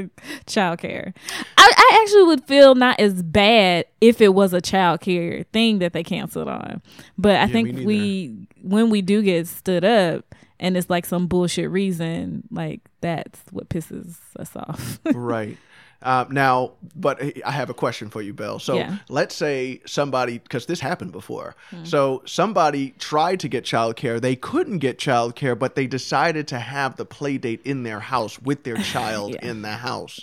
childcare. 0.47 1.13
I, 1.57 1.73
I 1.77 1.99
actually 2.01 2.23
would 2.23 2.45
feel 2.45 2.75
not 2.75 2.97
as 2.99 3.21
bad 3.21 3.85
if 3.99 4.21
it 4.21 4.33
was 4.33 4.53
a 4.53 4.61
childcare 4.61 5.45
thing 5.47 5.79
that 5.79 5.91
they 5.91 6.03
canceled 6.03 6.47
on. 6.47 6.81
But 7.17 7.35
I 7.37 7.47
me 7.47 7.51
think 7.51 7.85
we, 7.85 8.47
when 8.61 8.89
we 8.89 9.01
do 9.01 9.21
get 9.21 9.47
stood 9.47 9.83
up, 9.83 10.23
and 10.61 10.77
it's 10.77 10.89
like 10.89 11.05
some 11.05 11.27
bullshit 11.27 11.69
reason, 11.69 12.43
like 12.51 12.79
that's 13.01 13.41
what 13.51 13.67
pisses 13.67 14.15
us 14.39 14.55
off. 14.55 14.99
right. 15.13 15.57
Uh, 16.05 16.23
now, 16.29 16.71
but 16.95 17.19
I 17.43 17.51
have 17.51 17.69
a 17.71 17.73
question 17.73 18.09
for 18.11 18.21
you, 18.21 18.31
Bill. 18.33 18.59
So 18.59 18.75
Yeah. 18.75 18.97
let's 19.09 19.33
say 19.35 19.81
somebody, 19.87 20.37
because 20.37 20.67
this 20.67 20.79
happened 20.79 21.11
before. 21.11 21.55
So 21.83 22.21
somebody 22.25 22.91
tried 22.99 23.39
to 23.39 23.47
get 23.49 23.65
childcare. 23.65 24.21
They 24.21 24.35
couldn't 24.35 24.77
get 24.79 24.99
childcare, 24.99 25.57
but 25.57 25.73
they 25.73 25.87
decided 25.87 26.47
to 26.49 26.59
have 26.59 26.95
the 26.95 27.05
play 27.05 27.39
date 27.39 27.61
in 27.65 27.81
their 27.83 27.99
house 27.99 28.39
with 28.39 28.63
their 28.63 28.77
child 28.93 29.33
Yeah. 29.33 29.49
in 29.49 29.63
the 29.63 29.71
house. 29.77 30.19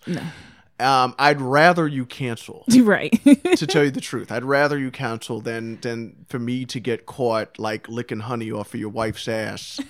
Um, 0.78 1.14
I'd 1.18 1.40
rather 1.40 1.86
you 1.88 2.06
cancel. 2.06 2.64
right. 2.82 3.12
to 3.56 3.66
tell 3.66 3.84
you 3.84 3.90
the 3.90 4.00
truth, 4.00 4.30
I'd 4.32 4.44
rather 4.44 4.78
you 4.78 4.90
cancel 4.92 5.40
than 5.40 5.80
than 5.80 6.26
for 6.28 6.38
me 6.38 6.64
to 6.66 6.78
get 6.80 7.06
caught 7.06 7.58
like 7.58 7.88
licking 7.88 8.20
honey 8.20 8.50
off 8.52 8.72
of 8.74 8.80
your 8.80 8.88
wife's 8.88 9.26
ass 9.28 9.80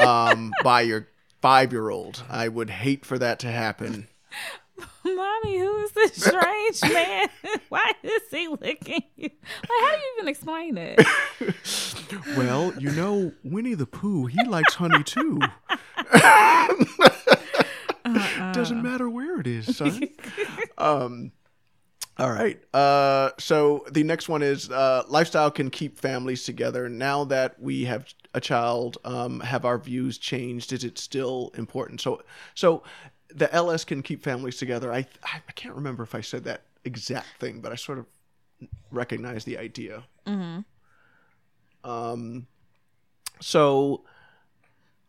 um, 0.00 0.52
by 0.64 0.82
your 0.82 1.08
five 1.40 1.72
year 1.72 1.90
old. 1.90 2.22
I 2.28 2.48
would 2.48 2.70
hate 2.70 3.04
for 3.04 3.18
that 3.18 3.38
to 3.40 3.48
happen. 3.48 4.08
Mommy, 5.04 5.58
who 5.58 5.78
is 5.78 5.92
this 5.92 6.24
strange 6.24 6.82
man? 6.92 7.28
Why 7.68 7.90
is 8.02 8.22
he 8.30 8.48
licking 8.48 9.02
you? 9.16 9.30
Like, 9.42 9.80
how 9.80 9.90
do 9.90 10.00
you 10.00 10.14
even 10.18 10.28
explain 10.28 10.78
it? 10.78 11.06
Well, 12.36 12.72
you 12.78 12.90
know, 12.92 13.32
Winnie 13.42 13.74
the 13.74 13.86
Pooh, 13.86 14.26
he 14.26 14.44
likes 14.44 14.74
honey 14.74 15.02
too. 15.02 15.40
Doesn't 18.52 18.82
matter 18.82 19.08
where 19.08 19.40
it 19.40 19.46
is, 19.46 19.76
son. 19.76 20.08
um, 20.78 21.32
all 22.18 22.30
right. 22.30 22.60
Uh, 22.74 23.30
so 23.38 23.84
the 23.90 24.02
next 24.02 24.28
one 24.28 24.42
is 24.42 24.70
uh, 24.70 25.02
lifestyle 25.08 25.50
can 25.50 25.70
keep 25.70 25.98
families 25.98 26.44
together. 26.44 26.88
Now 26.88 27.24
that 27.24 27.60
we 27.60 27.84
have 27.84 28.06
a 28.34 28.40
child, 28.40 28.98
um, 29.04 29.40
have 29.40 29.64
our 29.64 29.78
views 29.78 30.18
changed? 30.18 30.72
Is 30.72 30.84
it 30.84 30.98
still 30.98 31.50
important? 31.54 32.00
So, 32.00 32.22
so 32.54 32.82
the 33.34 33.52
LS 33.54 33.84
can 33.84 34.02
keep 34.02 34.22
families 34.22 34.56
together. 34.56 34.92
I 34.92 35.06
I 35.24 35.52
can't 35.54 35.74
remember 35.74 36.02
if 36.02 36.14
I 36.14 36.20
said 36.20 36.44
that 36.44 36.62
exact 36.84 37.28
thing, 37.40 37.60
but 37.60 37.72
I 37.72 37.76
sort 37.76 37.98
of 37.98 38.06
recognize 38.90 39.44
the 39.44 39.58
idea. 39.58 40.04
Um, 41.84 42.46
so 43.40 44.04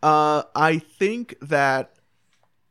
uh, 0.01 0.43
I 0.55 0.80
think 0.80 1.36
that 1.41 1.91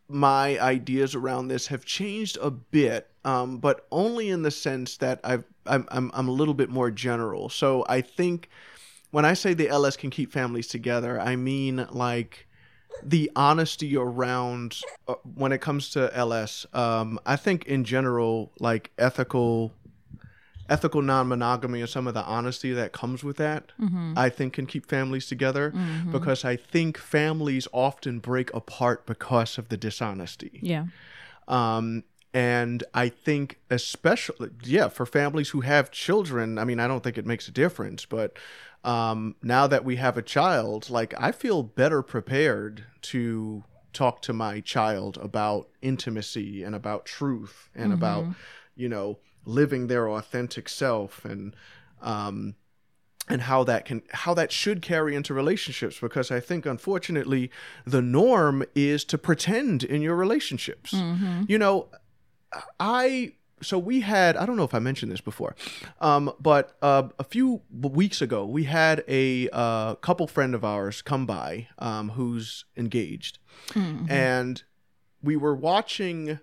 my 0.09 0.59
ideas 0.61 1.15
around 1.15 1.49
this 1.49 1.69
have 1.69 1.85
changed 1.85 2.37
a 2.43 2.51
bit, 2.51 3.11
um, 3.25 3.59
but 3.59 3.87
only 3.91 4.29
in 4.29 4.43
the 4.43 4.51
sense 4.51 4.97
that 4.99 5.21
I've 5.25 5.45
I'm, 5.65 5.87
I'm 5.91 6.11
I'm 6.15 6.29
a 6.29 6.33
little 6.33 6.55
bit 6.55 6.69
more 6.69 6.91
general. 6.91 7.49
So 7.49 7.85
I 7.89 8.01
think 8.01 8.49
when 9.13 9.25
I 9.25 9.35
say 9.35 9.55
the 9.55 9.69
LS 9.69 9.97
can 9.97 10.11
keep 10.11 10.33
families 10.33 10.67
together, 10.67 11.21
I 11.21 11.37
mean 11.37 11.87
like 11.91 12.49
the 13.03 13.31
honesty 13.37 13.97
around 13.97 14.81
uh, 15.09 15.15
when 15.35 15.53
it 15.53 15.61
comes 15.61 15.91
to 15.91 16.11
LS. 16.17 16.67
Um, 16.73 17.19
I 17.27 17.37
think 17.37 17.65
in 17.67 17.85
general, 17.85 18.53
like 18.59 18.91
ethical 18.99 19.73
ethical 20.69 21.03
non-monogamy 21.03 21.81
and 21.81 21.91
some 21.91 22.07
of 22.07 22.15
the 22.15 22.23
honesty 22.23 22.73
that 22.73 22.93
comes 22.93 23.25
with 23.25 23.37
that 23.37 23.73
i 24.17 24.29
think 24.29 24.53
can 24.55 24.65
keep 24.65 24.87
families 24.87 25.27
together 25.27 25.75
because 26.11 26.45
i 26.45 26.57
think 26.57 26.97
families 26.97 27.67
often 27.73 28.21
break 28.21 28.53
apart 28.55 29.05
because 29.05 29.59
of 29.59 29.69
the 29.69 29.77
dishonesty 29.77 30.61
Yeah. 30.63 30.87
um, 31.49 32.05
and 32.35 32.83
I 32.95 33.11
think, 33.11 33.59
especially, 33.69 34.49
yeah, 34.65 34.89
for 34.89 35.05
families 35.05 35.51
who 35.51 35.61
have 35.61 35.91
children, 35.91 36.57
I 36.59 36.65
mean, 36.65 36.81
I 36.81 36.89
don't 36.89 37.03
think 37.05 37.19
it 37.19 37.27
makes 37.27 37.47
a 37.47 37.51
difference, 37.51 38.07
but 38.07 38.39
um, 38.85 39.37
now 39.43 39.67
that 39.67 39.85
we 39.85 39.97
have 39.97 40.17
a 40.17 40.23
child, 40.23 40.91
like, 40.91 41.15
I 41.19 41.33
feel 41.33 41.63
better 41.63 42.03
prepared 42.03 42.85
to 43.03 43.65
talk 43.93 44.23
to 44.23 44.33
my 44.33 44.61
child 44.61 45.19
about 45.21 45.69
intimacy 45.83 46.63
and 46.63 46.75
about 46.75 47.05
truth 47.07 47.69
and 47.75 47.93
about, 47.93 48.25
you 48.75 48.89
know, 48.89 49.19
living 49.45 49.87
their 49.89 50.09
authentic 50.09 50.69
self 50.69 51.25
and, 51.25 51.55
um, 52.01 52.55
and 53.29 53.43
how 53.43 53.63
that 53.65 53.85
can 53.85 54.03
how 54.11 54.35
that 54.35 54.51
should 54.51 54.83
carry 54.83 55.15
into 55.15 55.33
relationships. 55.33 56.01
Because 56.01 56.33
i 56.33 56.41
think 56.41 56.67
unfortunately 56.67 57.51
the 57.87 58.03
norm 58.03 58.65
is 58.75 59.05
to 59.05 59.17
pretend 59.17 59.85
in 59.85 60.03
your 60.03 60.17
relationships. 60.17 60.93
You 61.47 61.59
know 61.59 61.89
i 62.81 63.33
so 63.63 63.79
we 63.79 64.01
had 64.01 64.37
i 64.37 64.45
don't 64.47 64.57
know 64.57 64.65
if 64.65 64.75
i 64.75 64.79
mentioned 64.79 65.11
this 65.11 65.21
before 65.21 65.55
um, 66.01 66.33
but 66.41 66.77
uh, 66.83 67.05
a 67.19 67.25
few 67.25 67.63
weeks 67.71 68.21
ago 68.21 68.45
we 68.45 68.65
had 68.65 69.05
a 69.09 69.49
uh, 69.53 69.95
couple 69.97 70.27
friend 70.27 70.55
of 70.55 70.65
ours 70.65 71.03
come 71.03 71.27
by 71.27 71.69
um, 71.79 72.11
who's 72.11 72.65
engaged 72.77 73.39
and 74.09 74.65
we 75.23 75.37
were 75.37 75.55
watching 75.55 76.39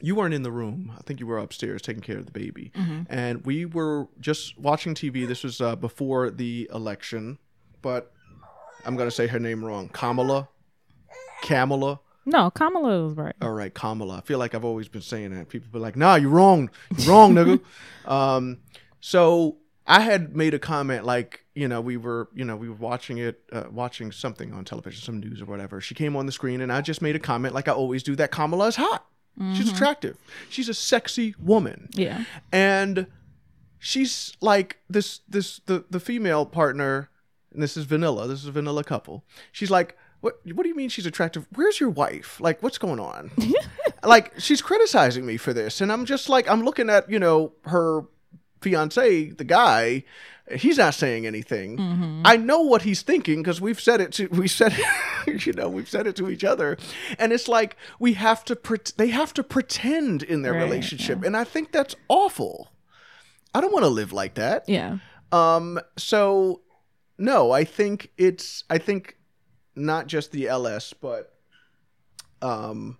you 0.00 0.14
weren't 0.14 0.32
in 0.32 0.42
the 0.44 0.52
room. 0.52 0.92
I 0.96 1.02
think 1.02 1.18
you 1.18 1.26
were 1.26 1.38
upstairs 1.38 1.82
taking 1.82 2.02
care 2.02 2.18
of 2.18 2.26
the 2.26 2.30
baby. 2.30 2.70
And 3.08 3.44
we 3.44 3.64
were 3.66 4.06
just 4.20 4.56
watching 4.56 4.94
TV. 4.94 5.26
This 5.26 5.42
was 5.42 5.60
uh, 5.60 5.74
before 5.74 6.30
the 6.30 6.70
election, 6.72 7.38
but 7.82 8.12
I'm 8.84 8.94
going 8.96 9.08
to 9.08 9.14
say 9.14 9.26
her 9.26 9.40
name 9.40 9.64
wrong. 9.64 9.88
Kamala? 9.88 10.48
Kamala? 11.42 11.98
No, 12.30 12.50
Kamala 12.50 13.02
was 13.04 13.16
right. 13.16 13.34
All 13.40 13.52
right, 13.52 13.72
Kamala. 13.72 14.18
I 14.18 14.20
feel 14.20 14.38
like 14.38 14.54
I've 14.54 14.64
always 14.64 14.86
been 14.88 15.00
saying 15.02 15.34
that. 15.34 15.48
People 15.48 15.68
be 15.72 15.78
like, 15.78 15.96
nah, 15.96 16.16
you're 16.16 16.30
wrong. 16.30 16.70
You're 16.96 17.10
wrong, 17.12 17.34
nigga. 17.34 17.60
Um, 18.06 18.58
so 19.00 19.56
I 19.86 20.00
had 20.00 20.34
made 20.34 20.54
a 20.54 20.58
comment 20.58 21.04
like, 21.04 21.44
you 21.54 21.68
know, 21.68 21.80
we 21.80 21.96
were, 21.98 22.28
you 22.34 22.44
know, 22.44 22.56
we 22.56 22.68
were 22.68 22.74
watching 22.74 23.18
it, 23.18 23.42
uh, 23.52 23.64
watching 23.70 24.12
something 24.12 24.52
on 24.54 24.64
television, 24.64 25.02
some 25.02 25.20
news 25.20 25.42
or 25.42 25.44
whatever. 25.44 25.80
She 25.80 25.94
came 25.94 26.16
on 26.16 26.24
the 26.26 26.32
screen 26.32 26.60
and 26.62 26.72
I 26.72 26.80
just 26.80 27.02
made 27.02 27.16
a 27.16 27.18
comment 27.18 27.54
like 27.54 27.68
I 27.68 27.72
always 27.72 28.02
do 28.02 28.16
that 28.16 28.30
Kamala 28.30 28.68
is 28.68 28.76
hot. 28.76 29.04
She's 29.54 29.70
attractive. 29.70 30.16
She's 30.48 30.68
a 30.68 30.74
sexy 30.74 31.34
woman 31.38 31.90
Yeah. 31.92 32.24
and 32.50 33.06
she's 33.78 34.34
like 34.40 34.78
this 34.90 35.20
this 35.28 35.60
the 35.66 35.84
the 35.90 36.00
female 36.00 36.44
partner 36.46 37.10
and 37.52 37.62
this 37.62 37.76
is 37.76 37.84
vanilla 37.84 38.26
this 38.26 38.40
is 38.40 38.46
a 38.46 38.52
vanilla 38.52 38.82
couple 38.82 39.24
she's 39.52 39.70
like 39.70 39.96
what 40.20 40.40
what 40.54 40.62
do 40.64 40.68
you 40.68 40.74
mean 40.74 40.88
she's 40.88 41.06
attractive? 41.06 41.46
Where's 41.54 41.78
your 41.80 41.90
wife? 41.90 42.40
Like 42.40 42.62
what's 42.62 42.78
going 42.78 43.00
on? 43.00 43.30
Like 44.04 44.32
she's 44.38 44.62
criticizing 44.62 45.26
me 45.26 45.36
for 45.38 45.52
this 45.52 45.80
and 45.80 45.90
i'm 45.90 46.04
just 46.04 46.28
like 46.28 46.48
i'm 46.48 46.62
looking 46.62 46.88
at 46.88 47.10
you 47.10 47.18
know 47.18 47.52
her 47.62 48.02
fiance 48.60 49.30
the 49.30 49.44
guy. 49.44 50.04
He's 50.56 50.78
not 50.78 50.94
saying 50.94 51.26
anything. 51.26 52.22
I 52.24 52.36
know 52.38 52.60
what 52.62 52.82
he's 52.82 53.02
thinking 53.02 53.42
because 53.42 53.60
we've 53.60 53.80
said 53.80 54.00
it 54.00 54.12
to 54.12 54.28
we 54.32 54.48
said 54.48 54.72
it 54.76 55.46
you 55.46 55.52
know 55.52 55.68
we've 55.68 55.88
said 55.88 56.06
it 56.06 56.16
to 56.16 56.30
each 56.30 56.44
other. 56.44 56.78
And 57.18 57.32
it's 57.32 57.48
like 57.48 57.76
we 57.98 58.14
have 58.14 58.44
to 58.46 58.56
pret 58.56 58.92
they 58.96 59.08
have 59.08 59.34
to 59.34 59.42
pretend 59.42 60.22
in 60.22 60.42
their 60.42 60.54
Right, 60.54 60.62
relationship 60.62 61.22
and 61.24 61.36
i 61.36 61.44
think 61.44 61.72
that's 61.72 61.94
awful. 62.08 62.70
I 63.54 63.60
don't 63.60 63.72
want 63.72 63.84
to 63.84 63.90
live 63.90 64.12
like 64.12 64.34
that. 64.34 64.68
Yeah. 64.68 64.98
um 65.32 65.78
so 65.98 66.62
no 67.18 67.50
i 67.50 67.64
think 67.64 68.10
it's 68.16 68.64
i 68.70 68.78
think 68.78 69.16
not 69.78 70.06
just 70.06 70.32
the 70.32 70.46
ls 70.46 70.92
but 71.00 71.34
um 72.42 72.98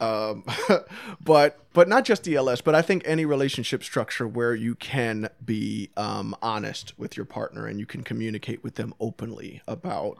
um 0.00 0.44
but 1.20 1.58
but 1.72 1.88
not 1.88 2.04
just 2.04 2.24
the 2.24 2.34
ls 2.34 2.60
but 2.60 2.74
i 2.74 2.82
think 2.82 3.02
any 3.04 3.24
relationship 3.24 3.82
structure 3.82 4.26
where 4.28 4.54
you 4.54 4.74
can 4.74 5.28
be 5.44 5.90
um 5.96 6.34
honest 6.40 6.96
with 6.98 7.16
your 7.16 7.26
partner 7.26 7.66
and 7.66 7.80
you 7.80 7.86
can 7.86 8.02
communicate 8.02 8.62
with 8.62 8.76
them 8.76 8.94
openly 9.00 9.60
about 9.66 10.16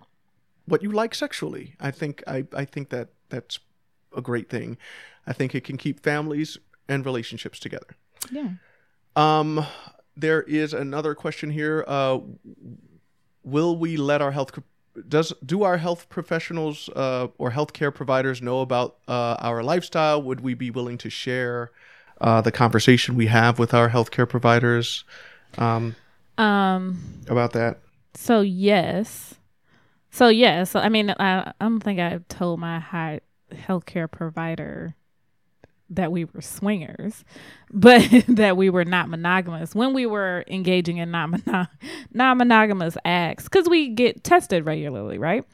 what 0.66 0.82
you 0.82 0.90
like 0.90 1.14
sexually 1.14 1.74
i 1.80 1.90
think 1.90 2.22
i 2.26 2.44
i 2.54 2.64
think 2.64 2.88
that 2.90 3.08
that's 3.28 3.58
a 4.16 4.20
great 4.20 4.48
thing 4.50 4.76
i 5.26 5.32
think 5.32 5.54
it 5.54 5.62
can 5.64 5.76
keep 5.76 6.00
families 6.02 6.58
and 6.88 7.04
relationships 7.04 7.58
together 7.60 7.94
Yeah. 8.30 8.50
um, 9.14 9.64
there 10.16 10.42
is 10.42 10.72
another 10.74 11.14
question 11.14 11.50
here. 11.50 11.84
Uh, 11.86 12.18
will 13.44 13.76
we 13.76 13.96
let 13.96 14.20
our 14.20 14.32
health 14.32 14.50
does 15.08 15.32
do 15.44 15.62
our 15.62 15.76
health 15.76 16.08
professionals 16.08 16.88
uh, 16.96 17.28
or 17.38 17.50
healthcare 17.50 17.94
providers 17.94 18.40
know 18.40 18.60
about 18.60 18.96
uh, 19.06 19.36
our 19.40 19.62
lifestyle? 19.62 20.22
Would 20.22 20.40
we 20.40 20.54
be 20.54 20.70
willing 20.70 20.98
to 20.98 21.10
share 21.10 21.70
uh, 22.20 22.40
the 22.40 22.52
conversation 22.52 23.14
we 23.14 23.26
have 23.26 23.58
with 23.58 23.74
our 23.74 23.90
healthcare 23.90 24.28
providers 24.28 25.04
um, 25.56 25.94
Um. 26.36 26.98
about 27.28 27.52
that? 27.52 27.78
So 28.14 28.40
yes. 28.40 29.34
So 30.10 30.28
yes. 30.28 30.70
So 30.70 30.80
I 30.80 30.88
mean, 30.88 31.10
I, 31.10 31.40
I 31.40 31.52
don't 31.60 31.80
think 31.80 32.00
I've 32.00 32.26
told 32.28 32.60
my 32.60 32.80
high 32.80 33.20
healthcare 33.52 34.10
provider 34.10 34.94
that 35.90 36.12
we 36.12 36.24
were 36.24 36.40
swingers, 36.40 37.24
but 37.70 38.02
that 38.28 38.56
we 38.56 38.70
were 38.70 38.84
not 38.84 39.08
monogamous 39.08 39.74
when 39.74 39.94
we 39.94 40.06
were 40.06 40.44
engaging 40.48 40.98
in 40.98 41.10
non 41.10 41.42
monogamous 42.12 42.96
acts 43.04 43.44
because 43.44 43.68
we 43.68 43.88
get 43.88 44.24
tested 44.24 44.66
regularly, 44.66 45.18
right? 45.18 45.44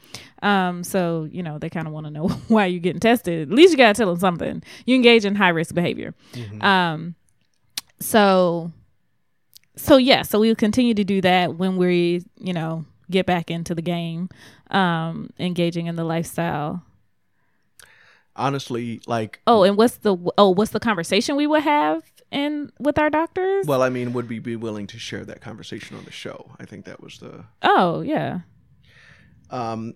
Um, 0.43 0.85
so 0.85 1.29
you 1.31 1.43
know 1.43 1.59
they 1.59 1.71
kind 1.71 1.87
of 1.87 1.93
want 1.93 2.07
to 2.07 2.11
know 2.11 2.29
why 2.49 2.67
you're 2.67 2.81
getting 2.81 3.01
tested. 3.01 3.51
At 3.51 3.55
least 3.55 3.73
you 3.73 3.77
gotta 3.77 3.95
tell 3.95 4.09
them 4.09 4.21
something. 4.21 4.63
You 4.87 4.97
engage 4.97 5.25
in 5.25 5.35
high 5.35 5.51
risk 5.51 5.75
behavior. 5.75 6.15
Um, 6.63 7.15
so 8.01 8.73
so 9.77 9.97
yeah, 9.97 10.23
so 10.23 10.41
we'll 10.41 10.55
continue 10.55 10.95
to 10.95 11.05
do 11.05 11.21
that 11.23 11.57
when 11.57 11.77
we, 11.77 12.25
you 12.39 12.53
know, 12.53 12.85
get 13.11 13.27
back 13.27 13.51
into 13.51 13.75
the 13.75 13.83
game, 13.83 14.29
um, 14.71 15.31
engaging 15.39 15.87
in 15.87 15.97
the 15.97 16.05
lifestyle. 16.05 16.83
Honestly, 18.37 19.01
like, 19.07 19.41
Oh, 19.47 19.63
and 19.63 19.77
what's 19.77 19.99
the 19.99 20.17
oh, 20.39 20.51
what's 20.51 20.73
the 20.73 20.81
conversation 20.81 21.37
we 21.37 21.47
would 21.47 21.63
have 21.63 22.03
in 22.33 22.73
with 22.81 22.99
our 22.99 23.11
doctors? 23.11 23.67
well, 23.67 23.83
I 23.83 23.89
mean, 23.91 24.13
would 24.13 24.29
we 24.29 24.39
be 24.41 24.57
willing 24.57 24.87
to 24.89 24.99
share 24.99 25.25
that 25.25 25.41
conversation 25.41 25.97
on 25.97 26.05
the 26.05 26.11
show? 26.13 26.51
I 26.59 26.65
think 26.65 26.85
that 26.87 27.01
was 27.01 27.19
the 27.19 27.45
oh, 27.63 28.01
yeah. 28.01 28.41
Um, 29.51 29.95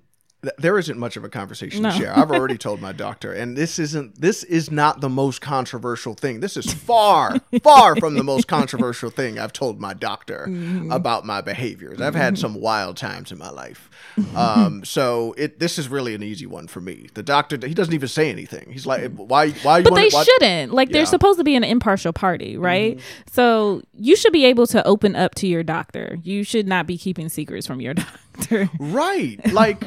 there 0.58 0.78
isn't 0.78 0.96
much 0.98 1.16
of 1.16 1.24
a 1.24 1.28
conversation 1.28 1.82
No. 1.82 1.90
to 1.90 1.96
share. 1.96 2.16
I've 2.16 2.30
already 2.30 2.56
told 2.56 2.80
my 2.80 2.92
doctor, 2.92 3.32
and 3.32 3.56
this 3.56 3.78
isn't. 3.80 4.20
This 4.20 4.44
is 4.44 4.70
not 4.70 5.00
the 5.00 5.08
most 5.08 5.40
controversial 5.40 6.14
thing. 6.14 6.38
This 6.38 6.56
is 6.56 6.72
far, 6.72 7.40
far 7.64 7.96
from 7.96 8.14
the 8.14 8.22
most 8.22 8.46
controversial 8.46 9.10
thing 9.10 9.38
I've 9.38 9.52
told 9.52 9.80
my 9.80 9.94
doctor 9.94 10.46
Mm-hmm. 10.48 10.92
about 10.92 11.24
my 11.26 11.40
behaviors. 11.40 12.00
I've 12.00 12.14
had 12.14 12.38
some 12.38 12.54
wild 12.60 12.96
times 12.96 13.32
in 13.32 13.38
my 13.38 13.50
life, 13.50 13.90
um, 14.36 14.84
so 14.84 15.34
it. 15.36 15.58
This 15.58 15.76
is 15.76 15.88
really 15.88 16.14
an 16.14 16.22
easy 16.22 16.46
one 16.46 16.68
for 16.68 16.80
me. 16.80 17.08
The 17.14 17.22
doctor, 17.24 17.58
he 17.66 17.74
doesn't 17.74 17.94
even 17.94 18.08
say 18.08 18.30
anything. 18.30 18.70
He's 18.70 18.86
like, 18.86 19.10
"Why? 19.16 19.50
Why 19.50 19.78
you?" 19.78 19.84
But 19.84 19.92
wanna, 19.92 20.02
they 20.04 20.10
why- 20.14 20.22
shouldn't. 20.22 20.72
Like 20.72 20.88
Yeah. 20.90 20.98
they're 20.98 21.06
supposed 21.06 21.38
to 21.38 21.44
be 21.44 21.56
an 21.56 21.64
impartial 21.64 22.12
party, 22.12 22.56
right? 22.56 23.00
So 23.32 23.82
you 23.94 24.14
should 24.14 24.32
be 24.32 24.44
able 24.44 24.68
to 24.68 24.86
open 24.86 25.16
up 25.16 25.34
to 25.36 25.48
your 25.48 25.64
doctor. 25.64 26.18
You 26.22 26.44
should 26.44 26.68
not 26.68 26.86
be 26.86 26.96
keeping 26.96 27.28
secrets 27.28 27.66
from 27.66 27.80
your 27.80 27.94
doctor. 28.36 28.70
Right. 28.78 29.40
Like, 29.52 29.82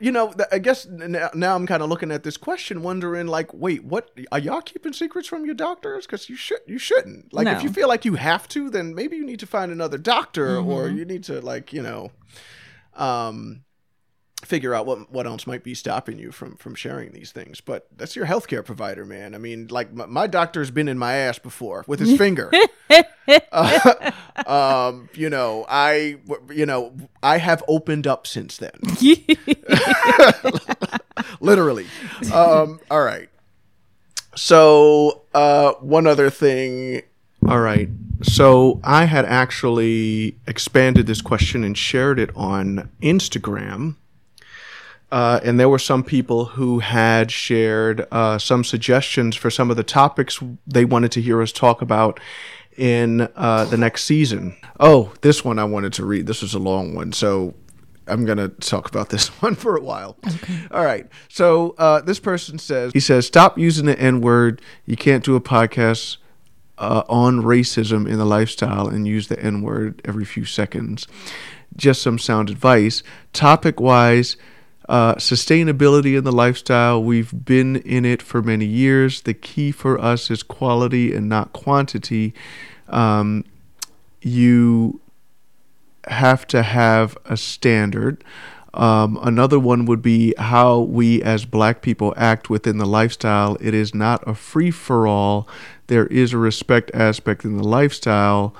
you 0.00 0.10
know, 0.10 0.32
I 0.50 0.58
guess 0.58 0.86
now, 0.86 1.30
now 1.34 1.54
I'm 1.54 1.66
kind 1.66 1.82
of 1.82 1.88
looking 1.90 2.10
at 2.10 2.22
this 2.22 2.36
question, 2.36 2.82
wondering, 2.82 3.26
like, 3.26 3.52
wait, 3.52 3.84
what 3.84 4.10
are 4.32 4.38
y'all 4.38 4.62
keeping 4.62 4.92
secrets 4.94 5.28
from 5.28 5.44
your 5.44 5.54
doctors? 5.54 6.06
Because 6.06 6.28
you 6.28 6.36
should, 6.36 6.60
you 6.66 6.78
shouldn't. 6.78 7.32
Like, 7.32 7.46
if 7.46 7.62
you 7.62 7.68
feel 7.70 7.86
like 7.88 8.04
you 8.04 8.14
have 8.14 8.48
to, 8.48 8.70
then 8.70 8.94
maybe 8.94 9.16
you 9.16 9.24
need 9.24 9.40
to 9.40 9.46
find 9.46 9.70
another 9.70 9.98
doctor, 9.98 10.56
or 10.58 10.88
you 10.88 11.04
need 11.04 11.24
to, 11.24 11.40
like, 11.40 11.72
you 11.72 11.82
know, 11.82 12.10
um, 12.94 13.64
figure 14.42 14.74
out 14.74 14.86
what 14.86 15.12
what 15.12 15.26
else 15.26 15.46
might 15.46 15.62
be 15.62 15.74
stopping 15.74 16.18
you 16.18 16.32
from 16.32 16.56
from 16.56 16.74
sharing 16.74 17.12
these 17.12 17.30
things. 17.30 17.60
But 17.60 17.86
that's 17.94 18.16
your 18.16 18.26
healthcare 18.26 18.64
provider, 18.64 19.04
man. 19.04 19.34
I 19.34 19.38
mean, 19.38 19.68
like, 19.70 19.92
my, 19.92 20.06
my 20.06 20.26
doctor's 20.26 20.70
been 20.70 20.88
in 20.88 20.98
my 20.98 21.14
ass 21.14 21.38
before 21.38 21.84
with 21.86 22.00
his 22.00 22.16
finger. 22.18 22.50
Uh, 23.52 24.10
um, 24.46 25.08
you 25.14 25.30
know, 25.30 25.64
I, 25.68 26.18
you 26.50 26.66
know, 26.66 26.94
I 27.22 27.38
have 27.38 27.62
opened 27.68 28.06
up 28.06 28.26
since 28.26 28.56
then. 28.58 28.72
Literally. 31.40 31.86
Um, 32.32 32.80
all 32.90 33.02
right. 33.02 33.28
So, 34.36 35.22
uh, 35.34 35.72
one 35.80 36.06
other 36.06 36.30
thing. 36.30 37.02
All 37.48 37.60
right. 37.60 37.88
So, 38.22 38.80
I 38.84 39.06
had 39.06 39.24
actually 39.24 40.36
expanded 40.46 41.06
this 41.06 41.22
question 41.22 41.64
and 41.64 41.76
shared 41.76 42.18
it 42.18 42.30
on 42.36 42.90
Instagram. 43.02 43.96
Uh, 45.12 45.40
and 45.42 45.58
there 45.58 45.68
were 45.68 45.78
some 45.78 46.04
people 46.04 46.44
who 46.44 46.78
had 46.78 47.32
shared 47.32 48.06
uh, 48.12 48.38
some 48.38 48.62
suggestions 48.62 49.34
for 49.34 49.50
some 49.50 49.70
of 49.70 49.76
the 49.76 49.82
topics 49.82 50.38
they 50.66 50.84
wanted 50.84 51.10
to 51.12 51.20
hear 51.20 51.42
us 51.42 51.50
talk 51.50 51.82
about 51.82 52.20
in 52.76 53.28
uh, 53.34 53.64
the 53.64 53.76
next 53.76 54.04
season. 54.04 54.56
Oh, 54.78 55.12
this 55.22 55.44
one 55.44 55.58
I 55.58 55.64
wanted 55.64 55.92
to 55.94 56.04
read. 56.04 56.26
This 56.26 56.42
was 56.42 56.54
a 56.54 56.60
long 56.60 56.94
one, 56.94 57.12
so 57.12 57.54
I'm 58.10 58.24
going 58.24 58.38
to 58.38 58.48
talk 58.48 58.88
about 58.88 59.10
this 59.10 59.28
one 59.42 59.54
for 59.54 59.76
a 59.76 59.80
while. 59.80 60.16
All 60.70 60.84
right. 60.84 61.06
So 61.28 61.74
uh, 61.78 62.00
this 62.00 62.20
person 62.20 62.58
says, 62.58 62.92
he 62.92 63.00
says, 63.00 63.26
stop 63.26 63.58
using 63.58 63.86
the 63.86 63.98
N 63.98 64.20
word. 64.20 64.60
You 64.86 64.96
can't 64.96 65.24
do 65.24 65.36
a 65.36 65.40
podcast 65.40 66.16
uh, 66.78 67.02
on 67.08 67.42
racism 67.42 68.08
in 68.08 68.18
the 68.18 68.24
lifestyle 68.24 68.88
and 68.88 69.06
use 69.06 69.28
the 69.28 69.40
N 69.40 69.62
word 69.62 70.00
every 70.04 70.24
few 70.24 70.44
seconds. 70.44 71.06
Just 71.76 72.02
some 72.02 72.18
sound 72.18 72.50
advice. 72.50 73.02
Topic 73.32 73.78
wise, 73.80 74.36
uh, 74.88 75.14
sustainability 75.14 76.18
in 76.18 76.24
the 76.24 76.32
lifestyle. 76.32 77.02
We've 77.02 77.32
been 77.44 77.76
in 77.76 78.04
it 78.04 78.20
for 78.20 78.42
many 78.42 78.64
years. 78.64 79.22
The 79.22 79.34
key 79.34 79.70
for 79.70 80.00
us 80.00 80.30
is 80.30 80.42
quality 80.42 81.14
and 81.14 81.28
not 81.28 81.52
quantity. 81.52 82.34
Um, 82.88 83.44
you 84.20 85.00
have 86.06 86.46
to 86.48 86.62
have 86.62 87.16
a 87.24 87.36
standard. 87.36 88.24
Um, 88.72 89.18
another 89.22 89.58
one 89.58 89.84
would 89.86 90.02
be 90.02 90.34
how 90.38 90.80
we 90.80 91.22
as 91.22 91.44
black 91.44 91.82
people 91.82 92.14
act 92.16 92.48
within 92.48 92.78
the 92.78 92.86
lifestyle. 92.86 93.56
It 93.60 93.74
is 93.74 93.94
not 93.94 94.26
a 94.28 94.34
free 94.34 94.70
for 94.70 95.06
all. 95.06 95.48
There 95.88 96.06
is 96.06 96.32
a 96.32 96.38
respect 96.38 96.90
aspect 96.94 97.44
in 97.44 97.56
the 97.56 97.66
lifestyle. 97.66 98.54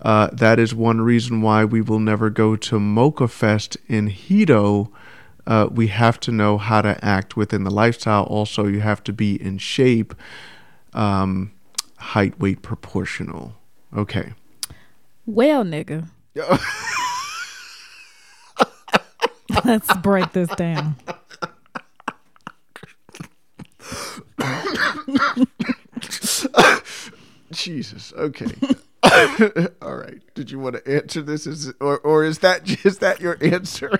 Uh, 0.00 0.28
that 0.32 0.58
is 0.58 0.74
one 0.74 1.02
reason 1.02 1.42
why 1.42 1.64
we 1.64 1.82
will 1.82 1.98
never 1.98 2.30
go 2.30 2.56
to 2.56 2.80
Mocha 2.80 3.28
Fest 3.28 3.76
in 3.86 4.06
Hito. 4.06 4.90
Uh, 5.46 5.68
we 5.70 5.88
have 5.88 6.18
to 6.20 6.32
know 6.32 6.56
how 6.56 6.80
to 6.80 7.02
act 7.04 7.36
within 7.36 7.64
the 7.64 7.70
lifestyle. 7.70 8.24
Also, 8.24 8.66
you 8.66 8.80
have 8.80 9.04
to 9.04 9.12
be 9.12 9.40
in 9.40 9.58
shape, 9.58 10.14
um, 10.94 11.52
height, 11.98 12.38
weight, 12.40 12.62
proportional. 12.62 13.54
Okay. 13.94 14.32
well, 15.26 15.64
nigga. 15.64 16.08
Let's 19.64 19.94
break 19.98 20.32
this 20.32 20.48
down. 20.50 20.96
Jesus. 27.52 28.12
Okay. 28.16 28.46
All 29.82 29.96
right. 29.96 30.20
Did 30.34 30.50
you 30.50 30.58
want 30.58 30.76
to 30.76 30.88
answer 30.90 31.20
this? 31.22 31.46
Is 31.46 31.72
or 31.80 31.98
or 31.98 32.24
is 32.24 32.38
that 32.40 32.84
is 32.84 32.98
that 32.98 33.20
your 33.20 33.38
answer? 33.40 33.90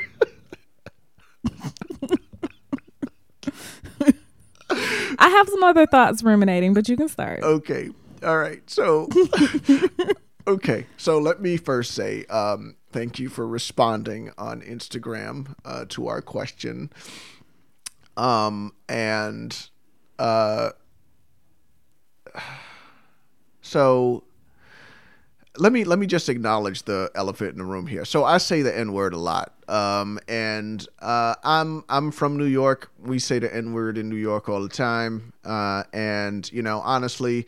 I 5.18 5.28
have 5.28 5.48
some 5.48 5.64
other 5.64 5.86
thoughts 5.86 6.22
ruminating, 6.22 6.74
but 6.74 6.88
you 6.88 6.96
can 6.96 7.08
start. 7.08 7.42
okay. 7.42 7.90
All 8.22 8.38
right. 8.38 8.62
So 8.70 9.08
okay. 10.50 10.86
So 10.96 11.18
let 11.18 11.40
me 11.40 11.56
first 11.56 11.92
say 11.92 12.24
um, 12.26 12.76
thank 12.92 13.18
you 13.18 13.28
for 13.28 13.46
responding 13.46 14.32
on 14.36 14.60
Instagram 14.62 15.54
uh, 15.64 15.84
to 15.90 16.08
our 16.08 16.20
question. 16.20 16.90
Um 18.16 18.74
and 18.88 19.56
uh 20.18 20.70
so 23.62 24.24
let 25.56 25.72
me 25.72 25.84
let 25.84 25.98
me 25.98 26.06
just 26.06 26.28
acknowledge 26.28 26.84
the 26.84 27.10
elephant 27.14 27.52
in 27.52 27.58
the 27.58 27.64
room 27.64 27.86
here. 27.86 28.04
So 28.04 28.24
I 28.24 28.38
say 28.38 28.62
the 28.62 28.76
N 28.76 28.92
word 28.92 29.14
a 29.14 29.18
lot, 29.18 29.52
um, 29.68 30.18
and 30.28 30.86
uh, 31.00 31.34
I'm 31.44 31.84
I'm 31.88 32.10
from 32.10 32.36
New 32.36 32.44
York. 32.44 32.90
We 32.98 33.18
say 33.18 33.38
the 33.38 33.54
N 33.54 33.72
word 33.72 33.98
in 33.98 34.08
New 34.08 34.16
York 34.16 34.48
all 34.48 34.62
the 34.62 34.68
time, 34.68 35.32
uh, 35.44 35.84
and 35.92 36.50
you 36.52 36.62
know, 36.62 36.80
honestly, 36.80 37.46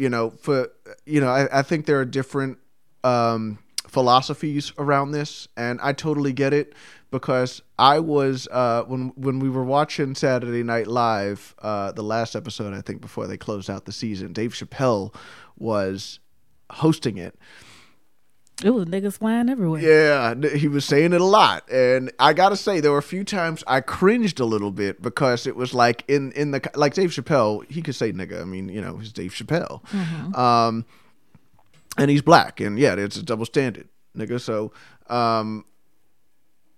you 0.00 0.08
know, 0.08 0.30
for 0.30 0.70
you 1.04 1.20
know, 1.20 1.28
I, 1.28 1.60
I 1.60 1.62
think 1.62 1.84
there 1.84 2.00
are 2.00 2.06
different 2.06 2.56
um, 3.04 3.58
philosophies 3.86 4.72
around 4.78 5.10
this, 5.10 5.46
and 5.58 5.78
I 5.82 5.92
totally 5.92 6.32
get 6.32 6.54
it 6.54 6.72
because 7.10 7.60
I 7.78 8.00
was 8.00 8.48
uh, 8.50 8.84
when 8.84 9.12
when 9.16 9.40
we 9.40 9.50
were 9.50 9.64
watching 9.64 10.14
Saturday 10.14 10.62
Night 10.62 10.86
Live, 10.86 11.54
uh, 11.60 11.92
the 11.92 12.02
last 12.02 12.34
episode 12.34 12.72
I 12.72 12.80
think 12.80 13.02
before 13.02 13.26
they 13.26 13.36
closed 13.36 13.68
out 13.68 13.84
the 13.84 13.92
season, 13.92 14.32
Dave 14.32 14.54
Chappelle 14.54 15.14
was 15.58 16.18
hosting 16.70 17.18
it. 17.18 17.38
It 18.62 18.70
was 18.70 18.84
niggas 18.84 19.18
flying 19.18 19.48
everywhere. 19.48 19.80
Yeah, 19.80 20.34
he 20.54 20.68
was 20.68 20.84
saying 20.84 21.12
it 21.12 21.20
a 21.20 21.24
lot, 21.24 21.70
and 21.70 22.12
I 22.18 22.32
gotta 22.34 22.56
say 22.56 22.80
there 22.80 22.92
were 22.92 22.98
a 22.98 23.02
few 23.02 23.24
times 23.24 23.64
I 23.66 23.80
cringed 23.80 24.38
a 24.38 24.44
little 24.44 24.70
bit 24.70 25.00
because 25.00 25.46
it 25.46 25.56
was 25.56 25.72
like 25.72 26.04
in 26.08 26.32
in 26.32 26.50
the 26.50 26.70
like 26.74 26.94
Dave 26.94 27.10
Chappelle, 27.10 27.64
he 27.70 27.80
could 27.80 27.94
say 27.94 28.12
nigga. 28.12 28.40
I 28.40 28.44
mean, 28.44 28.68
you 28.68 28.80
know, 28.82 28.98
he's 28.98 29.12
Dave 29.12 29.32
Chappelle, 29.32 29.80
um, 30.36 30.84
and 31.96 32.10
he's 32.10 32.22
black, 32.22 32.60
and 32.60 32.78
yeah, 32.78 32.94
it's 32.94 33.16
a 33.16 33.22
double 33.22 33.46
standard, 33.46 33.88
nigga. 34.16 34.40
So, 34.40 34.72
um, 35.08 35.64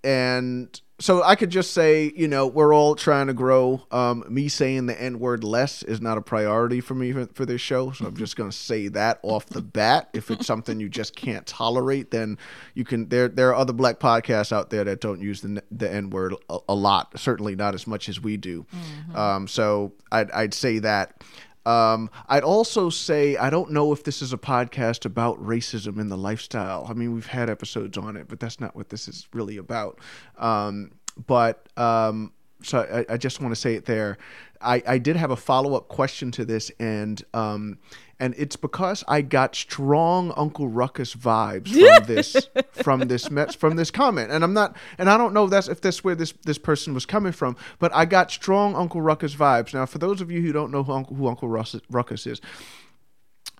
and 0.03 0.79
so 1.03 1.21
I 1.21 1.35
could 1.35 1.49
just 1.49 1.73
say, 1.73 2.13
you 2.15 2.29
know, 2.29 2.47
we're 2.47 2.73
all 2.73 2.95
trying 2.95 3.27
to 3.27 3.33
grow. 3.33 3.85
Um, 3.91 4.23
me 4.29 4.47
saying 4.47 4.85
the 4.85 5.01
N 5.01 5.19
word 5.19 5.43
less 5.43 5.83
is 5.83 5.99
not 5.99 6.17
a 6.17 6.21
priority 6.21 6.79
for 6.79 6.95
me 6.95 7.11
for, 7.11 7.25
for 7.33 7.45
this 7.45 7.59
show. 7.59 7.91
So 7.91 8.05
I'm 8.05 8.15
just 8.15 8.37
going 8.37 8.49
to 8.49 8.55
say 8.55 8.87
that 8.87 9.19
off 9.21 9.47
the 9.47 9.61
bat. 9.61 10.07
If 10.13 10.31
it's 10.31 10.47
something 10.47 10.79
you 10.79 10.87
just 10.87 11.13
can't 11.13 11.45
tolerate, 11.45 12.11
then 12.11 12.37
you 12.73 12.85
can. 12.85 13.09
There, 13.09 13.27
there 13.27 13.49
are 13.49 13.55
other 13.55 13.73
black 13.73 13.99
podcasts 13.99 14.53
out 14.53 14.69
there 14.69 14.85
that 14.85 15.01
don't 15.01 15.19
use 15.19 15.41
the 15.41 15.61
the 15.71 15.91
N 15.91 16.09
word 16.09 16.35
a, 16.49 16.59
a 16.69 16.73
lot. 16.73 17.19
Certainly 17.19 17.57
not 17.57 17.75
as 17.75 17.85
much 17.85 18.07
as 18.07 18.21
we 18.21 18.37
do. 18.37 18.65
Um, 19.13 19.49
so 19.49 19.91
I'd, 20.09 20.31
I'd 20.31 20.53
say 20.53 20.79
that. 20.79 21.21
Um, 21.65 22.09
I'd 22.27 22.43
also 22.43 22.89
say 22.89 23.37
I 23.37 23.49
don't 23.49 23.71
know 23.71 23.93
if 23.93 24.03
this 24.03 24.21
is 24.21 24.33
a 24.33 24.37
podcast 24.37 25.05
about 25.05 25.41
racism 25.43 25.99
in 25.99 26.09
the 26.09 26.17
lifestyle. 26.17 26.85
I 26.89 26.93
mean, 26.93 27.13
we've 27.13 27.27
had 27.27 27.49
episodes 27.49 27.97
on 27.97 28.17
it, 28.17 28.27
but 28.27 28.39
that's 28.39 28.59
not 28.59 28.75
what 28.75 28.89
this 28.89 29.07
is 29.07 29.27
really 29.33 29.57
about. 29.57 29.99
Um, 30.37 30.91
but 31.27 31.67
um, 31.77 32.33
so 32.63 32.79
I, 33.09 33.13
I 33.13 33.17
just 33.17 33.41
want 33.41 33.53
to 33.53 33.59
say 33.59 33.75
it 33.75 33.85
there. 33.85 34.17
I, 34.61 34.81
I 34.87 34.97
did 34.97 35.15
have 35.15 35.31
a 35.31 35.35
follow 35.35 35.75
up 35.75 35.87
question 35.89 36.31
to 36.31 36.45
this, 36.45 36.71
and 36.79 37.21
um, 37.33 37.77
and 38.19 38.33
it's 38.37 38.55
because 38.55 39.03
I 39.07 39.21
got 39.21 39.55
strong 39.55 40.31
Uncle 40.37 40.67
Ruckus 40.67 41.13
vibes 41.13 41.69
from 41.69 42.05
this 42.07 42.47
from 42.71 43.01
this 43.01 43.27
from 43.55 43.75
this 43.75 43.91
comment, 43.91 44.31
and 44.31 44.43
I'm 44.43 44.53
not, 44.53 44.75
and 44.97 45.09
I 45.09 45.17
don't 45.17 45.33
know 45.33 45.45
if 45.45 45.51
that's 45.51 45.67
if 45.67 45.81
that's 45.81 46.03
where 46.03 46.15
this 46.15 46.33
this 46.43 46.57
person 46.57 46.93
was 46.93 47.05
coming 47.05 47.33
from, 47.33 47.57
but 47.79 47.93
I 47.93 48.05
got 48.05 48.31
strong 48.31 48.75
Uncle 48.75 49.01
Ruckus 49.01 49.35
vibes. 49.35 49.73
Now, 49.73 49.85
for 49.85 49.97
those 49.97 50.21
of 50.21 50.31
you 50.31 50.41
who 50.41 50.53
don't 50.53 50.71
know 50.71 50.83
who 50.83 50.93
Uncle, 50.93 51.15
who 51.15 51.27
Uncle 51.27 51.49
Ruckus 51.49 52.25
is, 52.25 52.39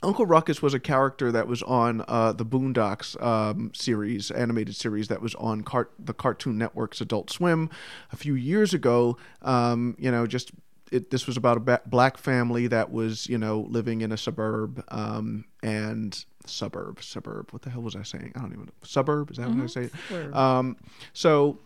Uncle 0.03 0.25
Ruckus 0.25 0.61
was 0.61 0.73
a 0.73 0.79
character 0.79 1.31
that 1.31 1.47
was 1.47 1.63
on 1.63 2.03
uh, 2.07 2.33
the 2.33 2.45
Boondocks 2.45 3.21
um, 3.23 3.71
series, 3.73 4.31
animated 4.31 4.75
series 4.75 5.07
that 5.07 5.21
was 5.21 5.33
on 5.35 5.61
cart- 5.61 5.93
the 5.97 6.13
Cartoon 6.13 6.57
Network's 6.57 7.01
Adult 7.01 7.31
Swim 7.31 7.69
a 8.11 8.17
few 8.17 8.35
years 8.35 8.73
ago. 8.73 9.17
Um, 9.41 9.95
you 9.97 10.11
know, 10.11 10.27
just 10.27 10.51
it, 10.91 11.09
this 11.09 11.25
was 11.25 11.37
about 11.37 11.57
a 11.57 11.59
ba- 11.61 11.81
black 11.85 12.17
family 12.17 12.67
that 12.67 12.91
was, 12.91 13.27
you 13.27 13.37
know, 13.37 13.61
living 13.69 14.01
in 14.01 14.11
a 14.11 14.17
suburb 14.17 14.83
um, 14.89 15.45
and 15.63 16.25
suburb, 16.45 17.01
suburb. 17.01 17.51
What 17.51 17.61
the 17.63 17.69
hell 17.69 17.81
was 17.81 17.95
I 17.95 18.03
saying? 18.03 18.33
I 18.35 18.39
don't 18.39 18.51
even 18.53 18.65
know. 18.65 18.71
Suburb? 18.83 19.31
Is 19.31 19.37
that 19.37 19.49
what 19.49 19.63
I 19.63 19.67
say? 19.67 19.89
Um, 20.33 20.77
so 21.13 21.57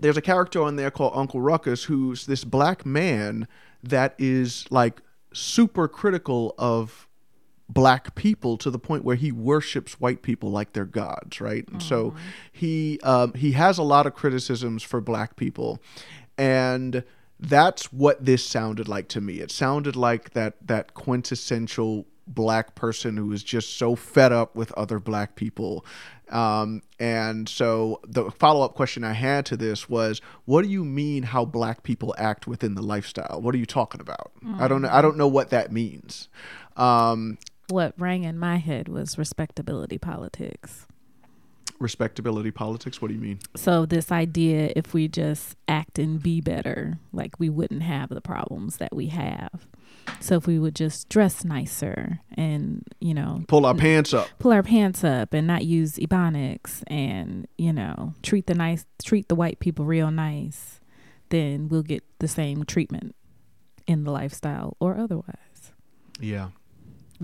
there's 0.00 0.16
a 0.16 0.22
character 0.22 0.62
on 0.62 0.76
there 0.76 0.90
called 0.90 1.12
Uncle 1.14 1.40
Ruckus 1.40 1.84
who's 1.84 2.26
this 2.26 2.44
black 2.44 2.84
man 2.84 3.46
that 3.82 4.14
is 4.18 4.66
like 4.70 5.00
super 5.32 5.88
critical 5.88 6.54
of 6.58 7.08
black 7.68 8.14
people 8.14 8.56
to 8.58 8.70
the 8.70 8.78
point 8.78 9.04
where 9.04 9.16
he 9.16 9.32
worships 9.32 9.98
white 10.00 10.22
people 10.22 10.50
like 10.50 10.72
they're 10.74 10.84
gods, 10.84 11.40
right? 11.40 11.66
And 11.68 11.82
so 11.82 12.14
he 12.52 13.00
um, 13.02 13.32
he 13.34 13.52
has 13.52 13.78
a 13.78 13.82
lot 13.82 14.06
of 14.06 14.14
criticisms 14.14 14.82
for 14.82 15.00
black 15.00 15.36
people, 15.36 15.80
and 16.36 17.04
that's 17.40 17.92
what 17.92 18.24
this 18.24 18.44
sounded 18.44 18.88
like 18.88 19.08
to 19.08 19.20
me. 19.20 19.40
It 19.40 19.50
sounded 19.50 19.96
like 19.96 20.30
that 20.34 20.54
that 20.66 20.94
quintessential 20.94 22.06
black 22.26 22.74
person 22.74 23.16
who 23.16 23.32
is 23.32 23.42
just 23.42 23.76
so 23.76 23.94
fed 23.94 24.32
up 24.32 24.56
with 24.56 24.72
other 24.72 24.98
black 24.98 25.34
people. 25.34 25.84
Um, 26.30 26.82
and 26.98 27.46
so 27.46 28.00
the 28.06 28.30
follow 28.30 28.64
up 28.64 28.74
question 28.74 29.04
I 29.04 29.12
had 29.12 29.44
to 29.46 29.58
this 29.58 29.90
was, 29.90 30.22
what 30.46 30.62
do 30.62 30.68
you 30.68 30.84
mean 30.84 31.24
how 31.24 31.44
black 31.44 31.82
people 31.82 32.14
act 32.16 32.46
within 32.46 32.76
the 32.76 32.82
lifestyle? 32.82 33.40
What 33.42 33.54
are 33.54 33.58
you 33.58 33.66
talking 33.66 34.00
about? 34.00 34.32
I 34.58 34.68
don't 34.68 34.80
know. 34.82 34.88
I 34.90 35.02
don't 35.02 35.18
know 35.18 35.28
what 35.28 35.50
that 35.50 35.70
means. 35.70 36.28
Um, 36.78 37.36
What 37.68 37.94
rang 37.98 38.24
in 38.24 38.38
my 38.38 38.56
head 38.56 38.88
was 38.88 39.16
respectability 39.18 39.98
politics. 39.98 40.86
respectability 41.80 42.50
politics. 42.50 43.02
What 43.02 43.08
do 43.08 43.14
you 43.14 43.20
mean? 43.20 43.40
So 43.56 43.84
this 43.84 44.12
idea, 44.12 44.72
if 44.76 44.94
we 44.94 45.08
just 45.08 45.56
act 45.66 45.98
and 45.98 46.22
be 46.22 46.40
better, 46.40 46.98
like 47.12 47.38
we 47.38 47.50
wouldn't 47.50 47.82
have 47.82 48.10
the 48.10 48.20
problems 48.20 48.76
that 48.76 48.94
we 48.94 49.08
have. 49.08 49.66
So 50.20 50.36
if 50.36 50.46
we 50.46 50.58
would 50.58 50.74
just 50.76 51.08
dress 51.08 51.44
nicer 51.44 52.20
and 52.36 52.84
you 53.00 53.12
know 53.14 53.44
Pull 53.48 53.64
our 53.66 53.74
pants 53.74 54.12
up. 54.14 54.28
pull 54.38 54.52
our 54.52 54.62
pants 54.62 55.02
up 55.02 55.32
and 55.34 55.46
not 55.46 55.64
use 55.64 55.94
ebonics 55.96 56.82
and 56.86 57.48
you 57.58 57.72
know 57.72 58.12
treat 58.22 58.46
the 58.46 58.54
nice 58.54 58.84
treat 59.02 59.28
the 59.28 59.34
white 59.34 59.58
people 59.60 59.84
real 59.86 60.10
nice, 60.10 60.80
then 61.30 61.68
we'll 61.68 61.82
get 61.82 62.04
the 62.18 62.28
same 62.28 62.64
treatment 62.64 63.14
in 63.86 64.04
the 64.04 64.10
lifestyle 64.12 64.76
or 64.78 64.96
otherwise, 64.96 65.72
Yeah. 66.20 66.48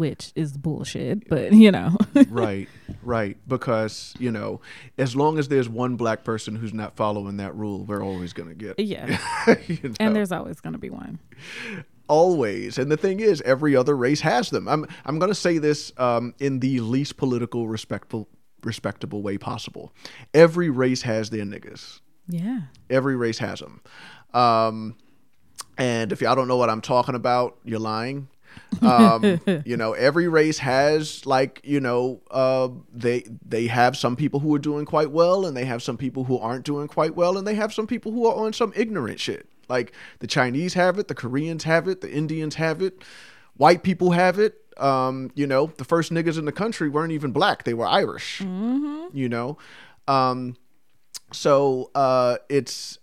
Which 0.01 0.33
is 0.35 0.57
bullshit. 0.57 1.29
But 1.29 1.53
you 1.53 1.71
know, 1.71 1.97
right, 2.29 2.69
right. 3.03 3.37
Because 3.47 4.15
you 4.19 4.33
know, 4.33 4.61
as 4.99 5.15
long 5.15 5.39
as 5.39 5.47
there's 5.47 5.69
one 5.69 5.95
black 5.95 6.25
person 6.25 6.57
who's 6.57 6.75
not 6.75 6.97
following 6.97 7.37
that 7.37 7.55
rule, 7.55 7.85
we're 7.85 8.03
always 8.03 8.33
gonna 8.33 8.55
get. 8.55 8.81
yeah. 8.81 9.07
you 9.69 9.79
know, 9.85 9.95
And 10.01 10.17
there's 10.17 10.33
always 10.33 10.61
going 10.61 10.73
to 10.73 10.79
be 10.81 10.91
one. 10.91 11.21
always. 12.09 12.79
And 12.79 12.91
the 12.91 12.97
thing 12.97 13.21
is, 13.21 13.41
every 13.43 13.77
other 13.77 13.97
race 13.97 14.21
has 14.23 14.51
them. 14.51 14.67
I'm 14.69 14.87
I'm 15.05 15.19
gonna 15.21 15.35
say 15.35 15.59
this 15.59 15.93
um, 15.97 16.35
in 16.41 16.59
the 16.61 16.81
least 16.81 17.17
political, 17.17 17.69
respectful, 17.69 18.29
respectable 18.65 19.23
way 19.23 19.39
possible. 19.39 19.93
Every 20.35 20.71
race 20.71 21.03
has 21.03 21.31
their 21.31 21.45
niggas. 21.45 22.01
Yeah. 22.29 22.63
Every 22.89 23.17
race 23.17 23.39
has 23.39 23.61
them. 23.61 23.81
Um, 24.35 24.97
and 25.79 26.13
if 26.13 26.21
y'all 26.21 26.35
don't 26.37 26.47
know 26.49 26.57
what 26.59 26.71
I'm 26.71 26.81
talking 26.83 27.15
about, 27.15 27.59
you're 27.65 27.79
lying. 27.81 28.29
Um, 28.83 29.41
you 29.65 29.77
know, 29.77 29.93
every 29.93 30.29
race 30.29 30.59
has 30.59 31.25
like 31.27 31.61
you 31.65 31.81
know, 31.81 32.21
uh, 32.31 32.69
they 32.93 33.25
they 33.45 33.67
have 33.67 33.97
some 33.97 34.17
people 34.17 34.41
who 34.41 34.55
are 34.55 34.59
doing 34.59 34.85
quite 34.85 35.11
well, 35.11 35.47
and 35.47 35.57
they 35.57 35.65
have 35.65 35.83
some 35.83 35.97
people 35.97 36.25
who 36.25 36.39
aren't 36.39 36.65
doing 36.65 36.89
quite 36.89 37.15
well, 37.15 37.37
and 37.37 37.47
they 37.47 37.55
have 37.55 37.73
some 37.73 37.87
people 37.87 38.13
who 38.13 38.27
are 38.27 38.35
on 38.35 38.53
some 38.53 38.73
ignorant 38.77 39.21
shit. 39.21 39.49
Like 39.69 39.93
the 40.19 40.27
Chinese 40.27 40.75
have 40.75 40.99
it, 40.99 41.09
the 41.09 41.15
Koreans 41.15 41.65
have 41.65 41.87
it, 41.89 42.01
the 42.01 42.11
Indians 42.11 42.57
have 42.57 42.83
it, 42.83 43.03
white 43.57 43.83
people 43.83 44.13
have 44.13 44.39
it. 44.39 44.57
Um, 44.77 45.31
you 45.35 45.47
know, 45.47 45.67
the 45.77 45.85
first 45.85 46.11
niggas 46.11 46.39
in 46.39 46.45
the 46.45 46.53
country 46.53 46.89
weren't 46.89 47.13
even 47.13 47.33
black; 47.33 47.65
they 47.65 47.75
were 47.75 47.87
Irish. 47.87 48.41
You 49.13 49.29
know, 49.29 49.59
um, 50.09 50.57
so 51.33 51.91
uh, 51.95 52.39
it's 52.49 52.99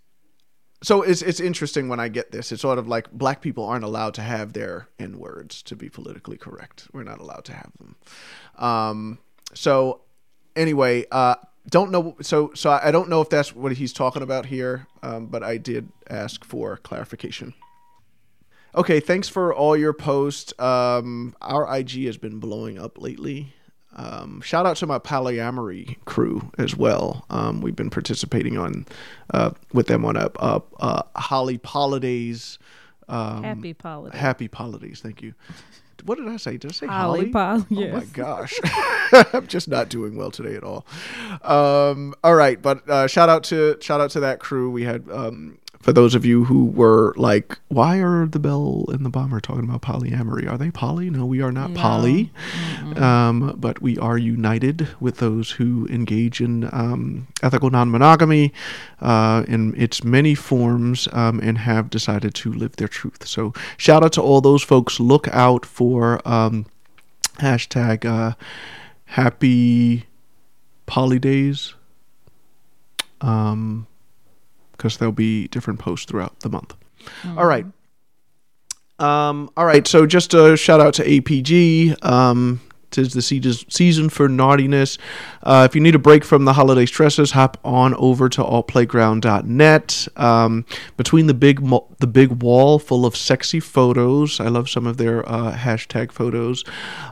so 0.84 1.02
it's 1.02 1.22
it's 1.22 1.40
interesting 1.40 1.90
when 1.90 2.00
I 2.00 2.08
get 2.08 2.32
this. 2.32 2.52
It's 2.52 2.62
sort 2.62 2.78
of 2.78 2.88
like 2.88 3.12
black 3.12 3.42
people 3.42 3.66
aren't 3.66 3.84
allowed 3.84 4.14
to 4.16 4.22
have 4.22 4.54
their 4.54 4.88
n 5.00 5.18
words 5.18 5.64
to 5.64 5.76
be 5.76 5.90
politically 5.90 6.38
correct. 6.38 6.88
We're 6.94 7.04
not 7.04 7.20
allowed 7.20 7.46
to 7.46 7.54
have 7.54 7.72
them. 7.80 7.96
Um, 8.58 9.20
so 9.54 10.02
anyway, 10.56 11.06
uh, 11.12 11.36
don't 11.70 11.92
know. 11.92 12.16
So 12.22 12.52
so 12.54 12.70
I 12.72 12.92
don't 12.92 13.10
know 13.10 13.22
if 13.22 13.30
that's 13.30 13.56
what 13.56 13.72
he's 13.74 13.92
talking 13.92 14.22
about 14.22 14.46
here, 14.46 14.88
um, 15.02 15.28
but 15.28 15.44
I 15.44 15.58
did 15.58 15.90
ask 16.10 16.46
for 16.46 16.78
clarification. 16.78 17.54
Okay, 18.76 19.00
thanks 19.00 19.28
for 19.28 19.54
all 19.54 19.76
your 19.76 19.94
posts. 19.94 20.54
Um, 20.60 21.36
our 21.42 21.76
IG 21.76 22.06
has 22.06 22.18
been 22.18 22.40
blowing 22.40 22.78
up 22.78 23.02
lately. 23.02 23.54
Um, 23.98 24.42
shout 24.42 24.66
out 24.66 24.78
to 24.78 24.86
my 24.88 25.00
polyamory 25.00 25.98
crew 26.06 26.52
as 26.58 26.76
well. 26.78 27.26
Um, 27.30 27.62
we've 27.62 27.76
been 27.76 27.90
participating 27.90 28.58
on 28.58 28.86
uh, 29.34 29.52
with 29.74 29.88
them 29.88 30.06
on 30.06 30.16
a, 30.16 30.30
a, 30.40 30.62
a 30.80 31.20
Holly 31.20 31.60
Holidays. 31.66 32.60
Um, 33.10 33.44
Happy 33.44 33.76
holiday. 33.82 34.18
Happy 34.18 34.50
holidays. 34.54 35.00
Thank 35.02 35.22
you. 35.22 35.34
What 36.06 36.20
did 36.20 36.28
I 36.28 36.38
say? 36.38 36.58
Did 36.58 36.72
I 36.72 36.74
say 36.74 36.86
Holly 36.88 37.32
Holly? 37.32 37.64
Pol- 37.64 37.66
Oh 37.72 37.98
my 37.98 38.06
gosh, 38.14 38.54
I'm 39.34 39.48
just 39.48 39.68
not 39.68 39.90
doing 39.90 40.16
well 40.16 40.30
today 40.30 40.56
at 40.56 40.64
all. 40.64 40.86
Um, 41.42 42.14
all 42.24 42.36
right, 42.36 42.62
but 42.62 42.88
uh, 42.88 43.08
shout 43.08 43.30
out 43.30 43.44
to 43.46 43.78
shout 43.82 44.00
out 44.00 44.12
to 44.12 44.20
that 44.20 44.40
crew. 44.40 44.70
We 44.70 44.84
had 44.84 45.10
um, 45.10 45.58
for 45.80 45.94
those 45.94 46.16
of 46.16 46.26
you 46.26 46.46
who 46.46 46.66
were 46.66 47.14
like, 47.18 47.58
why 47.68 47.98
are 47.98 48.26
the 48.26 48.40
Bell 48.40 48.86
and 48.90 49.06
the 49.06 49.10
Bomber 49.10 49.40
talking 49.40 49.64
about 49.64 49.82
polyamory? 49.82 50.50
Are 50.50 50.58
they 50.58 50.72
poly? 50.72 51.10
No, 51.10 51.26
we 51.26 51.42
are 51.42 51.52
not 51.52 51.74
poly. 51.74 52.32
Um, 52.96 53.56
but 53.58 53.82
we 53.82 53.98
are 53.98 54.18
united 54.18 54.88
with 55.00 55.18
those 55.18 55.52
who 55.52 55.88
engage 55.88 56.42
in 56.42 56.70
um, 56.74 57.28
ethical 57.44 57.70
non-monogamy 57.70 58.54
uh, 59.02 59.44
in 59.48 59.80
its 59.80 60.04
many 60.04 60.36
forms 60.36 61.08
um, 61.12 61.40
and 61.42 61.60
have 61.60 61.90
decided 61.90 62.34
to 62.36 62.52
live 62.52 62.78
their 62.78 62.88
truth. 62.88 63.28
So 63.28 63.54
shout 63.78 64.04
out 64.04 64.14
to 64.14 64.22
all 64.22 64.42
those 64.42 64.64
folks. 64.64 65.00
Look 65.00 65.28
out 65.30 65.66
for 65.66 66.28
um, 66.28 66.66
hashtag 67.40 68.06
uh, 68.06 68.34
happy 69.06 70.06
poly 70.86 71.20
days 71.20 71.76
um 73.22 73.88
because 74.78 74.98
there'll 74.98 75.12
be 75.12 75.48
different 75.50 75.80
posts 75.80 76.06
throughout 76.06 76.40
the 76.42 76.50
month. 76.50 76.76
All 77.26 77.46
right. 77.46 77.66
Um 79.00 79.52
all 79.56 79.66
right 79.66 79.86
so 79.88 80.08
just 80.08 80.34
a 80.34 80.58
shout 80.58 80.80
out 80.80 80.96
to 80.96 81.04
apg 81.04 82.04
um 82.04 82.60
Tis 82.90 83.14
the 83.14 83.22
season 83.22 84.10
for 84.10 84.30
naughtiness. 84.30 84.98
Uh, 85.44 85.68
if 85.70 85.76
you 85.76 85.82
need 85.82 85.94
a 85.96 86.00
break 86.00 86.24
from 86.24 86.46
the 86.46 86.54
holiday 86.54 86.86
stresses, 86.86 87.32
hop 87.32 87.58
on 87.64 87.94
over 87.96 88.30
to 88.30 88.42
altplayground.net. 88.42 90.08
Um, 90.16 90.66
between 90.96 91.28
the 91.28 91.34
big 91.34 91.62
mo- 91.62 91.88
the 92.00 92.08
big 92.08 92.42
wall 92.42 92.80
full 92.80 93.06
of 93.06 93.16
sexy 93.16 93.60
photos, 93.60 94.40
I 94.40 94.48
love 94.48 94.70
some 94.70 94.88
of 94.88 94.98
their 94.98 95.28
uh, 95.30 95.56
hashtag 95.56 96.12
photos. 96.12 96.64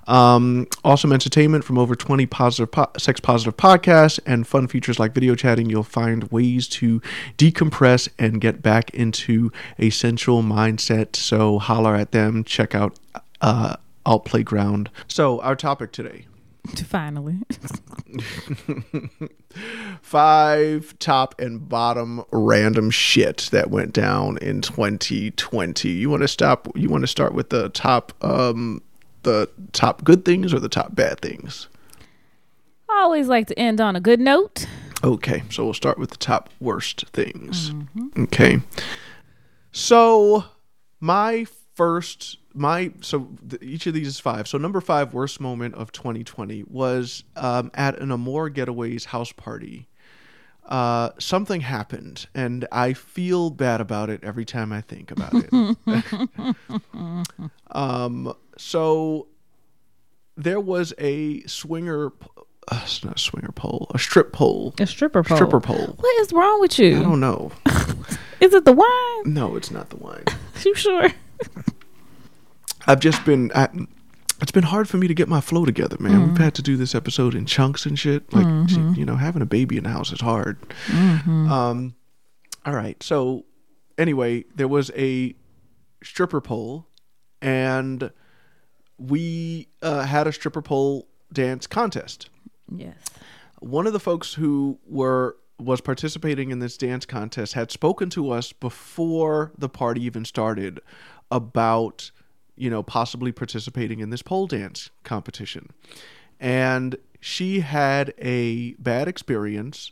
Um, 0.08 0.68
awesome 0.84 1.12
entertainment 1.12 1.64
from 1.64 1.78
over 1.78 1.96
20 1.96 2.26
positive 2.26 2.72
po- 2.72 2.92
sex 2.98 3.20
positive 3.20 3.58
podcasts 3.58 4.20
and 4.26 4.48
fun 4.48 4.68
features 4.68 4.98
like 4.98 5.14
video 5.14 5.36
chatting. 5.36 5.70
You'll 5.70 5.84
find 5.84 6.32
ways 6.32 6.68
to 6.70 7.02
decompress 7.38 8.08
and 8.18 8.40
get 8.40 8.62
back 8.62 8.92
into 8.92 9.52
a 9.78 9.90
sensual 9.90 10.42
mindset. 10.42 11.16
So 11.16 11.60
holler 11.60 11.96
at 11.96 12.12
them. 12.12 12.44
Check 12.44 12.74
out. 12.74 12.98
Uh, 13.42 13.76
Alt 14.06 14.26
Playground. 14.26 14.89
So, 15.08 15.41
our 15.41 15.56
topic 15.56 15.91
today 15.91 16.26
Finally. 16.74 17.41
five 20.01 20.97
top 20.99 21.39
and 21.39 21.68
bottom 21.68 22.24
random 22.32 22.89
shit 22.89 23.49
that 23.51 23.70
went 23.70 23.93
down 23.93 24.38
in 24.39 24.62
2020. 24.62 25.89
You 25.89 26.10
want 26.10 26.22
to 26.22 26.28
stop? 26.28 26.68
You 26.76 26.89
want 26.89 27.03
to 27.03 27.08
start 27.08 27.34
with 27.34 27.49
the 27.49 27.70
top, 27.70 28.14
um, 28.24 28.82
the 29.24 29.49
top 29.74 30.03
good 30.03 30.26
things 30.26 30.53
or 30.53 30.60
the 30.60 30.70
top 30.70 30.95
bad 30.95 31.20
things? 31.22 31.68
I 32.89 33.01
always 33.01 33.28
like 33.28 33.47
to 33.47 33.60
end 33.60 33.82
on 33.82 33.95
a 33.95 34.01
good 34.01 34.20
note. 34.20 34.68
Okay, 35.03 35.43
so 35.49 35.66
we'll 35.66 35.74
start 35.74 35.99
with 35.99 36.10
the 36.12 36.18
top 36.18 36.49
worst 36.60 37.06
things. 37.10 37.72
Okay. 38.18 38.62
So 39.72 40.45
my 40.99 41.45
first 41.76 42.38
my 42.56 42.91
so 43.01 43.30
th- 43.49 43.62
each 43.62 43.86
of 43.86 43.93
these 43.93 44.08
is 44.08 44.20
five. 44.20 44.47
So 44.47 44.58
number 44.58 44.82
five 44.82 45.14
worst 45.14 45.39
moment 45.39 45.76
of 45.76 45.91
2020 45.91 46.64
was 46.64 47.24
um, 47.36 47.70
at 47.74 47.99
an 47.99 48.12
Amore 48.12 48.49
Getaways 48.49 49.06
house 49.06 49.32
party. 49.32 49.88
Uh, 50.66 51.12
something 51.20 51.62
happened, 51.62 52.26
and 52.34 52.66
I 52.72 52.93
feel 52.93 53.51
bad 53.51 53.82
about 53.82 54.10
it 54.10 54.24
every 54.24 54.45
time 54.45 54.72
I 54.74 54.82
think 54.82 55.12
about 55.12 55.32
it. 55.36 55.76
um, 57.72 58.34
so 58.58 59.28
there 60.36 60.60
was 60.60 60.91
a 60.97 61.41
swinger, 61.43 62.08
uh, 62.68 62.82
it's 62.84 63.03
not 63.03 63.18
a 63.18 63.20
swinger 63.20 63.51
pole, 63.53 63.91
a 63.93 63.99
strip 63.99 64.34
pole, 64.34 64.74
A 64.80 64.88
stripper 64.88 65.22
pole. 65.24 65.38
stripper 65.38 65.60
pole. 65.60 65.95
What 65.99 66.22
is 66.22 66.34
wrong 66.34 66.60
with 66.62 66.80
you? 66.80 66.97
I 66.97 67.03
don't 67.03 67.20
know. 67.20 67.51
Is 68.41 68.53
it 68.53 68.66
the 68.66 68.74
wine? 68.74 69.34
No, 69.34 69.56
it's 69.56 69.72
not 69.72 69.89
the 69.89 69.97
wine. 69.97 70.24
You 70.66 70.74
sure? 70.74 71.10
I've 72.88 73.00
just 73.00 73.24
been. 73.26 73.52
I, 73.54 73.70
it's 74.42 74.52
been 74.52 74.64
hard 74.64 74.90
for 74.90 74.98
me 74.98 75.08
to 75.08 75.14
get 75.14 75.30
my 75.30 75.40
flow 75.40 75.66
together, 75.66 75.96
man. 76.00 76.14
Mm-hmm. 76.14 76.28
We've 76.30 76.38
had 76.38 76.56
to 76.56 76.62
do 76.62 76.76
this 76.76 76.94
episode 76.94 77.36
in 77.36 77.46
chunks 77.46 77.86
and 77.86 77.98
shit. 77.98 78.34
Like, 78.34 78.46
you 78.98 79.06
know, 79.06 79.16
having 79.16 79.42
a 79.42 79.46
baby 79.46 79.78
in 79.78 79.86
the 79.86 79.90
house 79.90 80.12
is 80.12 80.20
hard. 80.20 80.60
Mm-hmm. 80.88 81.50
Um, 81.50 81.96
all 82.66 82.74
right. 82.74 83.02
So, 83.02 83.46
anyway, 83.98 84.44
there 84.54 84.68
was 84.68 84.92
a 84.96 85.34
stripper 86.04 86.42
pole, 86.42 86.86
and 87.42 88.12
we 88.98 89.70
uh, 89.82 90.04
had 90.04 90.28
a 90.28 90.34
stripper 90.34 90.62
pole 90.62 91.08
dance 91.32 91.66
contest. 91.66 92.30
Yes. 92.76 92.98
One 93.60 93.88
of 93.88 93.94
the 93.94 94.00
folks 94.00 94.34
who 94.34 94.80
were 94.86 95.38
was 95.58 95.80
participating 95.80 96.52
in 96.52 96.60
this 96.60 96.76
dance 96.78 97.06
contest 97.06 97.54
had 97.54 97.72
spoken 97.72 98.10
to 98.10 98.32
us 98.32 98.52
before 98.52 99.54
the 99.58 99.70
party 99.70 100.04
even 100.04 100.26
started 100.26 100.82
about 101.32 102.12
you 102.56 102.70
know 102.70 102.84
possibly 102.84 103.32
participating 103.32 103.99
in 103.99 104.10
this 104.10 104.22
pole 104.22 104.47
dance 104.47 104.89
competition. 105.03 105.70
And 106.39 106.97
she 107.20 107.62
had 107.62 108.14
a 108.18 108.74
bad 108.74 109.08
experience 109.08 109.91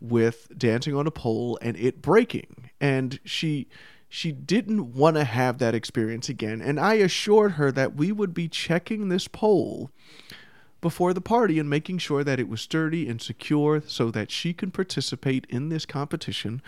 with 0.00 0.48
dancing 0.56 0.94
on 0.94 1.06
a 1.06 1.10
pole 1.10 1.58
and 1.62 1.76
it 1.76 2.02
breaking. 2.02 2.70
And 2.80 3.18
she 3.24 3.68
she 4.08 4.30
didn't 4.30 4.92
want 4.92 5.16
to 5.16 5.24
have 5.24 5.58
that 5.58 5.74
experience 5.74 6.28
again. 6.28 6.60
And 6.60 6.78
i 6.78 6.94
assured 6.94 7.52
her 7.52 7.72
that 7.72 7.96
we 7.96 8.12
would 8.12 8.34
be 8.34 8.48
checking 8.48 9.08
this 9.08 9.28
pole 9.28 9.90
before 10.80 11.14
the 11.14 11.20
party 11.20 11.58
and 11.58 11.70
making 11.70 11.96
sure 11.96 12.22
that 12.22 12.38
it 12.38 12.46
was 12.46 12.60
sturdy 12.60 13.08
and 13.08 13.20
secure 13.20 13.82
so 13.86 14.10
that 14.10 14.30
she 14.30 14.52
can 14.52 14.70
participate 14.70 15.46
in 15.48 15.70
this 15.70 15.86
competition 15.86 16.60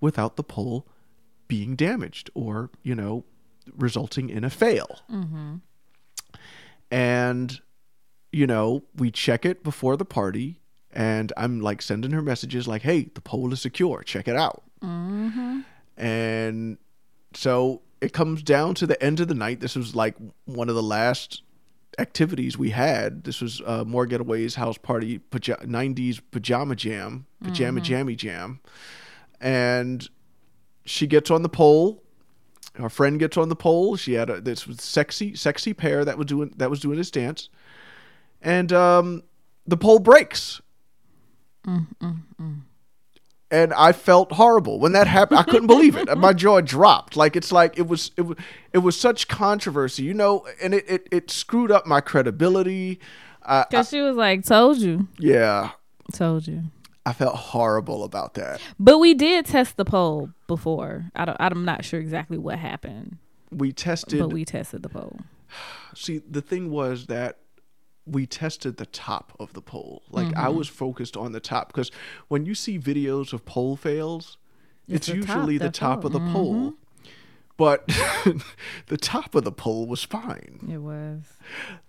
without 0.00 0.36
the 0.36 0.44
pole 0.44 0.86
being 1.48 1.74
damaged 1.74 2.30
or, 2.34 2.70
you 2.84 2.94
know, 2.94 3.24
resulting 3.76 4.28
in 4.30 4.44
a 4.44 4.50
fail. 4.50 5.00
And, 6.90 7.60
you 8.32 8.46
know, 8.46 8.84
we 8.94 9.10
check 9.10 9.44
it 9.44 9.62
before 9.64 9.96
the 9.96 10.04
party 10.04 10.60
and 10.92 11.32
I'm 11.36 11.60
like 11.60 11.82
sending 11.82 12.12
her 12.12 12.22
messages 12.22 12.68
like, 12.68 12.82
hey, 12.82 13.04
the 13.14 13.20
pole 13.20 13.52
is 13.52 13.60
secure. 13.60 14.02
Check 14.02 14.28
it 14.28 14.36
out. 14.36 14.62
And 15.96 16.78
so 17.34 17.82
it 18.00 18.12
comes 18.12 18.42
down 18.42 18.74
to 18.76 18.86
the 18.86 19.02
end 19.02 19.18
of 19.20 19.28
the 19.28 19.34
night. 19.34 19.60
This 19.60 19.74
was 19.74 19.96
like 19.96 20.14
one 20.44 20.68
of 20.68 20.74
the 20.76 20.82
last 20.82 21.42
activities 21.98 22.56
we 22.58 22.70
had. 22.70 23.24
This 23.24 23.40
was 23.40 23.60
uh, 23.62 23.80
Amore 23.80 24.06
Getaway's 24.06 24.54
house 24.56 24.78
party, 24.78 25.18
paja- 25.18 25.58
90s 25.64 26.20
pajama 26.30 26.76
jam, 26.76 27.26
pajama 27.42 27.80
jammy 27.80 28.14
jam. 28.14 28.60
And 29.40 30.08
she 30.84 31.06
gets 31.06 31.30
on 31.30 31.42
the 31.42 31.48
pole. 31.48 32.03
Our 32.78 32.88
friend 32.88 33.18
gets 33.18 33.36
on 33.36 33.48
the 33.48 33.56
pole. 33.56 33.96
She 33.96 34.14
had 34.14 34.28
a 34.30 34.40
this 34.40 34.66
was 34.66 34.82
sexy, 34.82 35.34
sexy 35.36 35.72
pair 35.74 36.04
that 36.04 36.18
was 36.18 36.26
doing 36.26 36.52
that 36.56 36.70
was 36.70 36.80
doing 36.80 36.96
this 36.98 37.10
dance, 37.10 37.48
and 38.42 38.72
um, 38.72 39.22
the 39.66 39.76
pole 39.76 39.98
breaks. 40.00 40.60
And 43.50 43.72
I 43.74 43.92
felt 43.92 44.32
horrible 44.32 44.80
when 44.80 44.92
that 44.92 45.06
happened. 45.06 45.38
I 45.38 45.44
couldn't 45.44 45.68
believe 45.68 45.94
it. 45.96 46.12
My 46.18 46.32
jaw 46.32 46.60
dropped. 46.60 47.16
Like 47.16 47.36
it's 47.36 47.52
like 47.52 47.78
it 47.78 47.86
was 47.86 48.10
it 48.16 48.22
was 48.22 48.36
it 48.72 48.78
was 48.78 48.98
such 48.98 49.28
controversy, 49.28 50.02
you 50.02 50.14
know, 50.14 50.44
and 50.60 50.74
it 50.74 50.84
it, 50.88 51.08
it 51.12 51.30
screwed 51.30 51.70
up 51.70 51.86
my 51.86 52.00
credibility. 52.00 52.98
Uh, 53.42 53.64
Because 53.70 53.90
she 53.90 54.00
was 54.00 54.16
like, 54.16 54.44
told 54.44 54.78
you. 54.78 55.06
yeah, 55.18 55.70
Told 56.12 56.48
you. 56.48 56.64
I 57.06 57.12
felt 57.12 57.36
horrible 57.36 58.02
about 58.04 58.34
that. 58.34 58.60
But 58.78 58.98
we 58.98 59.12
did 59.14 59.46
test 59.46 59.76
the 59.76 59.84
pole 59.84 60.30
before. 60.46 61.10
I 61.14 61.24
don't, 61.26 61.36
I'm 61.38 61.64
not 61.64 61.84
sure 61.84 62.00
exactly 62.00 62.38
what 62.38 62.58
happened, 62.58 63.18
We 63.50 63.72
tested. 63.72 64.18
but 64.20 64.32
we 64.32 64.44
tested 64.44 64.82
the 64.82 64.88
pole. 64.88 65.18
see 65.94 66.18
the 66.18 66.40
thing 66.40 66.70
was 66.70 67.06
that 67.06 67.38
we 68.06 68.26
tested 68.26 68.76
the 68.76 68.84
top 68.86 69.32
of 69.40 69.52
the 69.54 69.62
pole 69.62 70.02
like 70.10 70.26
i 70.36 70.46
Mm-hmm. 70.48 70.58
was 70.58 70.68
focused 70.68 71.16
on 71.16 71.32
the 71.32 71.40
top 71.40 71.68
because 71.68 71.90
when 72.28 72.44
you 72.44 72.54
see 72.54 72.78
videos 72.78 73.32
of 73.32 73.46
pole 73.46 73.76
fails 73.76 74.36
it's, 74.86 75.08
It's 75.08 75.18
the 75.20 75.26
top 75.26 75.36
usually 75.36 75.56
the 75.58 75.70
top 75.70 76.04
of 76.04 76.12
the 76.12 76.18
fall. 76.18 76.32
pole 76.32 76.74
but 77.56 77.86
the 78.88 78.96
top 78.98 79.34
of 79.34 79.44
the 79.44 79.52
pole 79.52 79.86
was 79.86 80.02
fine 80.04 80.68
It 80.70 80.78
was. 80.82 81.20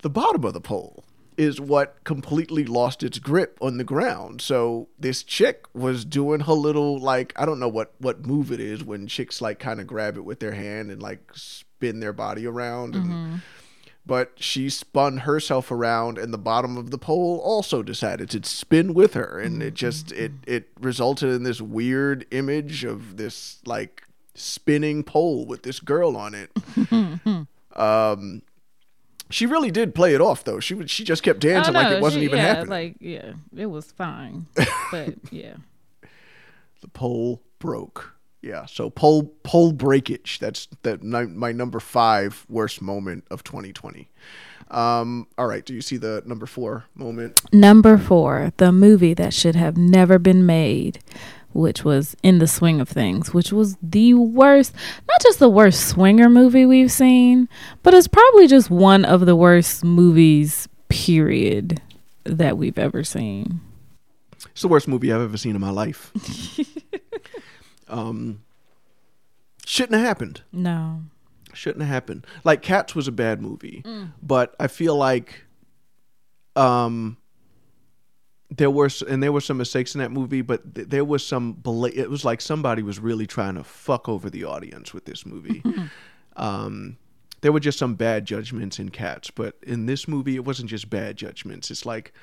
the 0.03 0.09
bottom 0.09 0.45
of 0.45 0.53
the 0.53 0.61
pole 0.61 1.03
is 1.37 1.59
what 1.59 2.03
completely 2.03 2.65
lost 2.65 3.03
its 3.03 3.19
grip 3.19 3.57
on 3.61 3.77
the 3.77 3.83
ground. 3.83 4.41
So 4.41 4.87
this 4.99 5.23
chick 5.23 5.65
was 5.73 6.05
doing 6.05 6.41
her 6.41 6.53
little 6.53 6.97
like 6.99 7.33
i 7.35 7.45
don't 7.45 7.59
know 7.59 7.67
what 7.67 7.93
what 7.99 8.25
move 8.25 8.51
it 8.51 8.59
is 8.59 8.83
when 8.83 9.07
chicks 9.07 9.41
like 9.41 9.59
kind 9.59 9.79
of 9.79 9.87
grab 9.87 10.15
it 10.17 10.23
with 10.23 10.39
their 10.39 10.53
hand 10.53 10.89
and 10.89 11.01
like 11.01 11.19
spin 11.33 11.99
their 11.99 12.13
body 12.13 12.47
around 12.47 12.95
and 12.95 13.41
but 14.05 14.33
she 14.37 14.69
spun 14.69 15.17
herself 15.17 15.71
around 15.71 16.17
and 16.17 16.31
the 16.33 16.37
bottom 16.37 16.77
of 16.77 16.91
the 16.91 16.97
pole 16.97 17.41
also 17.43 17.81
decided 17.81 18.29
to 18.29 18.43
spin 18.47 18.93
with 18.93 19.15
her. 19.15 19.39
And 19.39 19.63
it 19.63 19.73
just 19.73 20.11
it 20.11 20.31
it 20.45 20.69
resulted 20.79 21.29
in 21.29 21.43
this 21.43 21.59
weird 21.59 22.25
image 22.31 22.83
of 22.83 23.17
this 23.17 23.59
like 23.65 24.03
spinning 24.35 25.03
pole 25.03 25.45
with 25.45 25.63
this 25.63 25.79
girl 25.79 26.15
on 26.15 26.33
it. 26.35 26.51
Um 27.75 28.41
she 29.29 29.45
really 29.45 29.71
did 29.71 29.95
play 29.95 30.13
it 30.13 30.21
off 30.21 30.43
though. 30.43 30.59
She 30.59 30.73
would 30.73 30.89
she 30.89 31.03
just 31.03 31.23
kept 31.23 31.39
dancing 31.39 31.75
Oh, 31.75 31.79
like 31.79 31.91
it 31.91 32.01
wasn't 32.01 32.21
she- 32.21 32.25
even 32.25 32.37
yeah, 32.37 32.45
happening. 32.45 32.69
Like, 32.69 32.95
yeah, 32.99 33.33
it 33.55 33.65
was 33.67 33.91
fine. 33.91 34.47
but 34.91 35.15
yeah. 35.31 35.55
the 36.81 36.87
pole 36.89 37.41
broke. 37.59 38.13
Yeah 38.41 38.65
so 38.67 38.89
pole 38.89 39.33
pole 39.43 39.71
breakage. 39.71 40.39
That's 40.39 40.67
that 40.83 41.03
my, 41.03 41.25
my 41.25 41.51
number 41.51 41.79
five 41.79 42.45
worst 42.47 42.81
moment 42.81 43.25
of 43.31 43.43
2020 43.43 44.09
um 44.71 45.27
all 45.37 45.45
right 45.45 45.63
do 45.63 45.75
you 45.75 45.81
see 45.81 45.95
the 45.97 46.23
number 46.25 46.45
four 46.47 46.85
moment? 46.95 47.39
Number 47.53 47.97
four, 47.99 48.51
the 48.57 48.71
movie 48.71 49.13
that 49.13 49.31
should 49.33 49.55
have 49.55 49.77
never 49.77 50.17
been 50.17 50.43
made, 50.45 50.99
which 51.55 51.85
was 51.85 52.15
In 52.21 52.39
the 52.39 52.47
Swing 52.47 52.81
of 52.81 52.89
Things, 52.89 53.33
which 53.33 53.51
was 53.53 53.77
the 53.81 54.13
worst, 54.13 54.75
not 55.07 55.21
just 55.21 55.39
the 55.39 55.49
worst 55.49 55.87
swinger 55.87 56.29
movie 56.29 56.65
we've 56.65 56.91
seen, 56.91 57.47
but 57.81 57.93
it's 57.93 58.09
probably 58.09 58.45
just 58.47 58.69
one 58.69 59.05
of 59.05 59.25
the 59.25 59.35
worst 59.35 59.83
movies, 59.83 60.67
period, 60.89 61.81
that 62.25 62.57
we've 62.57 62.77
ever 62.77 63.03
seen. 63.05 63.61
It's 64.51 64.61
the 64.63 64.67
worst 64.67 64.87
movie 64.87 65.13
I've 65.13 65.21
ever 65.21 65.37
seen 65.37 65.55
in 65.55 65.61
my 65.61 65.69
life. 65.69 66.11
um, 67.87 68.41
shouldn't 69.65 69.97
have 69.97 70.05
happened. 70.05 70.41
No. 70.51 71.03
Shouldn't 71.53 71.83
have 71.83 71.91
happened. 71.91 72.27
Like 72.43 72.61
Cats 72.61 72.95
was 72.95 73.07
a 73.07 73.13
bad 73.13 73.41
movie, 73.41 73.81
but 74.21 74.55
I 74.59 74.67
feel 74.67 74.95
like, 74.97 75.45
um, 76.57 77.15
there 78.49 78.69
were 78.69 78.89
and 79.07 79.23
there 79.23 79.31
were 79.31 79.41
some 79.41 79.57
mistakes 79.57 79.95
in 79.95 79.99
that 79.99 80.11
movie, 80.11 80.41
but 80.41 80.75
th- 80.75 80.87
there 80.89 81.05
was 81.05 81.25
some. 81.25 81.53
Bela- 81.53 81.89
it 81.89 82.09
was 82.09 82.23
like 82.23 82.41
somebody 82.41 82.83
was 82.83 82.99
really 82.99 83.25
trying 83.25 83.55
to 83.55 83.63
fuck 83.63 84.07
over 84.07 84.29
the 84.29 84.43
audience 84.43 84.93
with 84.93 85.05
this 85.05 85.25
movie. 85.25 85.63
um, 86.35 86.97
there 87.41 87.51
were 87.51 87.59
just 87.59 87.79
some 87.79 87.95
bad 87.95 88.25
judgments 88.25 88.79
in 88.79 88.89
Cats, 88.89 89.31
but 89.31 89.55
in 89.63 89.85
this 89.87 90.07
movie, 90.07 90.35
it 90.35 90.45
wasn't 90.45 90.69
just 90.69 90.89
bad 90.89 91.17
judgments. 91.17 91.71
It's 91.71 91.85
like 91.85 92.13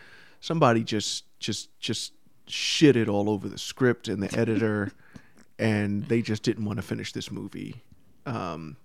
somebody 0.41 0.85
just 0.85 1.25
just 1.41 1.77
just 1.81 2.13
shitted 2.47 3.09
all 3.09 3.29
over 3.29 3.49
the 3.49 3.59
script 3.59 4.07
and 4.09 4.23
the 4.23 4.39
editor, 4.39 4.93
and 5.59 6.05
they 6.05 6.23
just 6.23 6.43
didn't 6.45 6.65
want 6.65 6.77
to 6.77 6.83
finish 6.83 7.13
this 7.13 7.31
movie. 7.31 7.83
Um, 8.27 8.77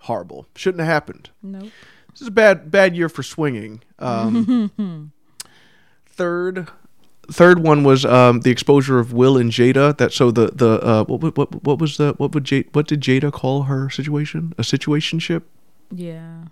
horrible. 0.00 0.46
Shouldn't 0.56 0.80
have 0.80 0.88
happened. 0.88 1.30
Nope. 1.42 1.70
This 2.10 2.20
is 2.20 2.28
a 2.28 2.32
bad 2.32 2.70
bad 2.70 2.94
year 2.94 3.08
for 3.08 3.22
swinging. 3.22 3.82
Um, 3.98 5.12
third 6.06 6.68
third 7.30 7.60
one 7.60 7.84
was 7.84 8.04
um, 8.04 8.40
the 8.40 8.50
exposure 8.50 8.98
of 8.98 9.12
Will 9.12 9.36
and 9.36 9.50
Jada. 9.50 9.96
That 9.96 10.12
so 10.12 10.30
the 10.30 10.46
the 10.46 10.80
uh, 10.84 11.04
what 11.04 11.22
what 11.22 11.36
what 11.36 11.64
what 11.64 11.78
was 11.78 11.96
the 11.96 12.14
what 12.14 12.34
would 12.34 12.44
Jada, 12.44 12.66
what 12.72 12.86
did 12.86 13.00
Jada 13.00 13.32
call 13.32 13.64
her 13.64 13.88
situation? 13.90 14.54
A 14.58 14.62
situationship. 14.62 15.42
Yeah. 15.90 16.44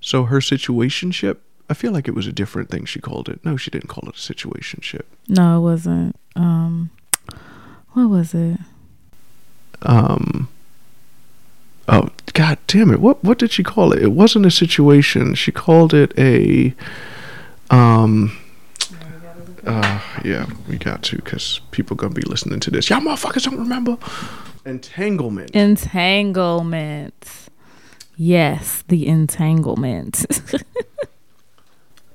So 0.00 0.24
her 0.24 0.38
situationship. 0.38 1.38
I 1.68 1.74
feel 1.74 1.92
like 1.92 2.08
it 2.08 2.14
was 2.14 2.26
a 2.26 2.32
different 2.32 2.68
thing 2.68 2.84
she 2.84 3.00
called 3.00 3.28
it. 3.28 3.44
No, 3.44 3.56
she 3.56 3.70
didn't 3.70 3.88
call 3.88 4.08
it 4.08 4.16
a 4.16 4.18
situationship. 4.18 5.02
No, 5.28 5.58
it 5.58 5.60
wasn't. 5.60 6.16
Um, 6.34 6.90
what 7.92 8.08
was 8.08 8.34
it? 8.34 8.58
Um. 9.82 10.48
Oh 11.88 12.08
God 12.34 12.58
damn 12.66 12.90
it! 12.90 13.00
What 13.00 13.22
what 13.24 13.38
did 13.38 13.52
she 13.52 13.62
call 13.62 13.92
it? 13.92 14.02
It 14.02 14.12
wasn't 14.12 14.46
a 14.46 14.50
situation. 14.50 15.34
She 15.34 15.52
called 15.52 15.94
it 15.94 16.12
a. 16.18 16.74
Um. 17.70 18.36
Uh, 19.66 20.00
yeah, 20.24 20.46
we 20.68 20.78
got 20.78 21.02
to 21.04 21.16
because 21.16 21.60
people 21.70 21.96
gonna 21.96 22.14
be 22.14 22.22
listening 22.22 22.60
to 22.60 22.70
this. 22.70 22.88
Y'all 22.88 23.00
motherfuckers 23.00 23.44
don't 23.44 23.58
remember 23.58 23.98
entanglement. 24.64 25.50
Entanglement. 25.50 27.48
Yes, 28.16 28.84
the 28.88 29.06
entanglement. 29.06 30.26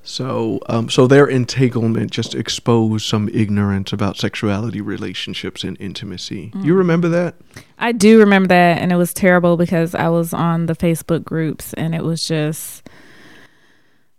So, 0.07 0.59
um, 0.67 0.87
so 0.87 1.07
their 1.07 1.25
entanglement 1.25 2.11
just 2.11 2.35
exposed 2.35 3.07
some 3.07 3.27
ignorance 3.33 3.91
about 3.91 4.17
sexuality, 4.17 4.79
relationships, 4.79 5.63
and 5.63 5.75
intimacy. 5.81 6.51
You 6.61 6.75
remember 6.75 7.09
that? 7.09 7.33
I 7.79 7.91
do 7.91 8.19
remember 8.19 8.49
that, 8.49 8.77
and 8.77 8.91
it 8.91 8.97
was 8.97 9.15
terrible 9.15 9.57
because 9.57 9.95
I 9.95 10.09
was 10.09 10.31
on 10.31 10.67
the 10.67 10.75
Facebook 10.75 11.23
groups, 11.23 11.73
and 11.73 11.95
it 11.95 12.03
was 12.03 12.27
just 12.27 12.87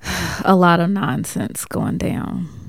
a 0.44 0.56
lot 0.56 0.80
of 0.80 0.90
nonsense 0.90 1.64
going 1.64 1.98
down 1.98 2.65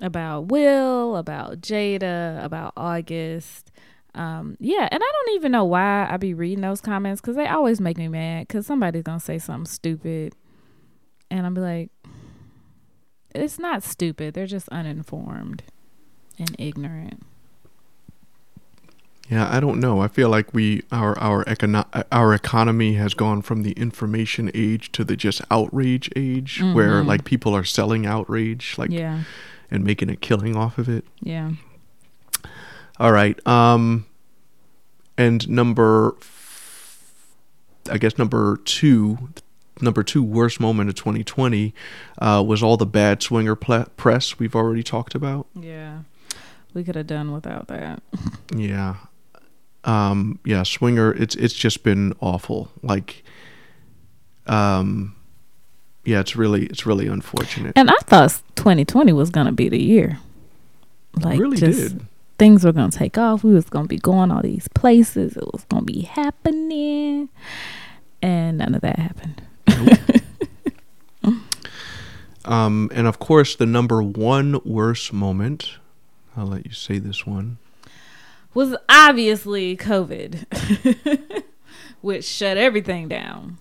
about 0.00 0.46
Will, 0.48 1.16
about 1.16 1.60
Jada, 1.60 2.42
about 2.44 2.72
August. 2.76 3.70
Um, 4.14 4.56
yeah, 4.58 4.88
and 4.90 5.02
I 5.02 5.12
don't 5.12 5.36
even 5.36 5.52
know 5.52 5.64
why 5.64 6.06
I 6.10 6.16
be 6.16 6.34
reading 6.34 6.60
those 6.62 6.80
comments 6.80 7.20
because 7.20 7.36
they 7.36 7.46
always 7.46 7.80
make 7.80 7.98
me 7.98 8.08
mad 8.08 8.48
because 8.48 8.66
somebody's 8.66 9.02
gonna 9.02 9.20
say 9.20 9.38
something 9.38 9.66
stupid, 9.66 10.34
and 11.30 11.46
I'll 11.46 11.52
be 11.52 11.60
like, 11.60 11.90
it's 13.34 13.58
not 13.58 13.82
stupid. 13.82 14.34
They're 14.34 14.46
just 14.46 14.68
uninformed 14.70 15.62
and 16.38 16.54
ignorant. 16.58 17.22
Yeah, 19.30 19.46
I 19.54 19.60
don't 19.60 19.78
know. 19.78 20.00
I 20.00 20.08
feel 20.08 20.30
like 20.30 20.54
we 20.54 20.82
our 20.90 21.16
our 21.18 21.44
econo- 21.44 22.04
our 22.10 22.32
economy 22.32 22.94
has 22.94 23.12
gone 23.12 23.42
from 23.42 23.62
the 23.62 23.72
information 23.72 24.50
age 24.54 24.90
to 24.92 25.04
the 25.04 25.16
just 25.16 25.42
outrage 25.50 26.10
age, 26.16 26.62
where 26.62 27.02
Mhm. 27.02 27.06
like 27.06 27.24
people 27.24 27.54
are 27.54 27.64
selling 27.64 28.06
outrage, 28.06 28.76
like 28.78 28.90
yeah, 28.90 29.24
and 29.70 29.84
making 29.84 30.10
a 30.10 30.16
killing 30.16 30.56
off 30.56 30.78
of 30.78 30.88
it. 30.88 31.04
yeah. 31.20 31.52
All 33.00 33.12
right. 33.12 33.38
Um, 33.46 34.06
and 35.16 35.48
number, 35.48 36.16
I 37.90 37.96
guess 37.98 38.18
number 38.18 38.56
two, 38.64 39.30
number 39.80 40.02
two 40.02 40.22
worst 40.22 40.58
moment 40.58 40.88
of 40.90 40.96
2020 40.96 41.72
uh, 42.20 42.42
was 42.44 42.60
all 42.62 42.76
the 42.76 42.86
bad 42.86 43.22
swinger 43.22 43.54
ple- 43.54 43.86
press 43.96 44.38
we've 44.40 44.56
already 44.56 44.82
talked 44.82 45.14
about. 45.14 45.46
Yeah. 45.54 46.00
We 46.74 46.82
could 46.82 46.96
have 46.96 47.06
done 47.06 47.32
without 47.32 47.68
that. 47.68 48.02
Yeah. 48.54 48.96
Um, 49.84 50.38
yeah, 50.44 50.62
swinger. 50.64 51.12
It's 51.12 51.34
it's 51.36 51.54
just 51.54 51.82
been 51.84 52.14
awful. 52.20 52.70
Like, 52.82 53.22
um, 54.46 55.14
yeah, 56.08 56.20
it's 56.20 56.34
really 56.34 56.64
it's 56.66 56.86
really 56.86 57.06
unfortunate. 57.06 57.74
And 57.76 57.90
I 57.90 57.96
thought 58.04 58.40
2020 58.56 59.12
was 59.12 59.28
going 59.28 59.46
to 59.46 59.52
be 59.52 59.68
the 59.68 59.82
year. 59.82 60.18
Like 61.14 61.38
really 61.38 61.58
just 61.58 61.96
did. 61.96 62.06
things 62.38 62.64
were 62.64 62.72
going 62.72 62.90
to 62.90 62.98
take 62.98 63.18
off. 63.18 63.44
We 63.44 63.52
was 63.52 63.68
going 63.68 63.84
to 63.84 63.88
be 63.88 63.98
going 63.98 64.30
all 64.30 64.40
these 64.40 64.68
places. 64.68 65.36
It 65.36 65.44
was 65.52 65.64
going 65.64 65.86
to 65.86 65.92
be 65.92 66.02
happening. 66.02 67.28
And 68.22 68.58
none 68.58 68.74
of 68.74 68.80
that 68.80 68.98
happened. 68.98 69.42
Um, 72.44 72.90
and 72.94 73.06
of 73.06 73.18
course, 73.18 73.54
the 73.56 73.66
number 73.66 74.02
one 74.02 74.58
worst 74.64 75.12
moment. 75.12 75.72
I'll 76.34 76.46
let 76.46 76.64
you 76.64 76.72
say 76.72 76.98
this 76.98 77.26
one. 77.26 77.58
Was 78.54 78.74
obviously 78.88 79.76
COVID, 79.76 81.42
which 82.00 82.24
shut 82.24 82.56
everything 82.56 83.06
down. 83.06 83.58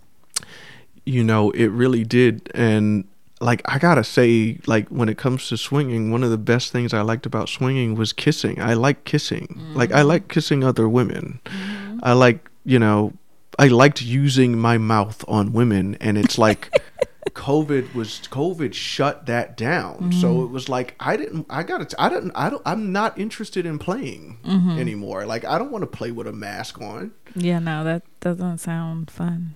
You 1.07 1.23
know 1.23 1.51
it 1.51 1.67
really 1.67 2.03
did. 2.03 2.51
And 2.53 3.05
like 3.39 3.61
i 3.65 3.77
gotta 3.77 4.03
say 4.03 4.57
like 4.65 4.87
when 4.89 5.09
it 5.09 5.17
comes 5.17 5.47
to 5.47 5.57
swinging 5.57 6.09
one 6.11 6.23
of 6.23 6.31
the 6.31 6.37
best 6.37 6.71
things 6.71 6.91
i 6.91 7.01
liked 7.01 7.25
about 7.25 7.49
swinging 7.49 7.95
was 7.95 8.13
kissing. 8.13 8.59
I 8.61 8.73
like 8.73 9.03
kissing. 9.03 9.59
Like 9.73 9.91
i 9.91 9.99
mm-hmm. 9.99 10.07
like 10.07 10.27
kissing 10.27 10.63
other 10.63 10.89
women. 10.89 11.39
Mm-hmm. 11.45 11.99
I 12.03 12.13
like 12.13 12.49
you 12.65 12.79
know 12.79 13.13
i 13.59 13.67
liked 13.67 14.01
using 14.01 14.57
my 14.57 14.77
mouth 14.77 15.23
on 15.27 15.53
women. 15.53 15.97
And 16.01 16.17
it's 16.17 16.37
like 16.37 16.71
covid 17.29 17.93
was 17.93 18.21
covid 18.31 18.73
shut 18.73 19.27
that 19.27 19.55
down. 19.55 20.11
So 20.13 20.29
mm-hmm. 20.29 20.45
it 20.45 20.49
was 20.49 20.67
like 20.67 20.95
i 20.99 21.15
didn't 21.15 21.45
i 21.49 21.61
gotta 21.61 21.87
i 22.01 22.09
didn't 22.09 22.31
i 22.33 22.49
don't 22.49 22.63
i'm 22.65 22.91
not 22.91 23.19
interested 23.19 23.67
in 23.67 23.77
playing 23.77 24.39
anymore. 24.79 25.27
Like 25.27 25.45
i 25.45 25.59
don't 25.59 25.71
want 25.71 25.83
to 25.83 25.87
play 25.87 26.11
with 26.11 26.25
a 26.25 26.33
mask 26.33 26.81
on. 26.81 27.11
Yeah, 27.35 27.59
no, 27.59 27.83
that 27.83 28.01
doesn't 28.19 28.57
sound 28.57 29.11
fun. 29.11 29.55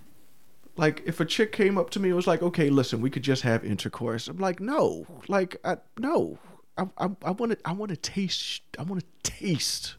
Like 0.81 1.01
if 1.05 1.19
a 1.21 1.25
chick 1.25 1.53
came 1.53 1.77
up 1.77 1.89
to 1.91 1.99
me 2.01 2.09
and 2.09 2.15
was 2.17 2.27
like, 2.27 2.41
"Okay, 2.41 2.69
listen, 2.69 2.99
we 2.99 3.09
could 3.09 3.23
just 3.23 3.43
have 3.43 3.63
intercourse," 3.63 4.27
I'm 4.27 4.37
like, 4.37 4.59
"No, 4.59 5.05
like, 5.29 5.55
I, 5.63 5.77
no, 5.99 6.39
I, 6.77 6.83
I, 6.97 7.09
I 7.23 7.31
want 7.31 7.53
to, 7.53 7.57
I 7.63 7.71
want 7.71 7.89
to 7.91 7.95
taste, 7.97 8.63
I 8.77 8.83
want 8.83 9.01
to 9.01 9.31
taste." 9.31 9.95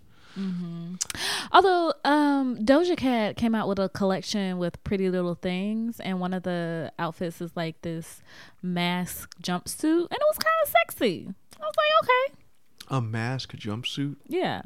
Although 1.53 1.93
um, 2.05 2.57
Doja 2.65 2.97
Cat 2.97 3.37
came 3.37 3.55
out 3.55 3.69
with 3.69 3.79
a 3.79 3.89
collection 3.91 4.59
with 4.59 4.83
Pretty 4.85 5.11
Little 5.11 5.35
Things, 5.35 6.01
and 6.01 6.21
one 6.21 6.33
of 6.33 6.43
the 6.43 6.93
outfits 6.99 7.41
is 7.41 7.53
like 7.55 7.81
this 7.83 8.23
mask 8.63 9.39
jumpsuit, 9.43 9.85
and 9.85 10.13
it 10.13 10.23
was 10.31 10.39
kind 10.39 10.55
of 10.65 10.69
sexy. 10.89 11.29
I 11.61 11.65
was 11.65 11.75
like, 11.77 12.05
okay, 12.05 12.97
A 12.97 13.01
mask 13.03 13.53
jumpsuit? 13.55 14.17
yeah. 14.27 14.63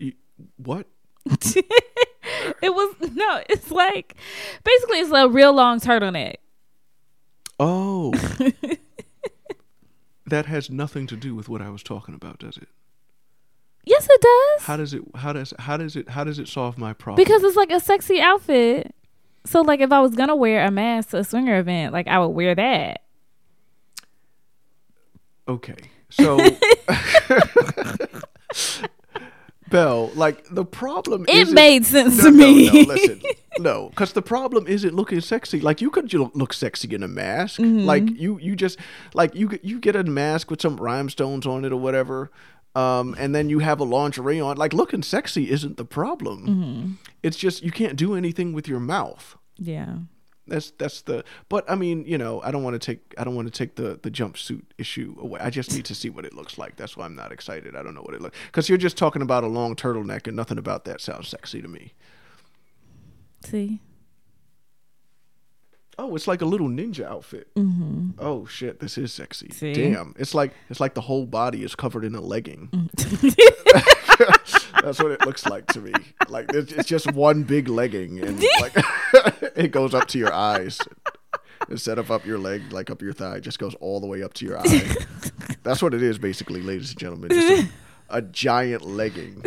Y- 0.00 0.12
What? 0.56 0.86
it 1.26 2.74
was 2.74 2.94
no, 3.12 3.42
it's 3.48 3.70
like 3.70 4.16
basically 4.64 4.98
it's 4.98 5.12
a 5.12 5.28
real 5.28 5.52
long 5.52 5.80
turtleneck. 5.80 6.36
Oh, 7.60 8.12
that 10.26 10.46
has 10.46 10.70
nothing 10.70 11.06
to 11.06 11.16
do 11.16 11.34
with 11.34 11.48
what 11.48 11.62
I 11.62 11.70
was 11.70 11.82
talking 11.82 12.14
about, 12.14 12.38
does 12.38 12.56
it? 12.56 12.68
Yes, 13.84 14.06
it 14.10 14.20
does. 14.20 14.66
How 14.66 14.76
does 14.76 14.94
it? 14.94 15.02
How 15.14 15.32
does? 15.32 15.54
How 15.58 15.76
does 15.76 15.96
it? 15.96 16.08
How 16.08 16.24
does 16.24 16.38
it 16.38 16.48
solve 16.48 16.78
my 16.78 16.92
problem? 16.92 17.22
because 17.22 17.42
it's 17.42 17.56
like 17.56 17.70
a 17.70 17.80
sexy 17.80 18.20
outfit. 18.20 18.94
So 19.44 19.60
like 19.60 19.80
if 19.80 19.92
I 19.92 20.00
was 20.00 20.14
gonna 20.14 20.36
wear 20.36 20.64
a 20.64 20.70
mask 20.70 21.10
to 21.10 21.18
a 21.18 21.24
swinger 21.24 21.58
event, 21.58 21.92
like 21.92 22.08
I 22.08 22.18
would 22.18 22.28
wear 22.28 22.54
that. 22.54 23.02
Okay. 25.48 25.76
So 26.10 26.38
Bell, 29.72 30.10
like 30.14 30.44
the 30.50 30.64
problem 30.64 31.24
It 31.28 31.50
made 31.50 31.84
sense 31.84 32.18
no, 32.18 32.24
to 32.24 32.30
no, 32.30 32.46
me. 32.46 32.66
No, 32.66 32.94
listen. 32.94 33.20
No, 33.58 33.90
cuz 33.94 34.12
the 34.12 34.22
problem 34.22 34.66
isn't 34.66 34.94
looking 34.94 35.20
sexy. 35.20 35.60
Like 35.60 35.82
you 35.82 35.90
could 35.90 36.12
look 36.14 36.54
sexy 36.54 36.94
in 36.94 37.02
a 37.02 37.08
mask. 37.08 37.60
Mm-hmm. 37.60 37.84
Like 37.84 38.04
you 38.08 38.38
you 38.38 38.56
just 38.56 38.78
like 39.12 39.34
you 39.34 39.48
get- 39.48 39.64
you 39.64 39.78
get 39.78 39.94
a 39.94 40.04
mask 40.04 40.50
with 40.50 40.62
some 40.62 40.76
rhinestones 40.76 41.46
on 41.46 41.64
it 41.64 41.72
or 41.72 41.76
whatever. 41.80 42.30
Um, 42.74 43.14
and 43.18 43.34
then 43.34 43.50
you 43.50 43.58
have 43.58 43.80
a 43.80 43.84
lingerie 43.84 44.40
on. 44.40 44.56
Like 44.56 44.72
looking 44.72 45.02
sexy 45.02 45.50
isn't 45.50 45.76
the 45.76 45.84
problem. 45.84 46.38
Mm-hmm. 46.46 46.92
It's 47.22 47.36
just 47.36 47.62
you 47.62 47.70
can't 47.70 47.96
do 47.96 48.14
anything 48.14 48.54
with 48.54 48.66
your 48.66 48.80
mouth. 48.80 49.36
Yeah. 49.58 49.96
That's 50.46 50.72
that's 50.72 51.02
the. 51.02 51.24
But 51.48 51.70
I 51.70 51.74
mean, 51.76 52.04
you 52.04 52.18
know, 52.18 52.42
I 52.42 52.50
don't 52.50 52.62
want 52.62 52.74
to 52.74 52.78
take 52.78 53.14
I 53.16 53.24
don't 53.24 53.34
want 53.34 53.46
to 53.46 53.56
take 53.56 53.76
the 53.76 53.98
the 54.02 54.10
jumpsuit 54.10 54.62
issue 54.76 55.16
away. 55.20 55.40
I 55.40 55.50
just 55.50 55.72
need 55.72 55.84
to 55.86 55.94
see 55.94 56.10
what 56.10 56.24
it 56.24 56.34
looks 56.34 56.58
like. 56.58 56.76
That's 56.76 56.96
why 56.96 57.04
I'm 57.04 57.14
not 57.14 57.30
excited. 57.30 57.76
I 57.76 57.82
don't 57.82 57.94
know 57.94 58.02
what 58.02 58.14
it 58.14 58.20
looks 58.20 58.36
because 58.46 58.68
you're 58.68 58.78
just 58.78 58.96
talking 58.96 59.22
about 59.22 59.44
a 59.44 59.48
long 59.48 59.76
turtleneck 59.76 60.26
and 60.26 60.36
nothing 60.36 60.58
about 60.58 60.84
that 60.86 61.00
sounds 61.00 61.28
sexy 61.28 61.62
to 61.62 61.68
me. 61.68 61.94
See. 63.44 63.80
Oh, 65.98 66.16
it's 66.16 66.26
like 66.26 66.40
a 66.40 66.46
little 66.46 66.68
ninja 66.68 67.04
outfit. 67.04 67.54
Mm-hmm. 67.54 68.12
Oh 68.18 68.46
shit, 68.46 68.80
this 68.80 68.96
is 68.96 69.12
sexy. 69.12 69.50
See? 69.50 69.74
Damn, 69.74 70.14
it's 70.18 70.34
like 70.34 70.54
it's 70.70 70.80
like 70.80 70.94
the 70.94 71.02
whole 71.02 71.26
body 71.26 71.62
is 71.62 71.74
covered 71.74 72.04
in 72.04 72.14
a 72.14 72.20
legging. 72.20 72.70
That's 74.82 74.98
what 75.00 75.12
it 75.12 75.24
looks 75.26 75.46
like 75.46 75.66
to 75.68 75.80
me. 75.80 75.92
Like 76.28 76.52
it's, 76.54 76.72
it's 76.72 76.88
just 76.88 77.12
one 77.12 77.42
big 77.42 77.68
legging, 77.68 78.20
and 78.20 78.42
like 78.60 78.72
it 79.54 79.70
goes 79.70 79.94
up 79.94 80.08
to 80.08 80.18
your 80.18 80.32
eyes. 80.32 80.80
Instead 81.68 81.98
of 81.98 82.10
up 82.10 82.26
your 82.26 82.38
leg, 82.38 82.72
like 82.72 82.90
up 82.90 83.00
your 83.00 83.12
thigh, 83.12 83.36
it 83.36 83.42
just 83.42 83.58
goes 83.58 83.74
all 83.76 84.00
the 84.00 84.06
way 84.06 84.22
up 84.22 84.34
to 84.34 84.44
your 84.44 84.58
eye. 84.58 84.96
That's 85.62 85.80
what 85.80 85.94
it 85.94 86.02
is, 86.02 86.18
basically, 86.18 86.60
ladies 86.60 86.90
and 86.90 86.98
gentlemen. 86.98 87.30
Just 87.30 87.68
a, 88.10 88.16
a 88.16 88.22
giant 88.22 88.84
legging. 88.84 89.44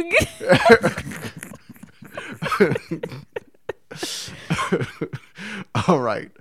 All 5.88 6.00
right. 6.00 6.32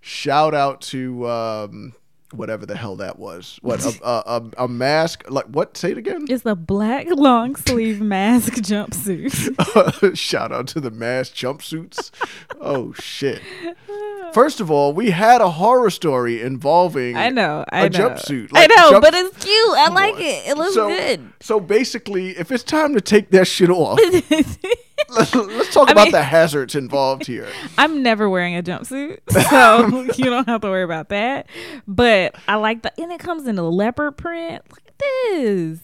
Shout 0.00 0.54
out 0.54 0.80
to 0.82 1.28
um, 1.28 1.94
whatever 2.32 2.66
the 2.66 2.76
hell 2.76 2.96
that 2.96 3.18
was. 3.18 3.58
What 3.62 3.84
a, 3.84 3.98
a, 4.04 4.22
a, 4.58 4.64
a 4.64 4.68
mask? 4.68 5.24
Like 5.28 5.46
what? 5.46 5.76
Say 5.76 5.92
it 5.92 5.98
again. 5.98 6.26
It's 6.28 6.44
a 6.46 6.54
black 6.56 7.06
long 7.08 7.56
sleeve 7.56 8.00
mask 8.02 8.54
jumpsuit. 8.54 10.16
Shout 10.16 10.52
out 10.52 10.66
to 10.68 10.80
the 10.80 10.90
mask 10.90 11.34
jumpsuits. 11.34 12.10
oh 12.60 12.92
shit. 12.94 13.40
First 14.32 14.60
of 14.60 14.70
all, 14.70 14.92
we 14.92 15.10
had 15.10 15.40
a 15.40 15.50
horror 15.50 15.90
story 15.90 16.40
involving 16.40 17.16
I 17.16 17.28
know. 17.28 17.64
I 17.70 17.86
a 17.86 17.90
know. 17.90 17.98
jumpsuit. 17.98 18.50
I 18.54 18.66
know, 18.66 18.90
jump- 18.90 19.04
but 19.04 19.14
it's 19.14 19.44
cute. 19.44 19.70
I 19.78 19.88
like 19.88 20.14
it. 20.18 20.48
It 20.48 20.56
looks 20.56 20.74
so, 20.74 20.88
good. 20.88 21.32
So 21.40 21.60
basically, 21.60 22.30
if 22.30 22.50
it's 22.50 22.64
time 22.64 22.94
to 22.94 23.00
take 23.00 23.30
that 23.30 23.46
shit 23.46 23.70
off, 23.70 23.98
let's, 25.10 25.34
let's 25.34 25.74
talk 25.74 25.88
I 25.88 25.92
about 25.92 26.04
mean- 26.04 26.12
the 26.12 26.22
hazards 26.22 26.74
involved 26.74 27.26
here. 27.26 27.48
I'm 27.78 28.02
never 28.02 28.28
wearing 28.28 28.56
a 28.56 28.62
jumpsuit, 28.62 29.18
so 29.50 30.02
you 30.16 30.24
don't 30.30 30.48
have 30.48 30.60
to 30.62 30.68
worry 30.68 30.82
about 30.84 31.10
that. 31.10 31.46
But 31.86 32.34
I 32.48 32.56
like 32.56 32.82
the, 32.82 32.92
and 33.00 33.12
it 33.12 33.20
comes 33.20 33.46
in 33.46 33.58
a 33.58 33.68
leopard 33.68 34.16
print. 34.16 34.62
Look 34.70 34.82
at 34.86 34.98
this. 34.98 35.80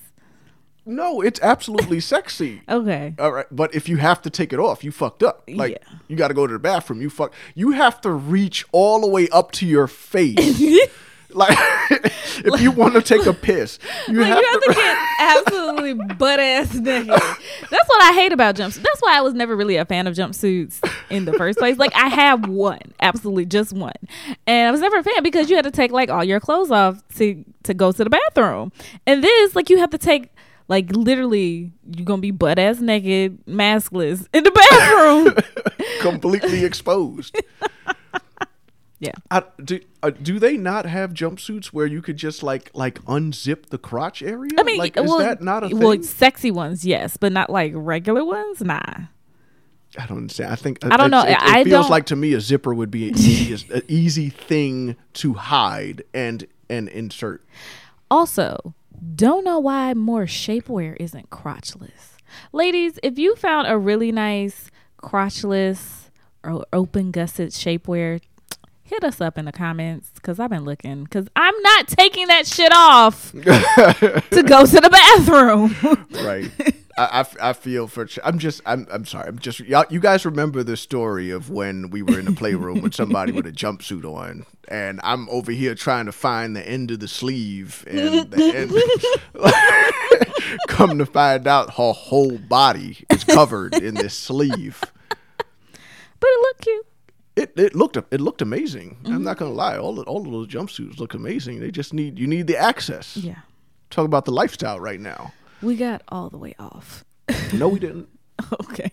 No, 0.88 1.20
it's 1.20 1.38
absolutely 1.40 2.00
sexy. 2.00 2.62
Okay. 2.68 3.14
All 3.18 3.32
right, 3.32 3.46
but 3.50 3.74
if 3.74 3.88
you 3.88 3.96
have 3.98 4.22
to 4.22 4.30
take 4.30 4.52
it 4.52 4.58
off, 4.58 4.82
you 4.84 4.90
fucked 4.90 5.22
up. 5.22 5.44
Like 5.48 5.72
Yeah. 5.72 5.98
you 6.08 6.16
got 6.16 6.28
to 6.28 6.34
go 6.34 6.46
to 6.46 6.52
the 6.52 6.58
bathroom. 6.58 7.00
You 7.02 7.10
fuck. 7.10 7.32
You 7.54 7.72
have 7.72 8.00
to 8.02 8.10
reach 8.10 8.64
all 8.72 9.00
the 9.00 9.06
way 9.08 9.28
up 9.30 9.52
to 9.52 9.66
your 9.66 9.86
face 9.86 10.36
Like, 11.30 11.58
if 11.90 12.58
you 12.62 12.70
want 12.70 12.94
to 12.94 13.02
take 13.02 13.26
a 13.26 13.34
piss, 13.34 13.78
you, 14.08 14.18
Like, 14.20 14.28
have, 14.28 14.38
you 14.38 14.46
have 14.50 14.60
to. 14.62 14.68
to 14.68 14.74
get 14.74 15.08
absolutely 15.20 15.92
butt 16.14 16.40
ass 16.40 16.72
naked. 16.74 17.08
That's 17.08 17.88
what 17.88 18.02
I 18.02 18.12
hate 18.14 18.32
about 18.32 18.54
jumpsuits. 18.56 18.80
That's 18.82 19.00
why 19.00 19.18
I 19.18 19.20
was 19.20 19.34
never 19.34 19.54
really 19.54 19.76
a 19.76 19.84
fan 19.84 20.06
of 20.06 20.14
jumpsuits 20.16 20.80
in 21.10 21.26
the 21.26 21.34
first 21.34 21.58
place. 21.58 21.76
Like 21.76 21.94
I 21.94 22.08
have 22.08 22.48
one, 22.48 22.80
absolutely 23.00 23.44
just 23.44 23.74
one, 23.74 23.92
and 24.46 24.68
I 24.68 24.70
was 24.70 24.80
never 24.80 24.96
a 24.96 25.02
fan 25.02 25.22
because 25.22 25.50
you 25.50 25.56
had 25.56 25.66
to 25.66 25.70
take 25.70 25.92
like 25.92 26.08
all 26.08 26.24
your 26.24 26.40
clothes 26.40 26.70
off 26.70 27.02
to 27.16 27.44
to 27.64 27.74
go 27.74 27.92
to 27.92 28.04
the 28.04 28.08
bathroom. 28.10 28.72
And 29.06 29.22
this, 29.22 29.54
like, 29.54 29.68
you 29.68 29.76
have 29.78 29.90
to 29.90 29.98
take. 29.98 30.30
Like 30.68 30.90
literally, 30.92 31.72
you're 31.90 32.04
gonna 32.04 32.20
be 32.20 32.30
butt 32.30 32.58
ass 32.58 32.80
naked, 32.80 33.44
maskless 33.46 34.26
in 34.32 34.44
the 34.44 34.50
bathroom. 34.50 35.34
completely 36.00 36.64
exposed. 36.64 37.36
Yeah. 39.00 39.12
I, 39.30 39.44
do 39.62 39.78
uh, 40.02 40.10
do 40.10 40.40
they 40.40 40.56
not 40.56 40.84
have 40.84 41.14
jumpsuits 41.14 41.66
where 41.66 41.86
you 41.86 42.02
could 42.02 42.16
just 42.16 42.42
like 42.42 42.70
like 42.74 43.00
unzip 43.04 43.66
the 43.66 43.78
crotch 43.78 44.22
area? 44.22 44.50
I 44.58 44.64
mean, 44.64 44.78
like, 44.78 44.96
is 44.96 45.04
well, 45.08 45.18
that 45.18 45.40
not 45.40 45.62
a 45.62 45.68
thing? 45.68 45.78
well, 45.78 46.02
sexy 46.02 46.50
ones, 46.50 46.84
yes, 46.84 47.16
but 47.16 47.30
not 47.30 47.48
like 47.48 47.72
regular 47.76 48.24
ones. 48.24 48.60
Nah. 48.60 48.80
I 49.96 50.06
don't 50.06 50.18
understand. 50.18 50.52
I 50.52 50.56
think 50.56 50.84
I 50.84 50.96
don't 50.96 51.12
know. 51.12 51.22
It, 51.22 51.30
it 51.30 51.38
I 51.40 51.62
feels 51.64 51.84
don't- 51.84 51.90
like 51.90 52.06
to 52.06 52.16
me 52.16 52.34
a 52.34 52.40
zipper 52.40 52.74
would 52.74 52.90
be 52.90 53.08
an 53.08 53.14
easy, 53.18 53.72
an 53.72 53.82
easy 53.86 54.30
thing 54.30 54.96
to 55.14 55.34
hide 55.34 56.02
and 56.12 56.48
and 56.68 56.88
insert. 56.88 57.46
Also, 58.10 58.74
don't 59.14 59.44
know 59.44 59.58
why 59.58 59.94
more 59.94 60.24
shapewear 60.24 60.96
isn't 60.98 61.30
crotchless. 61.30 62.16
Ladies, 62.52 62.98
if 63.02 63.18
you 63.18 63.36
found 63.36 63.68
a 63.68 63.78
really 63.78 64.12
nice 64.12 64.70
crotchless 65.02 66.10
or 66.42 66.64
open 66.72 67.10
gusset 67.10 67.50
shapewear, 67.50 68.20
hit 68.82 69.04
us 69.04 69.20
up 69.20 69.36
in 69.38 69.44
the 69.44 69.52
comments 69.52 70.10
because 70.14 70.40
I've 70.40 70.50
been 70.50 70.64
looking 70.64 71.04
because 71.04 71.28
I'm 71.36 71.54
not 71.62 71.88
taking 71.88 72.26
that 72.28 72.46
shit 72.46 72.72
off 72.74 73.32
to 73.32 73.42
go 74.46 74.66
to 74.66 74.80
the 74.80 74.90
bathroom. 74.90 76.06
Right. 76.24 76.50
I, 76.98 77.26
I 77.40 77.52
feel 77.52 77.86
for. 77.86 78.08
I'm 78.24 78.38
just. 78.38 78.60
I'm. 78.66 78.86
I'm 78.90 79.04
sorry. 79.04 79.28
I'm 79.28 79.38
just. 79.38 79.60
Y'all, 79.60 79.84
you 79.88 80.00
guys 80.00 80.24
remember 80.24 80.62
the 80.62 80.76
story 80.76 81.30
of 81.30 81.48
when 81.50 81.90
we 81.90 82.02
were 82.02 82.18
in 82.18 82.24
the 82.24 82.32
playroom 82.32 82.80
with 82.80 82.94
somebody 82.94 83.32
with 83.32 83.46
a 83.46 83.52
jumpsuit 83.52 84.04
on, 84.04 84.44
and 84.68 85.00
I'm 85.04 85.28
over 85.28 85.52
here 85.52 85.74
trying 85.74 86.06
to 86.06 86.12
find 86.12 86.56
the 86.56 86.68
end 86.68 86.90
of 86.90 87.00
the 87.00 87.08
sleeve, 87.08 87.84
and 87.86 88.30
the 88.30 88.56
end. 88.56 88.72
come 90.68 90.98
to 90.98 91.06
find 91.06 91.46
out, 91.46 91.74
her 91.74 91.92
whole 91.92 92.38
body 92.38 93.04
is 93.10 93.24
covered 93.24 93.74
in 93.74 93.94
this 93.94 94.14
sleeve. 94.14 94.80
but 95.08 95.18
it 96.22 96.40
looked 96.40 96.60
cute. 96.62 96.86
It, 97.36 97.52
it 97.56 97.74
looked 97.76 97.96
it 97.96 98.20
looked 98.20 98.42
amazing. 98.42 98.96
I'm 99.04 99.12
mm-hmm. 99.12 99.22
not 99.22 99.36
gonna 99.36 99.52
lie. 99.52 99.78
All 99.78 100.00
of, 100.00 100.08
all 100.08 100.26
of 100.26 100.32
those 100.32 100.48
jumpsuits 100.48 100.98
look 100.98 101.14
amazing. 101.14 101.60
They 101.60 101.70
just 101.70 101.94
need 101.94 102.18
you 102.18 102.26
need 102.26 102.48
the 102.48 102.56
access. 102.56 103.16
Yeah. 103.16 103.36
Talk 103.90 104.04
about 104.04 104.24
the 104.24 104.32
lifestyle 104.32 104.80
right 104.80 105.00
now. 105.00 105.32
We 105.62 105.76
got 105.76 106.02
all 106.08 106.30
the 106.30 106.38
way 106.38 106.54
off. 106.58 107.04
No, 107.52 107.68
we 107.68 107.78
didn't. 107.78 108.08
okay. 108.64 108.90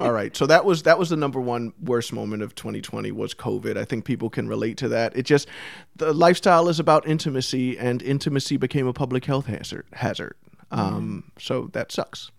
All 0.00 0.12
right. 0.12 0.36
So 0.36 0.46
that 0.46 0.64
was 0.64 0.82
that 0.82 0.98
was 0.98 1.10
the 1.10 1.16
number 1.16 1.40
one 1.40 1.72
worst 1.80 2.12
moment 2.12 2.42
of 2.42 2.54
2020 2.54 3.12
was 3.12 3.34
COVID. 3.34 3.76
I 3.76 3.84
think 3.84 4.04
people 4.04 4.30
can 4.30 4.48
relate 4.48 4.76
to 4.78 4.88
that. 4.88 5.16
It 5.16 5.22
just 5.22 5.48
the 5.96 6.12
lifestyle 6.12 6.68
is 6.68 6.80
about 6.80 7.06
intimacy, 7.06 7.78
and 7.78 8.02
intimacy 8.02 8.56
became 8.56 8.86
a 8.86 8.92
public 8.92 9.24
health 9.24 9.46
hazard. 9.46 9.86
Hazard. 9.92 10.34
Um, 10.70 11.32
So 11.38 11.68
that 11.72 11.92
sucks. 11.92 12.30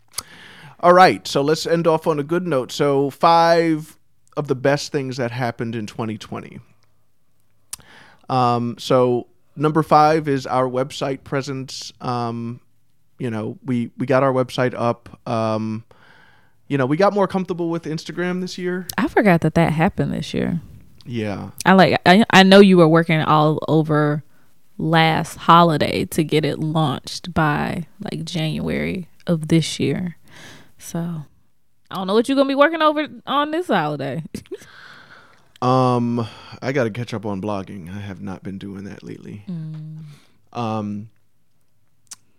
All 0.79 0.93
right. 0.93 1.25
So 1.27 1.41
let's 1.41 1.65
end 1.65 1.87
off 1.87 2.07
on 2.07 2.19
a 2.19 2.23
good 2.23 2.47
note. 2.47 2.71
So 2.71 3.09
five 3.09 3.97
of 4.35 4.47
the 4.47 4.55
best 4.55 4.91
things 4.91 5.17
that 5.17 5.31
happened 5.31 5.75
in 5.75 5.85
2020. 5.85 6.59
Um, 8.29 8.75
so 8.79 9.27
number 9.55 9.83
five 9.83 10.27
is 10.27 10.47
our 10.47 10.67
website 10.67 11.23
presence. 11.23 11.91
Um, 12.01 12.61
you 13.21 13.29
know, 13.29 13.59
we 13.63 13.91
we 13.97 14.07
got 14.07 14.23
our 14.23 14.33
website 14.33 14.73
up. 14.75 15.29
Um, 15.29 15.83
you 16.67 16.75
know, 16.75 16.87
we 16.87 16.97
got 16.97 17.13
more 17.13 17.27
comfortable 17.27 17.69
with 17.69 17.83
Instagram 17.83 18.41
this 18.41 18.57
year. 18.57 18.87
I 18.97 19.07
forgot 19.07 19.41
that 19.41 19.53
that 19.53 19.73
happened 19.73 20.11
this 20.11 20.33
year. 20.33 20.59
Yeah. 21.05 21.51
I 21.63 21.73
like 21.73 22.01
I, 22.07 22.25
I 22.31 22.41
know 22.41 22.61
you 22.61 22.77
were 22.77 22.87
working 22.87 23.21
all 23.21 23.59
over 23.67 24.23
last 24.79 25.35
holiday 25.35 26.05
to 26.05 26.23
get 26.23 26.43
it 26.45 26.57
launched 26.57 27.31
by 27.31 27.85
like 28.11 28.25
January 28.25 29.07
of 29.27 29.49
this 29.49 29.79
year. 29.79 30.17
So 30.79 30.99
I 31.91 31.95
don't 31.95 32.07
know 32.07 32.15
what 32.15 32.27
you're 32.27 32.35
gonna 32.35 32.47
be 32.47 32.55
working 32.55 32.81
over 32.81 33.07
on 33.27 33.51
this 33.51 33.67
holiday. 33.67 34.23
Um, 35.63 36.27
I 36.59 36.71
got 36.71 36.85
to 36.85 36.89
catch 36.89 37.13
up 37.13 37.23
on 37.23 37.39
blogging. 37.39 37.87
I 37.87 37.99
have 37.99 38.19
not 38.19 38.41
been 38.41 38.57
doing 38.57 38.85
that 38.85 39.03
lately. 39.03 39.45
Um, 40.53 41.11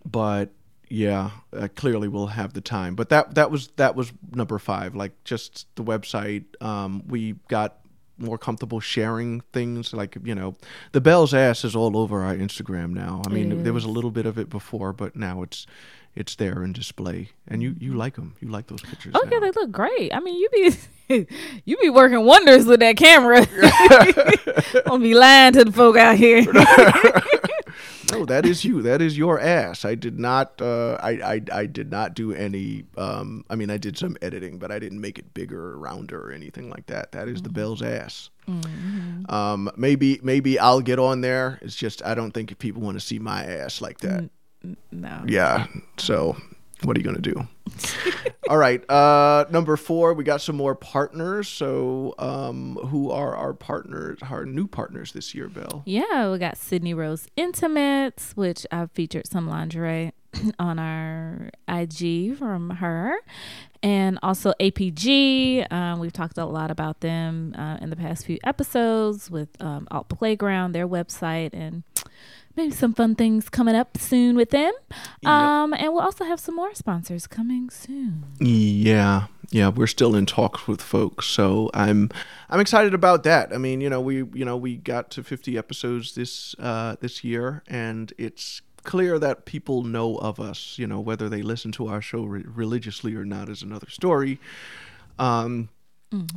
but 0.03 0.51
yeah, 0.93 1.31
uh, 1.57 1.69
clearly 1.75 2.07
we'll 2.07 2.27
have 2.27 2.53
the 2.53 2.61
time. 2.61 2.93
But 2.93 3.09
that 3.09 3.33
that 3.33 3.49
was 3.49 3.69
that 3.77 3.95
was 3.95 4.13
number 4.31 4.59
five. 4.59 4.95
Like 4.95 5.23
just 5.23 5.65
the 5.73 5.83
website. 5.83 6.43
Um, 6.61 7.01
we 7.07 7.33
got 7.47 7.79
more 8.19 8.37
comfortable 8.37 8.79
sharing 8.79 9.41
things. 9.53 9.91
Like 9.91 10.15
you 10.23 10.35
know, 10.35 10.55
the 10.91 11.01
Bell's 11.01 11.33
ass 11.33 11.65
is 11.65 11.75
all 11.75 11.97
over 11.97 12.21
our 12.21 12.35
Instagram 12.35 12.91
now. 12.91 13.23
I 13.25 13.29
mean, 13.29 13.63
there 13.63 13.73
was 13.73 13.85
a 13.85 13.89
little 13.89 14.11
bit 14.11 14.27
of 14.27 14.37
it 14.37 14.51
before, 14.51 14.93
but 14.93 15.15
now 15.15 15.41
it's 15.41 15.65
it's 16.15 16.35
there 16.35 16.63
in 16.63 16.73
display, 16.73 17.29
and 17.47 17.63
you 17.63 17.75
you 17.79 17.95
like 17.95 18.13
them. 18.13 18.35
You 18.39 18.49
like 18.49 18.67
those 18.67 18.81
pictures. 18.81 19.13
Oh 19.15 19.27
yeah, 19.31 19.39
they 19.39 19.49
look 19.49 19.71
great. 19.71 20.13
I 20.13 20.19
mean, 20.19 20.35
you 20.35 20.47
be 21.09 21.27
you 21.65 21.77
be 21.77 21.89
working 21.89 22.23
wonders 22.23 22.67
with 22.67 22.81
that 22.81 22.97
camera. 22.97 23.47
I'll 24.85 24.99
be 24.99 25.15
lying 25.15 25.53
to 25.53 25.65
the 25.65 25.71
folk 25.71 25.97
out 25.97 26.17
here. 26.17 26.45
No, 28.13 28.25
that 28.25 28.45
is 28.45 28.63
you. 28.63 28.81
That 28.81 29.01
is 29.01 29.17
your 29.17 29.39
ass. 29.39 29.85
I 29.85 29.95
did 29.95 30.19
not. 30.19 30.61
Uh, 30.61 30.97
I, 31.01 31.11
I 31.11 31.41
I 31.51 31.65
did 31.65 31.91
not 31.91 32.13
do 32.13 32.33
any. 32.33 32.83
Um, 32.97 33.43
I 33.49 33.55
mean, 33.55 33.69
I 33.69 33.77
did 33.77 33.97
some 33.97 34.17
editing, 34.21 34.59
but 34.59 34.71
I 34.71 34.79
didn't 34.79 35.01
make 35.01 35.19
it 35.19 35.33
bigger 35.33 35.59
or 35.71 35.77
rounder 35.77 36.19
or 36.21 36.31
anything 36.31 36.69
like 36.69 36.85
that. 36.87 37.11
That 37.11 37.27
is 37.27 37.41
the 37.41 37.49
Bell's 37.49 37.81
ass. 37.81 38.29
Um, 39.29 39.71
maybe 39.77 40.19
maybe 40.23 40.59
I'll 40.59 40.81
get 40.81 40.99
on 40.99 41.21
there. 41.21 41.59
It's 41.61 41.75
just 41.75 42.03
I 42.05 42.13
don't 42.15 42.31
think 42.31 42.57
people 42.59 42.81
want 42.81 42.97
to 42.99 43.05
see 43.05 43.19
my 43.19 43.43
ass 43.45 43.81
like 43.81 43.99
that. 43.99 44.29
no. 44.91 45.23
Yeah. 45.27 45.67
So 45.97 46.35
what 46.83 46.97
are 46.97 46.99
you 46.99 47.05
gonna 47.05 47.19
do? 47.19 47.47
All 48.49 48.57
right. 48.57 48.87
Uh, 48.89 49.45
number 49.49 49.77
four, 49.77 50.13
we 50.13 50.23
got 50.23 50.41
some 50.41 50.55
more 50.57 50.75
partners. 50.75 51.47
So 51.47 52.13
um, 52.19 52.75
who 52.87 53.09
are 53.09 53.35
our 53.35 53.53
partners? 53.53 54.19
Our 54.29 54.45
new 54.45 54.67
partners 54.67 55.13
this 55.13 55.33
year, 55.33 55.47
Bill? 55.47 55.83
Yeah, 55.85 56.31
we 56.31 56.37
got 56.39 56.57
Sidney 56.57 56.93
Rose 56.93 57.27
Intimates, 57.37 58.33
which 58.33 58.65
I've 58.71 58.91
featured 58.91 59.27
some 59.27 59.47
lingerie 59.47 60.11
on 60.59 60.77
our 60.77 61.51
IG 61.67 62.37
from 62.37 62.69
her. 62.71 63.15
And 63.81 64.17
also 64.23 64.53
APG. 64.59 65.71
Um, 65.71 65.99
we've 65.99 66.13
talked 66.13 66.37
a 66.37 66.45
lot 66.45 66.71
about 66.71 67.01
them 67.01 67.53
uh, 67.57 67.77
in 67.81 67.89
the 67.89 67.97
past 67.97 68.25
few 68.25 68.37
episodes 68.43 69.29
with 69.29 69.49
um, 69.61 69.87
Alt 69.91 70.09
Playground, 70.09 70.73
their 70.73 70.87
website, 70.87 71.49
and 71.53 71.83
maybe 72.55 72.71
some 72.71 72.93
fun 72.93 73.15
things 73.15 73.49
coming 73.49 73.75
up 73.75 73.97
soon 73.97 74.35
with 74.35 74.51
them. 74.51 74.73
Um, 75.25 75.73
and 75.73 75.93
we'll 75.93 76.01
also 76.01 76.25
have 76.25 76.39
some 76.39 76.55
more 76.55 76.73
sponsors 76.73 77.27
coming 77.27 77.69
soon. 77.69 78.25
Yeah, 78.39 79.27
yeah, 79.49 79.69
we're 79.69 79.87
still 79.87 80.15
in 80.15 80.25
talks 80.25 80.67
with 80.67 80.81
folks, 80.81 81.27
so 81.27 81.69
I'm 81.73 82.09
I'm 82.49 82.59
excited 82.59 82.93
about 82.93 83.23
that. 83.23 83.53
I 83.53 83.57
mean, 83.57 83.81
you 83.81 83.89
know, 83.89 84.01
we 84.01 84.17
you 84.17 84.45
know 84.45 84.57
we 84.57 84.77
got 84.77 85.11
to 85.11 85.23
50 85.23 85.57
episodes 85.57 86.15
this 86.15 86.55
uh, 86.59 86.95
this 86.99 87.23
year, 87.23 87.63
and 87.67 88.11
it's 88.17 88.61
clear 88.83 89.17
that 89.19 89.45
people 89.45 89.83
know 89.83 90.17
of 90.17 90.39
us. 90.39 90.77
You 90.77 90.87
know, 90.87 90.99
whether 90.99 91.29
they 91.29 91.41
listen 91.41 91.71
to 91.73 91.87
our 91.87 92.01
show 92.01 92.23
re- 92.23 92.43
religiously 92.45 93.15
or 93.15 93.25
not 93.25 93.49
is 93.49 93.61
another 93.61 93.89
story. 93.89 94.39
Um, 95.19 95.69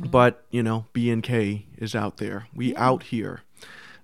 but 0.09 0.43
you 0.49 0.63
know, 0.63 0.85
B 0.93 1.09
and 1.11 1.21
K 1.21 1.65
is 1.77 1.95
out 1.95 2.17
there. 2.17 2.47
We 2.53 2.75
out 2.75 3.03
here. 3.03 3.41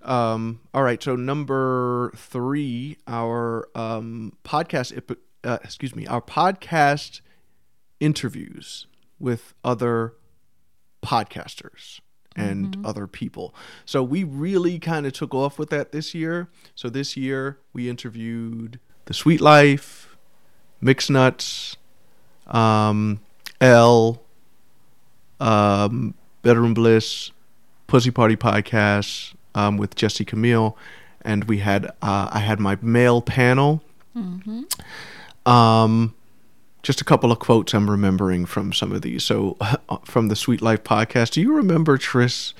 Um, 0.04 0.60
all 0.74 0.84
right, 0.84 1.02
so 1.02 1.16
number 1.16 2.12
three, 2.16 2.98
our 3.08 3.70
um, 3.74 4.34
podcast, 4.44 5.16
uh, 5.44 5.58
excuse 5.64 5.96
me, 5.96 6.06
our 6.08 6.22
podcast 6.22 7.22
interviews 8.00 8.88
with 9.20 9.54
other 9.64 10.14
podcasters 11.02 12.02
and 12.36 12.84
other 12.86 13.08
people. 13.08 13.54
So 13.86 14.04
we 14.04 14.24
really 14.24 14.80
kind 14.80 15.06
of 15.06 15.14
took 15.14 15.34
off 15.34 15.60
with 15.60 15.70
that 15.70 15.92
this 15.92 16.14
year. 16.14 16.50
So 16.76 16.90
this 16.90 17.16
year 17.16 17.60
we 17.74 17.90
interviewed 17.90 18.80
The 19.06 19.14
Sweet 19.14 19.40
Life, 19.40 20.18
Mixed 20.82 21.12
Nuts, 21.12 21.78
um, 22.48 23.20
L, 23.62 24.24
um, 25.40 26.16
Bedroom 26.42 26.74
Bliss, 26.74 27.32
Pussy 27.88 28.12
Party 28.12 28.36
Podcast 28.36 29.36
um, 29.56 29.78
with 29.78 29.96
Jesse 29.96 30.26
Camille, 30.26 30.78
and 31.22 31.44
we 31.46 31.60
had 31.60 31.86
uh, 32.02 32.30
I 32.32 32.40
had 32.40 32.60
my 32.60 32.78
male 32.82 33.22
panel. 33.22 33.82
Um, 35.46 36.14
just 36.82 37.00
a 37.02 37.06
couple 37.06 37.32
of 37.32 37.40
quotes 37.40 37.74
I'm 37.74 37.90
remembering 37.90 38.46
from 38.46 38.74
some 38.74 38.92
of 38.92 39.02
these. 39.02 39.24
So, 39.24 39.58
from 40.06 40.28
the 40.28 40.36
Sweet 40.36 40.62
Life 40.62 40.84
podcast, 40.84 41.32
do 41.32 41.42
you 41.42 41.54
remember 41.56 41.98
Tris? 41.98 42.54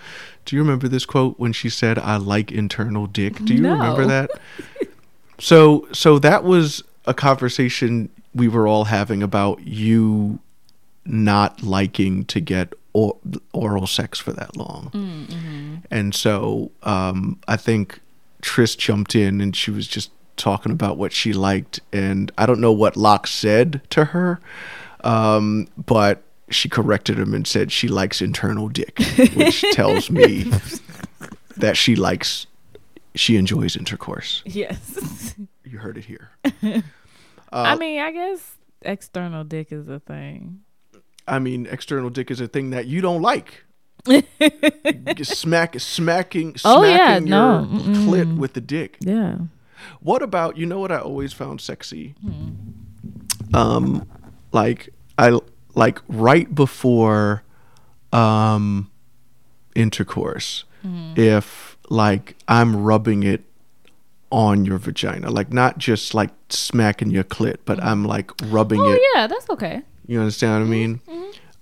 Do 0.46 0.56
you 0.56 0.62
remember 0.62 0.88
this 0.88 1.06
quote 1.06 1.40
when 1.40 1.54
she 1.54 1.70
said, 1.70 1.98
"I 2.00 2.18
like 2.18 2.52
internal 2.52 3.06
dick"? 3.08 3.44
Do 3.46 3.54
you 3.54 3.62
No. 3.62 3.74
remember 3.74 4.06
that? 4.06 4.30
so, 5.40 5.88
so 5.92 6.20
that 6.20 6.44
was 6.44 6.84
a 7.06 7.14
conversation 7.14 8.10
we 8.34 8.48
were 8.48 8.68
all 8.68 8.86
having 8.86 9.22
about 9.22 9.62
you 9.66 10.40
not 11.06 11.62
liking 11.64 12.24
to 12.26 12.40
get 12.40 12.74
or- 12.94 13.18
oral 13.54 13.88
sex 13.88 14.20
for 14.20 14.32
that 14.34 14.56
long. 14.56 15.82
And 15.92 16.14
so 16.16 16.72
um, 16.84 17.40
I 17.48 17.58
think 17.58 18.00
Tris 18.42 18.76
jumped 18.76 19.16
in 19.16 19.42
and 19.42 19.56
she 19.56 19.72
was 19.72 19.88
just 19.88 20.12
talking 20.38 20.72
about 20.72 20.98
what 20.98 21.12
she 21.14 21.34
liked. 21.34 21.80
And 21.92 22.32
I 22.38 22.46
don't 22.46 22.60
know 22.60 22.72
what 22.72 22.96
Locke 22.98 23.28
said 23.28 23.82
to 23.92 24.06
her, 24.06 24.40
um, 25.04 25.68
but 25.78 26.24
she 26.50 26.70
corrected 26.70 27.18
him 27.18 27.34
and 27.34 27.48
said 27.48 27.72
she 27.72 27.88
likes 27.88 28.22
internal 28.22 28.68
dick, 28.70 29.00
which 29.36 29.62
tells 29.72 30.10
me 30.12 30.52
that 31.58 31.78
she 31.78 31.96
likes, 31.96 32.48
she 33.16 33.38
enjoys 33.38 33.76
intercourse. 33.76 34.44
Yes. 34.46 35.36
You 35.64 35.80
heard 35.80 35.98
it 35.98 36.06
here. 36.06 36.32
I 37.52 37.76
mean, 37.76 38.00
I 38.02 38.12
guess 38.12 38.56
external 38.82 39.44
dick 39.44 39.72
is 39.72 39.88
a 39.88 40.00
thing. 40.00 40.63
I 41.28 41.40
mean, 41.40 41.68
external 41.70 42.10
dick 42.10 42.30
is 42.32 42.42
a 42.42 42.48
thing 42.48 42.72
that 42.72 42.86
you 42.88 43.02
don't 43.02 43.22
like. 43.22 43.64
Smack, 45.24 45.80
smacking, 45.80 46.58
smacking 46.58 46.60
Oh, 46.66 46.84
yeah, 46.84 47.14
your 47.14 47.22
no, 47.22 47.68
clit 47.72 48.38
with 48.38 48.54
the 48.54 48.62
dick. 48.62 48.98
Yeah. 49.00 49.38
What 50.02 50.22
about 50.22 50.58
you 50.58 50.66
know 50.66 50.80
what 50.80 50.92
I 50.92 50.98
always 50.98 51.32
found 51.34 51.62
sexy? 51.62 52.16
Um, 53.54 54.08
like 54.52 54.90
I 55.18 55.40
like 55.76 56.00
right 56.08 56.54
before, 56.54 57.44
um, 58.12 58.92
intercourse. 59.76 60.66
If 61.16 61.78
like 61.90 62.36
I'm 62.46 62.76
rubbing 62.84 63.24
it 63.24 63.44
on 64.30 64.66
your 64.66 64.78
vagina, 64.78 65.30
like 65.30 65.54
not 65.54 65.78
just 65.78 66.14
like 66.14 66.32
smacking 66.50 67.10
your 67.10 67.24
clit, 67.24 67.58
but 67.64 67.82
I'm 67.82 68.04
like 68.04 68.32
rubbing 68.48 68.82
it. 68.82 68.84
Oh 68.84 68.92
it. 68.92 69.02
yeah, 69.16 69.28
that's 69.28 69.50
okay. 69.52 69.82
You 70.08 70.20
understand 70.20 70.60
what 70.60 70.68
I 70.68 70.70
mean? 70.70 71.00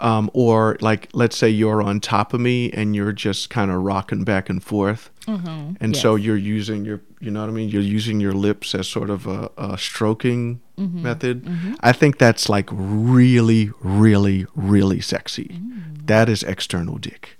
Um, 0.01 0.31
or 0.33 0.77
like, 0.81 1.09
let's 1.13 1.37
say 1.37 1.47
you're 1.47 1.81
on 1.81 1.99
top 1.99 2.33
of 2.33 2.41
me 2.41 2.71
and 2.71 2.95
you're 2.95 3.11
just 3.13 3.51
kind 3.51 3.69
of 3.69 3.83
rocking 3.83 4.23
back 4.23 4.49
and 4.49 4.61
forth, 4.63 5.11
and 5.27 5.95
so 5.95 6.15
you're 6.15 6.35
using 6.35 6.83
your, 6.85 7.01
you 7.19 7.29
know 7.29 7.41
what 7.41 7.49
I 7.49 7.53
mean? 7.53 7.69
You're 7.69 7.83
using 7.83 8.19
your 8.19 8.33
lips 8.33 8.73
as 8.73 8.87
sort 8.87 9.09
of 9.11 9.27
a, 9.27 9.51
a 9.57 9.77
stroking 9.77 10.59
method. 10.77 11.47
I 11.81 11.91
think 11.91 12.17
that's 12.17 12.49
like 12.49 12.67
really, 12.71 13.69
really, 13.79 14.47
really 14.55 15.01
sexy. 15.01 15.61
That 16.05 16.29
is 16.29 16.41
external 16.43 16.97
dick. 16.97 17.37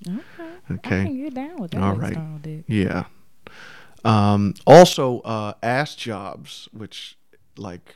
Okay. 0.69 1.05
can 1.05 1.17
get 1.23 1.33
down 1.33 1.57
with 1.57 1.71
that 1.71 1.81
All 1.81 1.95
right. 1.95 2.11
external 2.11 2.37
dick. 2.39 2.63
Yeah. 2.67 3.05
Um, 4.05 4.53
also, 4.65 5.19
uh, 5.21 5.53
ass 5.63 5.95
jobs, 5.95 6.69
which 6.71 7.17
like 7.57 7.95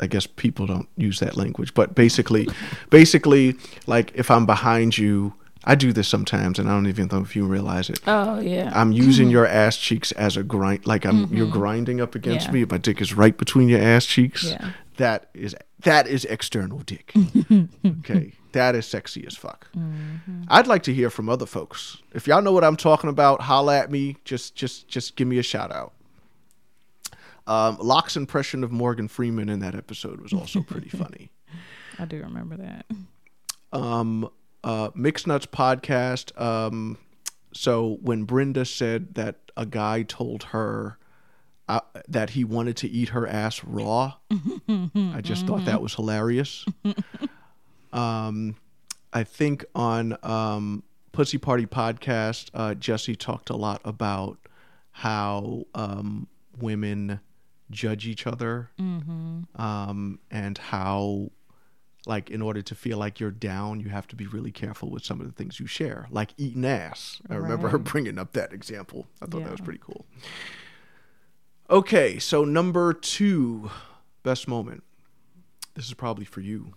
I 0.00 0.06
guess 0.06 0.26
people 0.26 0.66
don't 0.66 0.88
use 0.96 1.20
that 1.20 1.36
language, 1.36 1.74
but 1.74 1.94
basically, 1.94 2.48
basically, 2.88 3.56
like 3.86 4.12
if 4.14 4.30
I'm 4.30 4.46
behind 4.46 4.98
you, 4.98 5.34
I 5.64 5.74
do 5.74 5.92
this 5.92 6.08
sometimes, 6.08 6.58
and 6.58 6.68
I 6.68 6.72
don't 6.72 6.86
even 6.86 7.08
know 7.08 7.20
if 7.20 7.36
you 7.36 7.44
realize 7.44 7.90
it. 7.90 8.00
Oh 8.06 8.40
yeah. 8.40 8.72
I'm 8.74 8.92
using 8.92 9.28
your 9.30 9.46
ass 9.46 9.76
cheeks 9.76 10.10
as 10.12 10.36
a 10.36 10.42
grind, 10.42 10.86
like 10.86 11.04
I'm 11.04 11.32
you're 11.32 11.46
mm-hmm. 11.46 11.58
grinding 11.58 12.00
up 12.00 12.14
against 12.14 12.46
Yeah. 12.46 12.52
me. 12.52 12.64
My 12.64 12.78
dick 12.78 13.00
is 13.00 13.14
right 13.14 13.36
between 13.36 13.68
your 13.68 13.80
ass 13.80 14.06
cheeks. 14.06 14.44
Yeah. 14.44 14.70
That 14.96 15.28
is 15.34 15.54
that 15.82 16.06
is 16.06 16.24
external 16.26 16.78
dick. 16.78 17.12
okay, 17.86 18.32
that 18.52 18.74
is 18.74 18.86
sexy 18.86 19.26
as 19.26 19.36
fuck. 19.36 19.68
Mm-hmm. 19.76 20.44
I'd 20.48 20.66
like 20.66 20.82
to 20.84 20.94
hear 20.94 21.10
from 21.10 21.28
other 21.28 21.46
folks. 21.46 21.98
If 22.14 22.26
y'all 22.26 22.42
know 22.42 22.52
what 22.52 22.64
I'm 22.64 22.76
talking 22.76 23.10
about, 23.10 23.42
holla 23.42 23.78
at 23.78 23.90
me. 23.90 24.16
Just 24.24 24.54
just 24.54 24.88
just 24.88 25.16
give 25.16 25.28
me 25.28 25.38
a 25.38 25.42
shout 25.42 25.70
out. 25.72 25.92
Um, 27.50 27.78
Locke's 27.80 28.16
impression 28.16 28.62
of 28.62 28.70
Morgan 28.70 29.08
Freeman 29.08 29.48
in 29.48 29.58
that 29.58 29.74
episode 29.74 30.20
was 30.20 30.32
also 30.32 30.62
pretty 30.62 30.88
funny. 30.96 31.32
I 31.98 32.04
do 32.04 32.20
remember 32.22 32.56
that. 32.58 32.86
um, 33.72 34.30
uh, 34.62 34.90
Mixed 34.94 35.26
Nuts 35.26 35.46
podcast. 35.46 36.40
Um, 36.40 36.96
so 37.52 37.98
when 38.02 38.22
Brenda 38.22 38.64
said 38.64 39.16
that 39.16 39.50
a 39.56 39.66
guy 39.66 40.02
told 40.04 40.44
her 40.44 40.96
uh, 41.68 41.80
that 42.06 42.30
he 42.30 42.44
wanted 42.44 42.76
to 42.78 42.88
eat 42.88 43.08
her 43.08 43.26
ass 43.26 43.64
raw, 43.64 44.14
I 44.68 45.20
just 45.20 45.46
thought 45.48 45.64
that 45.64 45.82
was 45.82 45.94
hilarious. 45.94 46.64
um, 47.92 48.54
I 49.12 49.24
think 49.24 49.64
on 49.74 50.16
um, 50.22 50.84
Pussy 51.10 51.38
Party 51.38 51.66
podcast, 51.66 52.50
uh, 52.54 52.74
Jesse 52.74 53.16
talked 53.16 53.50
a 53.50 53.56
lot 53.56 53.80
about 53.84 54.38
how 54.92 55.64
um, 55.74 56.28
women 56.60 57.18
judge 57.70 58.06
each 58.06 58.26
other 58.26 58.70
um, 59.56 60.18
and 60.30 60.58
how 60.58 61.30
like 62.06 62.30
in 62.30 62.40
order 62.42 62.62
to 62.62 62.74
feel 62.74 62.98
like 62.98 63.20
you're 63.20 63.30
down, 63.30 63.80
you 63.80 63.90
have 63.90 64.06
to 64.08 64.16
be 64.16 64.26
really 64.26 64.50
careful 64.50 64.90
with 64.90 65.04
some 65.04 65.20
of 65.20 65.26
the 65.26 65.32
things 65.32 65.60
you 65.60 65.66
share, 65.66 66.08
like 66.10 66.30
eating 66.36 66.64
ass. 66.64 67.20
I 67.28 67.34
remember 67.34 67.68
her 67.68 67.78
bringing 67.78 68.18
up 68.18 68.32
that 68.32 68.52
example. 68.52 69.06
I 69.20 69.26
thought 69.26 69.44
that 69.44 69.50
was 69.50 69.60
pretty 69.60 69.80
cool. 69.82 70.06
Okay, 71.68 72.18
so 72.18 72.44
number 72.44 72.92
two, 72.92 73.70
best 74.22 74.48
moment. 74.48 74.82
This 75.74 75.86
is 75.86 75.94
probably 75.94 76.24
for 76.24 76.40
you. 76.40 76.74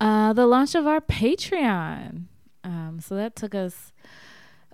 Uh, 0.00 0.32
the 0.32 0.46
launch 0.46 0.74
of 0.74 0.86
our 0.86 1.00
Patreon. 1.00 2.24
Um, 2.64 3.00
so 3.00 3.14
that 3.16 3.36
took 3.36 3.54
us 3.54 3.92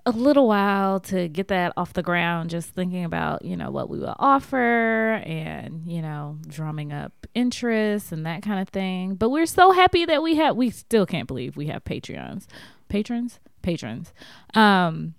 a 0.05 0.11
little 0.11 0.47
while 0.47 0.99
to 1.01 1.27
get 1.27 1.49
that 1.49 1.73
off 1.75 1.93
the 1.93 2.03
ground, 2.03 2.49
just 2.49 2.69
thinking 2.69 3.03
about, 3.03 3.43
you 3.43 3.57
know, 3.57 3.69
what 3.71 3.89
we 3.89 3.99
will 3.99 4.15
offer 4.17 5.21
and, 5.25 5.85
you 5.85 6.01
know, 6.01 6.37
drumming 6.47 6.93
up 6.93 7.13
interest 7.35 8.11
and 8.11 8.25
that 8.25 8.41
kind 8.41 8.59
of 8.59 8.69
thing. 8.69 9.15
But 9.15 9.29
we're 9.29 9.45
so 9.45 9.71
happy 9.71 10.05
that 10.05 10.23
we 10.23 10.35
have, 10.35 10.55
we 10.55 10.69
still 10.69 11.05
can't 11.05 11.27
believe 11.27 11.57
we 11.57 11.67
have 11.67 11.83
Patreons. 11.83 12.45
Patrons? 12.87 13.39
Patrons. 13.61 14.13
Um, 14.53 15.15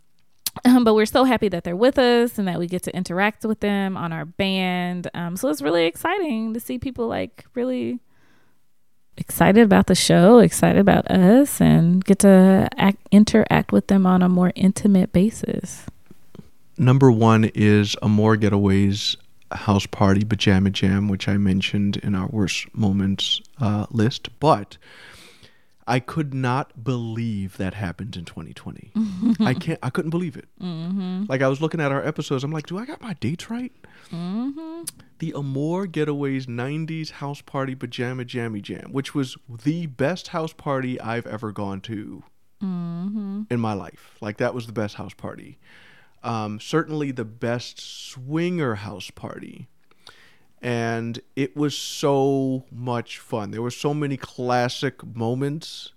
but 0.64 0.94
we're 0.94 1.06
so 1.06 1.24
happy 1.24 1.48
that 1.48 1.64
they're 1.64 1.76
with 1.76 1.98
us 1.98 2.38
and 2.38 2.48
that 2.48 2.58
we 2.58 2.66
get 2.66 2.82
to 2.84 2.96
interact 2.96 3.44
with 3.44 3.60
them 3.60 3.96
on 3.96 4.12
our 4.12 4.24
band. 4.24 5.08
Um, 5.14 5.36
so 5.36 5.48
it's 5.48 5.62
really 5.62 5.86
exciting 5.86 6.54
to 6.54 6.60
see 6.60 6.78
people 6.78 7.06
like 7.06 7.44
really 7.54 8.00
excited 9.20 9.62
about 9.62 9.86
the 9.86 9.94
show, 9.94 10.38
excited 10.38 10.80
about 10.80 11.08
us, 11.10 11.60
and 11.60 12.04
get 12.04 12.20
to 12.20 12.68
act, 12.76 12.98
interact 13.12 13.70
with 13.70 13.86
them 13.86 14.06
on 14.06 14.22
a 14.22 14.28
more 14.28 14.52
intimate 14.56 15.12
basis. 15.12 15.86
Number 16.76 17.12
one 17.12 17.44
is 17.54 17.94
Amore 18.02 18.36
Getaways 18.36 19.16
House 19.52 19.86
Party 19.86 20.24
Pajama 20.24 20.70
Jam, 20.70 21.08
which 21.08 21.28
I 21.28 21.36
mentioned 21.36 21.98
in 21.98 22.14
our 22.14 22.28
worst 22.28 22.74
moments 22.74 23.40
uh, 23.60 23.86
list. 23.90 24.28
But 24.40 24.78
I 25.90 25.98
could 25.98 26.32
not 26.32 26.84
believe 26.84 27.56
that 27.56 27.74
happened 27.74 28.16
in 28.16 28.24
2020. 28.24 28.92
I 29.40 29.54
can't. 29.54 29.78
I 29.82 29.90
couldn't 29.90 30.10
believe 30.10 30.36
it. 30.36 30.46
Mm-hmm. 30.62 31.24
Like 31.28 31.42
I 31.42 31.48
was 31.48 31.60
looking 31.60 31.80
at 31.80 31.90
our 31.90 32.06
episodes, 32.06 32.44
I'm 32.44 32.52
like, 32.52 32.66
do 32.66 32.78
I 32.78 32.86
got 32.86 33.02
my 33.02 33.14
dates 33.14 33.50
right? 33.50 33.72
Mm-hmm. 34.12 34.84
The 35.18 35.34
Amore 35.34 35.88
Getaways 35.88 36.46
90s 36.46 37.10
House 37.10 37.40
Party 37.40 37.74
Pajama 37.74 38.24
Jammy 38.24 38.60
Jam, 38.60 38.92
which 38.92 39.16
was 39.16 39.36
the 39.48 39.86
best 39.86 40.28
house 40.28 40.52
party 40.52 41.00
I've 41.00 41.26
ever 41.26 41.50
gone 41.50 41.80
to 41.82 42.22
mm-hmm. 42.62 43.42
in 43.50 43.58
my 43.58 43.72
life. 43.72 44.16
Like 44.20 44.36
that 44.36 44.54
was 44.54 44.66
the 44.68 44.72
best 44.72 44.94
house 44.94 45.14
party. 45.14 45.58
Um, 46.22 46.60
certainly 46.60 47.10
the 47.10 47.24
best 47.24 47.80
swinger 47.80 48.76
house 48.76 49.10
party. 49.10 49.68
And 50.62 51.20
it 51.36 51.56
was 51.56 51.76
so 51.76 52.64
much 52.70 53.18
fun. 53.18 53.50
There 53.50 53.62
were 53.62 53.70
so 53.70 53.94
many 53.94 54.16
classic 54.16 55.04
moments. 55.04 55.92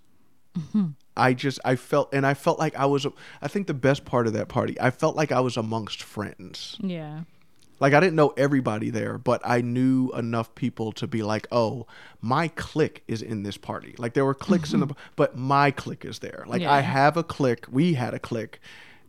Mm-hmm. 0.58 0.86
I 1.16 1.34
just 1.34 1.60
I 1.64 1.76
felt 1.76 2.12
and 2.14 2.26
I 2.26 2.34
felt 2.34 2.58
like 2.58 2.74
I 2.76 2.86
was 2.86 3.06
I 3.42 3.48
think 3.48 3.66
the 3.66 3.74
best 3.74 4.04
part 4.04 4.26
of 4.26 4.32
that 4.32 4.48
party, 4.48 4.80
I 4.80 4.90
felt 4.90 5.16
like 5.16 5.32
I 5.32 5.40
was 5.40 5.56
amongst 5.56 6.02
friends. 6.02 6.76
Yeah. 6.80 7.22
Like 7.80 7.92
I 7.92 8.00
didn't 8.00 8.14
know 8.16 8.32
everybody 8.36 8.90
there, 8.90 9.18
but 9.18 9.42
I 9.44 9.60
knew 9.60 10.10
enough 10.12 10.54
people 10.54 10.92
to 10.92 11.06
be 11.06 11.22
like, 11.22 11.46
"Oh, 11.50 11.86
my 12.20 12.48
clique 12.48 13.02
is 13.08 13.20
in 13.20 13.42
this 13.42 13.56
party." 13.56 13.94
Like 13.98 14.14
there 14.14 14.24
were 14.24 14.34
cliques 14.34 14.72
in 14.72 14.80
the, 14.80 14.86
mm-hmm. 14.86 15.12
but 15.16 15.36
my 15.36 15.70
clique 15.70 16.04
is 16.04 16.20
there. 16.20 16.44
Like 16.46 16.62
I 16.62 16.80
have 16.80 17.16
a 17.16 17.24
clique. 17.24 17.66
We 17.70 17.94
had 17.94 18.14
a 18.14 18.18
clique, 18.18 18.60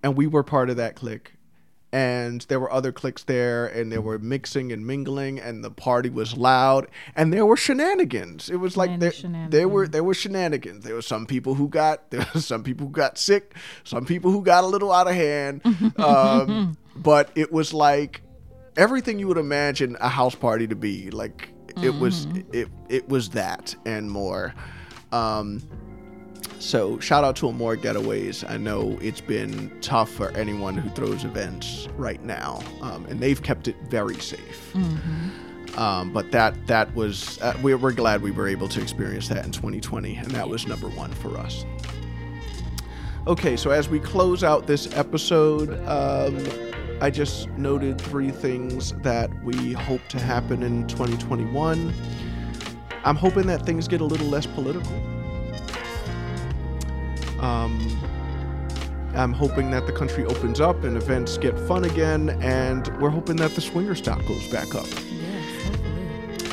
and 0.04 0.18
we 0.18 0.28
were 0.28 0.44
part 0.44 0.70
of 0.70 0.78
that 0.78 0.96
clique. 0.96 1.34
And 1.96 2.42
there 2.50 2.60
were 2.60 2.70
other 2.74 2.92
cliques 2.92 3.24
there, 3.24 3.68
and 3.68 3.90
they 3.90 4.00
were 4.00 4.20
mixing 4.20 4.74
and 4.74 4.86
mingling, 4.86 5.40
and 5.40 5.64
the 5.64 5.72
party 5.72 6.10
was 6.10 6.36
loud, 6.36 6.88
and 7.16 7.32
there 7.32 7.46
were 7.46 7.56
shenanigans. 7.56 8.50
It 8.50 8.58
was 8.58 8.76
like 8.76 9.00
there, 9.00 9.12
there 9.50 9.70
were 9.70 9.86
shenanigans. 9.86 9.92
there 9.94 10.04
were 10.04 10.14
shenanigans. 10.14 10.84
There 10.84 10.96
were 10.96 11.02
some 11.02 11.26
people 11.26 11.54
who 11.54 11.70
got 11.70 12.10
there 12.12 12.28
were 12.34 12.42
some 12.42 12.64
people 12.64 12.88
who 12.88 12.92
got 12.92 13.18
sick, 13.18 13.56
some 13.86 14.06
people 14.06 14.30
who 14.32 14.44
got 14.44 14.66
a 14.66 14.68
little 14.68 14.92
out 14.92 15.08
of 15.08 15.16
hand. 15.16 15.62
um, 15.98 16.78
but 16.98 17.30
it 17.34 17.54
was 17.54 17.74
like 17.74 18.22
everything 18.76 19.18
you 19.18 19.30
would 19.30 19.38
imagine 19.38 19.96
a 20.02 20.10
house 20.10 20.36
party 20.36 20.68
to 20.68 20.76
be. 20.76 21.12
Like 21.12 21.54
It 21.82 21.96
was 21.96 22.28
it 22.52 22.68
it 22.90 23.08
was 23.08 23.30
that 23.30 23.74
and 23.86 24.12
more. 24.12 24.54
Um, 25.14 25.62
so 26.60 27.00
shout 27.00 27.24
out 27.24 27.36
to 27.38 27.48
Amore 27.48 27.78
Getaways. 27.78 28.50
I 28.50 28.58
know 28.58 28.98
it's 29.02 29.22
been 29.22 29.72
tough 29.82 30.10
for 30.10 30.32
anyone 30.32 30.78
who 30.78 30.90
throws 30.92 31.24
events 31.24 31.88
right 31.96 32.22
now, 32.24 32.62
um, 32.82 33.06
and 33.06 33.20
they've 33.20 33.42
kept 33.42 33.68
it 33.68 33.76
very 33.90 34.16
safe. 34.20 34.76
Um, 35.78 36.14
but 36.14 36.32
that 36.32 36.68
that 36.68 36.94
was 36.96 37.40
uh, 37.42 37.58
we're, 37.62 37.78
we're 37.78 37.92
glad 37.92 38.22
we 38.22 38.32
were 38.32 38.48
able 38.48 38.70
to 38.70 38.82
experience 38.82 39.28
that 39.28 39.46
in 39.46 39.52
2020, 39.52 40.16
and 40.16 40.32
that 40.32 40.48
was 40.48 40.68
number 40.68 40.88
one 40.90 41.12
for 41.12 41.38
us. 41.38 41.66
Okay, 43.28 43.58
so 43.58 43.72
as 43.72 43.90
we 43.90 44.00
close 44.00 44.44
out 44.44 44.68
this 44.68 44.96
episode, 44.96 45.72
um, 45.88 46.38
I 47.02 47.10
just 47.10 47.50
noted 47.52 48.00
three 48.00 48.32
things 48.32 48.94
that 49.02 49.32
we 49.44 49.74
hope 49.74 50.08
to 50.10 50.20
happen 50.20 50.64
in 50.64 50.88
2021. 50.88 51.94
I'm 53.04 53.16
hoping 53.16 53.48
that 53.48 53.66
things 53.66 53.88
get 53.88 54.02
a 54.02 54.06
little 54.06 54.28
less 54.28 54.46
political. 54.46 54.94
Um, 57.46 57.80
I'm 59.16 59.32
hoping 59.32 59.70
that 59.72 59.86
the 59.86 59.94
country 59.94 60.26
opens 60.26 60.60
up 60.60 60.84
and 60.84 60.98
events 60.98 61.38
get 61.38 61.58
fun 61.60 61.86
again, 61.86 62.38
and 62.42 62.88
we're 63.00 63.10
hoping 63.10 63.36
that 63.38 63.52
the 63.52 63.62
swinger 63.62 63.96
stock 63.96 64.26
goes 64.26 64.48
back 64.48 64.74
up. 64.76 64.88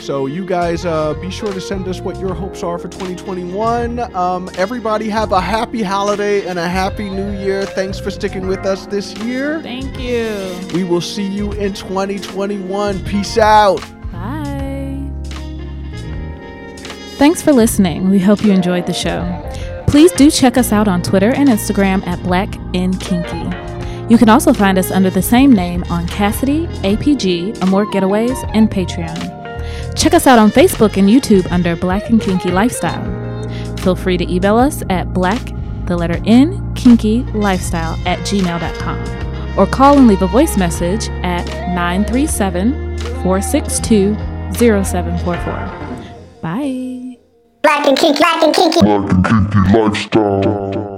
So 0.00 0.26
you 0.26 0.44
guys, 0.44 0.84
uh, 0.84 1.14
be 1.14 1.30
sure 1.30 1.52
to 1.52 1.60
send 1.60 1.86
us 1.88 2.00
what 2.00 2.18
your 2.18 2.34
hopes 2.34 2.62
are 2.62 2.76
for 2.76 2.88
2021. 2.88 4.00
Um, 4.14 4.50
everybody 4.56 5.08
have 5.08 5.30
a 5.32 5.40
happy 5.40 5.82
holiday 5.82 6.46
and 6.46 6.58
a 6.58 6.68
happy 6.68 7.08
new 7.08 7.30
year. 7.38 7.64
Thanks 7.64 8.00
for 8.00 8.10
sticking 8.10 8.48
with 8.48 8.66
us 8.66 8.86
this 8.86 9.16
year. 9.18 9.62
Thank 9.62 9.98
you. 9.98 10.58
We 10.74 10.82
will 10.84 11.00
see 11.00 11.26
you 11.26 11.52
in 11.52 11.72
2021. 11.72 13.04
Peace 13.04 13.38
out. 13.38 13.80
Bye. 14.10 15.08
Thanks 17.16 17.40
for 17.40 17.52
listening. 17.52 18.10
We 18.10 18.18
hope 18.18 18.42
you 18.42 18.52
enjoyed 18.52 18.86
the 18.86 18.92
show. 18.92 19.22
Please 19.92 20.10
do 20.12 20.30
check 20.30 20.56
us 20.56 20.72
out 20.72 20.88
on 20.88 21.02
Twitter 21.02 21.34
and 21.34 21.50
Instagram 21.50 22.02
at 22.06 22.18
Black 22.22 22.56
and 22.74 22.98
Kinky. 22.98 23.44
You 24.08 24.16
can 24.16 24.30
also 24.30 24.54
find 24.54 24.78
us 24.78 24.90
under 24.90 25.10
the 25.10 25.20
same 25.20 25.52
name 25.52 25.84
on 25.90 26.06
Kasidie, 26.06 26.66
APG, 26.78 27.62
Amore 27.62 27.84
Getaways, 27.84 28.50
and 28.54 28.70
Patreon. 28.70 29.94
Check 29.94 30.14
us 30.14 30.26
out 30.26 30.38
on 30.38 30.50
Facebook 30.50 30.96
and 30.96 31.10
YouTube 31.10 31.46
under 31.52 31.76
Black 31.76 32.08
and 32.08 32.22
Kinky 32.22 32.50
Lifestyle. 32.50 33.04
Feel 33.76 33.94
free 33.94 34.16
to 34.16 34.32
email 34.32 34.56
us 34.56 34.82
at 34.88 35.12
black, 35.12 35.42
the 35.84 35.94
letter 35.94 36.18
N, 36.24 36.74
kinky 36.74 37.24
lifestyle 37.34 37.94
at 38.06 38.18
gmail.com 38.20 39.58
or 39.58 39.66
call 39.66 39.98
and 39.98 40.08
leave 40.08 40.22
a 40.22 40.26
voice 40.26 40.56
message 40.56 41.10
at 41.22 41.44
937 41.74 42.96
462 43.22 44.14
0744. 44.54 46.40
Bye. 46.40 46.91
Black 47.62 47.86
and 47.86 47.96
kinky, 47.96 48.18
black 48.18 48.42
and 48.42 48.54
kinky. 48.54 48.80
Black 48.80 49.12
and 49.12 49.24
kinky 49.24 49.78
lifestyle. 49.78 50.91